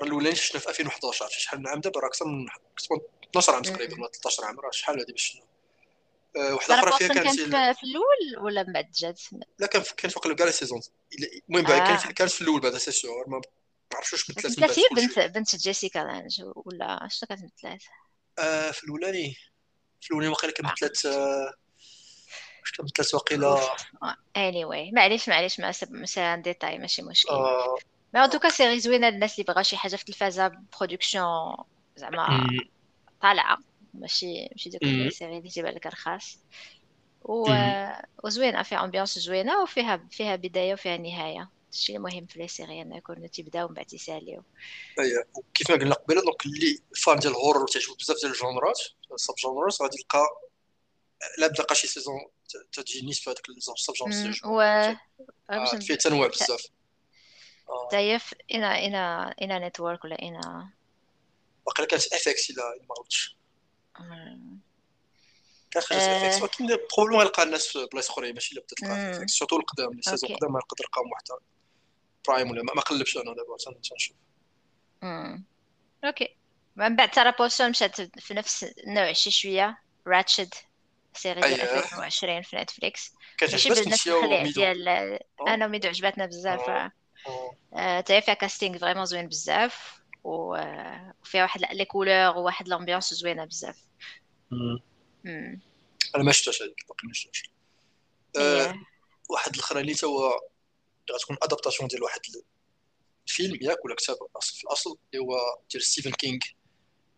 الأولاني 0.04 0.36
شفنا 0.36 0.60
في 0.60 0.70
2011 0.70 1.28
شحال 1.30 1.60
من 1.60 1.68
عام 1.68 1.80
دابا 1.80 2.00
راه 2.00 2.08
أكثر 2.08 2.26
من 2.26 2.48
12 3.30 3.54
عام 3.56 3.62
تقريبا 3.62 3.94
ولا 3.94 4.10
13 4.12 4.46
عام 4.46 4.60
راه 4.60 4.72
شحال 4.72 5.00
هذه 5.00 5.12
باش 5.12 5.42
آه، 6.38 6.54
واحدة 6.54 6.76
أخرى 6.76 6.92
فيها 6.92 7.08
كانت 7.08 7.40
في 7.40 7.84
الأول 7.84 8.46
ولا 8.46 8.64
من 8.64 8.74
بعد 8.74 8.92
جات؟ 8.92 9.22
لا 9.60 9.68
كان 9.68 9.84
كان 9.98 10.12
فوق 10.12 10.34
كاع 10.34 10.46
les 10.46 10.52
saisons 10.52 10.82
المهم 11.50 11.68
كانت 12.16 12.32
في 12.32 12.42
الأول 12.42 12.62
بعدا 12.62 12.78
سي 12.78 13.08
ما 13.92 13.98
عرفتش 13.98 14.14
واش 14.14 14.30
مثلات 14.30 14.80
هي 14.80 14.84
بنت 14.96 15.20
بنت 15.20 15.56
جيسيكا 15.56 16.00
لانج 16.00 16.42
ولا 16.56 17.08
شنو 17.12 17.28
كانت 17.30 17.44
مثلات 17.44 17.84
آه 18.40 18.72
في 18.72 18.84
الأولاني. 18.84 19.36
في 20.02 20.08
الأولاني 20.08 20.32
واقيلا 20.32 20.54
كانت 20.54 20.72
مثلات 20.72 21.06
آه. 21.06 21.54
واش 22.62 22.72
كانت 22.72 22.92
مثلات 23.00 23.14
واقيلا؟ 23.14 23.76
اني 24.38 24.66
واي 24.66 24.92
معليش 24.92 25.30
معليش 25.30 25.60
mais 25.60 26.06
ça 26.06 26.36
détail 26.36 26.78
ماشي 26.78 27.02
مشكل. 27.02 27.30
آه. 27.30 27.78
mais 28.14 28.24
en 28.24 28.30
tout 28.30 28.41
cas 28.41 28.50
série 28.50 28.80
زوينه 28.80 29.10
للناس 29.10 29.34
اللي 29.34 29.44
بغاو 29.44 29.64
شي 29.64 29.78
حاجة 29.78 29.96
في 29.96 30.02
التلفازه 30.02 30.52
production 30.78 31.58
زعما 31.96 32.48
طالعة. 33.22 33.58
ماشي 33.94 34.48
ماشي 34.52 34.70
ديك 34.70 34.84
ال 34.84 34.93
série 34.93 35.38
اللي 35.38 35.50
تجيب 35.50 35.66
لك 35.66 35.86
رخاص 35.86 36.40
و... 37.22 37.54
وزوينة 38.24 38.64
فيها 38.64 38.84
ambiance 38.84 39.20
زوينة 39.20 39.62
وفيها 39.62 40.08
فيها 40.12 40.36
بداية 40.36 40.74
وفيها 40.74 40.98
نهاية. 40.98 41.50
الشيء 41.72 41.96
المهم 41.96 42.26
في 42.26 42.40
les 42.40 42.48
séries 42.48 42.82
إنه 42.82 42.98
يكونوا 42.98 43.28
تيبداو 43.28 43.68
من 43.68 43.74
بعد 43.74 43.94
يساليو 43.94 44.44
اييه 45.00 45.28
وكيف 45.36 45.72
ما 45.72 45.78
قلنا 45.78 45.96
قبيلة 45.96 46.22
دونك 46.22 46.46
اللي 46.46 46.80
فان 46.96 47.20
ديال 47.20 47.34
الهورر 47.34 47.64
وتعجبو 47.64 47.96
بزاف 47.96 48.18
ديال 48.22 48.32
الجونرات 48.32 48.80
السب 49.14 49.34
جونرات 49.36 49.82
غادي 49.82 49.98
يلقى 49.98 50.26
لا 51.38 51.48
بدا 51.48 51.74
شي 51.74 51.88
سيزون 51.88 52.26
تجي 52.72 53.02
نيس 53.02 53.20
في 53.20 53.30
هذاك 53.30 53.50
السب 53.50 53.94
جونر 53.94 54.40
و 54.46 54.62
آه، 54.62 55.80
فيه 55.80 55.96
تنوع 55.96 56.28
بزاف. 56.28 56.68
تايف 57.92 58.34
أنا 58.54 58.86
أنا 58.86 59.36
أنا 59.42 59.68
نتورك 59.68 60.06
ولا 60.06 60.22
أنا 60.22 60.70
واقيلا 61.66 61.88
كانت 61.88 62.14
اف 62.14 62.28
إكس 62.28 62.50
الا 62.50 62.64
ما 62.90 62.96
غلطتش 62.98 63.38
كان 65.72 65.84
خرجت 65.84 66.02
اف 66.02 66.24
إكس 66.24 66.42
ولكن 66.42 66.78
بروبليم 66.98 67.20
غيلقى 67.20 67.44
الناس 67.44 67.68
في 67.68 67.88
بلايص 67.92 68.10
أخرين 68.10 68.34
ماشي 68.34 68.54
إلا 68.54 68.62
بدات 68.62 68.80
تلقى 68.80 69.12
اف 69.12 69.22
إكس 69.22 69.32
سورتو 69.32 69.58
القدام 69.58 69.94
لي 69.94 70.02
سيزون 70.02 70.32
القدام 70.32 70.56
يقدر 70.56 70.84
يلقاهم 70.84 71.12
واحد 71.12 71.24
Prime 72.28 72.52
ولا 72.52 72.64
ما 72.64 72.82
قلبش 72.82 73.18
أنا 73.18 73.34
دابا 73.34 73.58
تنشوف 73.90 74.16
OK. 76.04 76.36
من 76.76 76.96
بعد 76.96 77.12
سارة 77.12 77.34
بولسون 77.40 77.70
مشات 77.70 78.02
في 78.02 78.34
نفس 78.34 78.64
النوع. 78.64 79.14
شي 79.14 79.32
شوية. 79.32 79.78
Ratched 80.08 80.54
série 81.14 81.42
ديال 81.42 81.62
2020 81.62 82.42
في 82.42 82.56
Netflix. 82.56 83.14
ماشي 83.42 83.70
بنفس 83.70 84.08
الخليع 84.08 84.44
ديال 84.44 84.88
أنا 85.48 85.66
وميدو 85.66 85.88
عجبتنا 85.88 86.26
بزاف 86.26 86.92
حتى 87.74 88.22
فيها 88.22 88.34
casting 88.34 88.78
vraiment 88.78 89.06
زوين 89.06 89.28
بزاف 89.28 90.02
وفيها 90.24 91.42
واحد 91.42 91.62
les 91.74 91.86
couleurs 91.86 92.38
وواحد 92.38 92.68
l'ambiance 92.68 93.14
زوينة 93.14 93.46
بزاف. 93.46 93.78
أنا 96.16 96.24
ما 96.24 96.32
شفتهاش 96.32 96.62
هذيك 96.62 96.86
باقي 96.88 97.08
ما 97.08 97.14
شفتهاش. 97.14 97.50
أه 98.38 98.76
واحد 99.30 99.54
الاخراني 99.54 99.92
اللي 99.92 99.98
هو 100.04 100.40
غتكون 101.12 101.38
adaptation 101.42 101.88
ديال 101.88 102.04
واحد 102.04 102.22
الفيلم 103.28 103.58
ياك 103.62 103.86
ولا 103.86 103.96
كتاب. 103.96 104.18
في 104.42 104.64
الأصل 104.64 104.98
اللي 105.14 105.24
هو 105.24 105.38
ديال 105.72 105.84
ستيفن 105.84 106.12
كينغ 106.12 106.40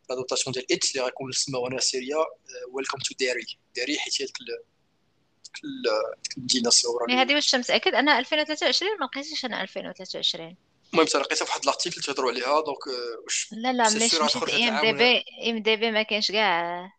ال 0.09 0.13
adaptation 0.13 0.53
ديال 0.53 0.71
It 0.71 0.91
اللي 0.91 1.05
غيكون 1.05 1.31
سماوها 1.31 1.79
série 1.79 2.17
Welcome 2.71 2.97
to 2.97 3.15
Derry 3.19 3.45
Derry 3.75 3.99
حيت 3.99 4.21
هي 4.21 4.25
ديك 4.25 4.35
ديك 5.43 5.63
المدينة 6.37 6.67
الصغيره 6.67 7.21
هذه 7.21 7.35
واش 7.35 7.55
متاكد 7.55 7.93
أنا 7.93 8.19
2023 8.19 8.91
ما 8.99 9.05
لقيتش 9.05 9.45
أنا 9.45 9.61
2023 9.61 10.55
المهم 10.93 11.05
لقيتها 11.05 11.45
في 11.45 11.51
واحد 11.51 11.61
ال 11.63 11.68
article 11.68 12.01
تهضروا 12.01 12.31
عليها 12.31 12.61
donc 12.61 12.87
واش 13.23 13.47
لا 13.51 13.73
لا 13.73 13.89
ملي 13.89 14.05
مشيت 14.05 14.49
IMDb 14.53 15.23
IMDb 15.49 15.91
ما 15.91 16.03
كاينش 16.03 16.31
كاع. 16.31 16.91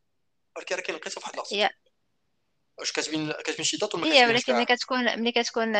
ولكن 0.57 0.75
راه 0.75 0.83
كاين 0.83 0.99
لقيتها 0.99 1.21
في 1.21 1.21
واحد 1.21 1.35
l'article 1.35 1.75
واش 2.79 2.93
كاتبين 2.93 3.33
كاتبين 3.33 3.65
شي 3.65 3.77
date 3.77 3.95
ولا 3.95 4.13
هي 4.13 4.27
ولكن 4.27 4.55
ملي 4.55 4.65
كتكون 4.65 5.19
ملي 5.21 5.33
كتكون 5.33 5.73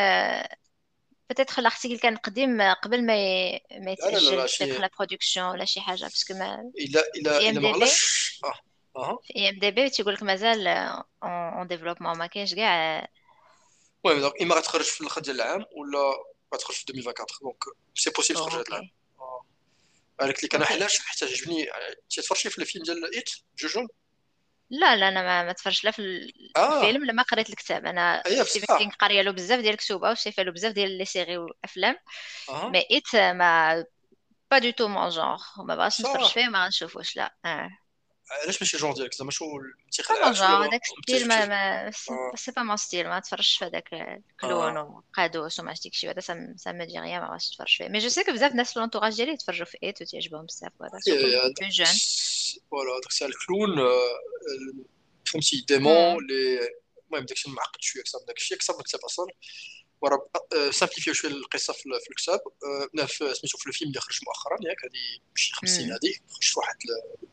peut-être 1.31 1.59
l'article 1.59 1.99
كان 1.99 2.17
قديم 2.17 2.61
قبل 2.61 3.05
ما 3.05 3.15
ي... 3.15 3.61
ما 3.71 3.91
يتسجل 3.91 4.47
في 4.47 4.65
la 4.65 4.89
production 4.97 5.45
ولا 5.45 5.65
شي 5.65 5.81
حاجة 5.81 6.03
parce 6.03 6.22
que 6.22 6.33
ما 6.33 6.71
الا 6.79 7.03
الا 7.15 7.49
الا 7.49 7.59
ما 7.59 7.71
غلاش 7.71 8.39
آه 8.95 9.19
في 9.23 9.49
IMDb 9.49 9.89
تيقول 9.89 10.13
لك 10.13 10.23
مازال 10.23 10.67
en 11.23 11.67
développement 11.67 12.17
ما 12.17 12.27
كاينش 12.27 12.53
كاع 12.53 13.07
المهم 14.05 14.21
donc 14.21 14.41
اما 14.41 14.55
غتخرج 14.55 14.85
في 14.85 15.01
الآخر 15.01 15.21
ديال 15.21 15.35
العام 15.35 15.65
ولا 15.71 16.13
غتخرج 16.53 16.75
في 16.75 16.89
2024 16.89 17.51
donc 17.51 17.63
c'est 17.95 18.09
possible 18.09 18.39
تخرج 18.39 18.53
هذا 18.53 18.63
العام 18.69 18.89
ولكن 20.21 20.37
اللي 20.37 20.47
كان 20.47 20.63
علاش 20.63 20.99
حتى 20.99 21.25
عجبني 21.25 21.67
تفرجتي 22.09 22.49
في 22.49 22.57
الفيلم 22.57 22.83
ديال 22.83 23.15
It 23.15 23.29
جوج 23.57 23.87
لا 24.71 24.95
لا 24.95 25.07
أنا 25.07 25.21
ما, 25.21 25.43
ما 25.43 25.51
تفرجت 25.51 25.83
لا 25.83 25.91
في 25.91 26.33
آه. 26.57 26.79
الفيلم 26.81 27.05
لما 27.05 27.23
قريت 27.23 27.49
الكتاب 27.49 27.85
أنا 27.85 28.23
ستيفن 28.43 28.77
كينغ 28.77 28.91
قاريه 28.91 29.21
له 29.21 29.31
بزاف 29.31 29.59
ديال 29.59 29.73
الكتوبه 29.73 30.11
وشايفه 30.11 30.43
له 30.43 30.51
بزاف 30.51 30.73
ديال 30.73 30.97
les 30.97 31.05
séries 31.05 31.37
والافلام 31.37 31.95
آه. 32.49 32.69
mais 32.69 32.85
It 32.91 33.15
ما 33.15 33.83
pas 34.51 34.57
du 34.57 34.71
tout 34.71 34.87
mon 34.87 35.09
genre 35.09 35.43
ما 35.57 35.75
بغاش 35.75 36.01
نتفرج 36.01 36.25
فيه 36.25 36.47
ما 36.47 36.65
غنشوفوش 36.65 37.15
لا 37.15 37.35
آه. 37.45 37.69
علاش 38.31 38.61
ماشي 38.61 38.77
جون 38.77 38.93
ديالك 38.93 39.13
زعما 39.13 39.31
شو 39.31 39.45
genre 39.45 40.69
داك 40.69 40.81
style 41.03 41.27
ما, 41.27 41.45
ما 41.45 41.91
c'est 42.35 42.51
pas 42.51 42.63
mon 42.63 42.77
style 42.77 43.07
ما 43.07 43.19
تفرجش 43.19 43.57
في 43.57 43.65
هذاك 43.65 43.93
ال 43.93 44.07
clown 44.07 44.77
وقادوس 44.77 45.59
وما 45.59 45.73
ديك 45.83 45.93
الشيء 45.93 46.11
هذا 46.11 46.19
ça 46.19 46.55
m'a 46.71 46.85
dit 46.85 46.99
rien 46.99 47.21
ما 47.21 47.27
بغاش 47.27 47.49
نتفرج 47.49 47.77
فيه 47.77 47.87
mais 47.87 47.99
je 47.99 48.09
sais 48.09 48.23
que 48.23 48.31
بزاف 48.31 48.51
الناس 48.51 48.73
في 48.73 48.79
l'entourage 48.79 49.15
ديالي 49.15 49.31
يتفرجوا 49.31 49.65
في 49.65 49.77
It 49.83 50.01
وتعجبهم 50.01 50.45
بزاف 50.45 50.71
وهذا 50.79 50.99
surtout 50.99 51.67
genre 51.69 51.87
voilà 52.71 52.99
داك 53.01 53.09
الساعة 53.09 53.29
ال 53.29 53.36
clown 53.36 53.69
فهمتي 55.25 55.65
démon 55.67 56.27
لي 56.27 56.59
المهم 57.07 57.25
داكشي 57.25 57.49
معقد 57.49 57.81
شوية 57.81 58.01
أكثر 58.01 58.19
من 58.19 58.25
داكشي 58.25 58.55
أكثر 58.55 58.73
من 58.73 58.79
الكتاب 58.79 59.01
أصلا 59.05 59.27
وراه 60.01 60.29
simplifiaw 60.71 61.13
شوية 61.13 61.31
القصة 61.31 61.73
في 61.73 62.09
الكتاب 62.11 62.39
سميتو 63.07 63.57
في 63.57 63.67
الفيلم 63.67 63.89
اللي 63.89 64.01
خرج 64.01 64.19
مؤخرا 64.27 64.57
ياك 64.61 64.85
هذه 64.85 65.21
شي 65.35 65.53
50 65.53 65.85
هذه 65.85 66.13
خرج 66.29 66.53
واحد 66.57 66.75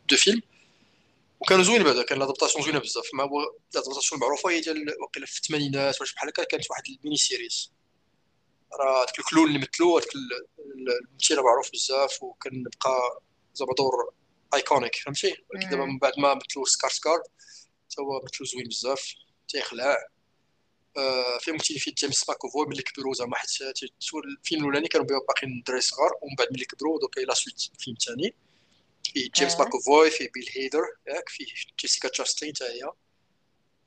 دو 0.09 0.17
فيلم 0.17 0.43
وكانوا 1.41 1.65
زوينين 1.65 1.85
بعدا 1.85 2.03
كان 2.03 2.19
l'adaptation 2.19 2.65
زوينة 2.65 2.79
بزاف. 2.79 3.05
ما 3.15 3.25
هو 3.25 3.41
l'adaptation 3.75 4.21
المعروفة 4.21 4.51
هي 4.51 4.61
ديال 4.61 4.97
وقيلا 5.03 5.27
في 5.27 5.39
الثمانينات 5.39 6.01
ولا 6.01 6.11
بحال 6.17 6.29
هكا 6.29 6.45
كانت 6.45 6.71
واحد 6.71 6.83
ال 6.89 6.95
mini 6.95 7.17
series. 7.17 7.73
راه 8.81 9.05
داك 9.05 9.19
ال 9.19 9.24
clown 9.24 9.49
اللي 9.49 9.59
مثلو 9.59 9.99
هذاك 9.99 10.09
الممثل 10.15 11.43
معروف 11.43 11.71
بزاف 11.73 12.23
وكان 12.23 12.63
بقى 12.63 13.23
زعما 13.55 13.73
دور 13.79 14.15
iconique 14.55 14.97
فهمتي؟ 14.97 15.37
ولكن 15.55 15.71
دابا 15.71 15.85
من 15.85 15.99
بعد 15.99 16.13
ما 16.19 16.35
مثلو 16.35 16.65
سكار 16.65 16.91
سكار 16.91 17.23
حتى 17.91 18.03
هو 18.03 18.23
مثلو 18.25 18.47
زوين 18.47 18.69
بزاف 18.69 19.15
تيخلع. 19.49 19.97
آه 20.97 21.39
ممثلين 21.49 21.79
فيه 21.81 21.93
جيمس 21.95 22.29
ماكوفوي 22.29 22.67
ملي 22.67 22.83
كبروا 22.83 23.15
زعما 23.15 23.37
حيت 23.37 23.51
الفيلم 23.83 24.61
الأولاني 24.61 24.89
كانوا 24.89 25.07
باقيين 25.07 25.63
دراري 25.67 25.81
صغار 25.81 26.11
ومن 26.23 26.35
بعد 26.39 26.49
ملي 26.53 26.65
كبروا 26.65 27.01
donc 27.01 27.21
la 27.21 27.35
suite 27.35 27.71
الفيلم 27.75 27.97
الثاني 28.01 28.35
فيه 29.05 29.31
جيمس 29.35 29.55
آه. 29.55 29.59
ماكوفوي 29.59 30.11
فيه 30.11 30.29
بيل 30.35 30.49
هيدر 30.57 30.83
ياك 31.09 31.29
فيه 31.29 31.47
جيسيكا 31.81 32.09
تشاستين 32.09 32.53
حتى 32.55 32.65
هي 32.65 32.91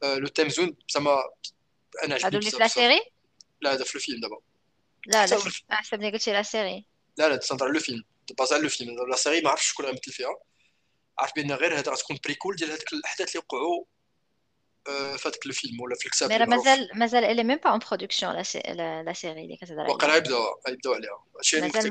آه 0.03 0.15
le 0.15 0.27
team 0.27 0.49
زوين 0.49 0.77
زعما 0.89 1.23
أنا 2.03 2.15
عجبني 2.15 2.37
هادو 2.37 2.49
في 2.49 2.57
la 2.57 2.67
série 2.67 3.01
لا 3.61 3.73
هذا 3.73 3.83
في 3.83 3.95
الفيلم 3.95 4.21
دابا 4.21 4.41
لا 5.07 5.25
لا 5.25 5.37
احسبني 5.71 6.11
قلتي 6.11 6.33
la 6.33 6.43
série 6.43 6.85
لا 7.17 7.29
لا 7.29 7.35
تنهضر 7.35 7.65
على 7.65 7.73
le 7.73 7.79
film 7.79 8.03
بازا 8.37 8.55
على 8.55 8.63
le 8.63 8.69
film 8.69 9.09
la 9.09 9.15
série 9.15 9.41
ما 9.41 9.49
عرفتش 9.49 9.67
شكون 9.67 9.85
غيمثل 9.85 10.11
فيها 10.11 10.39
عارف 11.19 11.31
بان 11.35 11.51
غير 11.51 11.79
هذا 11.79 11.91
غتكون 11.91 12.17
prequel 12.25 12.55
ديال 12.55 12.69
هذوك 12.69 12.93
الاحداث 12.93 13.35
اللي 13.35 13.43
وقعوا 13.45 13.85
هذاك 14.87 15.45
الفيلم 15.45 15.81
ولا 15.81 15.95
في 15.95 16.05
الكتاب 16.05 16.31
mais 16.31 16.45
مازال 16.45 16.89
مازال 16.95 17.25
elle 17.25 17.43
est 17.43 17.49
même 17.49 17.57
pas 17.57 17.69
en 17.69 17.79
production 17.79 18.33
la 18.33 19.13
série 19.13 19.43
اللي 19.43 19.57
كتهضر 19.57 19.81
عليها 19.81 19.93
واقيلا 19.93 20.15
يبداو 20.15 20.43
يبداو 20.67 20.93
عليها 20.93 21.23
هادشي 21.37 21.61
مازال 21.61 21.89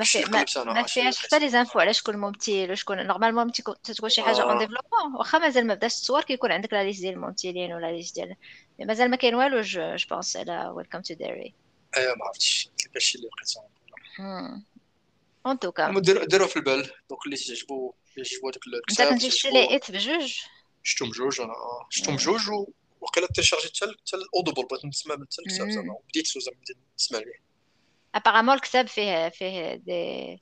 ما, 0.66 0.82
فيهاش 0.82 1.18
حتى 1.18 1.38
لي 1.38 1.49
des 1.49 1.60
infos 1.60 1.78
على 1.78 1.93
شكون 1.93 2.14
الممثل 2.14 2.70
وشكون 2.70 3.07
normalement 3.07 3.53
تكون 3.53 4.09
شي 4.09 4.22
حاجة 4.22 4.43
en 4.43 4.59
développement 4.59 5.16
واخا 5.18 5.38
مازال 5.38 5.66
ما 5.66 5.74
بداش 5.74 6.01
تصور 6.01 6.22
كيكون 6.22 6.53
عندك 6.53 6.72
la 6.72 6.84
liste 6.84 7.01
ديال 7.01 7.14
الممثلين 7.14 7.72
و 7.72 7.79
la 7.79 7.93
liste 7.93 8.14
ديال 8.14 8.36
مازال 8.78 9.11
ما 9.11 9.16
كاين 9.16 9.34
والو 9.34 9.61
جو 9.61 9.97
بونس 10.11 10.36
على 10.36 10.72
ويلكم 10.74 11.01
تو 11.01 11.14
ديري 11.14 11.55
ايوا 11.97 12.16
ما 12.16 12.24
عرفتش 12.24 12.70
داكشي 12.95 13.18
اللي 13.18 13.28
لقيته 13.28 13.61
اون 15.47 15.59
توكا 15.59 16.01
ديروا 16.01 16.47
في 16.47 16.57
البال 16.57 16.91
دوك 17.11 17.26
اللي 17.26 17.36
تعجبوا 17.36 17.93
اللي 18.16 18.24
تعجبوا 18.24 18.51
هذوك 18.51 18.66
الكتاب 18.66 19.07
انت 19.07 19.12
كنتي 19.12 19.30
شتي 19.30 19.51
لي 19.51 19.70
ايت 19.70 19.91
بجوج 19.91 20.41
شفتهم 20.82 21.11
بجوج 21.11 21.41
أنا 21.41 21.55
شفتهم 21.91 22.16
بجوج 22.16 22.41
وقيلا 23.01 23.26
تيشارجي 23.34 23.66
حتى 23.66 23.86
حتى 23.86 24.16
الاودبل 24.16 24.66
بغيت 24.66 24.84
نسمع 24.84 25.14
حتى 25.14 25.42
الكتاب 25.46 25.70
زعما 25.70 25.98
بديت 26.09 26.26
زعما 26.26 26.57
بديت 26.57 26.76
نسمع 26.98 27.18
ليه. 27.18 27.42
ابارامون 28.14 28.55
الكتاب 28.55 28.86
فيه 28.86 29.28
فيه 29.28 29.74
دي 29.74 30.40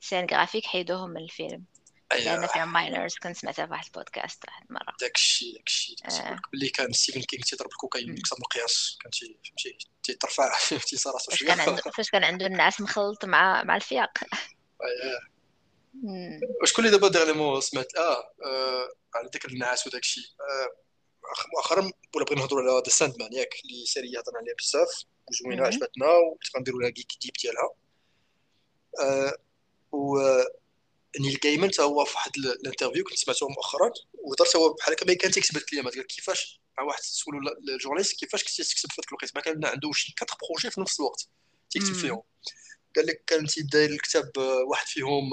سين 0.00 0.26
غرافيك 0.30 0.64
حيدوهم 0.64 1.10
من 1.10 1.22
الفيلم. 1.22 1.64
أيوة. 2.12 2.24
لأن 2.24 2.46
فيها 2.46 2.64
ماينرز 2.64 3.14
كنت 3.14 3.36
سمعتها 3.36 3.66
في 3.66 3.72
واحد 3.72 3.86
البودكاست 3.86 4.44
واحد 4.48 4.66
المره 4.70 4.94
داكشي 5.00 5.52
داكشي 5.52 5.96
آه. 6.04 6.40
باللي 6.52 6.68
كان 6.68 6.92
ستيفن 6.92 7.20
كينغ 7.20 7.42
تيضرب 7.42 7.70
الكوكايين 7.70 8.14
بكثر 8.14 8.36
مقياس 8.40 8.98
كان 9.00 9.10
فهمتي 9.12 9.78
تيترفع 10.02 10.58
فهمتي 10.58 10.96
راسو 10.96 11.30
فاش 11.30 11.42
كان 11.44 11.60
عنده 11.60 11.82
فاش 11.96 12.10
كان 12.10 12.24
عنده 12.24 12.46
الناس 12.46 12.80
مخلط 12.80 13.24
مع 13.24 13.62
مع 13.62 13.76
الفياق. 13.76 14.18
اييه 14.82 15.34
وشكون 16.62 16.86
اللي 16.86 16.96
دابا 16.96 17.08
ديغنيمون 17.08 17.60
سمعت 17.60 17.96
آه, 17.96 18.32
آه 18.44 18.88
على 19.14 19.30
النعاس 19.44 19.86
وداك 19.86 20.02
الشيء 20.02 20.24
آه 20.40 20.83
مؤخرا 21.56 21.90
ولا 22.14 22.24
بغينا 22.24 22.42
نهضروا 22.42 22.72
على 22.72 22.82
ذا 22.86 22.90
ساند 22.90 23.18
مان 23.18 23.32
ياك 23.32 23.54
اللي 23.64 23.86
سيريه 23.86 24.18
هضرنا 24.18 24.38
عليها 24.38 24.54
بزاف 24.58 25.04
وزوينة 25.28 25.66
عجبتنا 25.66 26.06
وغنديروا 26.06 26.82
لها 26.82 26.90
كيك 26.90 27.08
ديب 27.20 27.32
ديالها. 27.42 27.74
آه 29.00 29.38
و 29.92 30.18
نيل 31.20 31.38
جايمن 31.42 31.68
حتى 31.68 31.82
هو 31.82 32.04
في 32.04 32.14
واحد 32.14 32.36
ال 32.36 32.43
interview 32.43 33.04
كنت 33.04 33.18
سمعته 33.18 33.48
مؤخرا 33.48 33.92
وهضر 34.14 34.46
هو 34.56 34.72
بحال 34.72 34.94
هكا 34.94 35.06
ما 35.06 35.14
كان 35.14 35.30
تيكتب 35.30 35.56
الكتيبات 35.56 35.94
قال 35.94 36.06
كيفاش 36.06 36.60
مع 36.78 36.84
واحد 36.84 37.02
سولو 37.02 37.38
ال 37.68 37.72
journaliste 37.72 38.18
كيفاش 38.20 38.44
كنتي 38.44 38.64
تكتب 38.64 38.88
في 38.88 38.94
هذاك 39.00 39.08
الوقت 39.08 39.34
ما 39.34 39.40
كان 39.40 39.64
عنده 39.64 39.92
شي 39.92 40.14
quatre 40.16 40.36
projets 40.42 40.70
في 40.70 40.80
نفس 40.80 41.00
الوقت 41.00 41.28
تيكتب 41.70 41.92
فيهم. 41.92 42.22
قال 42.96 43.06
لك 43.06 43.24
كان 43.26 43.46
تيدير 43.46 43.90
الكتاب 43.90 44.30
واحد 44.66 44.86
فيهم 44.86 45.30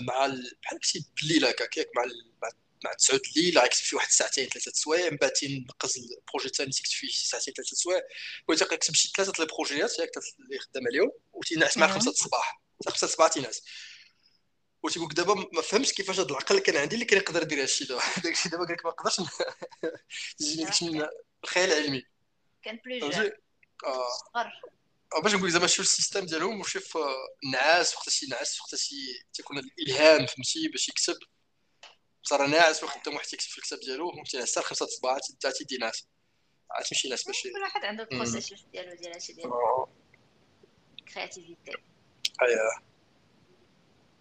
مع 0.00 0.26
بحال 0.62 0.78
كنتي 0.82 1.04
بالليل 1.16 1.44
هكاك 1.44 1.88
مع 1.96 2.04
مع 2.42 2.48
9 2.94 3.20
الليل 3.36 3.58
غيكتب 3.58 3.82
فيه 3.82 3.96
واحد 3.96 4.10
ساعتين 4.10 4.48
ثلاثة 4.48 4.72
سوايع 4.74 5.10
من 5.10 5.16
بعد 5.16 5.32
تينقز 5.32 5.98
ال 5.98 6.05
projet 6.05 6.46
الثاني 6.46 6.70
تيكتب 6.70 6.92
فيه 6.92 7.08
ساعتين 7.12 7.54
ثلاثة 7.54 7.76
سوايع. 7.76 8.02
هو 8.50 8.54
تيكتب 8.54 8.94
شي 8.94 9.12
ثلاثة 9.16 9.42
ال 9.42 9.48
projet 9.48 9.86
يات 9.86 9.98
ياك 9.98 10.10
اللي 10.40 10.58
خدام 10.58 10.86
عليهم 10.86 11.12
وتينعس 11.32 11.78
مع 11.78 11.86
خمسة 11.86 12.10
الصباح. 12.10 12.62
خمسة 12.88 13.04
الصباح 13.04 13.28
تينعس. 13.28 13.62
وتيقول 14.82 15.08
دابا 15.08 15.34
ما 15.52 15.62
فهمتش 15.62 15.92
كيفاش 15.92 16.20
هذا 16.20 16.30
العقل 16.30 16.58
كان 16.58 16.76
عندي 16.76 16.94
اللي 16.94 17.04
كان 17.04 17.18
يقدر 17.18 17.42
يدير 17.42 17.60
هادشي 17.60 17.84
دابا. 17.84 18.02
داكشي 18.24 18.48
دابا 18.48 18.64
قال 18.64 18.72
لك 18.72 18.84
ما 18.84 18.90
نقدرش 18.90 19.16
تجيني 20.38 20.64
داكشي 20.64 20.90
من 20.90 21.06
الخيال 21.44 21.72
العلمي. 21.72 22.02
كان 22.62 22.80
bleu 22.84 23.10
آه. 23.84 25.20
باش 25.22 25.34
نقول 25.34 25.50
زعما 25.50 25.66
شوف 25.66 25.86
ال 25.86 25.91
système 25.91 26.26
ديالهم 26.26 26.60
وشوف 26.60 26.98
النعاس 27.44 27.96
وقتاش 27.96 28.22
ينعس 28.22 28.60
وقتاش 28.60 28.94
تيكون 29.32 29.58
الإلهام 29.58 30.26
فهمتي 30.26 30.68
باش 30.68 30.88
يكتب. 30.88 31.16
صار 32.28 32.46
ناعس 32.46 32.84
وخدام 32.84 33.14
واحد 33.14 33.26
تيكتب 33.26 33.48
في 33.48 33.58
الكتاب 33.58 33.80
ديالو 33.80 34.12
فهمتي 34.12 34.42
حتى 34.42 34.62
خمسة 34.62 34.84
الصباح 34.86 35.16
عاد 35.16 35.52
تينعس. 35.52 36.06
عاد 36.70 36.84
تمشي 36.84 37.08
تنعس 37.08 37.24
باش 37.24 37.42
كل 37.42 37.62
واحد 37.62 37.84
عنده 37.84 38.02
ال 38.02 38.08
process 38.08 38.54
ديالو 38.72 38.96
ديال 38.96 39.12
هادشي 39.12 39.32
ديال 39.32 39.50
creativity 41.14 41.72
اييه 42.42 42.82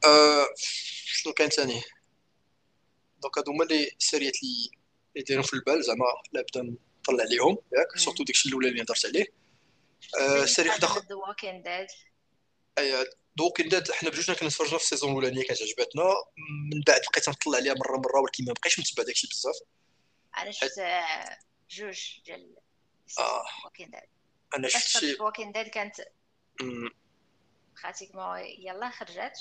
أه 0.06 0.48
شنو 1.06 1.34
كان 1.34 1.50
ثاني 1.50 1.82
donc 3.22 3.38
هادو 3.38 3.52
هما 3.52 3.64
les 3.64 3.92
séries 4.00 4.33
يات 4.33 4.44
لي 4.44 4.72
اللي 5.16 5.24
دايرين 5.24 5.46
في 5.46 5.54
البال 5.54 5.84
زعما 5.84 6.06
لا 6.32 6.42
بدا 6.42 6.78
نطلع 7.00 7.24
عليهم 7.24 7.58
ياك 7.74 7.98
surtout 7.98 8.24
داكشي 8.24 8.50
الأولاني 8.50 8.72
اللي 8.72 8.84
هضرت 8.84 9.06
عليه. 9.06 9.26
série 10.46 10.70
واحد 10.70 10.84
اخر 10.84 11.02
اييه 12.78 13.10
Walking 13.36 13.62
Dead 13.62 13.92
حنا 13.92 14.10
بجوجنا 14.10 14.38
كنا 14.38 14.50
تفرجنا 14.50 14.78
في 14.78 14.84
ال 14.84 14.88
saison 14.88 15.10
الأولانية 15.10 15.44
كانت 15.44 15.62
عجبتنا 15.62 16.04
من 16.72 16.82
بعد 16.88 17.02
بقيت 17.12 17.30
نطلع 17.30 17.58
عليها 17.58 17.74
مرة 17.74 17.98
مرة 17.98 18.22
ولكن 18.22 18.46
ما 18.46 18.54
بقيتش 18.54 18.80
متبع 18.80 19.04
داكشي 19.04 19.28
بزاف. 19.28 19.56
أنا 20.38 20.52
شفت 20.52 20.82
جوج 21.70 22.22
ديال 22.26 22.56
Dead 23.78 23.92
أنا 24.56 24.68
شفت 24.68 24.88
شي 24.88 25.18
Walking 25.22 25.52
Dead 25.52 25.68
كانت 25.68 25.96
pratiquement 27.84 28.40
يلا 28.40 28.90
خرجت 28.90 29.38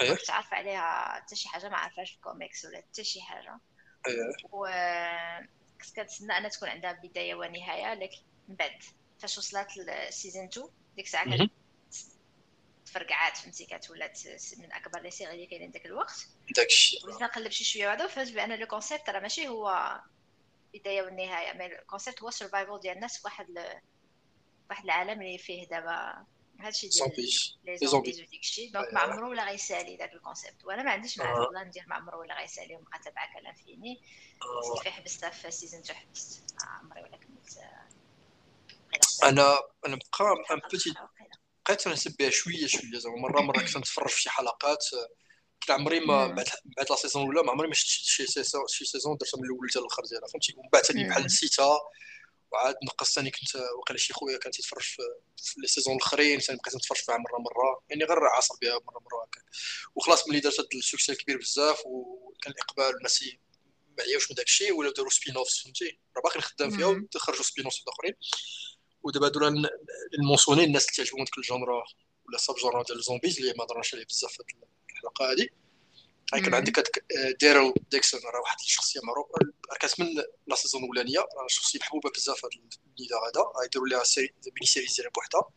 إيه. 0.00 0.14
كنت 0.14 0.30
عارفة 0.30 0.56
عليها 0.56 1.14
حتى 1.14 1.36
شي 1.36 1.48
حاجة 1.48 1.68
ما 1.68 1.76
عارفاش 1.76 2.10
في 2.10 2.16
الكوميكس 2.16 2.64
ولا 2.64 2.78
حتى 2.78 3.04
شي 3.04 3.22
حاجة. 3.22 3.58
إيه. 4.06 4.48
و 4.52 4.66
كنت 5.80 5.96
كنتسنى 5.96 6.38
أنها 6.38 6.48
تكون 6.48 6.68
عندها 6.68 6.92
بداية 6.92 7.34
ونهاية 7.34 7.94
لكن 7.94 8.18
من 8.48 8.56
بعد 8.56 8.82
فاش 9.18 9.38
وصلت 9.38 9.68
ل 9.76 9.86
saison 9.86 10.44
2 10.44 10.68
ديك 10.96 11.06
الساعة 11.06 11.24
كانت 11.24 11.52
تفرقعات 12.90 13.36
فهمتي؟ 13.36 13.64
كانت 13.66 13.90
ولات 13.90 14.18
من 14.58 14.72
أكبر 14.72 15.00
les 15.00 15.10
séries 15.10 15.34
اللي 15.34 15.46
كاينين 15.46 15.70
ذاك 15.70 15.86
الوقت. 15.86 16.26
داكشي. 16.56 16.98
وليت 17.04 17.22
نقلب 17.22 17.50
شي 17.50 17.64
شوية 17.64 17.92
هذا 17.92 18.04
وفهمت 18.04 18.32
بأن 18.32 18.52
le 18.58 18.66
concept 18.66 19.10
راه 19.10 19.20
ماشي 19.20 19.48
هو 19.48 20.00
البدايه 20.74 21.02
والنهاية 21.02 21.52
mais 21.58 21.66
ال 21.66 21.73
concept 21.73 22.22
هو 22.22 22.30
survival 22.30 22.80
ديال 22.80 22.94
الناس 22.96 23.16
في 23.18 23.22
واحد. 23.24 23.80
واحد 24.70 24.84
العالم 24.84 25.22
اللي 25.22 25.38
فيه 25.38 25.66
دابا 25.68 26.24
هادشي 26.60 26.88
ديال 26.88 27.78
les 27.80 27.86
zombies 27.86 28.20
وديك 28.20 28.40
الشيء 28.40 28.72
donc 28.72 28.94
ما 28.94 29.00
عمرو 29.00 29.30
ولا 29.30 29.44
غيسالي 29.44 29.96
داك 29.96 30.12
ال 30.12 30.18
concept 30.18 30.64
وأنا 30.64 30.82
ما 30.82 30.90
عنديش 30.90 31.18
مع 31.18 31.42
البلان 31.44 31.66
ندير 31.66 31.84
ما 31.86 31.94
عمرو 31.94 32.20
ولا 32.20 32.34
غيسالي 32.40 32.76
ونبقى 32.76 32.98
تابعك 33.04 33.36
على 33.36 33.54
فيني. 33.54 34.00
كيف 34.84 34.92
حبستها 34.92 35.30
في 35.30 35.50
saison 35.50 35.80
2 35.80 35.98
حبست 35.98 36.54
عمري 36.66 37.02
ولا 37.02 37.16
كملت 37.16 37.58
أنا 39.24 39.58
أنا 39.86 39.98
بقى 40.20 40.54
un 40.54 40.60
petit 40.72 40.94
بقيت 41.66 41.88
نحسب 41.88 42.16
بها 42.18 42.30
شوية 42.30 42.66
شوية 42.66 42.98
زعما 42.98 43.16
مرة 43.16 43.40
مرة 43.40 43.60
كنت 43.60 43.76
نتفرج 43.76 44.08
في 44.08 44.20
شي 44.20 44.30
حلقات 44.30 44.84
كنت 45.60 45.70
عمري 45.70 46.00
ما 46.00 46.26
بعد 46.26 46.48
بعد 46.64 46.86
la 46.90 46.96
saison 46.96 47.22
الاولى 47.22 47.42
ما 47.46 47.52
عمري 47.52 47.68
ما 47.68 47.74
شفت 47.74 47.86
شي 47.86 48.26
saison 48.26 48.62
شي 48.68 48.84
saison 48.84 49.16
درتها 49.16 49.38
من 49.38 49.44
الأول 49.44 49.70
حتى 49.70 49.78
الآخر 49.78 50.02
ديالها 50.04 50.28
فهمتي؟ 50.28 50.54
ومن 50.56 50.68
بعد 50.72 50.82
ثاني 50.82 51.08
بحال 51.08 51.24
نسيتها 51.24 51.78
وعاد 52.52 52.76
نقص 52.84 53.14
ثاني 53.14 53.30
كنت 53.30 53.56
وقيلا 53.78 53.98
شي 53.98 54.12
خويا 54.12 54.38
كان 54.38 54.52
تيتفرج 54.52 54.82
في, 54.82 55.02
les 55.58 55.66
saisons 55.66 55.96
الأخرين 55.96 56.40
ثاني 56.40 56.58
بقيت 56.58 56.76
نتفرج 56.76 56.98
فيها 56.98 57.16
مرة 57.16 57.38
مرة 57.38 57.82
يعني 57.90 58.04
غير 58.04 58.24
عاصر 58.24 58.54
بها 58.62 58.72
مرة 58.72 59.00
مرة 59.00 59.24
هكا. 59.24 59.40
وخلاص 59.94 60.28
ملي 60.28 60.40
درت 60.40 60.60
هذا 60.60 60.68
ال 60.74 60.79
succès 60.79 61.12
الكبير 61.12 61.38
بزاف 61.38 61.82
وكان 61.86 62.52
الاقبال 62.52 62.96
الناس 62.96 63.24
ما 63.98 64.04
عياوش 64.04 64.30
من 64.30 64.34
داك 64.34 64.46
الشيء 64.46 64.72
ولا 64.72 64.92
داروا 64.92 65.10
spin-offs 65.10 65.62
فهمتي؟ 65.62 65.98
راه 66.16 66.22
باقي 66.22 66.40
خدام 66.40 66.70
فيها 66.70 66.86
وتخرجوا 66.86 67.42
spin-offs 67.42 67.82
اخرين 67.88 68.14
ودابا 69.02 69.26
هادو 69.26 69.68
ال 70.18 70.23
mentions 70.23 70.64
الناس 70.64 70.84
اللي 70.84 70.96
تعجبهم 70.96 71.24
ديك 71.24 71.38
ال 71.38 71.46
genre 71.46 71.84
ولا 72.28 72.38
sub-genre 72.38 72.82
ديال 72.82 72.98
ال 72.98 73.03
zombies 73.03 73.38
اللي 73.38 73.54
ما 73.58 73.64
هضرناش 73.64 73.94
عليه 73.94 74.04
بزاف 74.04 74.32
في 74.32 74.42
الحلقة 74.90 75.32
هذه 75.32 75.48
كان 76.32 76.54
عندك 76.54 76.78
هذاك 76.78 77.04
Daryl 77.40 77.74
Dixon 77.90 78.20
راه 78.20 78.40
واحد 78.40 78.56
الشخصية 78.60 79.00
معروفه 79.04 79.30
كانت 79.80 80.00
من 80.00 80.06
la 80.46 80.56
saison 80.56 80.82
الأولانية. 80.82 81.18
راه 81.18 81.46
شخصية 81.48 81.78
محبوبة 81.78 82.10
بزاف 82.10 82.44
هذا 82.44 82.50
النداء 82.98 83.18
هذا. 83.28 83.52
غيديروا 83.62 83.88
لها 83.88 84.04
série 84.04 84.34
mini-série 84.46 84.86
ديالها 84.86 85.10
بوحدها. 85.10 85.50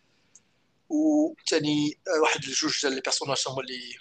وثاني 0.89 1.99
واحد 2.21 2.41
جوج 2.41 2.81
ديال 2.81 2.93
les 2.93 3.01
personnages 3.01 3.43
هما 3.47 3.61
اللي 3.61 3.95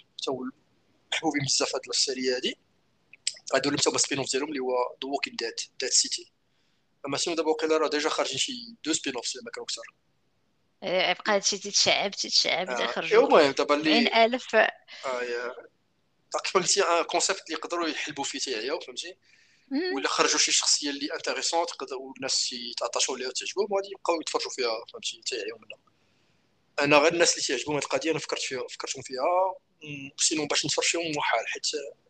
محبوبين 1.13 1.43
بزاف 1.45 1.75
هاد 1.75 1.81
ال 1.89 1.97
série 1.97 2.35
هادي. 2.35 2.57
غادي 3.53 3.69
لهم 3.69 3.77
حتى 3.77 3.97
spin-off 3.97 4.31
ديالهم 4.31 4.49
اللي 4.49 4.59
هو 4.59 4.95
The 5.03 5.09
Walking 5.09 5.35
Dead 5.35 5.55
Dead 5.79 5.89
City 5.89 6.32
اما 7.05 7.17
sinon 7.17 7.35
دابا 7.35 7.49
وقيلا 7.49 7.77
راه 7.77 7.87
déjà 7.87 8.09
خارجين 8.09 8.37
شي 8.37 8.75
deux 8.85 8.93
spin-offs 8.93 9.25
ما 9.43 9.51
كانوا 9.51 9.67
كثر 9.67 9.83
بقى 10.81 11.35
هادشي 11.35 11.57
تيتشعب 11.57 12.11
تيتشعب 12.11 12.69
آه. 12.69 12.87
خرجوا 12.87 13.27
المهم 13.27 13.51
دابا 13.51 13.75
اللي 13.75 14.25
الف 14.25 14.55
آه 14.55 14.69
كيف 16.43 16.57
قلتي 16.57 16.81
un 16.81 17.03
concept 17.03 17.41
اللي 17.45 17.53
يقدروا 17.53 17.87
يحلبوا 17.87 18.23
فيه 18.23 18.39
تيعياو 18.39 18.79
فهمتي 18.79 19.17
ولا 19.95 20.07
خرجوا 20.07 20.39
شي 20.39 20.51
شخصيه 20.51 20.89
اللي 20.89 21.13
intéressante 21.13 21.69
يقدروا 21.69 22.13
الناس 22.17 22.53
يتعطشوا 22.53 23.17
ليها 23.17 23.27
وتعجبهم 23.27 23.67
وغادي 23.71 23.89
يبقاو 23.91 24.21
يتفرجوا 24.21 24.51
فيها 24.51 24.85
فهمتي 24.93 25.21
تيعياو 25.25 25.57
منها 25.57 25.79
أنا 26.79 26.97
غير 26.97 27.13
الناس 27.13 27.33
اللي 27.33 27.43
تعجبهم 27.47 27.75
هذه 27.75 27.83
القضية 27.83 28.11
أنا 28.11 28.19
فكرت 28.19 28.41
فيها 28.41 28.67
فكرتهم 28.67 29.01
فيها 29.01 29.55
sinon 30.17 30.45
باش 30.45 30.65
نتفرج 30.65 30.85
فيهم 30.85 31.11
محال 31.17 31.47
حيت 31.47 31.65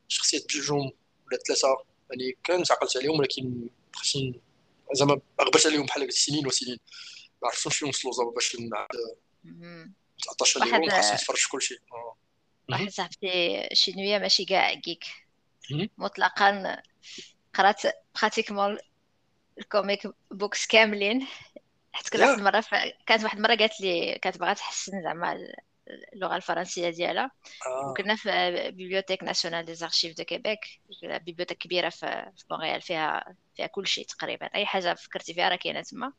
شخصيات 0.08 0.46
بجوجهم 0.46 0.92
ولا 1.28 1.38
ثلاثة 1.48 1.68
يعني 2.10 2.38
كان 2.44 2.64
عقلت 2.72 2.98
عليهم 2.98 3.20
ولكن 3.20 3.70
خاصني 3.94 4.42
زعما 4.92 5.22
غبرت 5.42 5.66
عليهم 5.66 5.86
بحال 5.86 6.14
سنين 6.14 6.48
وسنين. 6.48 6.80
ما 7.42 7.50
عرفتش 7.50 7.78
فين 7.78 7.90
وصلوا 7.90 8.14
زعما 8.14 8.32
باش 8.32 8.56
نعاد 8.56 8.88
19 10.18 10.64
اليوم 10.64 10.90
خاصني 10.90 11.14
نتفرج 11.14 11.38
في 11.38 11.50
كل 11.50 11.62
شيء. 11.62 11.80
واحد 12.70 12.90
صاحبتي 12.90 13.68
شي 13.74 13.92
نويه 13.92 14.18
ماشي 14.18 14.46
كاع 14.46 14.74
كيك 14.74 15.06
مطلقا 15.98 16.82
قرات 17.54 17.82
براتيكمون 18.22 18.78
الكوميك 19.58 20.08
بوكس 20.32 20.66
كاملين. 20.66 21.28
حيت 21.92 22.10
كل 22.10 22.22
واحد 22.22 22.38
المرة. 22.38 22.64
كانت 23.06 23.24
واحد 23.24 23.38
المرة 23.38 23.56
قالت 23.56 23.82
لي 23.82 24.20
كانت 24.22 24.38
باغا 24.38 24.54
تحسن 24.54 25.04
زعما 25.04 25.54
اللغة 26.14 26.36
الفرنسيه 26.36 26.90
ديالها 26.90 27.32
آه. 27.68 27.90
وكنا 27.90 28.16
في 28.16 28.72
bibliothèque 28.72 29.24
nationale 29.24 29.66
des 29.66 29.76
archives 29.76 30.18
de 30.18 30.24
Québec 30.24 30.60
bibliothèque 31.04 31.58
كبيره 31.58 31.90
في 31.90 32.32
مونريال 32.52 32.82
فيها 32.82 33.36
فيها 33.56 33.68
كل 33.68 33.88
شيء 33.88 34.06
تقريبا 34.06 34.46
اي 34.56 34.66
حاجة 34.66 34.94
فكرتي 34.94 35.34
فيها 35.34 35.50
راه 35.50 35.56
كاينة 35.56 35.82
تما 35.82 36.14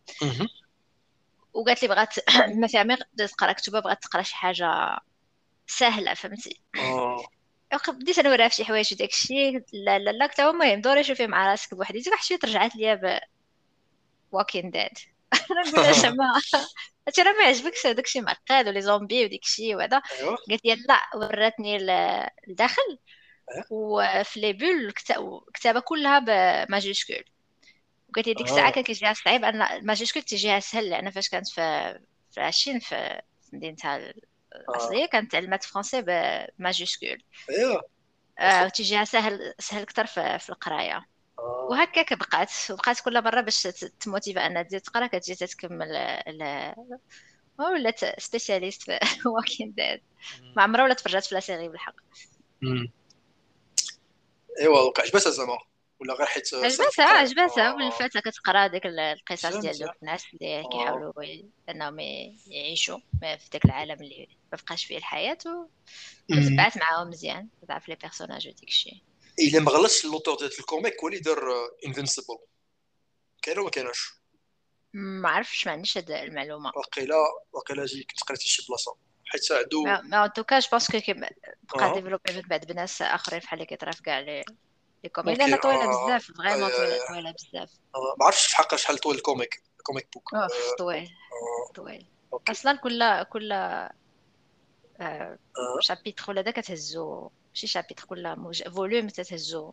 وقالت 1.53 1.82
لي 1.82 1.89
بغات 1.89 2.15
ما 2.61 2.66
فيها 2.66 2.82
mais 2.82 2.97
تقرا 3.28 3.53
كتبه 3.53 3.81
بغات 3.81 4.03
تقرا 4.03 4.23
شي 4.23 4.36
حاجة 4.36 4.99
سهله 5.66 6.15
فهمتي. 6.15 6.61
بديت 7.89 8.20
نوريها 8.20 8.49
في 8.49 8.55
شي 8.55 8.65
حوايج 8.65 8.95
وداك 8.95 9.09
الشيء 9.09 9.65
لا 9.73 9.99
لا 9.99 10.11
لا 10.11 10.27
كنت 10.27 10.41
المهم 10.41 10.81
دوري 10.81 11.05
شوفي 11.05 11.27
مع 11.27 11.51
راسك 11.51 11.74
بوحديتك 11.74 12.12
واحد 12.12 12.24
شوية 12.24 12.39
رجعت 12.45 12.77
ليا 12.77 12.95
ب 12.95 13.20
Walking 14.32 14.70
Dead 14.70 15.14
أنا 15.51 15.70
نقول 15.70 15.94
زعما 15.94 16.40
راه 17.19 17.32
ما 17.32 17.44
عجبكش 17.44 17.86
هذاك 17.86 18.05
الشيء 18.05 18.23
معقد 18.23 18.69
و 18.69 18.72
les 18.72 18.81
zombies 18.82 19.24
وديك 19.24 19.43
الشيء 19.43 19.77
وهذا. 19.77 20.02
قالت 20.51 20.65
لي 20.65 20.74
لا 20.74 21.01
وراتني 21.15 21.77
الداخل. 22.48 22.98
وفي 23.70 24.40
les 24.40 24.52
bulles 24.52 24.93
كتابه 25.55 25.81
كلها 25.81 26.19
ب 26.19 26.28
majuscules 26.28 27.24
وقالت 28.09 28.27
لي 28.28 28.35
ديك 28.35 28.47
الساعة 28.47 28.73
كان 28.73 28.85
كيجيها 28.85 29.12
صعيب 29.12 29.44
ان 29.44 29.62
ال 29.62 29.68
majuscules 29.68 30.23
تيجيها 30.23 30.61
سهل 30.61 30.90
لأن 30.90 31.11
فاش 31.11 31.28
كانت 31.28 31.48
في 31.48 31.94
في 32.31 32.39
العشرين 32.39 32.78
في 32.78 33.20
مدينتها 33.52 34.12
الاصليه 34.55 35.06
كانت 35.06 35.32
تعلمات 35.32 35.65
فرونسي 35.65 36.02
ب 36.59 36.64
majuscules 36.64 37.23
ايوا 37.51 38.69
تيجيها 38.69 39.05
سهل 39.05 39.55
سهل 39.59 39.82
أكثر 39.82 40.06
في, 40.06 40.39
في 40.39 40.51
القرايه 40.51 41.06
آه. 41.39 41.66
وهكاك 41.70 42.12
بقات 42.15 42.51
وبقات 42.70 43.01
كل 43.01 43.24
مرة 43.24 43.40
باش 43.40 43.62
تـ 44.01 44.06
motiver 44.06 44.47
أنها 44.47 44.62
تزيد 44.62 44.81
تقرا 44.81 45.06
كتجي 45.06 45.35
تكمل 45.35 45.89
ولات 47.59 48.20
spécialiste 48.20 48.82
في 48.82 48.98
Walking 49.28 49.73
Dead 49.73 50.01
ما 50.56 50.62
عمرها 50.62 50.85
ولا 50.85 50.94
تفرجات 50.94 51.24
في 51.24 51.35
la 51.35 51.40
série 51.40 51.69
بالحق. 51.69 51.94
إيوا 54.61 54.81
وقع 54.81 55.02
عجبتها 55.02 55.31
زعما. 55.31 55.59
ولا 56.01 56.15
غير 56.15 56.27
حيت 56.27 56.55
عجبتها 56.55 57.05
عجبتها 57.05 57.70
آه. 57.70 57.74
والفتاه 57.74 58.20
كتقرا 58.20 58.66
ديك 58.66 58.86
القصص 58.86 59.56
ديال 59.56 59.78
دوك 59.78 59.90
الناس 60.02 60.24
اللي 60.35 60.61
آه. 60.61 60.69
كيحاولوا 60.69 61.12
أنهم 61.69 62.01
يعيشوا 62.47 62.98
في 63.20 63.51
داك 63.52 63.65
العالم 63.65 64.02
اللي 64.02 64.28
ما 64.52 64.59
بقاش 64.62 64.85
فيه 64.85 64.97
الحياة 64.97 65.39
وتبعت 66.31 66.78
معاهم 66.78 67.09
مزيان 67.09 67.48
تعرف 67.69 67.89
les 67.89 67.94
personnages 67.94 68.48
وديك 68.48 68.69
الشيء. 68.69 69.02
الا 69.39 69.61
ما 69.61 69.70
غلطش 69.70 70.05
اللوتور 70.05 70.36
ديال 70.36 70.51
الكوميك 70.59 71.01
هو 71.02 71.09
اللي 71.09 71.20
دار 71.20 71.39
انفنسيبل 71.86 72.39
كاين 73.43 73.56
ولا 73.59 73.65
ما 73.65 73.70
كايناش. 73.70 74.12
ما 74.93 75.28
عرفتش 75.28 75.66
ما 75.66 75.73
عنديش 75.73 75.98
هاد 75.98 76.11
المعلومة. 76.11 76.73
وقيلا 76.77 77.16
وقيلا 77.52 77.85
جي 77.85 78.05
كنت 78.05 78.20
قريت 78.20 78.40
شي 78.40 78.66
بلاصة. 78.69 78.97
حيت 79.27 79.52
عنده 79.52 79.82
ما 79.82 80.24
ان 80.24 80.32
توكا 80.32 80.59
جو 80.59 80.69
بونس 80.70 80.90
كو 80.90 80.98
بقى 81.09 81.94
ديفلوبي 81.94 82.32
من 82.35 82.40
بعد 82.40 82.66
بناس 82.66 83.02
آخرين 83.02 83.40
بحال 83.40 83.59
اللي 83.59 83.66
كيطرا 83.66 83.90
في 83.90 84.02
كاع 84.02 84.19
لي 84.19 84.44
لي 85.05 85.11
كوميك 85.11 85.39
لأن 85.39 85.56
طويلة 85.56 85.86
بزاف 85.86 86.32
فريمون 86.39 86.70
طويلة 86.70 87.06
طويلة 87.09 87.32
بزاف. 87.32 87.70
ما 88.19 88.27
عرفتش 88.27 88.47
في 88.47 88.56
حقها 88.56 88.77
شحال 88.77 88.98
طويل 88.98 89.16
الكوميك 89.16 89.62
الكوميك 89.78 90.09
بوك. 90.15 90.31
طويل. 90.78 91.11
طويل. 91.74 92.06
أصلا 92.51 92.77
كل 92.77 93.23
كل 93.23 93.55
chapitre 95.81 96.24
ولا 96.28 96.40
دا 96.40 96.51
كتهزو 96.51 97.31
ماشي 97.55 97.66
chapitre 97.66 98.05
كل 98.05 98.36
volume 98.74 99.09
تتهزو 99.09 99.72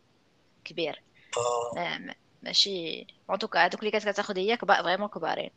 كبير. 0.64 1.04
آه. 1.38 2.16
ماشي 2.42 3.08
en 3.30 3.40
tout 3.40 3.55
cas 3.55 3.66
هذوك 3.66 3.80
اللي 3.80 3.92
كتاخذ 3.92 4.38
هي 4.38 4.58
vraiment 4.58 5.08
كبارين. 5.08 5.50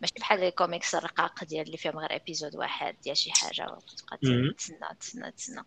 ماشي 0.00 0.14
بحال 0.18 0.40
les 0.40 0.50
comics 0.50 0.94
الرقاق 0.94 1.44
ديال 1.44 1.66
اللي 1.66 1.76
فيهم 1.76 1.98
غير 1.98 2.16
épisode 2.16 2.56
واحد 2.56 2.96
ديال 3.00 3.16
شي 3.16 3.32
حاجة 3.32 3.62
وتبقى 3.62 4.18
تسنى 4.58 4.96
تسنى 5.00 5.32
تسنى. 5.32 5.62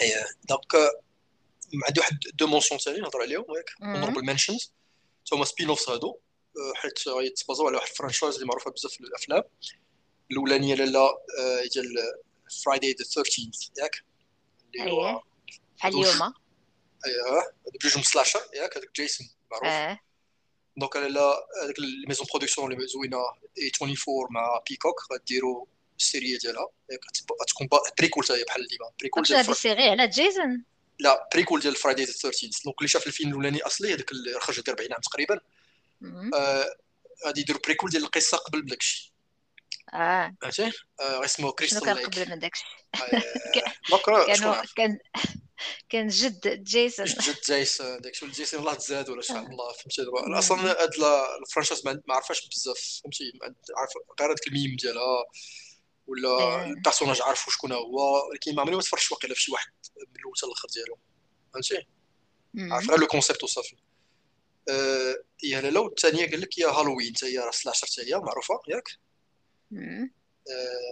اييه 0.00 0.24
donc 0.48 0.74
عندي 1.86 2.00
واحد 2.00 2.18
deux 2.34 2.46
mentions 2.46 2.80
ثاني 2.80 2.98
نهضر 2.98 3.20
عليهم 3.20 3.44
ياك 3.56 3.70
honorable 3.82 4.24
mentions 4.24 4.72
هما 5.32 5.44
spin-offs 5.44 5.88
هادو. 5.88 6.18
حيت 6.74 7.08
غيتبازاو 7.08 7.66
على 7.66 7.76
واحد 7.76 7.88
ال 7.88 7.93
franchise 7.93 8.34
اللي 8.34 8.46
معروفة 8.46 8.70
بزاف 8.70 8.92
في 8.92 9.00
الأفلام. 9.00 9.42
الأولانية 10.30 10.74
لالا 10.74 11.08
ديال 11.74 11.94
Friday 12.64 12.90
the 12.90 13.04
13 13.04 13.42
ياك. 13.78 14.04
اللي 14.80 14.92
هو 14.92 15.22
بحال 15.78 15.94
اليوم 15.94 16.34
اييه 17.06 17.52
بجوج 17.74 18.04
slasher 18.04 18.40
ياك 18.54 18.76
هذاك 18.76 18.90
Jason 18.96 19.28
معروف. 19.50 19.68
آه. 19.68 19.98
donc 20.76 20.96
لا 20.96 21.46
هذيك 21.64 21.78
ال 21.78 21.85
maison 21.85 22.26
production 22.30 22.72
اللي 22.72 22.86
زوينة. 22.86 23.18
A24 23.58 24.26
مع 24.30 24.62
Peacock 24.70 25.00
غديروا 25.12 25.66
ال 25.98 26.05
série 26.05 26.38
ديالها. 26.38 26.68
غتكون 27.42 27.68
préquelle 27.98 28.24
حتى 28.24 28.32
هي 28.32 28.44
بحال 28.44 28.68
ديما 28.68 28.90
préquelle 29.00 29.22
ديال 29.22 29.38
هذه 29.38 29.50
ال 29.50 29.56
série 29.56 29.88
على 29.88 30.08
Jason 30.08 30.64
لا 30.98 31.28
préquelle 31.34 31.60
ديال 31.60 31.76
Friday 31.76 32.04
the 32.04 32.12
13 32.12 32.50
donc 32.64 32.78
اللي 32.78 32.88
شاف 32.88 33.06
الفيلم 33.06 33.30
الأولاني 33.30 33.62
أصلي 33.62 33.94
هذاك 33.94 34.12
اللي 34.12 34.40
خرج 34.40 34.62
40 34.68 34.92
عام 34.92 35.00
تقريبا. 35.00 35.40
غادي 37.26 37.40
يديروا 37.40 37.60
بريكول 37.64 37.90
ديال 37.90 38.02
القصة 38.04 38.36
قبل 38.36 38.66
داكشي 38.66 39.11
آه. 39.94 40.34
فهمتي 40.40 40.72
اسمه 41.00 41.52
كريستال 41.52 41.96
ليك 41.96 42.06
قبل 42.06 42.30
من 42.30 42.38
داكشي 42.38 42.64
كانوا 44.26 44.62
كان 44.76 44.98
كان 45.88 46.08
جد 46.08 46.64
جيسون 46.64 47.06
جد 47.06 47.40
جيسون 47.46 48.00
داك 48.00 48.14
شو 48.14 48.26
جيسون 48.26 48.60
الله 48.60 48.74
تزاد 48.74 49.10
ولا 49.10 49.22
شحال 49.22 49.46
الله 49.46 49.72
فهمتي؟ 49.72 50.04
دابا 50.04 50.38
أصلا 50.38 50.70
هاد 50.70 50.90
الفرانشايز 51.42 51.86
ما 51.86 52.00
عرفاش 52.08 52.48
بزاف 52.48 53.00
فهمتي؟ 53.02 53.32
عارف 53.76 53.90
غير 54.20 54.30
هذاك 54.30 54.46
الميم 54.46 54.76
ديالها 54.76 55.24
ولا 56.06 56.64
البيرسوناج 56.66 57.22
عارفو 57.22 57.50
شكون 57.50 57.72
هو 57.72 58.28
ولكن 58.30 58.54
ما 58.54 58.62
عمري 58.62 58.76
ما 58.76 58.82
تفرجت 58.82 59.12
واقيلا 59.12 59.34
في 59.34 59.40
شي 59.40 59.52
واحد 59.52 59.72
من 59.96 60.20
الأول 60.20 60.34
حتى 60.36 60.46
الآخر 60.46 60.68
ديالو 60.68 60.98
فهمتي؟ 61.54 61.86
عارف 62.72 62.90
غير 62.90 63.00
لو 63.00 63.06
كونسيبت 63.06 63.44
وصافي. 63.44 63.76
هي 65.44 65.60
لالا 65.60 65.80
والثانيه 65.80 66.30
قال 66.30 66.40
لك 66.40 66.58
هي 66.58 66.64
هالوين 66.64 67.12
حتى 67.16 67.26
هي 67.26 67.38
راه 67.38 67.50
سلاشر 67.50 67.86
حتى 67.86 68.14
هي 68.14 68.18
معروفة 68.18 68.60
ياك؟ 68.68 68.88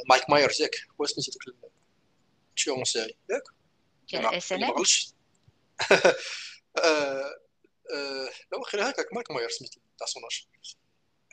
مايك 0.09 0.31
مايرز 0.31 0.63
ياك. 0.63 0.77
هو 1.01 1.07
سميتو 1.07 1.33
داك 1.33 1.71
التيور 2.51 2.85
سيري 2.85 3.17
ياك؟ 3.31 3.43
إس 4.15 4.53
إن 4.53 4.61
لا 4.61 4.75
واخا 8.59 8.91
هكاك 8.91 9.13
مايك 9.13 9.31
ماير 9.31 9.49
سميت 9.49 9.75
البيرسوناج 9.77 10.47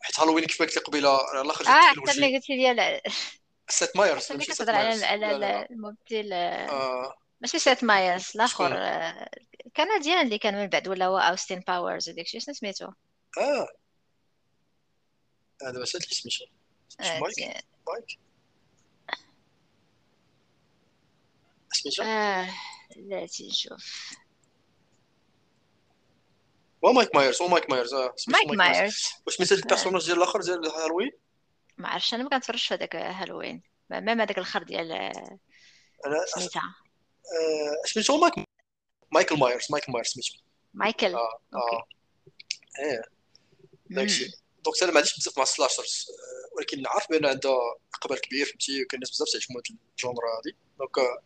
حيت 0.02 0.20
هالوين 0.20 0.46
كيف 0.46 0.62
ما 0.62 0.68
قلت 0.68 0.78
لك 0.78 0.84
قبيلة 0.84 1.10
راه 1.10 1.54
خرجت 1.54 1.70
آه 1.70 1.82
حتى 1.82 2.00
قلتي 2.00 2.56
لي 2.56 3.02
سيت 3.70 3.98
ماير 3.98 4.20
اللي 4.32 4.46
كتهضر 4.46 4.76
على 4.76 5.68
الممثل 5.72 6.30
ماشي 7.42 7.60
Seth 7.60 7.84
Myers 7.84 8.32
الآخر 8.36 8.78
الـ 9.66 9.73
comédien 9.73 10.26
اللي 10.26 10.38
كان 10.38 10.56
من 10.56 10.68
بعد 10.68 10.88
ولا 10.88 11.06
هو 11.06 11.18
أوستين 11.18 11.60
باورز 11.60 12.10
وداك 12.10 12.26
الشيء 12.26 12.42
شنو 12.42 12.54
سميتو؟ 12.54 12.92
آه. 13.38 13.68
هذا 15.62 15.70
اللي 15.70 15.86
سميتو 15.86 16.46
مايك؟ 17.00 17.66
مايك؟ 17.88 18.20
سميتو 21.74 22.04
آه 22.04 22.50
لا 22.96 23.26
تنشوف 23.26 24.14
هو 26.86 26.94
مايك 26.94 27.16
مايرز 27.16 27.42
هو 27.42 27.48
مايك 27.48 27.70
مايرز. 27.70 27.94
آه 27.94 28.16
مايك 28.28 28.50
مايرز. 28.50 29.04
واش 29.26 29.36
سميت 29.36 29.52
الـ 29.52 29.57
personnage 29.57 30.06
ديال 30.06 30.18
الأخر 30.18 30.42
ديال 30.42 30.68
هالوين 30.68 31.12
ما 31.78 31.90
عرفتش 31.90 32.14
أنا 32.14 32.24
ما 32.24 32.30
كنتفرجش 32.30 32.68
في 32.68 32.74
هذاك 32.74 32.96
Halloween. 32.96 33.64
même 33.90 34.22
هذاك 34.22 34.38
الآخر 34.38 34.64
ديال 34.64 34.92
أنا 34.92 36.26
سميتها. 36.36 36.76
سميتو 37.86 38.18
مايك 38.18 38.34
مايكل 39.12 39.40
مايرز 39.40 39.68
مايكل 39.72 39.92
مايرز 39.92 40.08
سميتو 40.08 40.38
مايكل. 40.74 41.16
آه 41.16 41.40
آه. 41.54 41.88
إيه. 42.80 43.02
داكشي 43.90 44.32
donc 44.64 44.84
أنا 44.84 44.92
ما 44.92 44.98
عنديش 44.98 45.18
بزاف 45.18 45.38
مع 45.38 45.44
الـ 45.44 45.51
slashers 45.51 46.08
ولكن 46.58 46.88
عارف 46.88 47.10
بأن 47.10 47.26
عندها 47.26 47.58
إقبال 47.94 48.22
كبير 48.22 48.46
فهمتي؟ 48.46 48.84
وكاين 48.84 48.88
الناس 48.94 49.10
بزاف 49.10 49.28
تعجبهم 49.30 49.58
هاد 49.58 49.78
الـ 49.92 49.97
genre 49.97 50.22
هادي. 50.38 50.58
donc 50.80 51.20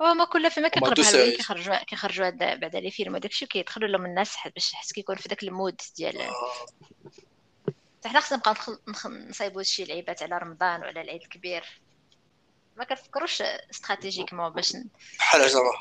هما 0.00 0.24
كل 0.24 0.50
فيلم 0.50 0.68
كيقرب 0.68 1.00
هالوين 1.00 1.36
كيخرجوا 1.36 1.84
كيخرجوا 1.84 2.30
بعدا 2.30 2.80
les 2.80 2.90
films 2.90 3.14
وداكشي 3.14 3.44
وكيدخلوا 3.44 3.88
لهم 3.88 4.06
الناس 4.06 4.36
باش 4.54 4.72
حس 4.72 4.92
كيكون 4.92 5.16
في 5.16 5.28
داك 5.28 5.42
الـ 5.42 5.50
mood 5.50 5.80
ديال 5.96 6.20
آه. 6.20 6.66
حنا 8.04 8.20
خصنا 8.20 8.38
نبقاو 8.38 8.54
نصايبوا 9.08 9.62
شي 9.62 9.84
لعيبات 9.84 10.22
على 10.22 10.38
رمضان 10.38 10.80
وعلى 10.80 11.00
العيد 11.00 11.22
الكبير. 11.22 11.80
ما 12.76 12.84
كنفكروش 12.84 13.42
استراتيجيكمون 13.42 14.48
باش 14.48 14.76
بحال 15.18 15.50
زعما 15.50 15.72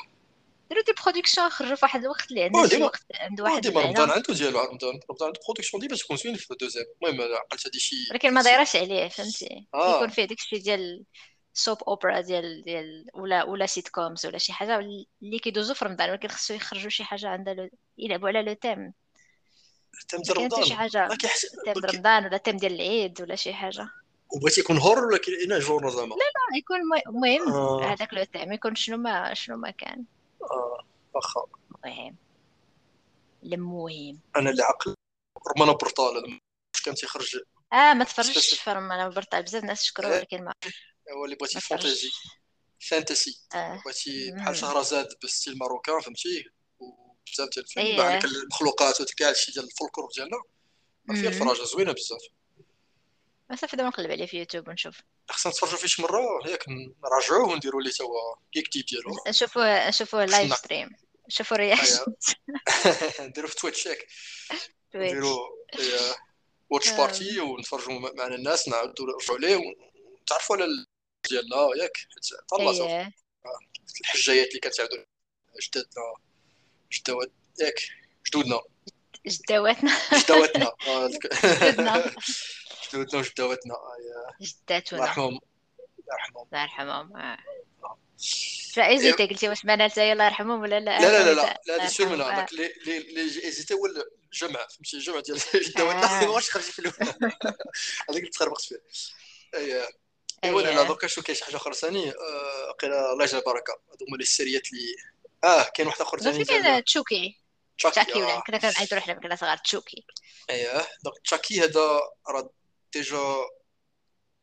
ديروا 0.69 0.83
دي 0.83 0.93
برودكسيون 1.03 1.49
خرجوا 1.49 1.75
في 1.75 1.85
واحد 1.85 2.01
الوقت 2.01 2.29
اللي 2.29 2.43
عنده 2.43 2.67
شي 2.67 2.83
وقت 2.83 3.03
عنده 3.15 3.43
واحد 3.43 3.61
ديما 3.61 3.81
رمضان 3.81 4.09
عنده 4.09 4.33
ديالو 4.33 4.59
رمضان 4.59 4.99
رمضان 5.09 5.27
عنده 5.27 5.39
برودكسيون 5.47 5.81
ديما 5.81 5.95
تكون 5.95 6.17
زوين 6.17 6.35
في 6.35 6.51
الدوزيام 6.51 6.85
المهم 7.03 7.21
عقلت 7.21 7.67
هادي 7.67 7.79
شي 7.79 7.95
ولكن 8.11 8.33
ما 8.33 8.41
دايراش 8.41 8.75
عليه 8.75 9.07
فهمتي؟ 9.07 9.67
آه. 9.73 9.95
يكون 9.95 10.09
فيه 10.09 10.25
داكشي 10.25 10.57
ديال 10.59 11.03
سوب 11.53 11.83
اوبرا 11.83 12.21
ديال 12.21 12.63
ديال 12.63 13.05
ولا 13.13 13.43
ولا 13.43 13.65
سيت 13.65 13.87
كومز 13.87 14.25
ولا 14.25 14.37
شي 14.37 14.53
حاجة 14.53 14.79
اللي 15.21 15.39
كيدوزو 15.39 15.73
في 15.73 15.85
رمضان 15.85 16.09
ولكن 16.09 16.27
خصو 16.27 16.53
يخرجوا 16.53 16.89
شي 16.89 17.03
حاجة 17.03 17.27
عندها 17.27 17.53
لو... 17.53 17.69
يلعبوا 17.97 18.27
على 18.27 18.41
le 18.41 18.53
thème 18.53 18.93
thème 20.07 20.21
ديال 20.21 20.37
رمضان. 20.37 20.65
شي 20.65 20.73
حاجة 20.73 21.07
thème 21.07 21.29
ديال 21.65 21.95
رمضان 21.95 22.25
ولا 22.25 22.37
thème 22.37 22.57
ديال 22.57 22.73
العيد 22.73 23.21
ولا 23.21 23.35
شي 23.35 23.53
حاجة. 23.53 23.89
وبغيتي 24.35 24.61
يكون 24.61 24.77
horreur 24.77 25.05
ولا 25.05 25.17
كاين 25.17 25.59
جور 25.59 25.89
زعما؟ 25.89 26.15
لا 26.15 26.15
لا 26.15 26.57
يكون 26.57 26.77
المهم 27.07 27.53
آه. 27.53 27.93
هذاك 27.93 28.13
le 28.13 28.23
thème 28.23 28.53
يكون 28.53 28.75
شنو 28.75 28.97
ما 28.97 29.33
شنو 29.33 29.57
ما 29.57 29.71
كان. 29.71 30.03
آه 30.51 30.85
واخا 31.13 31.45
المهم 31.85 32.15
المهم. 33.43 34.19
أنا 34.35 34.49
اللي 34.49 34.63
عقل 34.63 34.95
رمانا 35.57 35.71
برطال 35.71 36.39
كان 36.85 36.95
تيخرج 36.95 37.37
آه 37.73 37.93
ما 37.93 38.03
تفرجتش 38.03 38.53
في 38.53 38.71
رمانا 38.73 39.09
برطال 39.09 39.43
بزاف 39.43 39.61
الناس 39.61 39.83
شكروا 39.83 40.09
آه. 40.11 40.17
ولكن 40.17 40.43
ما 40.43 40.53
هو 41.11 41.25
اللي 41.25 41.35
بغيتي 41.35 41.59
fantasy. 41.59 42.11
fantasy 42.79 43.39
آه. 43.55 43.81
بغيتي 43.85 44.31
بحال 44.31 44.55
شهرزاد 44.55 45.07
بالـ 45.21 45.32
style 45.32 45.57
marocain 45.57 45.99
فهمتي؟ 45.99 46.45
وبزاف 46.79 47.49
ديال 47.49 47.65
الفيلم 47.65 48.01
أيه. 48.01 48.19
المخلوقات 48.23 49.01
وكاع 49.01 49.29
هادشي 49.29 49.51
ديال 49.51 49.65
الفولكلور 49.65 50.09
ديالنا. 50.15 50.41
فيه 51.21 51.27
الفراجة 51.27 51.63
زوينة 51.63 51.91
بزاف. 51.91 52.21
صافي 53.55 53.75
دابا 53.77 53.89
نقلب 53.89 54.11
عليه 54.11 54.25
في 54.25 54.39
يوتيوب 54.39 54.67
ونشوف. 54.67 55.01
خصنا 55.29 55.51
نتفرجوا 55.51 55.77
فيه 55.77 55.87
شي 55.87 56.01
مرة 56.01 56.21
ياك 56.49 56.65
نراجعوه 57.03 57.49
ونديروا 57.49 57.81
ليه 57.83 57.91
توا 57.91 58.35
كيك 58.51 58.69
ديب 58.73 58.85
ديالو. 58.85 59.11
نشوفوا 59.27 59.89
نشوفوا 59.89 60.25
لايف 60.25 60.57
ستريم 60.57 60.89
شوفوا 61.29 61.57
رياكشن 61.57 62.05
نديروا 63.19 63.49
في 63.49 63.55
تويتش 63.55 63.85
ياك 63.85 64.07
نديروا 64.95 65.37
واتش 66.69 66.89
بارتي 66.89 67.39
ونتفرجوا 67.39 67.99
معنا 67.99 68.35
الناس 68.35 68.67
نعاودوا 68.67 69.05
نرجعوا 69.05 69.39
ليه 69.39 69.55
ونتعرفوا 70.17 70.55
على 70.55 70.65
ديالنا 71.29 71.69
ياك. 71.83 71.97
طلعوا 72.49 72.89
آه، 73.01 73.11
الحجايات 74.01 74.47
اللي 74.47 74.59
كتعاودوا 74.59 74.97
جدادنا 75.61 76.13
جدوات 76.91 77.31
ياك 77.61 77.75
جدودنا. 78.27 78.61
جدواتنا. 79.27 80.01
جدواتنا. 80.23 80.71
جدودنا. 81.07 82.15
جدودنا 82.93 83.19
وجدواتنا 83.19 83.75
جداتنا 84.41 84.99
الله 84.99 85.05
يرحمهم. 85.07 85.39
الله 85.99 86.13
يرحمهم. 86.13 86.45
الله 86.47 86.61
يرحمهم. 86.61 87.17
آه. 87.17 87.37
فايزيتي 88.73 89.25
قلتي 89.25 89.49
واش 89.49 89.65
معنا 89.65 89.87
حتى 89.87 90.11
الله 90.11 90.25
يرحمهم 90.25 90.61
ولا 90.61 90.79
لا؟ 90.79 91.01
لا 91.01 91.23
لا 91.23 91.33
لا 91.33 91.59
لا. 91.67 91.75
هذا 91.75 91.87
سير 91.87 92.09
من 92.09 92.21
هذاك 92.21 92.51
اللي 92.51 92.73
اللي 92.87 93.21
ايزيتي 93.21 93.73
هو 93.73 93.85
الجمع 93.85 94.67
فهمتي؟ 94.67 94.97
الجمع 94.97 95.19
ديال 95.19 95.37
الدواء 95.67 95.95
ما 96.25 96.27
واش 96.27 96.49
خرجت 96.51 96.65
في 96.65 96.79
الأول 96.79 96.95
هذاك 98.09 98.19
اللي 98.19 98.29
تخربقت 98.29 98.61
فيه. 98.61 98.81
أي. 99.55 99.87
ايوا 100.43 100.61
لا 100.61 100.83
donc 100.83 101.07
شو 101.07 101.21
كاين 101.21 101.37
شي 101.37 101.45
حاجة 101.45 101.55
أخرى 101.55 101.73
ثاني 101.73 102.11
قيل 102.79 102.93
الله 102.93 103.23
يجعل 103.23 103.39
البركة. 103.39 103.73
هذو 103.73 104.05
هما 104.09 104.17
الـ 104.19 104.27
séries 104.27 104.73
اللي 104.73 104.95
آه 105.43 105.63
كاين 105.63 105.87
واحد 105.87 106.01
آخر 106.01 106.19
ثاني 106.19 106.45
كاين 106.45 106.83
Chucky. 106.83 107.39
Chucky 107.77 108.21
ولا 108.21 108.39
كنا 108.39 108.57
كنعيطوا 108.57 108.99
حنا 108.99 109.13
كنا 109.13 109.35
صغار 109.35 109.57
Chucky. 109.57 110.05
اييه 110.49 110.87
donc 111.03 111.17
Chucky 111.23 111.61
هذا 111.63 111.99
راه 112.27 112.49
déjà 112.93 113.35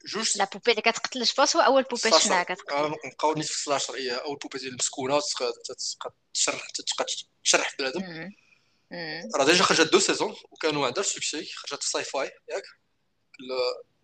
جوج 0.06 0.38
la 0.38 0.44
poupée 0.44 0.70
اللي 0.70 0.82
كتقتل 0.82 1.22
الشباص 1.22 1.56
هو 1.56 1.62
أول 1.62 1.82
poupée 1.82 2.18
شنو 2.20 2.44
كتقتل. 2.44 2.96
نبقاو 3.04 3.34
نيت 3.34 3.46
في 3.46 3.54
الـ 3.54 3.59
slasher 3.59 3.94
هي 3.94 4.14
أول 4.14 4.36
poupée 4.36 4.58
ديال 4.58 4.70
المسكونة 4.70 5.20
تشرح 6.34 6.66
تشرح 7.44 7.76
بنادم. 7.78 8.30
راه 9.34 9.44
ديجا 9.44 9.62
خرجت 9.62 9.92
دو 9.92 9.98
سيزون 9.98 10.36
وكانوا 10.50 10.86
عندها 10.86 11.02
سوكسي 11.02 11.50
خرجت 11.56 11.82
في 11.82 11.90
ساي 11.90 12.04
فاي 12.04 12.30
ياك؟ 12.50 12.62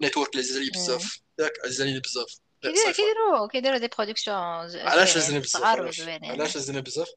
النيتورك 0.01 0.31
اللي 0.31 0.43
عزيز 0.43 0.70
بزاف. 0.70 1.18
ياك؟ 1.39 1.52
عزيز 1.64 2.01
بزاف؟ 2.01 2.39
كيديروا 2.62 3.48
كيديروا 3.52 3.78
دي 3.78 3.89
برودكسيون 3.89 4.36
علاش 4.36 5.16
عزيزين 5.16 5.40
بزاف؟ 5.40 5.64
علاش؟ 5.64 6.56
عزيزين 6.56 6.81
بزاف؟ 6.81 7.09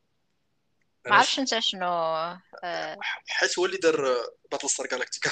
ما 1.05 1.15
عرفتش 1.15 1.39
أنت 1.39 1.59
شنو 1.59 1.88
آه. 1.88 2.97
حيت 3.27 3.59
هو 3.59 3.65
اللي 3.65 3.77
دار 3.77 4.17
باتل 4.51 4.69
ستار 4.69 4.88
جالاكتيكا 4.88 5.31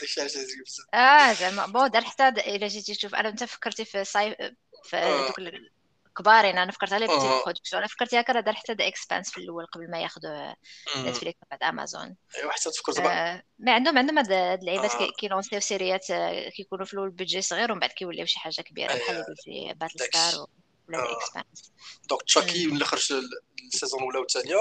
داكشي 0.00 0.20
علاش 0.20 0.36
عزيز 0.36 0.56
بزاف. 0.66 0.86
آه 0.94 1.32
زعما 1.32 1.66
بون 1.66 1.90
دار 1.90 2.02
حتى 2.02 2.28
إلا 2.28 2.68
جيتي 2.68 2.94
تشوف 2.94 3.14
أنا 3.14 3.28
انت 3.28 3.44
فكرتي 3.44 3.84
في 3.84 4.04
صاي 4.04 4.36
في 4.84 4.96
آه. 4.96 5.26
دوك 5.26 5.40
كبارين 6.18 6.58
أنا 6.58 6.72
فكرت 6.72 6.94
بديت 6.94 7.10
برودكسيون 7.10 7.82
أنا 7.82 7.86
فكرت 7.86 8.14
هكا 8.14 8.40
دار 8.40 8.54
حتى 8.54 8.72
ذا 8.72 8.88
اكسبانس 8.88 9.30
في 9.30 9.38
الأول 9.38 9.66
قبل 9.66 9.90
ما 9.90 10.00
ياخذوا 10.00 10.54
Netflix 10.98 11.38
بعد 11.50 11.62
امازون 11.62 12.16
ايوا 12.36 12.50
حتى 12.50 12.70
تفكرت 12.70 12.98
آه 12.98 13.42
ما 13.58 13.72
عندهم 13.72 13.98
عندهم 13.98 14.18
هاد 14.18 14.32
اللعيبات 14.32 14.94
آه. 14.94 15.10
كي 15.18 15.29
lancer 15.29 15.60
يو 15.60 15.73
séries 15.73 16.10
آه، 16.10 16.48
كيكونوا 16.48 16.84
في 16.84 16.94
الأول 16.94 17.10
budget 17.10 17.42
صغير 17.42 17.72
ومن 17.72 17.80
بعد 17.80 17.90
كيوليو 17.90 18.26
شي 18.26 18.38
حاجة 18.38 18.62
كبيرة 18.62 18.94
بحال 18.94 19.10
اللي 19.10 19.24
قلتي 19.26 19.74
Battlestar 19.76 20.46
The 20.94 21.17
Expanse 21.17 21.72
donc 22.08 22.22
Chucky 22.22 22.66
ملي 22.66 22.84
خرج 22.84 23.12
الـ 23.64 23.69
saison 23.69 24.00
الاولى 24.00 24.18
والثانية 24.18 24.56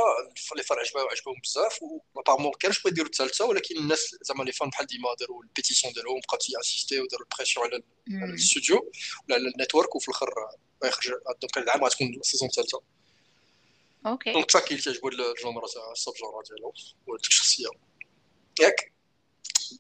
les 0.56 0.64
fans 0.64 0.78
عجبهم 1.12 1.36
بزاف 1.44 1.80
و 2.16 2.19
apparemment 2.19 2.52
كانش 2.60 2.80
بغاو 2.80 2.92
يديروا 2.92 3.10
الثالثة 3.10 3.46
ولكن 3.46 3.78
الناس 3.78 4.16
زعما 4.22 4.44
les 4.44 4.52
fans 4.52 4.70
بحال 4.70 4.86
ديما 4.86 5.16
داروا 5.20 5.44
الـ 5.44 5.49
pétition 5.49 5.94
ديالهم 5.94 6.20
بقاو 6.20 6.38
تي 6.38 6.50
insister 6.50 7.00
وداروا 7.00 7.26
الـ 7.32 7.36
pression 7.36 7.66
على 7.66 7.84
الاستوديو 8.30 8.92
ولا 9.30 9.36
على 9.36 9.48
الـ 9.48 9.54
network 9.54 9.96
وفي 9.96 10.08
الآخر 10.08 10.30
غيخرج 10.84 11.14
donc 11.42 11.58
العام 11.58 11.84
غتكون 11.84 12.08
الـ 12.20 12.24
saison 12.24 12.50
الثالثه 12.50 12.82
OK 14.06 14.34
donc 14.34 14.46
Chucky 14.46 14.72
اللي 14.72 14.84
تعجبو 14.84 15.08
الـ 15.08 15.18
genre 15.18 15.68
تاع 15.68 15.92
الـ 15.92 16.14
sub-genre 16.14 16.44
ديالو 16.44 16.74
وديك 17.08 17.28
الشخصية. 17.28 17.68
ياك؟ 18.62 18.94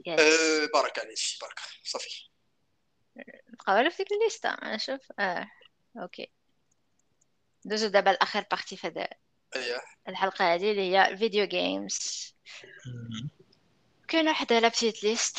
أه 0.07 0.65
بارك 0.74 0.99
عليك 0.99 1.19
بارك 1.41 1.60
صافي. 1.84 2.30
نبقاو 3.49 3.90
في 3.90 4.03
ديك 4.03 4.11
الـ 4.11 4.18
liste 4.18 4.49
أنا 4.49 4.78
شوف 4.78 5.02
آه 5.19 5.48
OK 5.97 6.31
ندوزو 7.68 7.88
دابا 7.88 8.10
لاخر 8.10 8.45
partie 8.51 8.77
في 8.77 8.88
هذا 8.88 9.07
الحلقة 10.07 10.53
هذه 10.53 10.72
اللي 10.72 10.98
هي 10.98 11.18
video 11.18 11.45
games 11.45 12.35
كاين 14.07 14.27
واحد 14.27 14.53
la 14.53 14.68
petite 14.68 15.03
liste 15.03 15.38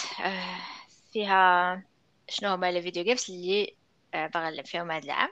فيها 1.12 1.82
شنو 2.28 2.54
هما 2.54 2.72
les 2.72 2.82
video 2.82 3.04
games 3.04 3.30
اللي 3.30 3.76
آه، 4.14 4.26
باغا 4.26 4.50
نلعب 4.50 4.66
فيهم 4.66 4.90
هذا 4.90 5.04
العام. 5.04 5.28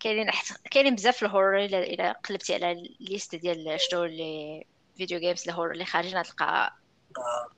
كاينين 0.00 0.30
كاينين 0.70 0.94
بزاف 0.94 1.22
الـ 1.22 1.28
horror 1.28 1.64
إلا 1.64 2.12
قلبتي 2.12 2.54
على 2.54 2.72
الـ 2.72 2.82
liste 2.82 3.34
ديال 3.34 3.80
شنو 3.80 4.04
les 4.04 4.64
video 4.96 5.20
games 5.20 5.48
الـ 5.48 5.51
horror 5.51 5.72
اللي 5.72 5.84
خارجين 5.84 6.22
تلقى 6.22 6.76
آه. 7.18 7.48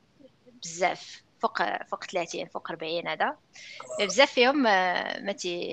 بزاف. 0.62 1.21
فوق 1.43 1.85
فوق 1.90 2.05
30 2.05 2.47
فوق 2.47 2.70
40 2.70 3.09
هذا. 3.09 3.36
بزاف 4.01 4.32
فيهم 4.32 4.62
ما 4.62 5.32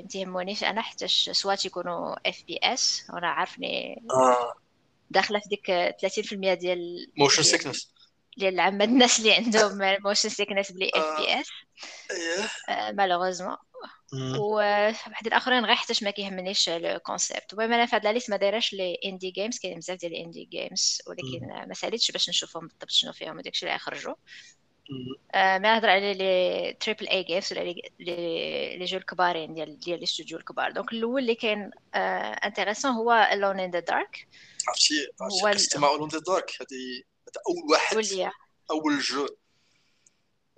تيهمونيش 0.10 0.64
أنا 0.64 0.82
حتى 0.82 1.08
سواء 1.08 1.56
تيكونوا 1.56 2.30
FPS 2.30 3.06
وأنا 3.14 3.28
عارفني 3.28 4.04
آه. 4.12 4.54
داخلة 5.10 5.40
في 5.40 5.50
ديك 5.50 5.72
30% 6.54 6.60
ديال 6.60 7.12
motion 7.18 7.44
sickness 7.44 7.94
ديال 8.38 8.60
عامه 8.60 8.84
الناس 8.84 9.20
اللي 9.20 9.34
عندهم 9.34 9.78
motion 10.06 10.30
sickness 10.30 10.72
بـ 10.72 10.77
les 10.77 10.91
FPS 10.95 11.48
malheureusement 12.94 13.57
وواحد 14.14 15.28
الآخرين 15.28 15.66
غير 15.66 15.76
حتى 15.76 16.06
ما 16.06 16.12
كيهمنيش 16.12 16.70
الـ 16.69 16.80
concept 16.80 17.53
المهم 17.54 17.74
أنا 17.74 17.86
في 17.86 17.96
هاد 17.96 18.08
liste 18.07 18.30
ما 18.30 18.38
دايرش 18.38 18.74
les 18.73 18.99
indie 19.06 19.31
games 19.31 19.60
كاين 19.60 19.80
بزاف 19.80 19.98
ديال 19.98 20.14
الـ 20.14 20.19
indie 20.19 20.45
games 20.45 21.02
ولكن 21.08 21.48
ما 21.68 21.74
ساليتش 21.74 22.12
باش 22.12 22.30
نشوفهم 22.30 22.68
بالضبط 22.68 22.90
شنو 22.90 23.14
فيهم 23.14 23.38
وداكشي 23.38 23.66
اللي 23.66 23.76
يخرجوا 23.76 24.16
ما 25.34 25.57
نهضر 25.57 25.90
على 25.90 26.14
les 26.14 26.73
triple 26.80 27.07
A 27.07 27.23
games 27.23 27.53
ولا 27.53 27.64
les 27.64 27.81
les 28.77 28.86
jeux 28.86 28.98
الكبارين 28.98 29.53
ديال 29.53 29.80
ديال 29.80 29.98
الاستوديو 29.98 30.38
الكبار 30.38 30.72
donc 30.72 30.91
الأول 30.91 31.22
اللي 31.22 31.36
كاين 31.36 31.72
intéressant 31.95 32.91
هو 32.91 33.30
Alone 33.34 33.60
in 33.60 33.72
the 33.72 33.80
Dark 33.80 34.27
عرفتي؟ 34.68 35.07
هو 35.22 35.48
استماع 35.48 35.91
Alone 35.91 36.04
in 36.04 36.10
the 36.10 36.19
Dark 36.19 36.52
هذه 36.61 37.03
هذا 37.22 37.41
أول 37.49 37.72
واحد 37.72 37.98
وليا. 37.98 38.32
أول 38.72 38.99
jeu 38.99 39.27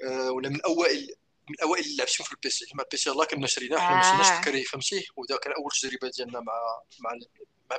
آه، 0.04 0.32
ولا 0.32 0.50
من 0.50 0.62
اوائل 0.62 1.16
من 1.50 1.56
اوائل 1.64 1.84
اللي 1.84 1.96
لعبتهم 1.98 2.26
في 2.26 2.32
ال 2.32 2.43
PC 2.43 2.66
مع 2.76 2.84
ال 2.84 2.93
PC 2.93 3.10
الله 3.10 3.26
كنا 3.26 3.48
شريناه 3.48 3.78
حنا 3.78 3.96
ما 3.96 4.02
شريناش 4.02 4.40
الكري 4.40 4.64
فهمتي؟ 4.64 5.08
وذا 5.16 5.38
كان 5.38 5.54
أول 5.54 5.72
تجربة 5.72 6.12
ديالنا 6.18 6.40
مع 6.40 6.54
مع 7.00 7.20
مع 7.72 7.78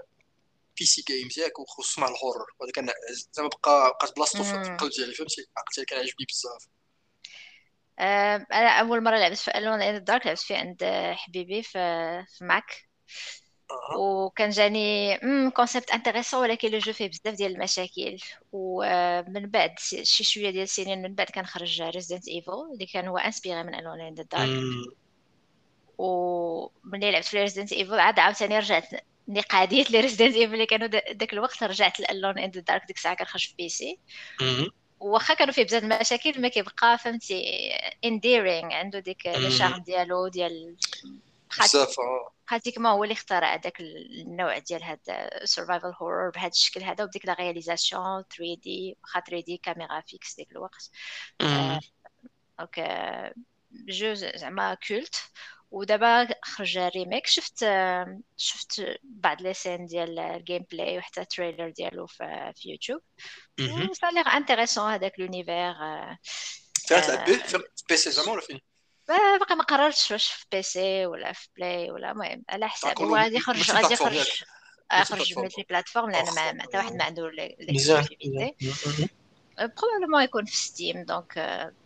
PC 0.83 0.87
games 0.87 1.39
ياك 1.39 1.59
وخصوصا 1.59 2.01
مع 2.01 2.09
ال 2.09 2.14
horror 2.14 2.47
وهذا 2.59 2.73
كان 2.73 2.89
زعما 3.33 3.49
بقى 3.49 3.91
بقات 3.91 4.17
بلاصتو 4.17 4.43
في 4.43 4.55
القلب 4.55 4.91
ديالي 4.91 5.15
فهمتي 5.15 5.47
عقلتي 5.57 5.85
كان 5.85 5.99
عاجبني 5.99 6.27
بزاف. 6.29 6.69
أنا 8.53 8.81
أول 8.81 9.03
مرة 9.03 9.17
لعبت 9.19 9.37
في 9.37 9.59
Alone 9.59 9.83
in 9.83 10.05
the 10.05 10.14
Dark 10.14 10.27
لعبت 10.27 10.39
فيه 10.39 10.57
عند 10.57 10.85
حبيبي 11.15 11.63
في 11.63 11.79
في 12.29 12.45
Mac 12.45 12.89
وكان 13.97 14.51
جاني 14.51 15.19
concept 15.51 15.91
intéressant 15.91 16.41
ولكن 16.41 16.71
le 16.71 16.79
jeu 16.79 16.93
فيه 16.93 17.09
بزاف 17.09 17.35
ديال 17.35 17.53
المشاكل. 17.53 18.19
ومن 18.53 19.51
بعد 19.51 19.79
شي 20.03 20.25
شوية 20.25 20.51
ديال 20.51 20.63
السنين 20.63 21.03
من 21.03 21.15
بعد 21.15 21.27
كان 21.27 21.47
خرج 21.47 21.83
Resident 21.83 22.29
Evil 22.29 22.53
اللي 22.73 22.87
كان 22.87 23.09
هو 23.09 23.19
inspiré 23.19 23.63
من 23.63 23.75
Alone 23.75 24.01
in 24.01 24.15
the 24.15 24.35
Dark 24.35 24.63
وملي 25.99 27.11
لعبت 27.11 27.25
في 27.25 27.41
Resident 27.41 27.73
Evil 27.73 28.01
عاد 28.01 28.19
عاوتاني 28.19 28.59
رجعت 28.59 29.12
نقاديت 29.29 29.91
لي 29.91 30.01
Resident 30.01 30.37
Evil 30.37 30.55
اللي 30.55 30.67
كانوا 30.67 30.87
داك 30.87 31.33
الوقت 31.33 31.63
رجعت 31.63 32.01
ل 32.01 32.07
Alone 32.07 32.39
in 32.39 32.51
the 32.51 32.66
Dark 32.66 32.87
ديك 32.87 32.97
الساعة 32.97 33.15
كنخرج 33.17 33.47
في 33.49 33.55
PC. 33.55 33.99
واخا 35.01 35.35
كانوا 35.35 35.53
فيه 35.53 35.65
بزاف 35.65 35.83
المشاكل 35.85 36.41
ما 36.41 36.49
كيبقى 36.49 36.99
فهمتي 36.99 37.43
انديرينغ 38.05 38.73
عنده 38.73 38.99
ديك 38.99 39.27
لو 39.27 39.79
ديالو 39.79 40.29
ديال 40.29 40.77
بزاف 41.61 41.97
pratiquement 42.51 42.87
هو 42.93 43.05
اللي 43.05 43.13
اخترع 43.13 43.55
هذاك 43.55 43.81
النوع 43.81 44.59
ديال 44.59 44.83
هاد 44.83 44.99
survival 45.45 45.93
horror 46.01 46.31
بهذا 46.31 46.49
الشكل 46.49 46.83
هذا 46.83 47.05
وبديك 47.05 47.27
la 47.27 47.35
réalisation 47.35 48.23
3D 48.23 48.97
واخا 49.03 49.21
3D 49.21 49.57
caméra 49.57 50.01
fixe 50.01 50.37
ديك 50.37 50.53
الوقت. 50.53 50.91
donc 52.59 53.33
jeu 53.73 54.15
زعما 54.15 54.75
كولت 54.75 55.17
ودابا 55.73 56.29
خرج 56.43 56.79
remake 56.79 57.27
شفت 57.27 57.67
شفت 58.37 58.83
بعض 59.03 59.43
les 59.43 59.55
scènes 59.55 59.87
ديال 59.87 60.19
ال 60.19 60.65
gameplay 60.71 60.99
وحتى 60.99 61.25
trailer 61.25 61.69
ديالو 61.69 62.07
في, 62.07 62.53
في 62.57 62.71
يوتيوب. 62.71 63.01
و 63.91 63.94
ça 63.94 64.01
a 64.01 64.04
l'air 64.04 64.21
intéressant 64.21 64.91
هذاك 64.91 65.21
l'univers 65.21 65.75
تلعب 66.87 67.27
به 67.27 67.37
في 67.37 67.63
PC 67.89 68.11
زعما 68.11 68.33
ولا 68.33 68.41
فين؟ 68.41 68.61
باقي 69.09 69.57
ما 69.57 69.65
قررتش 69.65 70.11
واش 70.11 70.33
في 70.33 70.47
PC 70.53 71.07
ولا 71.07 71.33
في 71.33 71.49
Play 71.57 71.91
ولا 71.91 72.11
المهم 72.11 72.45
على 72.49 72.69
حساب. 72.69 73.03
هو 73.03 73.17
غادي 73.17 73.37
يخرج 73.37 73.71
غادي 73.71 73.95
يخرج. 73.95 74.43
يخرج 74.93 75.39
multi-plateforme 75.39 76.11
لأن 76.11 76.25
ما 76.25 76.63
حتى 76.63 76.77
واحد 76.77 76.95
ما 76.95 77.05
عنده 77.05 77.31
l'exclusivité 77.31 78.55
probablement 79.59 80.23
يكون 80.23 80.45
في 80.45 80.57
Steam 80.57 81.05
donc 81.05 81.35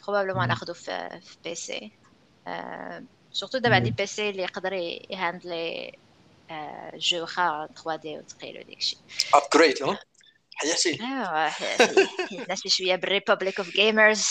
probablement 0.06 0.48
ناخذو 0.48 0.74
في 0.74 1.20
PC 1.44 1.54
surtout 1.54 3.58
دابا 3.58 3.74
عندي 3.74 3.90
PC 3.90 4.30
اللي 4.30 4.42
يقدر 4.42 4.72
ي 5.10 5.22
handle 5.22 5.92
les 6.94 7.06
jeux 7.06 7.20
واخا 7.20 7.68
3D 7.84 8.18
وثقيل 8.18 8.58
وداكشي 8.58 8.96
upgrade 9.34 9.82
ها 9.82 9.98
حياتي 10.54 10.90
ايوا 10.90 12.46
ناس 12.48 12.66
شوية 12.66 12.96
بال 12.96 13.09
Republic 13.09 13.58
of 13.58 13.70
Gamers 13.70 14.26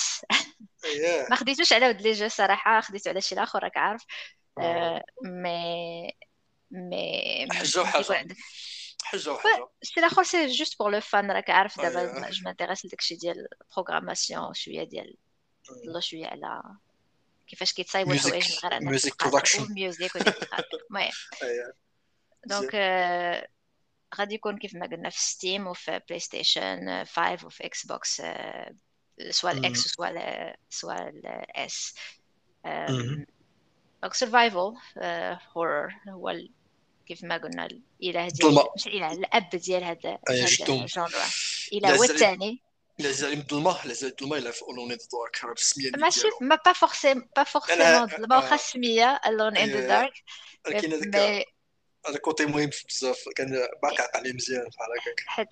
ما 1.30 1.36
خديتوش 1.36 1.74
على 1.74 1.90
ود 1.90 2.02
les 2.02 2.12
jeux 2.12 2.28
صراحة 2.28 2.82
خديته 2.82 3.10
على 3.10 3.22
شي 3.22 3.36
اخر 3.36 3.64
راك 3.64 3.78
عارف 3.78 4.06
مي 5.24 6.12
مي 6.72 7.48
حجه 7.52 7.82
وحاجه 7.82 8.28
حجه 9.04 9.32
وحاجه 9.32 9.68
c'est 9.82 10.02
لاخر 10.02 10.24
c'est 10.24 10.48
juste 10.48 10.80
pour 10.80 10.92
le 10.92 11.02
fun 11.02 11.32
راك 11.32 11.50
عارف 11.50 11.82
دابا 11.82 12.30
je 12.30 12.44
m'intéresse 12.46 12.86
لداكشي 12.86 13.16
ديال 13.16 13.48
ال 13.62 13.68
programmation 13.68 14.54
شوية 14.54 14.84
ديال 14.84 15.18
الله 15.88 16.00
شوية 16.00 16.28
على 16.28 16.62
كيفاش 17.48 17.74
كيتصايبوا 17.74 18.14
الحوايج 18.14 18.52
من 18.52 18.58
غير 18.64 18.78
أنك 18.78 18.88
music 18.88 19.24
production 19.24 19.74
music 19.74 20.12
المهم. 20.16 21.12
donc 22.46 22.76
غادي 24.16 24.36
يكون 24.36 24.58
كيف 24.58 24.76
ما 24.76 24.86
قلنا 24.86 25.10
في 25.10 25.22
Steam 25.22 25.68
وفي 25.68 26.02
PlayStation 26.10 27.06
5 27.06 27.46
وفي 27.46 27.66
Xbox 27.66 28.22
سواء 29.30 29.54
ال 29.54 29.67
X 29.67 29.80
سواء 29.80 30.56
سواء 30.70 31.10
ال 31.10 31.53
S 31.53 31.96
donc 34.02 34.14
survival 34.14 34.74
horror 35.56 35.96
هو 36.10 36.36
كيف 37.06 37.24
ما 37.24 37.38
قلنا 37.38 37.66
الإله 38.02 38.28
ديال 38.28 38.58
مش 38.76 38.88
الإله 38.88 39.12
الأب 39.12 39.50
ديال 39.50 39.84
هذا 39.84 40.20
ال 40.30 40.46
genre 40.46 41.28
الاله 41.74 41.98
هو 41.98 42.04
الثاني 42.04 42.62
لا 43.00 43.12
زال 43.12 43.34
الظلمه 43.34 43.86
لا 43.86 43.94
زال 43.94 44.12
الظلمه 44.12 44.38
الا 44.38 44.52
في 44.52 44.62
Alone 44.62 44.92
in 44.92 44.98
the 44.98 45.08
Dark 45.14 45.46
عرفت 45.46 45.62
السميه 45.62 45.92
ماشي 45.98 46.28
mais 46.42 46.56
pas 46.56 46.74
forcém- 46.74 47.30
pas 47.36 47.44
forcément 47.44 47.86
الظلمه 47.86 48.36
واخا 48.36 48.56
السميه 48.56 49.22
الون 49.26 49.58
ان 49.58 49.70
ذا 49.70 49.88
دارك 49.88 50.14
ولكن 50.68 50.94
هذاك 50.94 51.46
هذا 52.08 52.18
côté 52.18 52.46
مهم 52.46 52.70
بزاف 52.90 53.24
كان 53.36 53.68
باقي 53.84 54.04
عقل 54.04 54.20
عليه 54.20 54.34
مزيان 54.34 54.68
بحال 54.68 54.88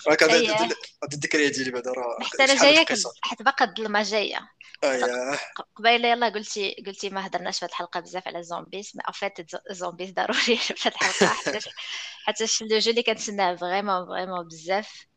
هكاك 0.07 0.23
هذا 0.23 0.55
هذه 0.55 0.75
الذكريات 1.13 1.51
ديالي 1.51 1.71
بعدا 1.71 1.91
راه 1.91 2.17
حتى 2.21 2.43
أنا 2.43 2.55
جاية 2.55 2.85
حيت 3.21 3.41
باقا 3.41 3.65
الظلمه 3.65 4.03
جاية 4.03 4.39
قبيله 5.75 6.07
يلاه 6.07 6.29
قلتي 6.29 6.83
قلتي 6.85 7.09
ما 7.09 7.27
هضرناش 7.27 7.59
في 7.59 7.65
هذه 7.65 7.69
الحلقة 7.69 7.99
بزاف 7.99 8.27
على 8.27 8.39
ال 8.39 8.46
zombies 8.46 8.91
mais 8.95 9.03
en 9.05 9.15
fait 9.15 9.33
ال 9.69 9.74
zombies 9.75 10.11
ضروري 10.11 10.57
في 10.57 10.73
هذه 10.73 10.93
الحلقة 10.93 11.27
حتى 11.27 11.59
حتى 12.25 12.45
le 12.61 12.77
jeu 12.79 12.91
اللي 12.91 13.03
كنتسناه 13.03 13.55
vraiment 13.55 14.05
vraiment 14.05 14.47
بزاف 14.47 15.07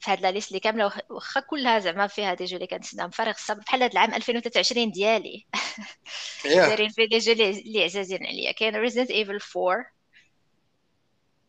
في 0.00 0.10
هاد 0.10 0.20
la 0.20 0.30
liste 0.32 0.48
اللي 0.48 0.60
كاملة 0.60 0.92
واخا 1.10 1.40
كلها 1.40 1.78
زعما 1.78 2.06
فيها 2.06 2.34
des 2.34 2.44
jeux 2.44 2.56
اللي 2.56 2.66
كنتسناهم 2.66 3.10
فارغ 3.10 3.30
الصبر. 3.30 3.60
بحال 3.60 3.82
هاد 3.82 3.90
العام 3.92 4.14
2023 4.14 4.90
ديالي. 4.90 5.46
دايرين 6.44 6.88
فيه 6.88 7.08
des 7.08 7.18
jeux 7.18 7.32
اللي 7.32 7.84
عزازين 7.84 8.26
عليا. 8.26 8.52
كاين 8.52 8.76
Resident 8.76 9.10
Evil 9.10 9.38
4 9.56 9.96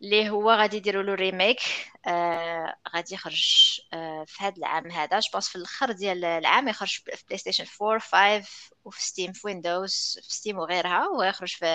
اللي 0.01 0.29
هو 0.29 0.51
غادي 0.51 0.77
يديروا 0.77 1.03
له 1.03 1.13
remake 1.13 1.59
آه 2.07 2.75
غادي 2.95 3.15
يخرج 3.15 3.79
آه 3.93 4.25
في 4.27 4.43
هذا 4.43 4.57
العام 4.57 4.91
هذا. 4.91 5.19
jeu 5.19 5.39
في 5.39 5.55
الأخر 5.55 5.91
ديال 5.91 6.25
العام 6.25 6.67
يخرج 6.67 6.89
في 6.89 7.23
PlayStation 7.27 7.65
4 7.81 7.99
5 7.99 8.71
وفي 8.85 9.01
Steam 9.03 9.31
في 9.33 9.47
Windows 9.47 10.19
في 10.23 10.35
Steam 10.35 10.57
وغيرها. 10.59 11.07
ويخرج 11.07 11.55
في 11.55 11.65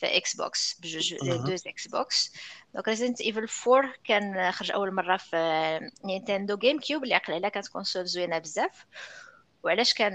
في 0.00 0.16
Xbox 0.16 0.80
بجوج 0.80 1.14
les 1.14 1.38
deux 1.38 1.66
Xbox 1.66 2.32
donc 2.74 2.88
Resident 2.88 3.20
Evil 3.20 3.46
4 3.68 3.92
كان 4.04 4.52
خرج 4.52 4.70
أول 4.72 4.94
مرة 4.94 5.16
في 5.16 5.90
Nintendo 6.04 6.56
GameCube 6.56 7.04
اللي 7.04 7.14
عقل 7.14 7.34
عليها 7.34 7.48
كانت 7.48 7.68
console 7.68 8.06
زوينة 8.06 8.38
بزاف. 8.38 8.86
وعلاش 9.62 9.94
كان 9.94 10.14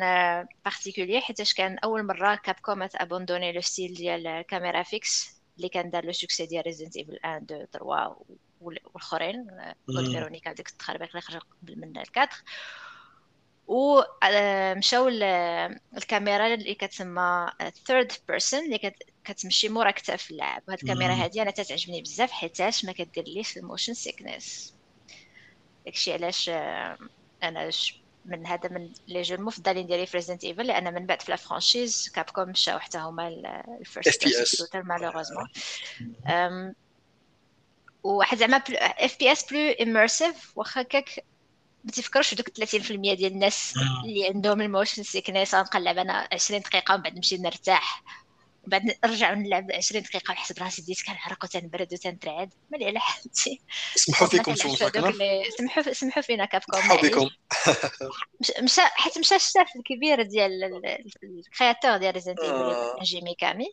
particulier 0.65 1.21
حيتاش 1.21 1.53
كان 1.53 1.77
أول 1.77 2.03
مرة 2.03 2.35
Capcom 2.35 2.87
abandonné 2.95 3.51
le 3.51 3.61
style 3.61 3.93
ديال 3.93 4.41
caméra 4.41 4.83
fixe 4.83 5.41
اللي 5.57 5.69
كان 5.69 5.89
دار 5.89 6.05
le 6.05 6.11
succès 6.11 6.45
ديال 6.45 6.65
Resident 6.65 6.97
Evil 6.97 7.19
1 7.23 7.51
2 7.51 7.67
3 7.73 8.15
والآخرين. 8.61 9.47
Code 9.85 10.11
Veronica 10.11 10.53
ديك 10.53 10.69
تقريبا 10.69 11.05
اللي 11.05 11.21
خرج 11.21 11.41
قبل 11.61 11.79
من 11.79 11.97
ال 11.97 12.03
quatre 12.03 12.35
و 13.67 14.01
مشاو 14.77 15.07
الكاميرا 15.97 16.53
اللي 16.53 16.75
كتسمى 16.75 17.51
third 17.85 18.11
person 18.27 18.65
اللي 18.65 18.77
كتمشي 19.25 19.69
مورا 19.69 19.91
كتاف 19.91 20.31
اللعب. 20.31 20.61
وهاد 20.67 20.79
الكاميرا 20.83 21.13
هادي 21.13 21.41
أنا 21.41 21.51
تتعجبني 21.51 22.01
بزاف 22.01 22.31
حيتاش 22.31 22.85
ما 22.85 22.91
كديرليش 22.91 23.57
ال 23.57 23.62
motion 23.62 23.93
sickness 23.93 24.73
داكشي 25.85 26.13
علاش 26.13 26.49
أنا 27.43 27.69
من 28.25 28.47
هذا 28.47 28.69
من 28.69 28.89
les 29.07 29.21
jeux 29.21 29.35
المفضلين 29.35 29.87
ديالي 29.87 30.05
في 30.05 30.17
Resident 30.17 30.43
Evil 30.43 30.67
لأن 30.67 30.93
من 30.93 31.05
بعد 31.05 31.21
في 31.21 31.31
la 31.31 31.37
franchise 31.37 32.09
Capcom 32.15 32.49
مشاو 32.49 32.79
حتى 32.79 32.97
هما 32.97 33.27
ال 33.81 33.89
first 33.89 34.27
shooter 34.43 34.83
malheureusement 34.83 35.47
وواحد 38.03 38.37
زعما 38.37 38.57
FPS 38.79 39.53
plus 39.53 39.59
immersif 39.59 40.57
واخا 40.57 40.81
هكاك 40.81 41.25
ما 41.83 41.91
تفكرش 41.91 42.29
في 42.29 42.35
دوك 42.35 42.49
30% 42.49 42.91
ديال 42.91 43.25
الناس 43.25 43.73
اللي 44.05 44.27
عندهم 44.27 44.61
ال 44.61 44.67
motion 44.67 45.03
sickness 45.03 45.55
غنقلب 45.55 45.97
أنا 45.97 46.27
20 46.31 46.61
دقيقة 46.61 46.93
ومن 46.93 47.03
بعد 47.03 47.15
نمشي 47.15 47.37
نرتاح. 47.37 48.03
بعد 48.67 48.97
نرجع 49.05 49.33
نلعب 49.33 49.71
20 49.71 50.03
دقيقة 50.03 50.31
ونحسب 50.31 50.63
راسي 50.63 50.81
ديت 50.81 51.03
كنعرق 51.05 51.43
وتنبرد 51.43 51.93
وتنترعد 51.93 52.53
مالي 52.71 52.85
على 52.85 52.99
حالتي. 52.99 53.61
سمحوا 53.95 54.27
فيكم 54.27 54.55
سمحوا 54.55 55.93
سمحوا 55.93 56.23
فينا 56.23 56.45
كابكم 56.45 56.81
سمحوا 56.81 57.01
بكم 57.01 57.29
مشى 58.61 58.81
حيت 58.81 59.17
مشى 59.17 59.35
الشاف 59.35 59.75
الكبير 59.75 60.21
ديال 60.21 60.63
الكرياتور 61.23 61.97
ديال 61.97 62.13
ريزنت 62.13 62.39
ايفل 62.39 63.03
جيمي 63.03 63.35
كامي. 63.35 63.67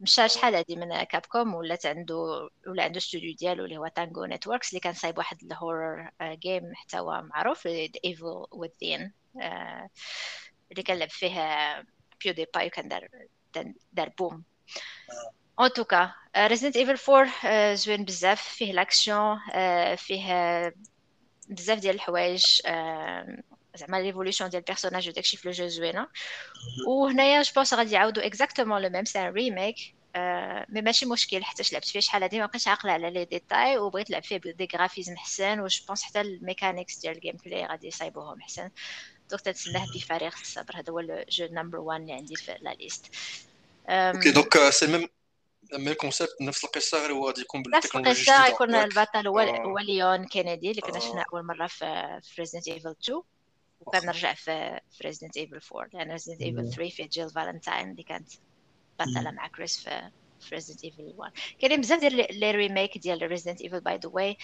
مشى 0.00 0.28
شحال 0.28 0.54
هادي 0.54 0.76
من 0.76 1.02
كابكوم 1.02 1.54
ولات 1.54 1.86
عنده 1.86 2.48
ولا 2.66 2.84
عنده 2.84 2.98
استوديو 2.98 3.34
ديالو 3.34 3.64
اللي 3.64 3.76
هو 3.76 3.86
تانجو 3.86 4.24
نتوركس 4.24 4.68
اللي 4.68 4.80
كان 4.80 4.94
صايب 4.94 5.18
واحد 5.18 5.42
الهورر 5.42 6.10
جيم 6.22 6.64
محتوى 6.64 7.22
معروف 7.22 7.66
ايفل 7.66 8.46
وذين 8.50 9.12
اللي 10.70 10.82
كان 10.84 10.98
لعب 10.98 11.10
فيه 11.10 11.84
بيو 12.24 12.32
دي 12.32 12.46
باي 12.54 12.66
وكان 12.66 12.88
دار 12.88 13.08
دار 13.92 14.08
بوم 14.18 14.42
en 15.60 15.72
tout 15.72 15.96
cas 15.96 16.14
Resident 16.36 16.76
Evil 16.76 17.12
4 17.12 17.74
زوين 17.74 18.04
بزاف. 18.04 18.42
فيه 18.42 18.72
l'action 18.72 19.38
فيه 19.96 20.72
بزاف 21.48 21.78
ديال 21.78 21.94
الحوايج 21.94 22.44
زعما 23.76 23.96
l'évolution 24.02 24.48
ديال 24.48 24.60
ال 24.60 24.64
personnage 24.64 25.08
وداكشي 25.08 25.36
في 25.36 25.48
le 25.48 25.52
jeu 25.52 25.66
زوينه 25.66 26.08
وهنايا 26.88 27.42
je 27.42 27.52
pense 27.54 27.74
غادي 27.74 27.94
يعاودوا 27.94 28.26
exactement 28.26 28.82
le 28.82 28.88
même 28.88 29.04
c'est 29.04 29.28
remake 29.28 29.76
mais 30.68 30.82
ماشي 30.82 31.06
مشكل 31.06 31.44
حتى 31.44 31.62
لعبت 31.72 31.84
فيه 31.84 32.00
شحال 32.00 32.22
هادي 32.22 32.40
ما 32.40 32.46
بقيتش 32.46 32.68
عاقلة 32.68 32.92
على 32.92 33.10
les 33.10 33.24
détails 33.24 33.78
وبغيت 33.78 34.10
نلعب 34.10 34.24
فيه 34.24 34.38
ب 34.38 34.46
des 34.46 34.68
graphismes 34.74 35.16
حسن 35.16 35.60
و 35.60 35.68
je 35.88 35.92
pense 35.92 36.02
حتى 36.02 36.20
ال 36.20 36.28
mechanics 36.28 36.98
ديال 36.98 37.14
ال 37.16 37.36
gameplay 37.44 37.66
غادي 37.66 37.86
يصايبوهم 37.86 38.40
حسن. 38.40 38.70
donc 39.32 39.40
تتسناه 39.40 39.86
بفارغ 39.94 40.32
الصبر. 40.40 40.76
هذا 40.76 40.92
هو 40.92 41.00
ال 41.00 41.12
jeu 41.12 41.48
number 41.50 41.78
1 41.78 42.00
اللي 42.00 42.12
عندي 42.12 42.36
في 42.36 42.56
la 42.60 42.74
liste. 42.74 43.06
OK 43.88 44.30
donc 44.30 44.58
c'est 44.70 44.86
même 44.86 45.08
même 45.72 45.94
concept 45.94 46.36
نفس 46.40 46.64
القصة 46.64 46.98
غير 46.98 47.12
هو 47.12 47.26
غادي 47.26 47.40
يكون 47.40 47.62
بالتكنولوجيا 47.62 48.12
نفس 48.12 48.28
القصة 48.28 48.46
يكون 48.46 48.74
البطل 48.74 49.28
هو 49.28 49.38
هو 49.38 49.78
ليون 49.78 50.26
كينيدي 50.26 50.70
اللي 50.70 50.80
كنا 50.80 50.98
شفنا 50.98 51.24
أول 51.32 51.46
مرة 51.46 51.66
في 51.66 52.20
Resident 52.38 52.68
Evil 52.68 52.94
2 53.02 53.22
وكنرجع 53.80 54.34
في 54.34 54.80
في 54.90 55.04
Resident 55.04 55.36
Evil 55.36 55.60
4 55.72 55.88
لأن 55.92 56.10
Resident 56.12 56.42
Evil 56.42 56.72
3 56.72 56.90
فيه 56.90 57.08
جيل 57.08 57.30
فالنتاين 57.30 57.90
اللي 57.90 58.02
كانت 58.02 58.28
بطلة 59.00 59.30
مع 59.30 59.48
كريس 59.48 59.78
في 59.78 60.10
في 60.40 60.54
Resident 60.54 60.84
Evil 60.84 61.14
1 61.16 61.32
كاينين 61.60 61.80
بزاف 61.80 62.00
ديال 62.00 62.40
les 62.40 62.50
remakes 62.50 62.98
ديال 62.98 63.22
Resident 63.22 63.60
Evil 63.60 63.80
by 63.80 63.96
the 63.96 64.08
way 64.08 64.36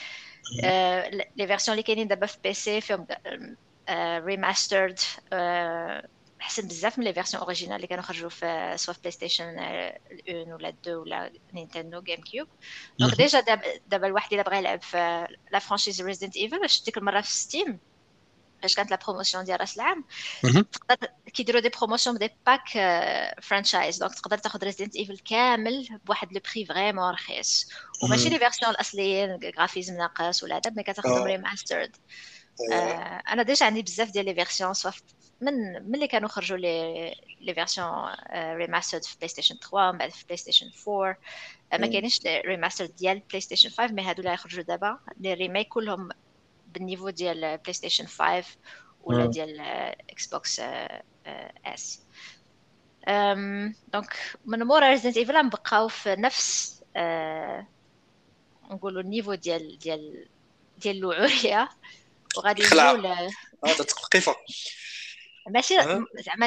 les 1.37 1.47
versions 1.47 1.73
اللي 1.73 1.83
كاينين 1.83 2.09
دابا 2.09 2.27
في 2.27 2.39
PC 2.45 2.81
فيهم 2.81 3.07
remastered 4.19 4.99
أحسن 6.41 6.69
بزاف 6.69 6.99
من 6.99 7.05
les 7.05 7.15
versions 7.15 7.43
originales 7.43 7.77
اللي 7.77 7.87
كانوا 7.87 8.05
خرجوا 8.05 8.29
في 8.29 8.75
soit 8.77 8.95
في 8.95 9.01
PlayStation 9.01 9.45
1 9.57 9.99
ولا 10.29 10.69
2 10.69 10.97
ولا 10.97 11.33
Nintendo 11.55 12.01
GameCube 12.01 12.49
donc 12.99 13.15
déjà 13.15 13.41
دابا 13.87 14.07
الواحد 14.07 14.33
إلا 14.33 14.43
بغى 14.43 14.59
يلعب 14.59 14.83
في 14.83 15.27
la 15.53 15.59
franchise 15.59 16.03
Resident 16.03 16.37
Evil 16.37 16.61
باش 16.61 16.85
ديك 16.85 16.99
المرة 16.99 17.21
في 17.21 17.31
Steam 17.31 17.79
فاش 18.63 18.75
كانت 18.75 18.91
la 18.91 18.99
promotion 19.07 19.45
ديال 19.45 19.61
راس 19.61 19.77
العام؟ 19.77 20.05
تقدر 20.73 21.09
كيديروا 21.35 21.61
des 21.61 21.69
promotions 21.69 22.19
des 22.19 22.31
packs 22.47 22.69
franchise 23.43 23.99
donc 23.99 24.15
تقدر 24.15 24.39
تاخذ 24.39 24.65
Resident 24.65 24.97
Evil 24.97 25.19
كامل 25.19 25.89
بواحد 26.05 26.33
le 26.33 26.41
prix 26.55 26.65
vraiment 26.65 27.11
رخيص. 27.11 27.71
وماشي 28.03 28.29
les 28.29 28.39
versions 28.39 28.71
الأصليين 28.71 29.41
graphisme 29.57 29.97
ناقص 29.97 30.43
ولا 30.43 30.57
هذا 30.57 30.71
mais 30.71 30.83
كتاخذهم 30.83 31.23
remastered 31.23 31.97
أنا 33.29 33.43
déjà 33.43 33.67
عندي 33.67 33.83
بزاف 33.83 34.11
ديال 34.11 34.25
les 34.25 34.35
versions 34.35 34.75
soit 34.75 34.91
من 35.41 35.55
ملي 35.91 36.07
كانوا 36.07 36.29
خرجوا 36.29 36.57
les 36.57 37.15
les 37.41 37.55
versions 37.55 38.15
remastered 38.35 39.05
في 39.05 39.17
PlayStation 39.17 39.57
3 39.57 39.93
من 39.93 39.99
بعد 39.99 40.11
في 40.11 40.25
PlayStation 40.25 40.71
4 40.89 41.17
ما 41.73 41.87
كاينش 41.87 42.21
remaster 42.27 42.87
ديال 42.87 43.19
PlayStation 43.19 43.71
5 43.71 43.95
mais 43.95 44.03
هادو 44.03 44.21
اللي 44.23 44.35
يخرجوا 44.35 44.63
دابا. 44.63 44.99
les 45.21 45.35
remakes 45.35 45.69
كلهم 45.69 46.09
بال 46.67 46.78
niveau 46.78 47.11
ديال 47.11 47.59
PlayStation 47.59 48.07
5 48.07 48.45
ولا 49.05 49.27
ديال 49.27 49.61
Xbox 50.11 50.61
S 51.67 52.03
donc 53.93 54.17
من 54.47 54.63
مورا 54.63 54.89
Resident 54.89 55.17
Evil 55.17 55.47
نبقاو 55.47 55.89
في 55.89 56.17
نفس 56.17 56.75
نقولوا 58.71 59.03
ال 59.03 59.07
niveau 59.07 59.35
ديال 59.35 59.79
ديال 59.79 60.29
ديال 60.79 60.97
الوعورية. 60.97 61.69
وغادي 62.37 62.63
نقول 62.63 63.07
هذا 63.67 63.85
تثقيفه 63.85 64.37
ماشي 65.49 65.75
زعما 66.15 66.47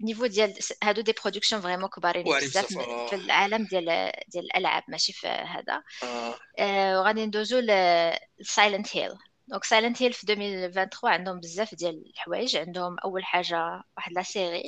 ال 0.00 0.04
niveau 0.04 0.26
ديال 0.26 0.54
هادو 0.82 1.00
des 1.00 1.12
productions 1.12 1.62
vraiment 1.62 1.88
كبارين 1.88 2.24
بزاف 2.24 2.66
في 3.10 3.14
العالم 3.14 3.64
ديال 3.64 4.12
ديال 4.28 4.44
الألعاب 4.44 4.82
ماشي 4.88 5.12
في 5.12 5.28
هذا. 5.28 5.82
آه. 6.02 7.00
وغادي 7.00 7.26
ندوزو 7.26 7.58
ل 8.40 8.48
Silent 8.48 8.96
Hill 8.96 9.14
donc 9.48 9.64
Silent 9.64 10.02
Hill 10.02 10.12
في 10.12 10.22
2023 10.32 11.12
عندهم 11.12 11.40
بزاف 11.40 11.74
ديال 11.74 12.04
الحوايج. 12.14 12.56
عندهم 12.56 12.96
أول 12.98 13.24
حاجة 13.24 13.82
واحد 13.96 14.12
la 14.12 14.22
série 14.22 14.64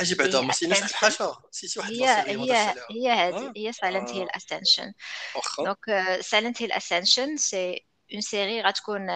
أجي 0.00 0.14
بعدا 0.14 0.40
ما 0.40 0.52
سيناش 0.52 0.82
الحاجة؟ 0.82 1.32
سيتي 1.50 1.78
واحد 1.78 1.92
هي 1.92 2.06
هي 2.06 2.74
هي 2.90 3.10
هذه 3.10 3.52
هي 3.56 3.72
Silent 3.72 4.10
Hill 4.10 4.28
Ascension 4.30 4.92
donc 5.58 6.18
Silent 6.20 6.62
Hill 6.62 6.72
Ascension 6.72 7.36
c'est 7.36 7.87
une 8.12 8.20
série 8.20 8.62
غتكون 8.62 9.10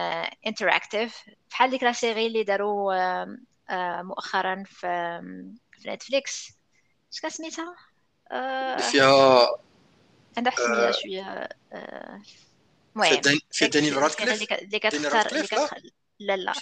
interactive 0.47 1.21
بحال 1.49 1.69
ديك 1.69 1.83
la 1.83 1.91
série 1.91 2.27
اللي 2.27 2.43
داروا 2.43 2.93
مؤخرا 4.01 4.63
في 4.65 5.19
في 5.71 5.89
Netflix 5.89 6.49
اش 7.13 7.19
كان 7.19 7.31
سميتها 7.31 7.75
فيها 8.91 9.47
عندها 10.37 10.51
حسميه 10.51 10.91
شوية 10.91 11.49
المهم 12.95 13.21
في 13.51 13.67
دانيال 13.67 13.97
رادكليف؟ 13.97 14.53
اللي 14.53 14.79
كتختار 14.79 15.27
اللي 15.31 15.91
لا 16.25 16.37
لا. 16.37 16.53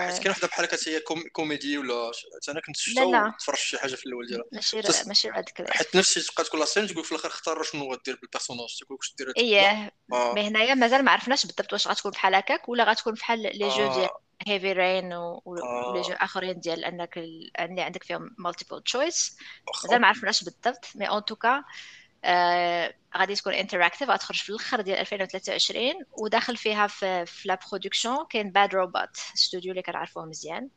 حيت 0.00 0.18
كاين 0.18 0.30
وحده 0.30 0.48
بحال 0.48 0.64
هكا 0.64 0.76
هي 0.90 1.00
كوميدي 1.32 1.78
ولا 1.78 2.10
أنا 2.48 2.60
كنت 2.60 2.76
شفتها 2.76 3.36
تفرجت 3.38 3.58
شي 3.60 3.78
حاجة 3.78 3.94
في 3.94 4.06
الأول 4.06 4.26
ديالها. 4.26 4.44
ماشي 4.52 4.80
ماشي 5.06 5.30
رادكليف 5.30 5.70
حيت 5.70 5.96
نفسي 5.96 6.20
تبقى 6.20 6.44
تقول 6.44 6.60
la 6.60 6.66
scène 6.66 6.86
تقول 6.86 7.04
في 7.04 7.12
الآخر 7.12 7.28
اختار 7.28 7.62
شنو 7.62 7.92
غدير 7.92 8.18
بال 8.22 8.31
personnage 8.31 8.76
تقول 8.80 8.98
واش 8.98 9.14
دير 9.18 9.32
اييه 9.36 9.92
mais 10.10 10.48
هنايا 10.48 10.74
مازال 10.74 11.04
ما 11.04 11.10
عرفناش 11.10 11.46
بالضبط 11.46 11.72
واش 11.72 11.88
غتكون 11.88 12.10
بحال 12.10 12.34
هكاك 12.34 12.68
ولا 12.68 12.84
غتكون 12.84 13.14
بحال 13.14 13.42
les 13.42 13.68
jeux 13.68 13.94
ديال 13.94 14.08
Heavy 14.46 14.72
Rain 14.72 15.12
و 15.44 15.59
les 15.59 16.02
jeux 16.02 16.14
آخرين 16.14 16.60
ديال 16.60 16.84
أنك 16.84 17.18
اللي 17.18 17.82
عندك 17.82 18.02
فيهم 18.02 18.34
multiple 18.38 18.82
choice 18.82 19.36
مازال 19.84 20.00
ما 20.00 20.06
عرفناش 20.06 20.44
بالضبط 20.44 20.84
mais 20.94 21.08
en 21.08 21.24
tout 21.24 21.47
cas 21.47 21.64
آه 22.24 22.94
غادي 23.16 23.34
تكون 23.34 23.52
interactive 23.52 24.10
غتخرج 24.10 24.36
في 24.36 24.50
الأخر 24.50 24.80
ديال 24.80 24.98
2023 24.98 25.94
وداخل 26.12 26.56
فيها 26.56 26.86
في, 26.86 27.26
في 27.26 27.48
la 27.48 27.58
production 27.70 28.26
كاين 28.30 28.50
Bad 28.50 28.74
Robot 28.74 29.16
studio 29.34 29.70
اللي 29.70 29.82
كنعرفوه 29.82 30.24
مزيان. 30.26 30.68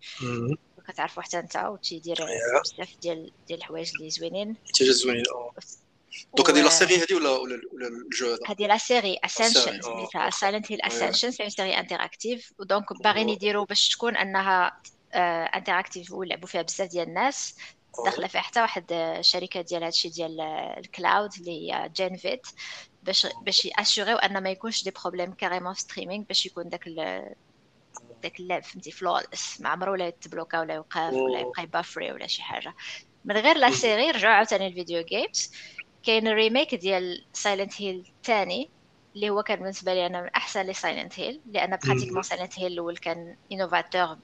كتعرفو 0.87 1.21
حتى 1.21 1.39
انت 1.39 1.55
وتيدير 1.55 2.17
بزاف 2.63 2.95
ديال 3.01 3.31
ديال 3.47 3.59
الحوايج 3.59 3.91
اللي 3.95 4.09
زوينين. 4.09 4.55
حتى 4.67 4.93
زوينين 4.93 5.23
آه 5.35 5.53
دوك 6.37 6.49
هذه 6.49 6.61
la 6.61 6.69
série 6.69 6.97
هذه 6.97 7.13
ولا 7.13 7.29
ولا 7.29 7.61
ولا 7.73 7.87
ال 7.87 7.97
jeu 7.97 8.27
هذا؟ 8.27 8.39
هذه 8.47 8.67
la 8.67 8.77
série 8.77 9.17
Ascension 9.23 9.81
سميتها. 9.81 10.29
Silent 10.29 10.71
Hill 10.71 10.81
Ascension 10.81 11.31
c'est 11.31 11.49
série 11.49 11.79
interactive 11.79 12.53
و 12.59 12.68
donc 12.68 13.03
باغيين 13.03 13.29
يديروا 13.29 13.65
باش 13.65 13.89
تكون 13.89 14.17
انها 14.17 14.81
interactive 15.55 16.11
ويلعبوا 16.11 16.47
فيها 16.47 16.61
بزاف 16.61 16.89
ديال 16.89 17.07
الناس. 17.07 17.55
داخلة 18.05 18.27
فيها 18.27 18.41
حتى 18.41 18.61
واحد 18.61 18.91
الشركة 18.91 19.61
ديال 19.61 19.83
هادشي 19.83 20.09
ديال 20.09 20.41
ال 20.77 20.86
cloud 20.86 21.29
اللي 21.39 21.51
هي 21.71 21.89
Genvid 21.95 22.47
باش 23.03 23.27
باش 23.41 23.65
يأ 23.65 23.75
assurer 23.75 24.08
يو 24.08 24.17
أن 24.17 24.43
ما 24.43 24.49
يكونش 24.49 24.83
des 24.83 24.91
problèmes 25.01 25.33
carrément 25.33 25.73
streaming 25.73 26.23
باش 26.23 26.45
يكون 26.45 26.69
داك 26.69 26.89
داك 28.23 28.39
اللعب 28.39 28.63
فهمتي 28.63 28.91
فلولس 28.91 29.61
ما 29.61 29.69
عمره 29.69 29.91
ولا 29.91 30.07
يتبلوكا 30.07 30.59
ولا 30.59 30.73
يوقف 30.73 31.13
ولا 31.13 31.39
يبقى 31.39 31.63
يبافري 31.63 32.11
ولا 32.11 32.27
شي 32.27 32.41
حاجة. 32.43 32.75
من 33.25 33.37
غير 33.37 33.57
لا 33.57 33.71
سيري 33.71 34.11
رجعوا 34.11 34.33
عاوتاني 34.33 34.67
الفيديو 34.67 35.01
جيمز 35.03 35.51
كاين 36.03 36.27
ريميك 36.27 36.75
ديال 36.75 37.25
سايلنت 37.33 37.81
هيل 37.81 38.13
الثاني 38.17 38.71
اللي 39.15 39.29
هو 39.29 39.43
كان 39.43 39.59
بالنسبة 39.59 39.93
لي 39.93 40.05
أنا 40.05 40.21
من 40.21 40.29
أحسن 40.29 40.61
لي 40.61 40.73
سايلنت 40.73 41.19
هيل 41.19 41.41
لأن 41.45 41.77
براتيكمون 41.83 42.23
سايلنت 42.23 42.59
هيل 42.59 42.71
الأول 42.71 42.97
كان 42.97 43.37
انوفاتور 43.51 44.17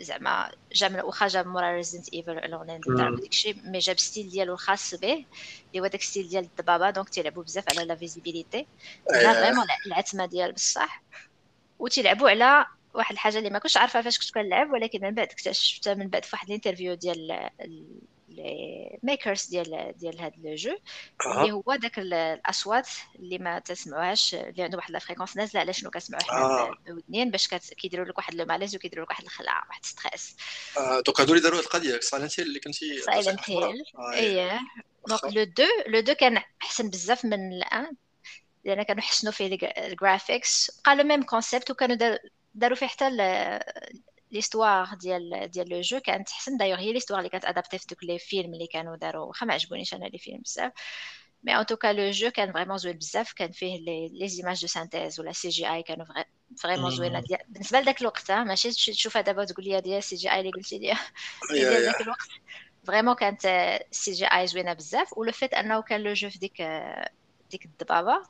زعما 0.00 0.52
جا 0.72 0.88
من 0.88 1.00
واخا 1.00 1.26
جا 1.28 1.42
مورا 1.42 1.72
ريزيدنت 1.76 2.14
ايفل 2.14 2.38
الاغنيه 2.38 2.80
نضرب 2.88 3.20
داكشي 3.20 3.52
مي 3.64 3.78
جاب 3.78 3.98
ستيل 3.98 4.28
ديالو 4.28 4.52
الخاص 4.54 4.94
به 4.94 5.26
اللي 5.70 5.80
هو 5.80 5.86
داك 5.86 6.02
ستيل 6.02 6.28
ديال 6.28 6.44
الدبابه 6.44 6.90
دونك 6.90 7.08
تيلعبوا 7.08 7.42
بزاف 7.42 7.64
على 7.70 7.84
لا 7.84 7.96
فيزيبيليتي 7.96 8.66
لا 9.10 9.32
vraiment 9.32 9.66
العتمة 9.86 10.26
ديال 10.26 10.52
بصح. 10.52 11.02
وتيلعبوا 11.78 12.30
على 12.30 12.66
واحد 12.94 13.12
الحاجة 13.12 13.38
اللي 13.38 13.50
ما 13.50 13.58
كنتش 13.58 13.76
عارفة 13.76 14.02
فاش 14.02 14.18
كنت 14.18 14.30
كنلعب 14.34 14.70
ولكن 14.70 15.00
من 15.02 15.14
بعد 15.14 15.28
اكتشفتها 15.28 15.94
من 15.94 16.08
بعد 16.08 16.24
في 16.24 16.30
واحد 16.36 16.48
ال 16.48 16.53
interview 16.53 16.94
ديال 16.94 17.50
les 18.36 18.98
makers 19.02 19.46
ديال 19.46 19.94
ديال 19.96 20.20
هذا 20.20 20.32
le 20.44 20.54
jeu 20.54 20.76
اللي 21.26 21.52
هو 21.52 21.74
داك 21.74 21.98
الأصوات 21.98 22.88
اللي 23.18 23.38
ما 23.38 23.58
تسمعوهاش 23.58 24.34
اللي 24.34 24.62
عندهم 24.62 24.78
واحد 24.78 24.94
ال 24.94 24.98
fréquence 24.98 25.36
نازلة 25.36 25.60
على 25.60 25.72
شنو 25.72 25.90
كنسمعوا 25.90 26.22
حنا 26.22 26.74
الودنين؟ 26.88 27.30
باش 27.30 27.48
كيديروا 27.48 28.06
لك 28.06 28.18
واحد 28.18 28.34
le 28.34 28.44
malaise 28.44 28.76
وكيديروا 28.76 29.04
لك 29.04 29.10
واحد 29.10 29.24
الخلع 29.24 29.64
واحد 29.68 29.84
stress 29.84 30.36
آه 30.78 31.00
دوك 31.00 31.20
هادو 31.20 31.32
اللي 31.32 31.42
داروا 31.42 31.60
القضية 31.60 32.00
Silent 32.00 32.40
Hill 32.40 32.48
اللي 32.48 32.60
كنتي 32.60 33.00
Silent 33.00 33.50
Hill 33.50 33.84
اييه 34.12 34.60
donc 35.08 35.24
le 35.24 35.44
deux 35.44 35.64
le 35.86 36.00
deux 36.00 36.14
كان 36.14 36.42
أحسن 36.62 36.90
بزاف 36.90 37.24
من 37.24 37.52
l'un 37.52 37.96
لأن 38.64 38.82
كانوا 38.82 39.02
حسنوا 39.02 39.32
فيه 39.32 39.58
ال 39.78 39.88
graphics 39.88 40.70
بقى 40.86 40.96
le 40.96 41.04
même 41.04 41.22
concept 41.22 41.70
وكانوا 41.70 42.18
داروا 42.54 42.76
فيه 42.76 42.86
حتى 42.86 43.08
l'histoire 44.32 44.94
ديال 44.94 45.50
ديال 45.50 45.68
le 45.68 45.80
jeu 45.80 46.00
كانت 46.00 46.28
أحسن. 46.30 46.56
d'ailleurs 46.56 46.78
هي 46.78 46.92
l'histoire 46.92 47.18
اللي 47.18 47.30
كانت 47.30 47.44
adaptée 47.44 47.78
في 47.78 47.86
دوك 47.90 48.04
les 48.04 48.18
films 48.18 48.54
اللي 48.54 48.66
كانوا 48.66 48.96
داروا 48.96 49.26
واخا 49.26 49.46
ما 49.46 49.54
عجبونيش 49.54 49.94
أنا 49.94 50.04
les 50.04 50.18
films 50.18 50.38
بزاف. 50.38 50.72
mais 51.44 51.56
en 51.60 51.66
tout 51.66 51.81
cas 51.81 51.92
le 51.92 52.10
jeu 52.10 52.30
كان 52.30 52.52
vraiment 52.52 52.78
زوين 52.78 52.98
بزاف. 52.98 53.32
كان 53.32 53.52
فيه 53.52 53.78
les 53.78 54.08
les 54.08 54.28
images 54.28 54.60
de 54.60 54.66
synthèse 54.66 55.20
ولا 55.20 55.32
CGI 55.32 55.82
كانوا 55.82 56.06
vraiment 56.58 56.90
زوينه 56.90 57.20
ديال 57.20 57.40
بالنسبة 57.48 57.80
لذاك 57.80 58.00
الوقت 58.00 58.30
ماشي 58.30 58.70
تشوفها 58.70 59.22
دابا 59.22 59.44
تقول 59.44 59.64
لي 59.64 59.76
هذه 59.76 60.00
CGI 60.00 60.40
اللي 60.40 60.50
قلتي 60.50 60.78
لي. 60.78 60.94
ديال 61.52 61.82
ذاك 61.82 62.00
الوقت. 62.00 62.28
Vraiment 62.86 63.14
كانت 63.14 63.40
CGI 63.90 64.46
زوينه 64.46 64.72
بزاف. 64.72 65.18
و 65.18 65.23
le 65.23 65.32
fait 65.32 65.54
أنه 65.54 65.82
كان 65.82 66.00
le 66.02 66.12
jeu 66.12 66.30
في 66.30 66.38
ديك 66.38 66.62
ديك 67.50 67.64
الضبابة 67.64 68.22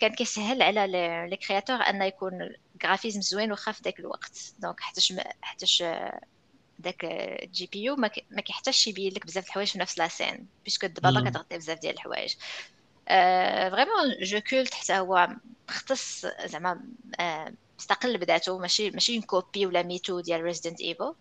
كان 0.00 0.14
كيسهل 0.14 0.62
على 0.62 0.86
les 1.30 1.36
créateurs 1.36 1.76
أن 1.76 2.02
يكون 2.02 2.54
graphisme 2.84 3.20
زوين 3.20 3.52
وخا 3.52 3.72
في 3.72 3.82
ذاك 3.84 4.00
الوقت. 4.00 4.54
donc 4.58 4.80
حتىش 4.80 5.14
حتىش 5.42 5.84
داك 6.78 7.04
ال 7.04 7.68
GPU 7.72 7.96
ما 7.96 8.40
كيحتاجش 8.44 8.86
يبين 8.86 9.12
لك 9.12 9.26
بزاف 9.26 9.46
الحوايج 9.46 9.68
في 9.68 9.78
نفس 9.78 9.98
la 9.98 10.08
scène 10.08 10.48
parce 10.64 10.78
que 10.78 10.86
الضبابة 10.86 11.30
كتغطي 11.30 11.58
بزاف 11.58 11.78
ديال 11.78 11.94
الحوايج. 11.94 12.34
Vraiment 13.70 14.22
jeu 14.22 14.40
culte 14.40 14.74
حتى 14.74 14.92
هو 14.92 15.28
مختص 15.68 16.26
زعما 16.44 16.80
مستقل 17.78 18.18
بذاته 18.18 18.58
ماشي 18.58 18.90
ماشي 18.90 19.20
كوبي 19.20 19.66
ولا 19.66 19.82
ميتو 19.82 20.20
ديال 20.20 20.40
ريزيدنت 20.42 20.80
ايفل 20.80 21.14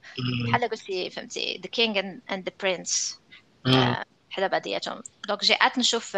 بحال 0.47 0.69
قلتي 0.69 1.09
فهمتي 1.09 1.59
ذا 1.63 1.69
كينج 1.69 1.97
اند 1.97 2.49
ذا 2.49 2.55
برنس 2.63 3.19
بحال 3.65 4.49
بعضياتهم. 4.49 5.01
دونك 5.27 5.45
جي 5.45 5.55
نشوف 5.77 6.17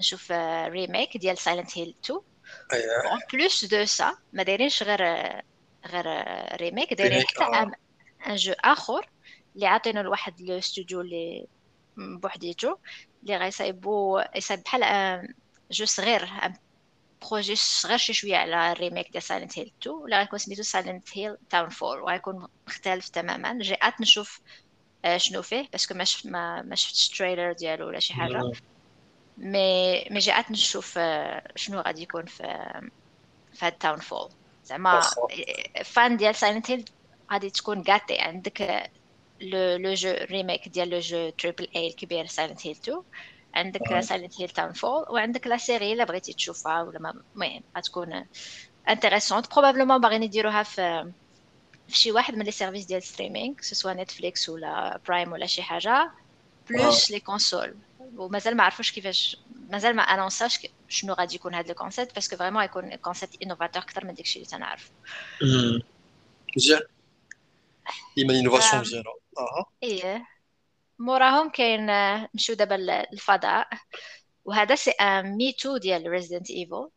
نشوف 0.00 0.32
ريميك 0.68 1.16
ديال 1.16 1.38
سايلنت 1.38 1.78
هيل 1.78 1.96
2 2.04 2.20
اون 3.12 3.20
بلوس 3.32 3.64
دو 3.64 3.84
سا 3.84 4.16
ما 4.32 4.42
دايرينش 4.42 4.82
غير 4.82 5.00
غير 5.86 6.06
ريميك 6.60 6.94
دايرين 6.94 7.20
حتى 7.22 7.44
ان 8.26 8.36
جو 8.36 8.52
آخر 8.64 9.10
اللي 9.56 9.66
عاطينه 9.66 10.02
لواحد 10.02 10.40
لو 10.42 10.60
ستوديو 10.60 11.00
اللي 11.00 11.46
بوحديتو 11.96 12.76
اللي 13.22 13.36
غيصايبو 13.36 14.20
يصايب 14.36 14.62
بحال 14.62 14.82
jeu 15.70 15.84
صغير 15.84 16.28
projet 17.30 17.56
صغير 17.56 17.98
شي 17.98 18.12
شوية 18.14 18.36
على 18.36 18.72
ال 18.72 18.78
remake 18.78 19.12
ديال 19.12 19.22
Silent 19.22 19.58
Hill 19.58 19.72
2 19.82 19.96
ولا 19.96 20.18
غيكون 20.20 20.38
سميتو 20.38 20.62
Silent 20.62 21.08
Hill 21.18 21.36
Townfall 21.50 22.00
وغيكون 22.02 22.46
مختلف 22.68 23.08
تماما. 23.08 23.58
j'ai 23.62 23.81
hâte 23.81 24.00
نشوف 24.00 24.40
شنو 25.16 25.42
فيه 25.42 25.68
parce 25.72 25.86
que 25.86 25.94
ما 25.94 26.04
شفت 26.04 26.26
ما, 26.26 26.62
ما 26.62 26.74
شفتش 26.76 27.10
ال 27.12 27.17
trailer 27.17 27.52
ديالو 27.52 27.86
ولا 27.88 28.00
شي 28.00 28.14
حاجة. 28.14 28.42
mais 29.36 29.58
mais 30.10 30.18
j'ai 30.18 30.34
hâte 30.34 30.50
نشوف 30.50 30.98
شنو 31.56 31.80
غادي 31.80 32.02
يكون 32.02 32.26
في 32.26 32.42
في 33.52 33.66
هاد 33.66 33.72
Townfall 33.72 34.28
زعما 34.64 35.10
fan 35.84 36.16
ديال 36.16 36.34
Silent 36.34 36.70
Hill 36.70 36.84
غادي 37.32 37.50
تكون 37.50 37.82
gâté 37.88 38.18
عندك 38.20 38.62
le 39.40 39.76
le 39.76 39.94
jeu 39.94 40.10
remake 40.10 40.68
ديال 40.68 40.90
le 40.90 40.98
jeu 41.00 41.30
triple 41.30 41.68
A 41.76 41.86
الكبير 41.88 42.26
Silent 42.26 42.66
Hill 42.66 42.76
2 42.76 43.02
عندك 43.54 44.00
Silent 44.00 44.40
Hill 44.40 44.48
Townfall 44.50 45.06
وعندك 45.10 45.46
la 45.46 45.56
série 45.56 45.92
الا 45.92 46.04
بغيتي 46.04 46.32
تشوفها 46.32 46.82
ولا 46.82 46.98
المهم 46.98 47.24
غتكون 47.78 48.24
intéressante 48.88 49.52
probablement 49.54 50.00
باغيين 50.00 50.22
يديروها 50.22 50.62
في 50.62 51.12
في 51.88 51.98
شي 51.98 52.12
واحد 52.12 52.34
من 52.34 52.44
les 52.44 52.50
services 52.50 52.86
ديال 52.86 53.02
streaming 53.02 53.54
soit 53.60 53.92
Netflix 53.94 54.48
ولا 54.48 55.00
Prime 55.08 55.32
ولا 55.32 55.46
شي 55.46 55.62
حاجة 55.62 56.12
plus 56.70 57.10
les 57.10 57.20
consoles 57.20 57.82
ومازال 58.16 58.56
ما 58.56 58.64
عرفوش 58.64 58.92
كيفاش 58.92 59.36
مازال 59.68 59.96
ما 59.96 60.02
annonça 60.02 60.52
ش 60.52 60.66
شنو 60.88 61.12
غادي 61.12 61.34
يكون 61.34 61.54
هذا 61.54 61.70
ال 61.70 61.76
concept 61.76 62.14
parce 62.14 62.28
que 62.28 62.36
vraiment 62.36 62.64
يكون 62.64 62.94
concept 62.94 63.42
innovateur 63.42 63.82
أكثر 63.82 64.04
من 64.04 64.14
داكشي 64.14 64.38
اللي 64.38 64.50
تنعرف 64.50 64.90
مزيان 66.56 66.80
ديما 68.16 68.38
innovation 68.38 68.80
مزيانه 68.80 69.10
أها 69.38 69.66
إيه 69.82 70.26
موراهم 70.98 71.50
كاين 71.50 71.86
نمشيو 72.34 72.54
دابا 72.54 72.74
للفضاء 72.74 73.68
وهذا 74.44 74.74
c'est 74.74 74.90
un 74.90 75.36
me 75.36 75.52
too 75.52 75.76
ديال 75.76 76.06
Resident 76.06 76.50
Evil 76.50 76.88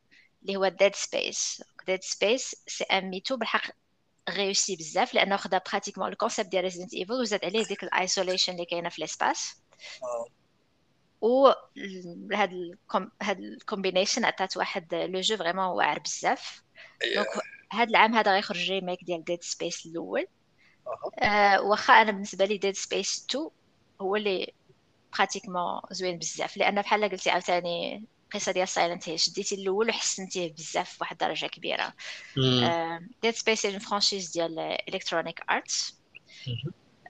اللي 0.42 0.56
هو 0.56 0.68
Dead 0.68 0.96
Space 0.96 1.64
Dead 1.88 2.04
Space 2.04 2.56
c'est 2.68 2.84
un 2.84 3.10
me 3.10 3.21
too 3.21 3.38
بالحق 3.38 3.72
réussi 4.30 4.76
بزاف 4.76 5.14
لأنه 5.14 5.38
خدا 5.38 5.62
pratiquement 5.72 6.12
ال 6.12 6.16
concept 6.16 6.50
ديال 6.50 6.64
Resident 6.64 6.94
Evil 6.94 7.14
وزاد 7.14 7.46
عليه 7.46 7.64
ديك 7.64 7.84
ال 7.84 7.91
isolation 7.91 8.54
اللي 8.54 8.66
كاينة 8.66 8.90
في 8.90 9.02
l'espace 9.02 9.56
و 11.22 11.48
هاد 12.34 12.54
ال 12.54 12.61
comb... 12.61 13.10
هاد 13.22 13.40
ال 13.40 13.47
combination 13.47 14.26
عطات 14.26 14.58
واحد 14.58 14.96
le 14.96 15.22
jeu 15.22 15.38
vraiment 15.38 15.66
واعر 15.66 16.00
بزاف. 16.00 16.64
donc 17.16 17.28
هاد 17.72 17.90
العام 17.90 18.16
هذا 18.16 18.34
غيخرج 18.34 18.72
remake 18.72 19.04
ديال 19.04 19.24
Dead 19.24 19.44
Space 19.44 19.86
الأول. 19.86 20.28
أه 21.20 21.62
واخا 21.62 21.94
أنا 21.94 22.12
بالنسبة 22.12 22.46
لي 22.46 22.58
Dead 22.58 22.76
Space 22.76 23.26
2 23.30 23.50
هو 24.02 24.16
اللي 24.16 24.54
pratiquement 25.18 25.82
زوين 25.92 26.18
بزاف. 26.18 26.58
لأن 26.58 26.82
بحال 26.82 27.10
قلتي 27.10 27.30
عاوتاني 27.30 28.04
القصة 28.34 28.52
ديال 28.52 28.68
Silent 28.68 29.10
Hill 29.10 29.18
شديتي 29.18 29.56
الأول 29.56 29.90
وحسنتيه 29.90 30.54
بزاف 30.54 30.98
بواحد 30.98 31.24
الدرجه 31.24 31.46
كبيرة. 31.46 31.94
Dead 33.22 33.34
Space 33.34 33.66
هي 33.66 33.80
franchise 33.80 34.32
ديال 34.32 34.60
Electronic 34.60 35.42
Arts 35.50 35.98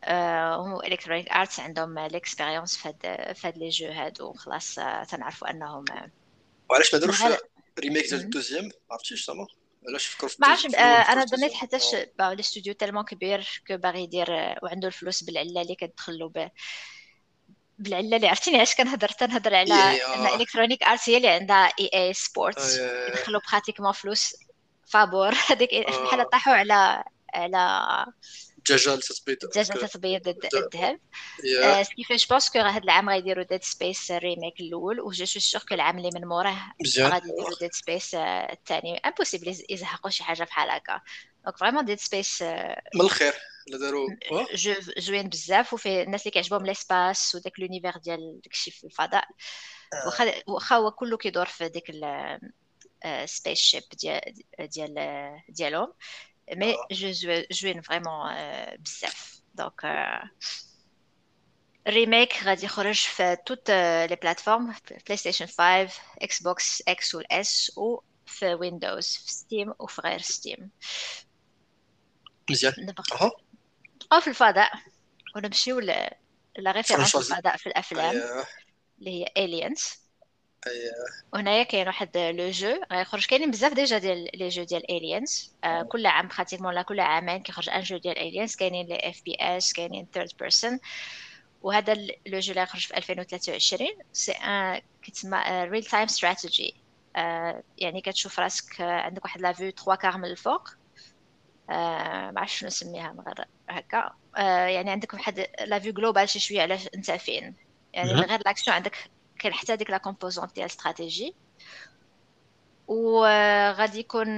هما 0.06 0.88
Electronic 0.88 1.32
Arts 1.32 1.60
عندهم 1.60 1.98
ال 1.98 2.05
expérience 2.05 2.78
في 2.78 2.88
هاد 2.88 3.34
في 3.34 3.48
هاد 3.48 3.58
les 3.58 3.70
jeux 3.70 3.88
هادو. 3.88 4.34
خلاص 4.34 4.76
تنعرفوا 5.10 5.50
أنهم 5.50 5.86
وعلاش 6.70 6.94
ما 6.94 7.00
داروش 7.00 7.24
remake 7.80 8.10
ديال 8.10 8.22
ال 8.22 8.27
deuxième؟ 8.27 8.70
عرفتيش 8.92 9.28
زعما 9.28 9.48
علاش 9.90 10.06
فكروا 10.06 10.32
ما 10.40 10.48
عرفتش 10.48 10.76
أنا 10.76 11.26
ظنيت 11.26 11.54
حتىش 11.54 11.96
ال 12.20 12.27
studio 12.27 12.74
tellement 12.74 13.04
كبير 13.04 13.62
que 13.68 13.78
باغي 13.78 14.04
يدير 14.04 14.30
وعنده 14.64 14.88
الفلوس 14.88 15.24
بالعلة 15.24 15.62
اللي 15.62 15.76
كتدخلو 15.76 16.30
به. 16.30 16.52
بالعلة 17.80 18.16
اللي 18.16 18.28
عرفتيني 18.28 18.58
علاش 18.58 18.76
كنهضر 18.76 19.10
تنهضر 19.10 19.56
على 19.56 19.74
أن 19.74 20.42
Electronic 20.42 20.84
Arts 20.84 21.10
هي 21.10 21.18
اللي 21.18 21.28
عندها 21.28 21.74
EA 21.80 21.90
Sports 21.94 22.78
يدخلوا 22.78 23.42
pratiquement 23.52 23.92
فلوس 23.92 24.36
فابور. 24.88 25.34
هذيك 25.50 25.70
بحال 25.88 26.30
طاحوا 26.30 26.54
على 26.54 27.04
على 27.34 28.06
الدجاجه 28.72 28.96
لتتبيض 28.96 29.44
الدجاجه 29.44 29.86
لتتبيض 29.86 30.28
الذهب. 30.28 31.00
كيفاش 31.96 32.28
pense 32.28 32.50
que 32.50 32.60
هذا 32.60 32.84
العام 32.84 33.10
غيديروا 33.10 33.44
Dead 33.44 33.64
Space 33.64 34.12
remake 34.12 34.60
الأول 34.60 35.02
و 35.02 35.12
je 35.12 35.26
suis 35.26 35.40
sûr 35.40 35.62
que 35.62 35.76
العام 35.76 35.98
اللي 35.98 36.10
من 36.16 36.28
موراه 36.28 36.74
غادي 37.00 37.30
يديروا 37.30 37.60
Dead 37.60 37.74
Space 37.74 38.16
الثاني 38.16 38.98
impossible 38.98 39.56
يزهقوا 39.70 40.12
شي 40.12 40.24
حاجة 40.24 40.44
بحال 40.44 40.70
هكا 40.70 41.02
donc 41.46 41.58
vraiment 41.58 41.86
Dead 41.86 42.00
Space 42.00 42.42
من 42.42 43.02
الخير 43.02 43.34
اللي 43.68 43.78
داروا 43.78 44.08
jeu 44.54 44.74
زوين 44.98 45.30
بزاف 45.30 45.74
وفي 45.74 46.02
الناس 46.02 46.22
اللي 46.22 46.32
كيعجبهم 46.32 46.66
l'espace 46.66 47.36
وداك 47.36 47.60
l'univers 47.60 47.98
ديال 47.98 48.42
داكشي 48.44 48.72
في 48.72 48.84
الفضاء 48.84 49.28
واخا 50.06 50.34
واخا 50.48 50.76
هو 50.76 50.92
كله 50.92 51.18
كيدور 51.18 51.46
في 51.46 51.70
ديك 51.70 51.92
spaceship 53.26 53.84
ديال 54.60 55.42
ديال 55.50 55.88
ديالهم 56.50 56.60
mais 56.60 56.76
jeu 56.92 57.44
زوين 57.52 57.82
vraiment 57.82 58.36
بزاف 58.80 59.42
donc 59.56 59.86
ال 61.88 61.96
remake 61.96 62.44
غادي 62.44 62.66
يخرج 62.66 62.96
في 62.96 63.38
toutes 63.46 63.72
les 63.72 64.18
plateformes 64.22 64.76
PlayStation 65.06 65.46
5 65.46 65.90
Xbox 66.22 66.42
X 66.42 66.84
وال 66.88 67.16
S 67.16 67.72
و 67.78 68.00
في 68.26 68.54
Windows 68.54 69.08
في 69.08 69.32
Steam 69.34 69.74
وفي 69.80 70.02
غير 70.02 70.22
Steam 70.22 70.72
مزيان 72.50 72.74
أها 72.74 72.84
نبقاو 72.84 74.22
في 74.22 74.28
الفضاء 74.28 74.72
ونمشيو 75.36 75.80
la 75.80 76.18
référence 76.60 77.16
الفضاء 77.16 77.58
في 77.58 77.68
الافلام 77.68 78.16
اللي 79.00 79.12
هي 79.12 79.26
Aliens 79.38 80.07
وهنايا 81.34 81.64
كاين 81.64 81.88
واحد 81.88 82.18
le 82.18 82.50
jeu 82.50 82.82
غيخرج 82.92 83.26
كاينين 83.26 83.52
بزاف 83.52 83.74
déjà 83.74 83.98
ديال 83.98 84.30
les 84.34 84.50
jeux 84.50 84.64
ديال 84.64 84.92
Aliens 84.92 85.56
آه 85.64 85.82
كل 85.84 86.06
عام 86.06 86.28
pratiquement 86.28 86.74
لا 86.74 86.82
كل 86.82 87.00
عامين 87.00 87.44
كيخرج 87.44 87.70
un 87.70 87.82
jeu 87.82 87.98
ديال 87.98 88.18
Aliens 88.18 88.56
كاينين 88.56 88.88
les 88.88 89.10
FPS 89.10 89.74
كاينين 89.74 90.08
third 90.14 90.32
person 90.40 90.80
وهذا 91.62 91.94
le 92.26 92.40
jeu 92.40 92.52
اللي 92.52 92.62
غيخرج 92.62 92.88
في 92.88 92.98
2023 92.98 93.90
c'est 94.14 94.32
un 94.32 94.82
كيتسمى 95.04 95.38
real 95.64 95.84
time 95.84 96.04
strategy 96.04 96.76
يعني 97.78 98.02
كتشوف 98.06 98.40
راسك 98.40 98.82
عندك 98.82 99.24
واحد 99.26 99.42
la 99.42 99.54
vue 99.54 99.72
3 99.72 99.96
كار 99.96 100.18
من 100.18 100.26
الفوق. 100.26 100.70
آه 101.70 102.32
ما 102.32 102.40
عرفتش 102.40 102.60
شنو 102.60 102.68
نسميها 102.68 103.12
من 103.14 103.20
غير 103.20 103.46
هكا. 103.70 104.12
آه 104.38 104.66
يعني 104.68 104.92
عندك 104.92 105.14
واحد 105.14 105.48
la 105.66 105.80
vue 105.80 105.94
globale 105.94 106.30
شي 106.30 106.40
شوية 106.40 106.62
على 106.62 106.80
أنت 106.96 107.12
فين. 107.12 107.56
يعني 107.94 108.12
غير 108.12 108.40
l'action 108.46 108.76
عندك 108.76 108.96
كاين 109.40 109.54
حتى 109.54 109.76
ديك 109.76 109.90
la 109.90 109.98
composante 109.98 110.56
ديال 110.56 110.66
استراتيجي 110.66 111.36
وغادي 112.88 114.00
يكون 114.00 114.38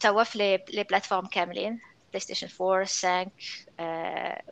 توا 0.00 0.24
في 0.24 0.38
les 0.68 0.84
plateformes 0.84 1.26
كاملين. 1.26 1.80
PlayStation 2.08 2.48
4 2.60 2.84
5 2.84 3.30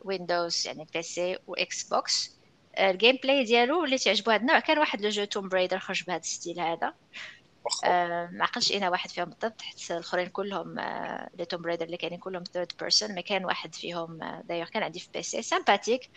Windows 0.03 0.67
يعني 0.67 0.87
PC 0.93 0.98
و 0.98 1.01
Xbox 1.01 1.83
ال 1.83 2.35
gameplay 2.79 3.43
ديالو 3.43 3.83
اللي 3.83 3.97
تعجبو 3.97 4.31
هاد 4.31 4.39
النوع 4.39 4.59
كان 4.59 4.79
واحد 4.79 5.01
le 5.01 5.09
jeu 5.09 5.25
Tomb 5.25 5.49
Raider 5.49 5.79
خرج 5.79 6.03
بهذا 6.03 6.19
ال 6.19 6.26
style 6.26 6.59
هذا. 6.59 6.93
ما 7.83 8.37
عقلتش 8.41 8.71
أنا 8.71 8.89
واحد 8.89 9.09
فيهم 9.09 9.25
بالضبط 9.25 9.61
حيت 9.61 9.91
الآخرين 9.91 10.27
كلهم 10.27 10.79
les 11.37 11.45
Tomb 11.49 11.61
Raider 11.61 11.85
اللي 11.85 11.97
كاينين 11.97 12.19
كلهم 12.19 12.43
third 12.43 12.71
person 12.79 13.15
ما 13.15 13.21
كان 13.21 13.45
واحد 13.45 13.75
فيهم 13.75 14.41
دايوغ 14.43 14.67
كان 14.67 14.83
عندي 14.83 14.99
في 14.99 15.09
PC 15.13 15.23
sympathique 15.23 16.09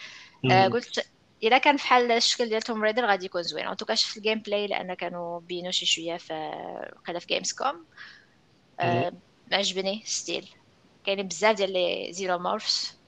قلت 0.72 1.10
إلا 1.42 1.58
كان 1.58 1.76
بحال 1.76 2.12
الشكل 2.12 2.48
ديال 2.48 2.62
Tomb 2.62 2.84
Raider 2.84 3.06
غادي 3.06 3.26
يكون 3.26 3.42
زوين. 3.42 3.66
en 3.66 3.76
tout 3.76 3.87
cas 3.87 3.94
شفت 3.94 4.16
ال 4.16 4.38
gameplay 4.38 4.66
لأن 4.66 4.94
كانوا 4.94 5.40
بينو 5.40 5.70
شي 5.70 5.86
شوية 5.86 6.16
في 6.16 6.34
وقيلا 6.96 7.18
في 7.18 7.26
Gamescom 7.26 7.86
أه 8.80 9.12
عجبني 9.52 10.02
style. 10.06 10.50
كاينين 11.04 11.28
بزاف 11.28 11.56
ديال 11.56 11.72
les 11.72 12.12
xénomorphes 12.12 13.00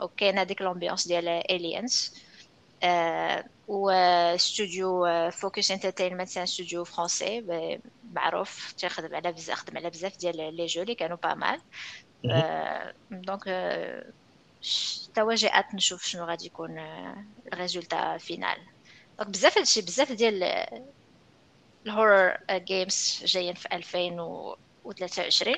وكاين 0.00 0.38
هذيك 0.38 0.62
l'ambiance 0.62 1.08
ديال 1.08 1.28
Aliens 1.28 2.14
أه 2.82 3.44
و 3.68 3.90
studio 3.90 5.06
Focus 5.30 5.70
Entertainment 5.70 6.28
c'est 6.28 6.42
studio 6.42 6.84
français 6.84 7.46
معروف. 8.12 8.72
تيخدم 8.72 9.14
على 9.14 9.32
بزاف 9.32 9.58
خدم 9.58 9.76
على 9.76 9.90
بزاف 9.90 10.16
ديال 10.18 10.56
les 10.56 10.66
jeux 10.66 10.82
اللي 10.82 10.94
كانوا 10.94 11.16
pas 11.22 11.34
mal 11.34 11.60
donc 13.10 13.42
توا 15.14 15.34
j'ai 15.34 15.54
hâte 15.54 15.74
نشوف 15.74 16.04
شنو 16.04 16.24
غادي 16.24 16.46
يكون 16.46 16.78
ال 17.52 17.59
résultat 17.59 18.18
final. 18.18 18.66
donc 19.18 19.30
بزاف 19.30 19.58
هادشي 19.58 19.80
بزاف 19.80 20.12
ديال 20.12 20.42
ال 21.86 21.93
horror 21.93 22.36
games 22.50 23.22
جايين 23.24 23.54
في 23.54 23.68
2023 23.72 25.56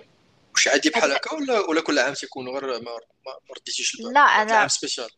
واش 0.55 0.69
عادي 0.69 0.91
بحال 0.91 1.13
هكا 1.13 1.35
ولا 1.35 1.61
ولا 1.69 1.81
كل 1.81 1.99
عام 1.99 2.15
تيكونوا 2.15 2.61
غير 2.61 2.81
ما 2.83 2.93
رديتيش 3.57 4.01
لا 4.01 4.21
أنا 4.21 4.53
عام 4.55 4.69
spécial 4.69 5.09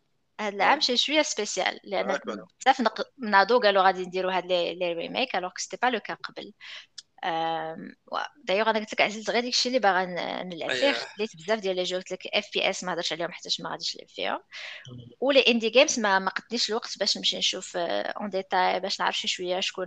هاد 0.41 0.55
العام 0.55 0.81
شي 0.81 0.97
شوية 0.97 1.23
spécial 1.23 1.81
لأن 1.85 2.19
بزاف 2.61 2.83
ناضوا 3.19 3.61
قالوا 3.61 3.83
غادي 3.83 4.07
نديروا 4.07 4.33
هاد 4.33 4.47
les 4.47 4.93
remakes 4.93 5.37
alors 5.37 5.51
c'était 5.57 5.77
pas 5.83 5.87
le 5.87 6.01
cas 6.01 6.15
قبل. 6.15 6.53
دايوغ 8.45 8.71
أنا 8.71 8.79
قلت 8.79 8.93
لك 8.93 9.01
عزلت 9.01 9.31
غير 9.31 9.43
داكشي 9.43 9.69
اللي 9.69 9.79
باغا 9.79 10.05
نلعب 10.43 10.71
فيه 10.71 10.93
خليت 10.93 11.37
بزاف 11.37 11.61
ديال 11.61 11.77
les 11.77 11.83
jeux 11.83 11.97
قلت 11.97 12.13
لك 12.13 12.27
FPS 12.27 12.85
ما 12.85 12.95
هضرش 12.95 13.13
عليهم 13.13 13.33
حتى 13.33 13.49
ما 13.63 13.71
غاديش 13.71 13.97
نلعب 13.97 14.09
فيهم 14.09 14.39
و 15.21 15.26
les 15.26 15.41
indie 15.49 15.71
games 15.71 16.01
ما 16.01 16.19
ما 16.19 16.31
قدنيش 16.31 16.71
الوقت 16.71 16.99
باش 16.99 17.17
نمشي 17.17 17.39
نشوف 17.39 17.77
en 17.77 18.31
détail 18.31 18.81
باش 18.81 19.01
نعرف 19.01 19.19
شي 19.19 19.29
شوية 19.29 19.61
شكون 19.61 19.87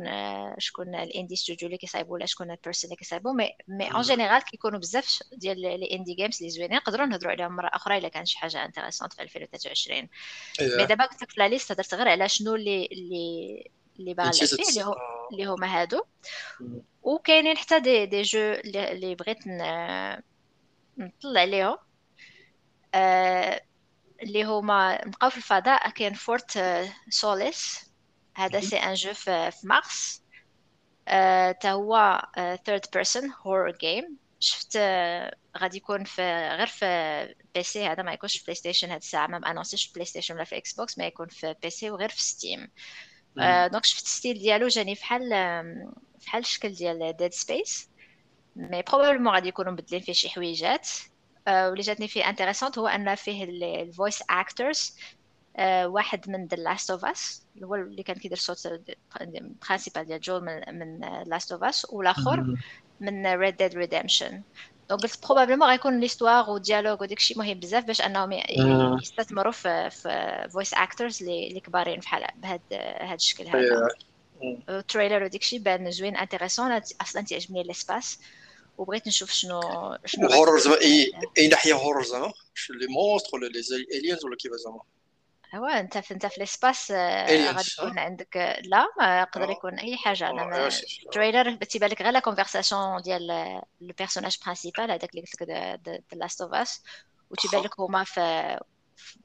شكون 0.58 0.96
ال 0.95 1.02
indie 1.02 1.36
studio 1.36 1.66
اللي 1.66 1.78
كيصايبوا 1.78 2.14
ولا 2.14 2.26
شكون 2.26 2.52
ال 2.52 2.55
personnes 2.55 2.88
اللي 2.88 2.96
كيصايبوا 2.96 3.34
mais 3.34 3.50
mais 3.68 3.91
en 3.91 4.02
général 4.02 4.44
كيكونوا 4.44 4.80
بزاف 4.80 5.20
ديال 5.34 5.62
les 5.62 5.95
indie 5.95 6.14
games 6.14 6.38
اللي 6.38 6.50
زوينين 6.50 6.78
نقدروا 6.78 7.06
نهضروا 7.06 7.32
عليهم 7.32 7.56
مرة 7.56 7.70
أخرى 7.74 7.98
إلا 7.98 8.08
كان 8.08 8.26
شي 8.26 8.38
حاجة 8.38 8.66
intéressante 8.66 9.14
في 9.14 9.22
2023 9.22 10.10
mais 10.62 10.86
دابا 10.86 11.06
قلت 11.06 11.22
لك 11.22 11.32
في 11.32 11.40
la 11.40 11.48
liste 11.48 11.72
هضرت 11.72 11.94
غير 11.94 12.08
على 12.08 12.30
شنو 12.30 12.56
اللي 12.56 12.86
اللي 12.92 13.64
اللي 14.00 14.14
باغا 14.14 14.30
نلعب 14.30 14.48
فيه 14.48 14.82
اللي, 15.32 15.46
هما 15.46 15.82
هادو. 15.82 16.02
وكاينين 17.04 17.58
حتى 17.58 17.80
des 17.80 18.06
des 18.06 18.22
jeux 18.22 18.40
اللي 18.40 19.16
بغيت 19.16 19.48
نطلع 20.98 21.42
عليهم 21.42 21.78
آه 22.94 23.62
اللي 24.24 24.44
هما 24.44 25.06
نبقاو 25.08 25.30
في 25.30 25.38
الفضاء 25.38 25.90
كاين 25.90 26.14
Fort 26.14 26.60
Solis 27.10 27.91
هذا 28.36 28.60
c'est 28.60 28.78
un 28.78 28.94
jeu 28.94 29.14
في, 29.14 29.52
مارس 29.64 30.24
تا 31.62 31.72
هو 31.72 32.22
third 32.66 32.86
person 32.94 33.32
horror 33.45 33.72
game 33.72 34.18
شفت 34.40 34.78
غادي 35.58 35.78
يكون 35.78 36.04
في 36.04 36.22
غير 36.58 36.68
في 36.68 36.86
PC 37.56 37.88
هذا 37.88 38.04
ما 38.04 38.14
يكونش 38.14 38.38
في 38.38 38.44
PlayStation 38.44 38.90
هاد 38.90 38.98
الساعة. 38.98 39.28
ما 39.28 39.52
انونسيش 39.52 39.86
في 39.86 39.94
PlayStation 39.94 40.36
ولا 40.36 40.44
في 40.44 40.58
Xbox 40.58 40.98
ما 40.98 41.06
يكون 41.06 41.28
في 41.28 41.56
PC 41.62 41.91
وغير 41.92 42.10
في 42.10 42.22
Steam 42.24 42.72
donc 43.72 43.86
شفت 43.86 44.06
ال 44.06 44.11
style 44.11 44.40
ديالو 44.40 44.68
جاني 44.68 44.96
فحال 44.96 45.34
بحال 46.26 46.41
الشكل 46.41 46.70
ديال 46.70 47.18
Dead 47.18 47.34
Space 47.34 47.90
mais 48.56 48.82
probablement 48.82 49.34
غادي 49.34 49.48
يكونوا 49.48 49.72
مبدلين 49.72 50.02
فيه 50.02 50.14
شي 50.14 50.30
حويجات. 50.30 50.90
واللي 51.48 51.82
جاتني 51.82 52.08
فيه 52.08 52.30
intéressante 52.30 52.78
هو 52.80 52.88
أن 52.88 53.16
فيه 53.16 53.44
ال 53.44 53.57
voice 53.57 54.24
actors 54.30 54.98
واحد 55.86 56.30
من 56.30 56.45
The 56.48 56.58
Last 56.58 56.91
of 56.91 57.06
Us 57.06 57.45
هو 57.64 57.76
اللي 57.76 58.04
كان 58.04 58.16
كيدير 58.16 58.38
صوت 58.38 58.68
principal 59.70 60.06
ديال 60.06 60.20
جول 60.22 60.45
من 60.45 60.80
من 60.80 61.00
Last 61.26 61.52
of 61.52 61.64
Us 61.64 61.88
والآخر 61.90 62.56
من 63.00 63.28
Red 63.28 63.58
Dead 63.58 63.76
Redemption 63.76 64.41
donc 64.90 65.02
قلت 65.02 65.26
probablement 65.26 65.70
غيكون 65.70 66.00
l'histoire 66.00 66.52
و 66.52 66.57
dialogue 66.57 67.04
وداك 67.04 67.18
الشيء 67.18 67.38
مهم 67.40 67.60
بزاف 67.60 67.86
باش 67.86 68.02
أنهم 68.02 68.32
يستثمروا 69.02 69.52
في 69.52 69.90
في 69.90 70.48
voice 70.54 70.74
actors 70.74 71.24
اللي 71.24 71.60
كبارين 71.60 72.00
بحال 72.00 72.28
بهذا 72.36 72.62
هذا 73.02 73.14
الشكل 73.16 73.48
هذا. 73.48 73.88
ال 74.70 74.76
trailer 74.76 75.24
وديك 75.24 75.41
الشيء 75.41 75.60
بان 75.60 75.91
زوين 75.91 76.18
intéressant 76.18 76.82
أصلا 77.02 77.22
تيعجبني 77.22 77.64
l'espace 77.64 78.20
وبغيت 78.78 79.07
نشوف 79.07 79.32
شنو 79.32 79.61
شنو 80.06 80.28
horror 80.28 80.60
زعما 80.60 80.82
اي 80.82 81.11
اي 81.38 81.48
ناحيه 81.48 81.74
horror 81.74 82.04
زعما 82.03 82.34
les 82.70 82.88
monstres 82.88 83.38
ولا 83.38 83.48
les 83.48 83.60
aliens 84.00 84.26
ولا 84.26 84.36
كيف 84.36 84.52
زعما 84.52 84.82
ايوا 85.53 85.80
انت 85.80 85.98
في 85.98 86.14
انت 86.14 86.26
في 86.26 86.40
l'espace 86.40 86.91
غادي 86.91 87.70
يكون 87.80 87.99
عندك 87.99 88.61
لا 88.65 88.88
يقدر 89.22 89.49
يكون 89.49 89.80
اي 89.80 89.98
حاجة 89.98 90.30
أنا 90.30 90.68
ال 91.06 91.12
trailer 91.12 91.56
تيبان 91.56 91.90
لك 91.90 92.02
غير 92.02 92.11
la 92.12 92.20
conversation 92.20 93.02
ديال 93.02 93.28
le 93.82 93.94
personnage 93.98 94.38
principal 94.44 94.91
هذاك 94.91 95.10
اللي 95.10 95.22
قلت 95.22 95.41
لك 95.41 95.49
The 95.88 96.18
Last 96.18 96.41
of 96.41 96.54
Us 96.54 96.82
وتيبان 97.30 97.64
لك 97.64 97.80
هما 97.80 98.03
في 98.03 98.60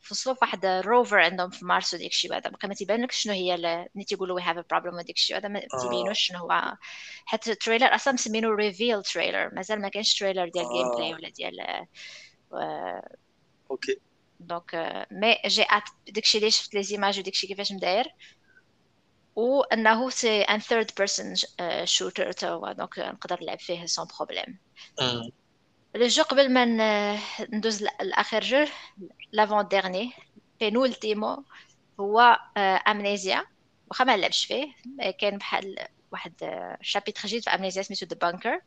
في 0.01 0.35
واحد 0.43 0.65
ال 0.65 0.74
rover 0.74 1.19
عندهم 1.19 1.51
في 1.51 1.65
مارس 1.65 1.95
وديك 1.95 2.12
الشيء 2.12 2.31
بعدا. 2.31 2.53
ما 2.65 2.74
تيبان 2.74 3.03
لك 3.03 3.12
شنو 3.12 3.32
هي 3.32 3.57
ملي 3.95 4.05
تيقولوا 4.05 4.36
we 4.37 4.43
have 4.43 4.59
a 4.59 4.65
problem 4.70 4.95
وديك 4.95 5.16
الشيء 5.16 5.36
هذا 5.36 5.49
ما 5.49 5.61
تيبينوش 5.82 6.19
شنو 6.19 6.39
هو. 6.39 6.77
حتى 7.24 7.53
ال 7.53 7.58
trailer 7.58 7.95
أصلا 7.95 8.15
مسمينو 8.15 8.51
reveal 8.51 9.03
trailer 9.03 9.55
مازال 9.55 9.81
ما 9.81 9.89
كاينش 9.89 10.19
trailer 10.19 10.49
ديال 10.49 10.65
gameplay 10.65 11.15
ولا 11.15 11.28
ديال 11.28 11.86
OK. 13.70 14.01
donc 14.41 15.07
mais 15.11 15.37
j'ai 15.47 15.62
hâte 15.62 15.83
داكشي 16.09 16.39
اللي 16.39 16.51
شفت 16.51 16.74
les 16.75 16.83
images 16.83 17.19
وداكشي 17.19 17.47
كيفاش 17.47 17.73
مداير؟ 17.73 18.15
وأنه 19.36 20.11
c'est 20.11 20.43
un 20.43 20.59
third 20.59 20.91
person 20.99 21.35
shooter 21.85 22.33
تا 22.32 22.49
هو 22.49 22.73
donc 22.73 22.99
نقدر 22.99 23.39
نلعب 23.43 23.59
فيه 23.59 23.86
sans 23.87 24.07
problème 24.16 24.59
le 25.95 26.07
jeu 26.07 26.23
قبل 26.23 26.52
ما 26.52 26.65
ندوز 27.52 27.82
الآخر 27.82 28.40
jeu 28.41 28.65
l'avant-dernier 29.33 30.12
pénultième 30.61 31.45
هو 32.01 32.39
Amnesia 32.89 33.45
واخا 33.90 34.05
ما 34.05 34.16
لعبش 34.16 34.44
فيه. 34.44 34.66
كان 35.20 35.39
بحال 35.39 35.77
واحد 36.12 36.32
chapitre 36.81 37.29
جديد 37.28 37.43
في 37.43 37.51
Amnesia 37.51 37.83
سميتو 37.82 38.06
The 38.07 38.16
Bunker 38.16 38.61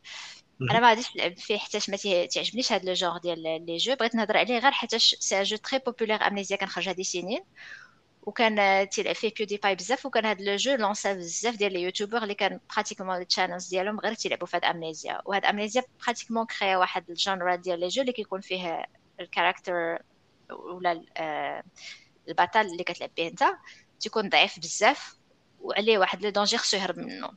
أنا 0.70 0.80
ما 0.80 0.88
غاديش 0.88 1.16
نلعب 1.16 1.38
فيه 1.38 1.58
حتى 1.58 1.78
ما 1.88 1.96
تعجبنيش 2.26 2.72
هذا 2.72 2.84
le 2.84 2.92
genre 2.92 3.18
ديال 3.18 3.66
les 3.66 3.76
jeux 3.76 3.94
بغيت 3.94 4.14
نهضر 4.14 4.36
عليه 4.36 4.58
غير 4.58 4.72
حيتاش 4.72 5.16
c'est 5.20 5.38
un 5.38 5.42
jeu 5.42 5.56
très 5.56 5.78
populaire 5.78 6.26
Amnesia 6.26 6.56
كان 6.56 6.68
خرج 6.68 6.88
هذه 6.88 7.02
سنين. 7.02 7.40
وكان 8.22 8.88
تيلعب 8.88 9.14
فيه 9.14 9.34
PewDiePie 9.34 9.74
بزاف 9.74 10.06
وكان 10.06 10.26
هذا 10.26 10.44
le 10.44 10.56
jeu 10.56 10.74
لونسا 10.74 11.14
بزاف 11.14 11.56
ديال 11.56 11.72
les 11.72 11.82
youtubeurs 11.82 12.22
اللي 12.22 12.34
كان 12.34 12.60
pratiquement 12.74 13.18
les 13.18 13.24
channels 13.24 13.68
ديالهم 13.68 14.00
غير 14.00 14.14
تيلعبوا 14.14 14.46
في 14.46 14.56
هاد 14.56 14.64
Amnesia 14.64 15.22
وهاد 15.24 15.44
Amnesia 15.44 15.82
pratiquement 16.06 16.46
كريا 16.46 16.76
واحد 16.76 17.10
ال 17.10 17.18
genre 17.18 17.56
ديال 17.56 17.80
les 17.80 17.88
jeux 17.88 18.00
اللي 18.02 18.12
كيكون 18.12 18.40
فيه 18.40 18.86
ال 19.20 19.28
character 19.28 19.98
ولا 20.50 21.04
البطل 22.28 22.60
اللي 22.60 22.84
كتلعب 22.84 23.10
به 23.16 23.26
انت. 23.26 23.44
تيكون 24.00 24.28
ضعيف 24.28 24.58
بزاف 24.58 25.16
وعليه 25.60 25.98
واحد 25.98 26.22
le 26.22 26.30
danger 26.30 26.58
خصو 26.58 26.76
يهرب 26.76 26.98
منه 26.98 27.30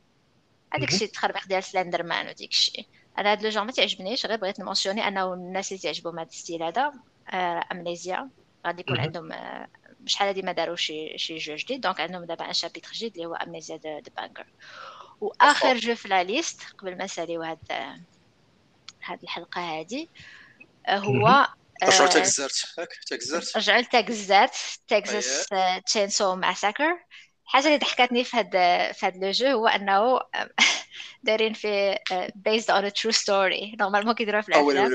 هذاك 0.72 0.88
الشيء 0.88 1.06
التخربيق 1.06 1.46
ديال 1.46 1.64
Slender 1.64 2.02
Man 2.02 2.28
وديك 2.28 2.50
الشيء 2.50 2.86
أنا 3.18 3.32
هاد 3.32 3.42
le 3.42 3.50
genre 3.50 3.66
ما 3.66 3.72
تعجبنيش 3.72 4.26
غير 4.26 4.38
بغيت 4.38 4.60
نمونسيوني 4.60 5.08
أنه 5.08 5.34
الناس 5.34 5.72
اللي 5.72 5.82
تعجبهم 5.82 6.18
هذا 6.18 6.28
ال 6.28 6.34
style 6.34 6.62
هذا 6.62 6.92
Amnesia 7.72 8.30
غادي 8.66 8.80
يكون 8.80 9.00
عندهم 9.00 9.32
شحال 10.06 10.28
هادي 10.28 10.42
ما 10.42 10.52
داروا 10.52 10.76
شي 10.76 11.18
شي 11.18 11.36
jeu 11.36 11.54
جديد 11.56 11.80
donc 11.80 12.00
عندهم 12.00 12.24
دابا 12.24 12.46
un 12.48 12.52
chapitre 12.52 12.90
جديد 12.94 13.12
اللي 13.16 13.26
هو 13.26 13.34
Amnesia 13.34 13.76
The, 13.76 13.98
The 13.98 14.10
Bunker 14.16 14.54
واخر 15.20 15.76
jeu 15.76 15.94
في 15.94 16.08
la 16.08 16.22
liste 16.24 16.60
قبل 16.78 16.98
ما 16.98 17.04
نساليو 17.04 17.42
هاد 17.42 17.58
هاد 19.04 19.22
الحلقة 19.22 19.60
هادي 19.60 20.10
هو 20.90 21.46
رجعوا 21.84 22.08
تاكزرت 22.08 22.64
ياك 22.78 22.88
تاكزرت 23.08 23.56
رجعوا 23.56 23.80
لتاكزرت 23.80 24.54
Texas 24.88 25.46
Chain 25.86 26.08
Saw 26.08 26.36
Massacre 26.36 26.98
الحاجة 27.46 27.66
اللي 27.66 27.78
ضحكتني 27.78 28.24
في 28.24 28.36
هاد 28.36 28.50
في 28.94 29.06
هاد 29.06 29.16
le 29.24 29.30
jeu 29.30 29.46
هو 29.46 29.66
إنه 29.66 30.20
دايرين 31.22 31.52
في 31.52 31.98
based 32.34 32.70
on 32.70 32.92
true 32.92 33.10
story 33.12 33.76
normalement 33.80 34.14
كيديروها 34.14 34.42
في 34.42 34.48
الأفلام. 34.48 34.90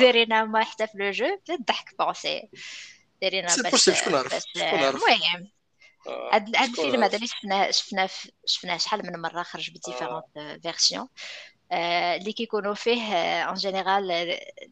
دايرينها 0.00 0.44
هما 0.44 0.64
حتى 0.64 0.86
في 0.86 0.98
le 0.98 1.10
jeu 1.10 1.26
بلا 1.48 1.58
ضحك 1.68 1.94
بونسي. 1.98 2.50
دايرينها 3.20 3.56
باش 3.56 3.84
شكون 3.84 4.14
عارف 4.14 4.34
شكون 4.56 4.64
عارف 4.64 5.02
المهم 5.04 5.48
هاد 6.32 6.56
الفيلم 6.56 7.04
هذا 7.04 7.16
اللي 7.16 7.26
شفناه 7.26 7.70
شفناه 7.70 8.10
شفناه 8.46 8.76
شحال 8.76 9.06
من 9.06 9.20
مرة 9.22 9.42
خرج 9.42 9.70
ب 9.70 9.77
différentes 9.77 10.60
versions 10.62 11.08
اللي 11.72 12.32
كيكونوا 12.32 12.74
فيه 12.74 13.14
en 13.42 13.54
général 13.54 14.06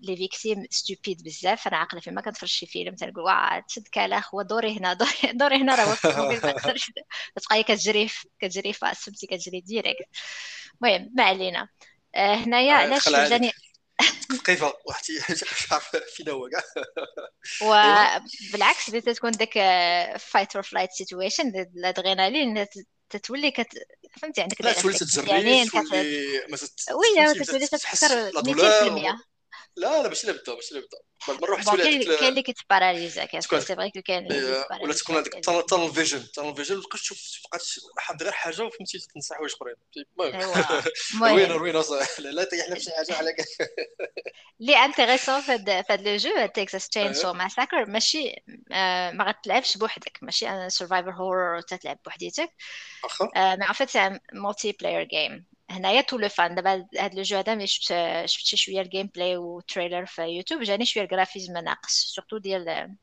les 0.02 0.16
victimes 0.16 0.66
stupides 0.70 1.22
بزاف. 1.23 1.68
أنا 1.68 1.77
عاقلة 1.77 2.01
فيما 2.01 2.20
كنتفرج 2.20 2.48
شي 2.48 2.66
فيلم. 2.66 2.94
تنقول 2.94 3.24
واه 3.24 3.60
تشد 3.68 3.89
كالاخ 3.89 4.35
هو 4.35 4.43
دوري 4.43 4.78
هنا 4.78 4.94
دوري, 5.01 5.32
دوري 5.32 5.56
هنا 5.56 5.74
راه 5.74 5.94
تبقاي 7.36 7.62
كتجري 7.62 8.10
كتجري 8.40 8.73
فاس 8.73 9.01
فهمتي 9.05 9.27
كتجري 9.27 9.60
direct 9.60 10.06
المهم 10.82 11.10
ما 11.14 11.23
علينا. 11.23 11.68
هنايا 12.16 12.73
علاش 12.74 13.09
جاني 13.09 13.52
ثقيفه 14.32 14.74
واحد 14.86 15.04
عارف 15.72 15.96
فينا 16.14 16.32
هو 16.32 16.48
كاع 16.48 16.62
وبالعكس 17.62 18.90
بدات 18.90 19.08
تكون 19.08 19.30
داك 19.30 19.52
فايت 20.18 20.56
اور 20.56 20.62
فلايت 20.62 20.90
سيتويشن 20.92 21.48
الادرينالين 21.76 22.66
تتولي 23.10 23.50
كت 23.50 23.68
فهمتي؟ 24.22 24.42
عندك 24.42 24.60
لا 24.60 24.72
تولي 24.72 24.94
تتجري 24.94 25.66
تولي 25.66 26.08
وي 26.92 27.44
تولي 27.44 27.66
تتفكر 27.66 28.30
200% 28.30 29.35
لا 29.76 30.02
لا 30.02 30.08
ماشي 30.08 30.26
نبدا 30.26 30.54
ماشي 30.54 30.74
نبدا 30.74 30.98
مره 31.28 31.52
واحدة 31.52 31.70
تولي 31.70 32.04
كاين 32.16 32.28
اللي 32.28 32.42
كيتباراليزا 32.42 33.26
سي 33.40 33.76
فري 33.76 33.90
كاين 33.90 34.32
ولا 34.82 34.92
تكون 34.94 35.16
هذيك 35.16 35.44
تانل 35.44 35.92
فيجن 35.94 36.32
تانل 36.32 36.56
فيجن 36.56 36.82
تبقى 36.82 36.98
تشوف 36.98 37.18
تبقى 37.18 37.58
حد 37.98 38.22
غير 38.22 38.32
حاجة 38.32 38.62
وفهمتي 38.62 38.98
تنسى 39.14 39.34
حوايج 39.34 39.52
اخرين 39.52 39.74
المهم. 39.96 40.82
روينه 41.22 41.54
روينه 41.56 41.84
لا 42.18 42.44
طيحنا 42.44 42.74
في 42.74 42.80
شي 42.80 42.90
حاجة 42.90 43.16
على 43.16 43.34
اللي 44.60 44.76
انتريسون 44.84 45.40
في 45.40 45.52
هذا 45.52 45.96
لو 45.96 46.16
جو 46.16 46.46
تكساس 46.46 46.88
تشين 46.88 47.12
سو 47.12 47.32
ماساكر 47.32 47.86
ماشي 47.86 48.44
ما 49.12 49.24
غتلعبش 49.28 49.76
بوحدك. 49.76 50.18
ماشي 50.22 50.48
un 50.48 50.68
survival 50.68 51.10
horror 51.10 51.60
تتلعب 51.60 51.98
بوحديتك. 52.04 52.50
mais 53.22 53.28
en 53.36 53.72
fait 53.72 53.90
multiplayer 54.32 55.02
game 55.02 55.46
هنايا 55.70 56.01
tout 56.00 56.18
le 56.18 56.28
fun. 56.28 56.54
دابا 56.55 56.86
هاد 56.98 57.14
le 57.14 57.22
jeu 57.22 57.36
هذا 57.36 57.55
ملي 57.55 57.66
شفت 57.66 57.94
شفت 58.24 58.47
شي 58.47 58.56
شوية 58.56 58.80
ال 58.80 59.10
gameplay 59.14 59.36
و 59.36 59.45
trailer 59.45 60.06
في 60.06 60.22
يوتيوب 60.22 60.62
جاني 60.62 60.84
شوية 60.84 61.05
ال 61.04 61.09
graphisme 61.09 61.52
ناقص 61.52 62.14
surtout 62.14 62.38
ديال 62.38 62.94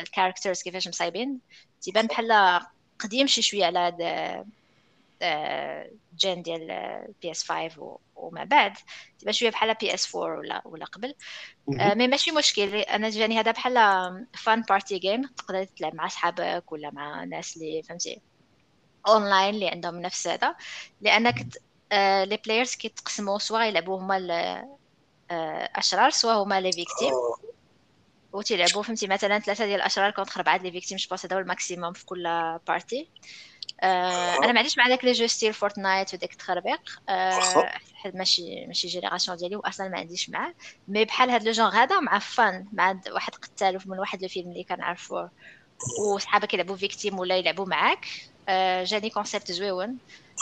ال 0.00 0.06
characters 0.06 0.62
كيفاش 0.62 0.88
مصايبين. 0.88 1.38
تيبان 1.80 2.06
بحال 2.06 2.60
قديم 2.98 3.26
شي 3.26 3.42
شوية 3.42 3.66
على 3.66 3.78
هاد 3.78 4.46
gen 6.16 6.42
ديال 6.42 6.66
PS 7.22 7.44
5 7.44 7.98
وما 8.16 8.44
بعد. 8.44 8.72
تبان 9.18 9.32
شوية 9.32 9.50
بحال 9.50 9.74
PS 9.74 10.16
4 10.16 10.38
ولا 10.38 10.62
ولا 10.64 10.84
قبل. 10.84 11.14
mais 11.68 12.08
ماشي 12.08 12.30
مشكل. 12.30 12.76
أنا 12.76 13.10
جاني 13.10 13.40
هذا 13.40 13.50
بحال 13.50 13.74
fun 14.34 14.62
party 14.62 14.98
game 14.98 15.22
تقدر 15.22 15.64
تلعب 15.64 15.94
مع 15.94 16.08
صحابك 16.08 16.72
ولا 16.72 16.90
مع 16.90 17.24
ناس 17.24 17.56
اللي 17.56 17.82
فهمتي 17.82 18.20
اونلاين 19.08 19.54
اللي 19.54 19.68
عندهم 19.68 20.00
نفس 20.00 20.26
هذا. 20.26 20.54
لأنك 21.00 21.46
les 22.24 22.38
players 22.46 22.74
كيتقسموا 22.74 23.38
سواء 23.38 23.68
يلعبوا 23.68 23.98
هما 23.98 24.16
الاشرار 25.30 26.10
سواء 26.10 26.42
هما 26.42 26.60
les 26.60 26.72
victimes 26.72 27.12
وتيلعبوا 28.32 28.82
فهمتي 28.82 29.06
مثلا 29.06 29.38
ثلاثة 29.38 29.66
ديال 29.66 29.80
الأشرار 29.80 30.10
contre 30.10 30.36
اربعه 30.36 30.56
ديال 30.56 30.72
victimes 30.72 30.98
jeu 30.98 31.16
هذا 31.24 31.36
هو 31.36 31.40
ال 31.40 31.46
maximum 31.46 31.92
في 31.92 32.04
كل 32.04 32.22
partie 32.68 33.10
آه 33.82 34.36
أنا 34.38 34.52
ما 34.52 34.58
عنديش 34.58 34.78
مع 34.78 34.88
داك 34.88 35.04
les 35.04 35.12
jeux 35.12 35.26
style 35.26 35.52
Fortnite 35.54 36.14
وداك 36.14 36.32
التخربيق. 36.32 36.80
آه 37.08 37.70
ماشي 38.14 38.66
ماشي 38.66 38.88
جينيراسيون 38.88 39.36
ديالي 39.36 39.56
واصلا 39.56 39.88
ما 39.88 39.98
عنديش 39.98 40.30
معاه. 40.30 40.54
مي 40.88 41.04
بحال 41.04 41.30
هاد 41.30 41.42
لو 41.42 41.52
جونغ 41.52 41.74
هذا 41.74 42.00
مع 42.00 42.18
فان 42.18 42.68
مع 42.72 43.00
واحد 43.10 43.34
قتال 43.34 43.78
من 43.86 43.98
واحد 43.98 44.22
الفيلم 44.22 44.50
اللي 44.50 44.64
كنعرفوه. 44.64 45.30
وصحابك 46.14 46.54
يلعبوا 46.54 46.76
فيكتيم 46.76 47.18
ولا 47.18 47.36
يلعبوا 47.36 47.66
معاك. 47.66 48.06
آه 48.48 48.84
جاني 48.84 49.10
كونسيبت 49.10 49.52
زويون. 49.52 49.98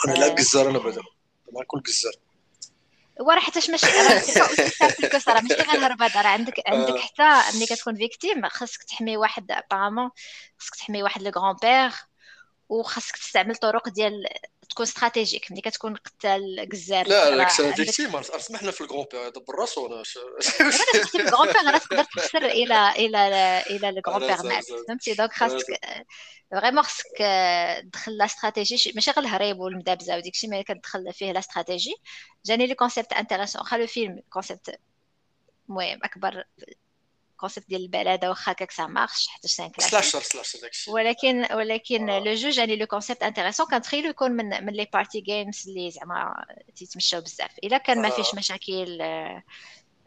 أنا 0.07 0.13
لا 0.13 0.33
قزار 0.33 0.69
أنا 0.69 0.79
بعدا 0.79 1.01
مع 1.51 1.63
كل 1.67 1.79
قزار 1.79 2.13
وراه 3.19 3.39
حتىش 3.39 3.69
ماشي 3.69 3.85
راه 3.85 5.41
ماشي 5.41 5.53
غير 5.53 5.85
هربه 5.85 6.21
راه 6.21 6.27
عندك 6.27 6.53
عندك 6.67 6.97
حتى 6.97 7.57
ملي 7.57 7.65
كتكون 7.65 7.95
فيكتيم 7.95 8.47
خاصك 8.49 8.83
تحمي 8.83 9.17
واحد 9.17 9.51
ابارامون 9.51 10.09
خاصك 10.57 10.75
تحمي 10.75 11.03
واحد 11.03 11.21
لو 11.21 11.31
غران 11.31 11.55
بير 11.61 11.91
وخاصك 12.69 13.17
تستعمل 13.17 13.55
طرق 13.55 13.89
ديال 13.89 14.25
تكون 14.71 14.85
stratégique 14.85 15.51
ملي 15.51 15.61
كتكون 15.61 15.95
قتال 15.95 16.67
قزار 16.71 17.07
لا 17.07 17.35
لا 17.35 17.47
victime 17.47 18.21
سمحنا 18.21 18.71
في 18.71 18.81
ال 18.81 19.05
grand-père 19.11 19.27
يدبر 19.27 19.55
راسو 19.55 19.87
أنا 19.87 20.03
في 20.03 21.19
ال 21.19 21.45
grand-père 21.45 21.77
تقدر 21.77 22.03
تخسر 22.03 22.45
إلى 22.45 22.89
إلى 22.89 23.17
إلى 23.69 23.89
ال 23.89 24.19
grand-père 24.19 24.43
مات 24.43 24.65
فهمتي؟ 24.87 25.13
donc 25.13 25.33
خاصك 25.33 25.65
vraiment 26.51 26.83
خاصك 26.83 27.05
تدخل 27.83 28.17
la 28.17 28.25
stratégie 28.25 28.91
ماشي 28.95 29.11
غير 29.11 29.25
الهريب 29.25 29.59
والمدابزة 29.59 30.17
وديك 30.17 30.33
الشيء 30.33 30.49
mais 30.49 30.63
كتدخل 30.63 31.13
فيه 31.13 31.31
la 31.31 31.39
stratégie 31.39 31.95
جاني 32.45 32.67
le 32.67 32.75
concept 32.75 33.13
intéressant 33.13 33.61
واخا 33.61 33.77
le 33.77 33.87
film 33.87 34.21
concept 34.29 34.79
المهم 35.69 35.99
أكبر 36.03 36.43
concept 37.41 37.69
ديال 37.69 37.81
البلاده 37.81 38.29
واخا 38.29 38.51
هكاك 38.51 38.71
ça 38.71 38.87
marche 38.87 39.27
حتى 39.27 39.47
c'est 39.47 39.64
un 39.64 39.71
slasher 39.77 40.21
slasher 40.21 40.59
داكشي 40.59 40.91
ولكن 40.91 41.53
ولكن 41.53 42.05
le 42.05 42.33
jeu 42.33 42.49
جاني 42.49 42.75
le 42.75 42.85
concept 42.85 43.23
intéressant 43.23 43.65
كنتخيلو 43.65 44.09
يكون 44.09 44.31
من 44.31 44.65
من 44.65 44.73
les 44.73 44.87
party 44.93 45.21
games 45.21 45.63
اللي 45.67 45.91
زعما 45.91 46.45
تيتمشاو 46.75 47.21
بزاف 47.21 47.51
الا 47.63 47.77
كان 47.77 48.01
ما 48.01 48.09
فيش 48.09 48.35
مشاكل 48.35 49.01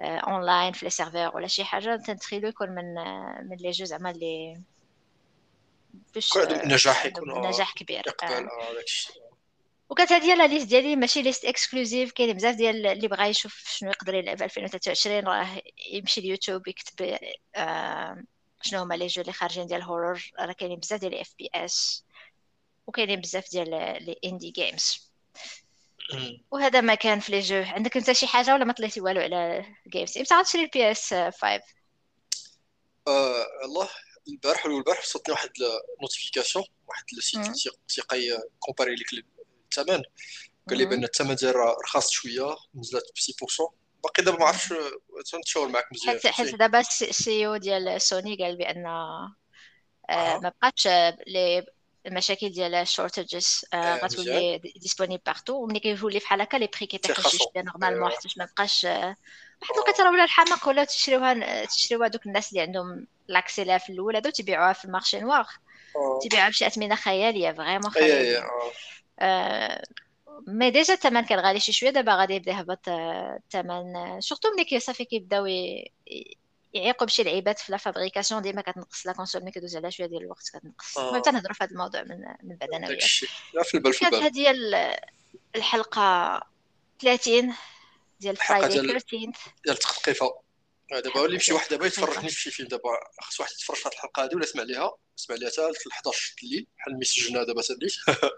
اونلاين 0.00 0.72
في 0.72 0.86
les 0.86 0.90
serveurs 0.90 1.36
ولا 1.36 1.46
شي 1.46 1.64
حاجة 1.64 1.96
تنتخيلو 1.96 2.48
يكون 2.48 2.68
من 2.70 2.94
من 3.48 3.56
les 3.56 3.70
jeux 3.70 3.84
زعما 3.84 4.10
اللي 4.10 4.62
باش 6.14 6.38
نجاح 6.64 7.06
يكون 7.06 7.48
نجاح 7.48 7.74
كبير 7.74 8.02
وكانت 9.90 10.12
هذه 10.12 10.34
la 10.34 10.46
liste 10.46 10.68
ديالي 10.68 10.96
ماشي 10.96 11.22
liste 11.22 11.44
exclusive 11.44 12.12
كاين 12.12 12.36
بزاف 12.36 12.56
ديال 12.56 12.86
اللي 12.86 13.08
بغى 13.08 13.28
يشوف 13.28 13.64
شنو 13.68 13.90
يقدر 13.90 14.14
يلعب 14.14 14.42
2023 14.42 15.18
راه 15.20 15.62
يمشي 15.92 16.20
اليوتيوب 16.20 16.68
يكتب 16.68 17.18
آه 17.54 18.24
شنو 18.62 18.80
هما 18.80 18.94
les 18.94 19.06
jeux 19.06 19.22
اللي 19.22 19.32
خارجين 19.32 19.66
ديال 19.66 19.80
ال 19.80 19.87
horror 19.87 20.30
راه 20.40 20.52
كاينين 20.52 20.78
بزاف 20.78 21.00
ديال 21.00 21.14
FPS 21.14 22.04
وكاينين 22.86 23.20
بزاف 23.20 23.50
ديال 23.50 23.70
les 24.04 24.16
indie 24.24 24.50
games 24.50 25.10
وهذا 26.50 26.80
ما 26.80 26.94
كان 26.94 27.20
في 27.20 27.32
les 27.32 27.40
jeux 27.40 27.62
عندك 27.66 27.96
انت 27.96 28.12
شي 28.12 28.26
حاجة 28.26 28.54
ولا 28.54 28.64
ما 28.64 28.72
طليتي 28.72 29.00
والو 29.00 29.20
على 29.20 29.66
games 29.88 30.18
إمتى 30.18 30.34
غتشري 30.34 30.62
ال 30.62 30.90
PS 30.90 31.14
5 31.14 31.60
آه 33.08 33.46
الله 33.64 33.88
البارح 34.28 34.66
ولا 34.66 34.76
البارح 34.76 34.98
وصلتني 34.98 35.32
واحد 35.34 35.50
notification 36.02 36.64
واحد 36.88 37.04
ال 37.18 37.29
site 37.29 37.72
تي 37.88 38.42
comparer 38.58 38.94
لك 38.94 39.24
الثمن. 39.78 40.02
قال 40.68 40.78
لي 40.78 40.84
بأن 40.84 41.04
الثمن 41.04 41.34
ديالها 41.34 41.76
رخص 41.84 42.10
شوية 42.10 42.56
نزلت 42.74 43.04
ب 43.14 43.18
6% 43.18 43.72
باقي 44.04 44.22
دابا 44.22 44.38
ما 44.38 44.44
عرفتش 44.46 44.74
تنتشاور 45.32 45.68
معك 45.68 45.86
مزيان 45.92 46.14
حيت 46.14 46.26
حيت 46.26 46.54
دابا 46.54 46.80
ال 46.80 47.46
CEO 47.46 47.56
ديال 47.56 48.00
سوني 48.00 48.36
قال 48.36 48.56
بأن 48.56 48.86
آه. 48.86 49.34
ما 50.10 50.52
بقاتش 50.60 50.86
لي 51.26 51.66
المشاكل 52.06 52.48
ديال 52.48 52.74
ال 52.74 52.83
shortages 52.83 53.64
آه 53.74 53.96
غتولي 53.96 54.58
disponible 54.58 55.22
partout 55.26 55.54
وملي 55.54 55.80
كيولي 55.80 56.18
بحال 56.18 56.40
هكا 56.40 56.56
les 56.56 56.68
prix 56.76 56.86
كيطيحوا 56.86 57.30
شوية 57.30 57.62
normalement 57.64 58.10
حيت 58.10 58.38
ما 58.38 58.44
بقاش 58.44 58.84
واحد 58.84 59.74
الوقت 59.74 60.00
راه 60.00 60.10
ولا 60.10 60.24
الحماق 60.24 60.68
ولا 60.68 60.84
تشريوها 60.84 61.64
تشريوها 61.64 62.08
دوك 62.08 62.26
الناس 62.26 62.50
اللي 62.50 62.60
عندهم 62.60 63.06
l'accès 63.28 63.64
لها 63.64 63.78
في 63.78 63.92
الأول 63.92 64.14
هادو 64.16 64.30
تيبيعوها 64.30 64.72
في 64.72 64.84
ال 64.84 64.89
marché 64.89 65.20
noir 65.20 65.46
تيبيعوها 66.22 66.48
بشي 66.48 66.66
أثمنة 66.66 66.94
خيالية 66.94 67.52
vraiment 67.52 67.90
خيالية. 67.90 68.44
mais 70.46 70.70
déjà 70.70 70.94
الثمن 70.94 71.20
كان 71.20 71.40
غالي 71.40 71.60
شي 71.60 71.72
شوية 71.72 71.90
دابا 71.90 72.14
غادي 72.14 72.34
يبدأ 72.34 72.52
يهبط 72.52 72.88
الثمن 72.88 74.20
surtout 74.20 74.48
ملي 74.50 74.80
صافي 74.80 75.04
كيبداو 75.04 75.46
يعيقوا 76.74 77.06
بشي 77.06 77.22
لعيبات 77.22 77.58
في 77.58 77.72
la 77.72 77.78
fabrication 77.78 78.42
ديما 78.42 78.62
كتنقص 78.62 79.06
la 79.06 79.12
console 79.12 79.42
ملي 79.42 79.50
كدوز 79.50 79.76
على 79.76 79.90
شوية 79.90 80.06
ديال 80.06 80.22
الوقت 80.22 80.48
كتنقص. 80.48 80.98
المهم 80.98 81.22
تنهضروا 81.22 81.54
في 81.54 81.64
هذا 81.64 81.72
الموضوع 81.72 82.02
من 82.02 82.20
من 82.42 82.56
بعد 82.56 82.70
أنا 82.70 82.88
وياك. 82.88 83.00
في 83.62 83.74
البال 83.74 83.92
في 83.92 84.04
البال. 84.04 84.22
هذه 84.22 84.54
الحلقة 85.56 86.40
30 87.00 87.54
ديال 88.20 88.36
Friday 88.36 88.74
13 88.74 89.06
ديال 89.64 89.76
التثقيفة. 89.76 90.43
دابا 90.90 91.20
ولي 91.20 91.34
يمشي 91.34 91.52
واحد 91.52 91.70
دابا 91.70 91.86
يتفرج 91.86 92.28
في 92.28 92.40
شي 92.40 92.50
فيلم 92.50 92.68
دابا 92.68 92.90
خص 93.20 93.40
واحد 93.40 93.52
يتفرج 93.52 93.76
في 93.76 93.86
الحلقة 93.86 94.24
هذه 94.24 94.34
ولا 94.34 94.44
يسمع 94.44 94.62
ليها؟ 94.62 94.92
يسمع 95.18 95.36
ليها 95.36 95.50
حتى 95.50 95.60
ل 95.60 95.92
11 95.92 96.34
الليل 96.42 96.66
بحال 96.78 96.94
ملي 96.94 97.04
سجلنا 97.04 97.44
دابا 97.44 97.62
ساليت 97.62 97.92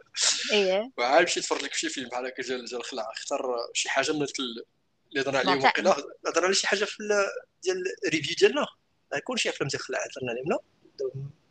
اييه 0.52 0.92
وعاد 0.98 1.20
يمشي 1.20 1.40
يتفرج 1.40 1.62
لك 1.62 1.72
في 1.72 1.80
شي 1.80 1.88
فيلم 1.88 2.08
بحال 2.08 2.26
هكا 2.26 2.42
ديال 2.42 2.64
ديال 2.64 2.80
الخلع 2.80 3.12
اختار 3.12 3.56
شي 3.74 3.88
حاجة 3.88 4.12
من 4.12 4.26
اللي 4.38 5.22
هضرنا 5.22 5.38
عليهم 5.38 5.64
وقيلا 5.64 5.90
هضرنا 6.26 6.46
على 6.46 6.54
شي 6.54 6.66
حاجة 6.66 6.84
في 6.84 6.96
ديال 7.62 7.82
ال 8.06 8.10
review 8.10 8.36
ديالنا. 8.38 8.66
يكون 9.14 9.36
شي 9.36 9.48
أفلام 9.48 9.68
ديال 9.68 9.80
الخلع 9.80 9.98
هضرنا 9.98 10.30
عليهم 10.32 10.48
لا؟ 10.48 10.58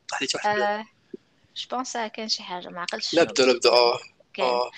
طاح 0.10 0.22
لي 0.22 0.28
واحد. 0.36 0.86
je 1.56 1.68
pense 1.72 1.98
كان 1.98 2.30
شي 2.30 2.44
حاجة 2.44 2.68
ما 2.68 2.82
عقلتش 2.82 3.14
لا 3.14 3.24
بدا 3.24 3.46
لا 3.46 3.54
بدا 3.54 3.70
آه. 4.40 4.72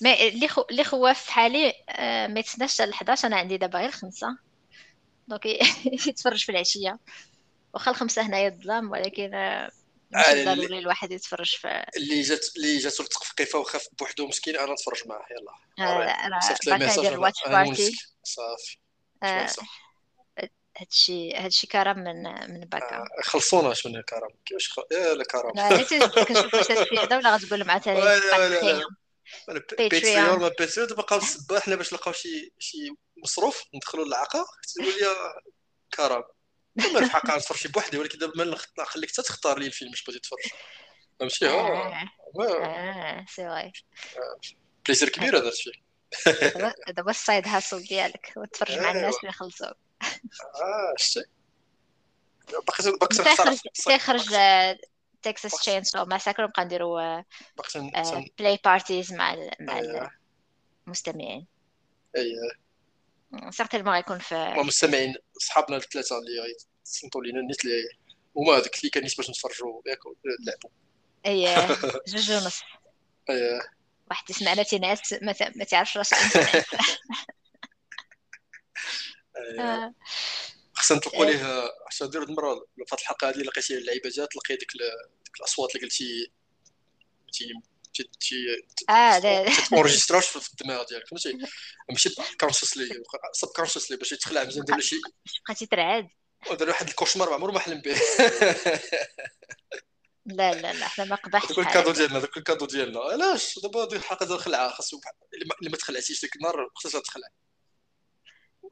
mais 0.00 0.28
اللي 0.28 0.48
خو... 0.48 0.64
اللي 0.70 0.84
خواف 0.84 1.24
في 1.24 1.32
حالي 1.32 1.74
آه 1.88 2.26
ما 2.26 2.40
يتسناش 2.40 2.74
حتى 2.74 2.86
ل 2.86 2.92
11 2.92 3.28
أنا 3.28 3.36
عندي 3.36 3.56
دابا 3.56 3.78
غير 3.78 3.90
خمسة. 3.90 4.38
donc 5.28 5.46
يتفرج 6.08 6.44
في 6.44 6.52
العشية. 6.52 6.98
واخا 7.74 7.90
الخمسة 7.90 8.22
هنايا 8.22 8.48
الظلام 8.48 8.90
ولكن 8.90 9.30
ماشي 10.10 10.44
ضروري 10.44 10.78
الواحد 10.78 11.12
يتفرج 11.12 11.54
في 11.56 11.84
اللي 11.96 12.22
جات 12.22 12.46
اللي 12.56 12.78
جاتو 12.78 13.02
التثقيفه 13.02 13.58
وخاف 13.58 13.86
بوحدو 13.98 14.26
مسكين 14.26 14.56
أنا 14.56 14.72
نتفرج 14.72 15.02
معاه 15.06 15.24
يلا. 15.30 16.40
صيفط 16.40 16.66
لي 16.66 16.78
message 16.78 17.06
صافي. 18.24 18.78
صافي 19.24 19.66
هادشي 20.78 21.34
هادشي 21.34 21.66
كرم 21.66 21.98
من 21.98 22.22
من 22.50 22.60
باكا. 22.60 22.96
آه 22.96 23.06
خلصونا 23.22 23.74
من 23.86 23.96
الكرم 23.96 24.30
كيفاش 24.46 24.70
خ... 24.72 24.78
يا 24.92 25.14
لا 25.14 25.24
كرم. 25.24 25.52
لا 25.54 26.24
كنشوف 26.24 26.54
واش 26.54 26.66
في 26.66 26.98
هذا 26.98 27.16
ولا 27.16 27.34
غتقول 27.36 27.64
مع 27.64 27.78
ثاني 27.78 28.00
باتريون 29.78 30.38
ما 30.40 30.48
باتريون 30.48 30.88
دابا 30.88 31.02
بقاو 31.02 31.18
الصباح 31.18 31.62
حنا 31.62 31.76
باش 31.76 31.92
نلقاو 31.92 32.12
شي 32.12 32.52
شي 32.58 32.78
مصروف 33.16 33.64
ندخلوا 33.74 34.04
للعقا 34.04 34.44
تقول 34.74 34.86
لي 34.86 35.16
كرم 35.94 36.22
ما 36.76 36.98
الحق 36.98 37.36
نتفرج 37.36 37.58
شي 37.58 37.68
بوحدي 37.68 37.98
ولكن 37.98 38.18
دابا 38.18 38.56
نخليك 38.78 39.12
حتى 39.12 39.22
تختار 39.22 39.58
لي 39.58 39.66
الفيلم 39.66 39.90
باش 39.90 40.04
بغيتي 40.04 40.20
تفرج 40.20 40.38
فهمتي؟ 41.20 41.48
آه 41.48 43.24
c'est 43.28 43.42
vrai 43.48 43.72
plaisir 44.86 45.08
كبير 45.08 45.38
هذا 45.38 45.48
الشيء. 45.48 45.82
دابا 46.88 47.10
ال 47.10 47.18
side 47.18 47.48
hustle 47.48 47.82
ديالك 47.82 48.32
وتفرج 48.36 48.78
مع 48.78 48.90
الناس 48.90 49.14
اللي 49.16 49.28
يخلصوك 49.28 49.76
آه 50.54 50.94
شتي 50.96 51.24
باقي 52.48 52.92
باقي 52.92 53.56
تيخرج 53.74 54.34
Texas 55.22 55.60
Chainsaw 55.60 56.04
Massacre 56.04 56.42
ونبقى 56.44 56.64
نديرو 56.64 57.22
play 58.38 58.58
parties 58.64 59.12
مع 59.12 59.36
مع 59.60 59.82
المستمعين 60.86 61.46
اييه 62.16 62.62
غيكون 63.92 64.18
في 64.18 64.34
المستمعين 64.34 65.14
صحابنا 65.38 65.76
الثلاثة 65.76 66.18
اللي 66.18 66.56
صنتوا 66.84 67.22
لينا 67.22 67.40
النيت 67.40 67.64
اللي 67.64 67.82
هما 68.36 68.52
هذاك 68.52 68.78
اللي 68.78 68.90
كان 68.90 69.02
باش 69.02 69.30
نتفرجوا 69.30 69.82
ياك 69.86 69.98
لعبوا. 70.46 70.70
اييه 71.26 71.66
جوج 72.06 72.32
ونص. 72.32 72.62
اييه 73.30 73.60
واحد 74.10 74.30
يسمعنا 74.30 74.62
تينعس 74.62 75.12
ما 75.56 75.64
تعرفش 75.64 75.96
راسو 75.96 76.16
خصنا 80.82 80.96
نطلقوا 80.96 81.24
ليه 81.24 81.70
حتى 81.86 82.04
نديروا 82.04 82.26
المرة 82.26 82.54
في 82.54 82.94
هذه 82.94 83.00
الحلقة 83.00 83.28
هذه 83.28 83.36
لقيتي 83.36 83.78
اللعيبة 83.78 84.10
جات 84.10 84.28
تلقي 84.32 84.56
ديك 84.56 84.68
الأصوات 85.40 85.76
اللي 85.76 85.86
قلتي 85.86 86.32
آه 88.90 89.18
تونجستراش 89.70 90.26
في 90.26 90.52
الدماغ 90.52 90.86
ديالك 90.86 91.08
فهمتي؟ 91.08 91.38
ماشي 91.90 92.14
كونشسلي 92.40 93.02
سب 93.32 93.48
كونشسلي 93.48 93.96
باش 93.96 94.12
يتخلع 94.12 94.44
مزيان 94.44 94.64
دير 94.64 94.80
شي 94.80 95.00
بقيتي 95.46 95.66
ترعد 95.66 96.08
ودار 96.50 96.68
واحد 96.68 96.88
ال 96.88 96.92
cauchemar 96.92 97.28
ما 97.28 97.34
عمرو 97.34 97.52
ما 97.52 97.58
حلم 97.58 97.80
به. 97.80 97.96
لا 100.26 100.54
لا 100.54 100.72
لا 100.72 100.88
حنا 100.88 101.04
ما 101.04 101.16
قبحش 101.16 101.48
دوك 101.48 101.58
ال 101.58 101.62
cadeaux 101.62 101.90
ديالنا 101.90 102.18
دوك 102.18 102.36
ال 102.36 102.40
cadeaux 102.40 102.66
ديالنا. 102.66 103.00
علاش؟ 103.00 103.58
دابا 103.58 103.84
ديك 103.84 103.98
الحلقة 103.98 104.26
ديال 104.26 104.36
الخلعه 104.36 104.70
خاصو 104.70 105.00
اللي 105.60 105.70
ما 105.70 105.76
تخلعتيش 105.76 106.20
ديك 106.20 106.36
النهار 106.36 106.70
خصها 106.74 107.00
تخلع. 107.00 107.28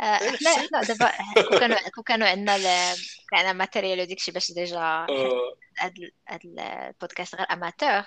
إحنا 0.01 0.51
إحنا 0.51 0.83
دابا 0.83 1.13
كون 1.35 1.59
كانوا 1.59 1.89
كون 1.89 2.05
كانوا 2.05 2.29
عندنا 2.29 2.95
كان 3.31 3.57
matériel 3.57 4.01
وديك 4.01 4.19
الشيء 4.19 4.35
باش 4.35 4.53
déjà 4.53 4.79
آه. 4.79 5.55
هاد 5.79 5.95
هاد 6.29 6.41
البودكاست 6.45 7.35
غير 7.35 7.47
amateur. 7.53 8.03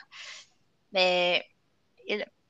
mais 0.92 1.44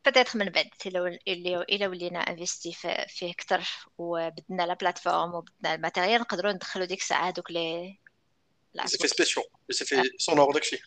peut-être 0.05 0.39
من 0.39 0.49
بعد 0.49 0.69
إلا 0.87 1.61
إلا 1.61 1.87
ولينا 1.87 2.19
investi 2.19 2.73
فيه 3.07 3.31
أكثر 3.31 3.61
وبدلنا 3.97 4.63
la 4.63 4.73
plateforme 4.73 5.33
وبدلنا 5.33 5.75
ال 5.75 5.80
matériel 5.80 6.21
نقدروا 6.21 6.51
ندخلوا 6.51 6.85
ديك 6.85 6.99
الساعة 6.99 7.31
دوك 7.31 7.51
les 7.51 8.97
effets 8.97 9.07
spéciaux 9.07 9.45
effets 9.71 9.85
sonores 9.85 10.53
داكشي 10.53 10.81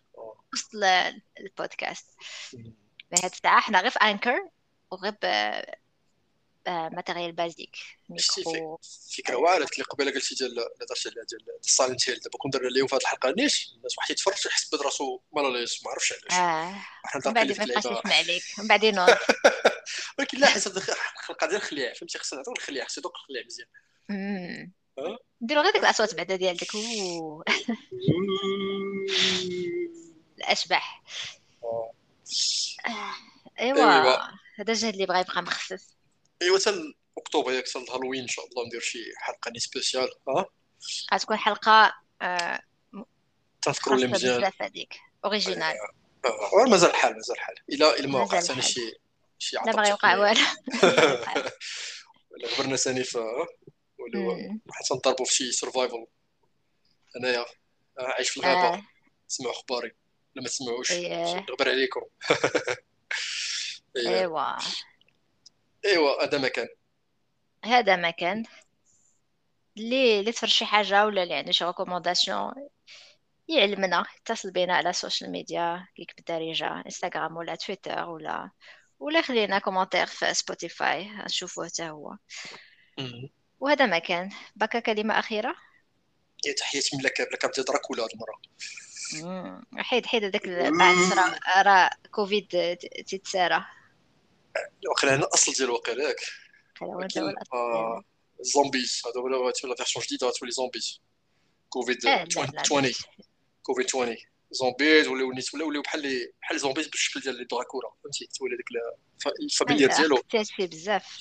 وسط 0.52 0.70
ال 1.40 1.48
podcast. 1.48 2.10
mais 2.54 3.18
هاد 3.22 3.30
الساعة 3.30 3.60
حنا 3.60 3.80
غير 3.80 3.90
في 3.90 3.98
Anchor 3.98 4.48
وغير 4.90 5.14
matériel 6.68 7.32
basique 7.32 7.76
micro. 8.08 8.80
فكره 9.16 9.36
واعره 9.36 9.66
اللي 9.72 9.84
قبيلة 9.90 10.10
قلتي 10.10 10.34
ديال 10.34 10.54
درت 10.54 11.08
ديال 11.08 11.26
ديال 11.26 11.58
Silent 11.64 11.98
Hill 11.98 12.20
دابا 12.20 12.38
كون 12.38 12.50
درنا 12.50 12.68
اليوم 12.68 12.88
في 12.88 12.94
هذه 12.94 13.00
الحلقة 13.00 13.34
نيش 13.38 13.72
الناس 13.76 13.98
واحد 13.98 14.10
يتفرج 14.10 14.46
يحس 14.46 14.74
براسو 14.74 15.20
mal 15.32 15.47
à 15.47 15.52
l'aise 15.52 15.80
ما 15.84 15.90
عرفتش 15.90 16.12
علاش. 16.12 16.32
آه. 16.32 16.74
من 17.26 17.32
بعد 17.32 17.46
ما 17.58 17.64
يبقاش 17.64 17.84
يسمع 17.84 18.00
عليك. 18.04 18.42
من 18.58 18.66
بعد 18.68 18.84
ينوض 18.84 19.08
ولكن 20.18 20.38
لا 20.38 20.46
حسب 20.46 20.76
الحلقة 20.76 21.46
ديال 21.46 21.56
الخليع 21.60 21.92
فهمتي؟ 21.92 22.18
خصنا 22.18 22.38
نعطيو 22.38 22.52
الخليع 22.52 22.84
خصو 22.84 23.00
يدوق 23.00 23.12
الخليع 23.16 23.42
مزيان. 23.46 23.68
نديرو 25.42 25.60
غير 25.60 25.72
ديك 25.72 25.82
الأصوات 25.82 26.14
بعدا 26.14 26.36
ديال 26.36 26.56
ديك 26.56 26.70
الأشباح. 30.38 31.02
آه. 31.64 31.90
آه، 32.88 33.14
أيوا. 33.60 34.16
هذا 34.58 34.72
الجهد 34.72 34.92
اللي 34.92 35.06
بغا 35.06 35.20
يبقى 35.20 35.42
مخفف 35.42 35.95
ايوا 36.42 36.58
حتى 36.58 36.94
أكتوبر 37.18 37.52
ياك 37.52 37.68
حتى 37.68 37.78
الهالوين 37.78 38.22
إن 38.22 38.28
شاء 38.28 38.46
الله 38.46 38.66
ندير 38.66 38.80
شي 38.80 38.98
حلقة 39.16 39.50
ني 39.50 39.58
سبيسيال 39.58 40.08
ها؟ 40.28 40.46
غتكون 41.14 41.36
حلقة 41.36 41.94
آه 42.22 42.60
تذكروا 43.62 43.98
لي 43.98 44.06
مزيان. 44.06 44.38
بزاف 44.38 44.62
هذيك 44.62 44.94
original. 45.24 45.62
آه. 45.62 46.64
آه. 46.64 46.68
مازال 46.68 46.90
الحال 46.90 47.14
مازال 47.14 47.36
الحال 47.36 47.54
الا 47.72 47.98
إلا 47.98 48.08
ما 48.08 48.20
وقع 48.22 48.40
ثاني 48.40 48.62
شي 48.62 48.92
شي 49.38 49.56
لا 49.56 49.72
بغا 49.72 49.88
يوقع 49.88 50.16
والو. 50.16 50.40
ولا 52.30 52.48
غبرنا 52.48 52.76
ثاني 52.76 53.04
في 53.04 53.18
ولا 53.98 54.58
حتى 54.70 54.94
نضربوا 54.94 55.24
في 55.24 55.34
شي 55.34 55.52
survival 55.52 56.06
أنايا 57.16 57.46
عايش 57.98 58.30
في 58.30 58.36
الغابة. 58.36 58.84
تسمعوا 59.28 59.52
أخباري. 59.52 59.92
ولا 60.36 60.42
ما 60.42 60.48
تسمعوش 60.48 60.92
نغبر 60.92 61.68
عليكم. 61.68 62.00
إيوا. 63.96 64.56
إيوا 65.86 66.24
هذا 66.24 66.38
مكان. 66.38 66.68
هذا 67.64 67.96
مكان. 67.96 68.44
اللي 69.76 70.20
اللي 70.20 70.32
تفرج 70.32 70.50
شي 70.50 70.64
حاجة 70.64 71.06
ولا 71.06 71.22
اللي 71.22 71.34
عنده 71.34 71.52
شي 71.52 71.64
recommandation 71.64 72.52
يعلمنا 73.48 74.04
يتصل 74.20 74.50
بينا 74.50 74.74
على 74.74 74.90
ال 74.90 74.96
social 74.96 75.30
media 75.30 75.88
كيك 75.96 76.14
بالدارجة 76.16 76.82
انستغرام 76.86 77.36
ولا 77.36 77.54
تويتر 77.54 78.08
ولا 78.08 78.50
ولا 78.98 79.20
خلينا 79.22 79.58
commentaire 79.58 80.06
في 80.06 80.34
Spotify 80.34 81.08
نشوفوه 81.08 81.66
حتى 81.66 81.88
هو. 81.88 82.16
وهذا 83.60 83.86
مكان. 83.86 84.30
بكا 84.56 84.78
كلمة 84.78 85.18
أخيرة؟ 85.18 85.54
يا 86.46 86.52
تحياتي 86.52 86.96
من 86.96 87.02
لك 87.02 87.20
لك 87.20 87.46
بدي 87.46 87.62
دراكولا 87.62 88.06
المرة؟ 88.14 88.40
حيد 89.76 90.06
حيد 90.06 90.24
هذاك 90.24 90.48
بعد 90.48 90.96
راه 91.66 91.90
كوفيد 92.10 92.76
تيتسارى 93.06 93.64
واقيلا 94.88 95.14
هنا 95.14 95.24
الأصل 95.24 95.52
ديال 95.52 95.70
واقيلا 95.70 96.04
ياك 96.08 96.20
zombies 98.40 99.02
هذا 99.06 99.20
ولا 99.20 99.50
تولي 99.50 99.76
version 99.76 100.04
جديدة 100.04 100.30
تولي 100.30 100.52
zombies 100.52 101.00
كوفيد 101.68 102.06
20 102.06 102.92
كوفيد 103.62 103.86
20 103.86 104.16
zombies 104.50 105.08
ولاو 105.08 105.30
الناس 105.30 105.54
ولاو 105.54 105.82
بحال 105.82 106.32
بحال 106.42 106.60
zombies 106.60 106.88
بالشكل 106.88 107.20
ديال 107.20 107.48
دراكولا 107.48 107.88
فهمتي؟ 108.04 108.28
تولي 108.38 108.56
ديك 108.56 108.66
الفاميليا 109.40 109.86
ديالو. 109.96 110.22
فيه 110.56 110.66
بزاف. 110.66 111.20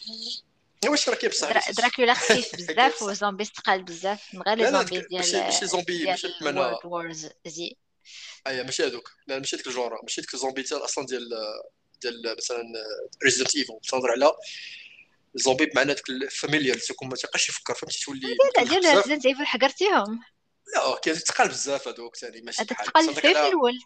واش 0.85 1.09
راه 1.09 1.27
بصح؟ 1.27 1.71
دراكولا 1.71 2.13
خفيف 2.13 2.55
بزاف 2.57 3.01
و 3.01 3.07
zombies 3.07 3.47
ثقال 3.47 3.83
بزاف. 3.83 4.33
من 4.33 4.41
غير 4.41 4.57
les 4.57 4.71
zombies 4.71 5.07
ديال 5.07 5.43
ماشي 5.45 5.65
زومبي 5.65 6.05
ماشي 6.05 6.27
بمعنى 6.41 6.77
World 6.83 7.29
War 7.47 7.68
Z 7.68 7.75
ايوا 8.47 8.63
ماشي 8.63 8.83
هذوك 8.83 9.11
لا 9.27 9.37
ماشي 9.39 9.57
ديك 9.57 9.67
ال 9.67 9.73
genre 9.73 10.01
ماشي 10.01 10.21
ديك 10.21 10.33
الزومبي 10.33 10.65
أصلا 10.71 11.05
ديال 11.05 11.29
ديال 12.11 12.35
مثلا 12.37 12.63
Resident 13.23 13.55
Evil 13.55 13.79
تنهضر 13.89 14.11
على 14.11 14.31
الزومبي 15.35 15.65
بمعنى 15.65 15.93
داك 15.93 16.09
الفاميليال 16.09 16.79
تكون 16.79 17.07
ما 17.07 17.15
تبقاش 17.15 17.49
يفكر 17.49 17.73
فهمتي؟ 17.73 17.99
تولي 18.05 18.37
لا 18.57 18.63
ديال 18.63 18.95
ريزيدنت 18.95 19.25
ايفل 19.25 19.45
حقرتيهم. 19.45 20.19
لا 20.75 20.99
كاين 21.03 21.15
ثقال 21.15 21.47
بزاف 21.47 21.87
هذوك 21.87 22.15
ثاني 22.15 22.41
ماشي 22.41 22.63
بحال 22.63 22.85
ثقال 22.85 23.15
في 23.15 23.31
الأول. 23.31 23.79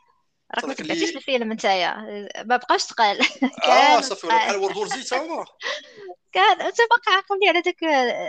راك 0.55 0.65
ما 0.65 0.73
تبعتيش 0.73 1.15
الفيلم 1.15 1.53
نتايا. 1.53 1.95
ما 2.45 2.57
بقاش 2.57 2.81
ثقال 2.81 3.19
آه 3.65 4.01
صافي 4.01 4.27
بحال 4.27 4.55
World 4.55 4.77
War 4.77 4.87
Z 4.87 5.03
تا 5.03 5.17
هما 5.17 5.45
كان 6.31 6.61
أنت 6.61 6.77
باقي 6.77 7.15
عاقلني 7.15 7.49
على 7.49 7.61
داك 7.61 7.83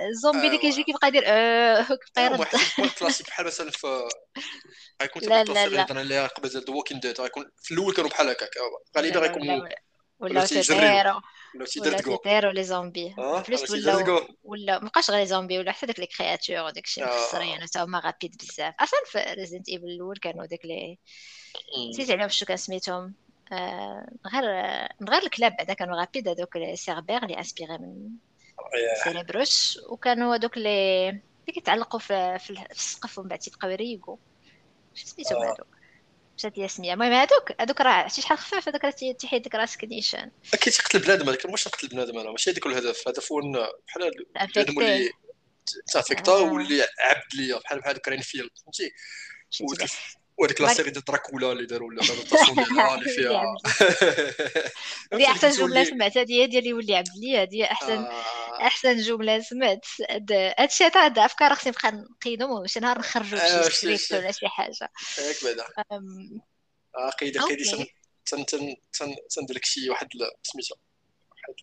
الزومبي 0.09 0.47
اللي 0.47 0.59
كيجي 0.59 0.83
كيبقى 0.83 1.09
يدير 1.09 1.23
كيبقى 1.23 2.25
يرد 2.25 2.41
واحد 2.41 2.59
كلاسيك 2.99 3.27
بحال 3.27 3.47
مثلا 3.47 3.71
في 3.71 4.09
غيكون 5.03 5.23
لا 5.23 5.45
لا 5.45 5.67
لا. 5.67 6.01
اللي 6.03 6.27
قبل 6.27 6.49
ديال 6.49 6.65
The 6.65 6.75
Walking 6.75 7.01
Dead 7.01 7.21
غيكون 7.21 7.51
في 7.63 7.75
الأول 7.75 7.95
كانوا 7.95 8.11
بحال 8.11 8.29
هكاك 8.29 8.51
غالبا 8.97 9.21
غيكون 9.21 9.69
ولا 10.19 10.47
تيتيرو 10.47 11.21
ولا 11.81 12.01
تيتيرو 12.01 12.51
les 12.51 12.65
zombies. 12.65 13.15
Plus 13.49 13.71
ولا 13.71 14.27
ولا 14.45 14.79
مابقاش 14.79 15.11
غير 15.11 15.21
les 15.21 15.27
zombies 15.27 15.59
ولا 15.59 15.73
حتى 15.73 15.87
داك 15.87 15.99
les 16.01 16.07
créatures 16.07 16.59
وداك 16.59 16.85
الشيء 16.85 17.05
مخسرين 17.05 17.63
حتى 17.63 17.79
هما 17.79 17.99
rapides 17.99 18.37
بزاف. 18.37 18.75
أصلا 18.81 19.01
في 19.07 19.35
Resident 19.35 19.69
Evil 19.69 19.85
الأول 19.85 20.17
كانوا 20.17 20.47
داك 20.47 20.65
لي 20.65 20.99
نسيت 21.91 22.11
عليهم 22.11 22.29
شنو 22.29 22.47
كان 22.47 22.57
سميتهم. 22.57 23.15
غير 24.27 24.45
غير 25.11 25.23
الكلاب 25.23 25.57
بعدا. 25.57 25.75
كانوا 25.75 26.01
rapides 26.01 26.29
هذوك 26.29 26.57
les 26.57 26.77
Cerbères 26.77 27.23
اللي 27.23 27.39
inspirés 27.39 27.79
من 27.79 28.11
Cerberus 29.05 29.81
وكانوا 29.89 30.37
هذوك 30.37 30.59
لي 30.59 31.09
اللي 31.09 31.53
كيتعلقوا 31.55 32.01
في, 32.01 32.39
في 32.39 32.67
السقف 32.71 33.19
ومن 33.19 33.29
بعد 33.29 33.39
تيبقاو 33.39 33.71
يريقوا 33.71 34.17
شنو 34.95 35.07
سميتهم 35.07 35.43
هذوك 35.43 35.67
مشات 36.39 36.59
لي 36.59 36.69
سميه 36.69 36.93
المهم 36.93 37.13
هذوك 37.13 37.61
هذوك 37.61 37.81
راه 37.81 37.91
عرفتي 37.91 38.23
شحال 38.23 38.39
خفاف 38.39 38.69
هذاك 38.69 38.85
راه 38.85 38.91
تيحيد 38.91 39.47
لك 39.47 39.55
راسك 39.55 39.85
نيشان 39.85 40.31
أكيد 40.55 40.73
تقتل 40.73 40.99
بنادم 40.99 41.29
هذاك 41.29 41.47
ماشي 41.47 41.71
تقتل 41.71 41.89
بنادم 41.89 42.19
أنا 42.19 42.31
ماشي 42.31 42.51
هذاك 42.51 42.67
الهدف. 42.67 43.03
الهدف 43.03 43.33
هو 43.33 43.41
بحال 43.87 44.27
بنادم 44.55 44.81
اللي 44.81 45.11
تافيكتا 45.93 46.33
واللي 46.33 46.83
عبد 47.01 47.35
ليا 47.35 47.59
بحال 47.59 47.81
بحال 47.81 47.99
كرين 47.99 48.21
فيل 48.21 48.51
فهمتي؟ 48.65 48.93
وهذيك 50.41 50.61
لا 50.61 50.75
سيري 50.75 50.91
ديال 50.91 51.05
دراكولا 51.05 51.53
اللي 51.53 51.67
داروا 51.67 51.91
ديالها 51.95 52.95
اللي 52.95 53.09
فيها 53.09 53.57
هذه 55.13 55.27
احسن 55.27 55.51
جمله 55.51 55.85
سمعتها 55.85 56.25
هي 56.29 56.47
ديال 56.47 56.67
يولي 56.67 56.97
عبد 56.97 57.17
لي 57.17 57.39
هذه 57.39 57.65
احسن 57.65 58.05
احسن 58.61 58.97
جمله 58.97 59.41
سمعت 59.41 59.87
هادشي 60.59 60.85
هذا 60.85 61.05
هاد 61.05 61.19
افكار 61.19 61.55
خصني 61.55 61.73
نبقى 61.73 61.93
نقيدهم 61.93 62.67
شي 62.67 62.81
نهار 62.81 62.99
نخرجوا 62.99 63.69
شي 63.69 63.97
سكريبت 63.97 64.13
ولا 64.13 64.33
شي 64.33 64.49
حاجة 64.49 64.93
ياك 65.19 65.45
بعدا 65.45 65.65
آه 66.97 67.11
قيدي 67.11 67.39
قيدي 67.39 67.65
تن 68.27 68.47
تن 68.47 68.77
تن 68.93 69.17
تندير 69.31 69.57
لك 69.57 69.65
شي 69.65 69.91
واحد 69.91 70.09
سميتها 70.43 70.77
واحد 71.31 71.55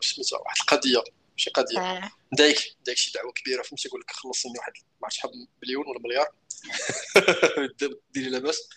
سميتها 0.00 0.38
واحد 0.38 0.56
القضية 0.60 1.02
شي 1.36 1.50
قضيه 1.50 1.80
آه. 1.80 2.10
دايك 2.32 2.76
دايك 2.86 2.98
شي 2.98 3.12
دعوه 3.12 3.32
كبيره 3.32 3.62
فهمتي 3.62 3.88
يقول 3.88 4.00
لك 4.00 4.10
خلصني 4.10 4.52
واحد 4.58 4.72
ما 4.76 4.82
عرفتش 5.02 5.18
شحال 5.18 5.48
مليون 5.62 5.86
ولا 5.86 6.00
مليار 6.00 6.28
ديري 8.10 8.30
لاباس 8.30 8.68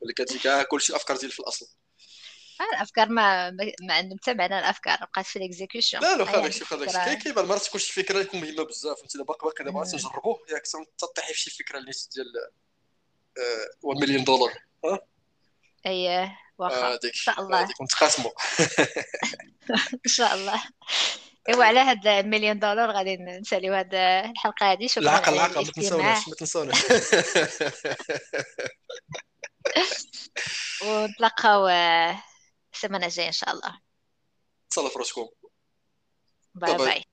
ولا 0.00 0.12
كتجي 0.16 0.38
كاع 0.38 0.62
كلشي 0.62 0.92
الافكار 0.92 1.16
ديال 1.16 1.30
في 1.30 1.40
الأصل. 1.40 1.66
آه، 2.60 2.76
الأفكار 2.76 3.08
ما 3.08 3.50
ما 3.50 3.94
عندهم 3.94 4.18
حتى 4.18 4.34
معنى 4.34 4.58
الأفكار 4.58 4.98
بقات 5.00 5.26
في 5.26 5.36
ال 5.36 5.42
execution 5.42 6.00
لا 6.00 6.16
لا 6.16 6.22
واخا 6.22 6.40
داكشي 6.40 6.60
واخا 6.60 6.76
داكشي 6.76 7.16
كاين 7.16 7.46
مرات 7.46 7.62
تكون 7.62 7.80
شي 7.80 7.92
فكرة 7.92 8.20
يكون 8.20 8.40
مهمة 8.40 8.62
بزاف 8.62 9.02
انت 9.02 9.16
باقي 9.16 9.38
باقي 9.46 9.64
دابا 9.64 9.84
تنجربوه 9.84 10.40
ياك 10.50 10.62
تطيحي 10.98 11.32
في 11.32 11.40
شي 11.40 11.50
فكرة 11.50 11.78
اللي 11.78 11.92
ديال 12.14 12.26
1 13.82 14.00
مليون 14.00 14.24
دولار 14.24 14.52
ها؟ 14.84 15.00
اييه 15.86 16.38
واخا. 16.58 16.94
إن 16.94 17.12
شاء 17.12 17.40
الله. 17.40 17.68
نتقاسموا 17.82 18.30
إن 20.06 20.10
شاء 20.10 20.34
الله. 20.34 20.62
إيوا 21.48 21.64
على 21.64 21.80
هاد 21.80 22.06
المليون 22.06 22.58
دولار 22.58 22.90
غادي 22.90 23.16
نساليو 23.16 23.74
هاد 23.74 23.94
الحلقة 23.94 24.70
هادي 24.70 24.88
شكرا 24.88 25.02
العقل 25.02 25.34
العقل 25.34 25.66
ما 25.66 25.72
تنساوناش 25.72 26.28
ما 26.28 26.34
تنساوناش 26.34 26.76
ونتلاقاو 30.82 31.68
السيمانه 32.74 33.06
الجاية 33.06 33.26
إن 33.26 33.32
شاء 33.32 33.50
الله. 33.50 33.80
تصلوا 34.70 34.88
في 34.88 34.98
راسكم. 34.98 35.28
باي. 36.54 36.76
باي. 36.76 37.04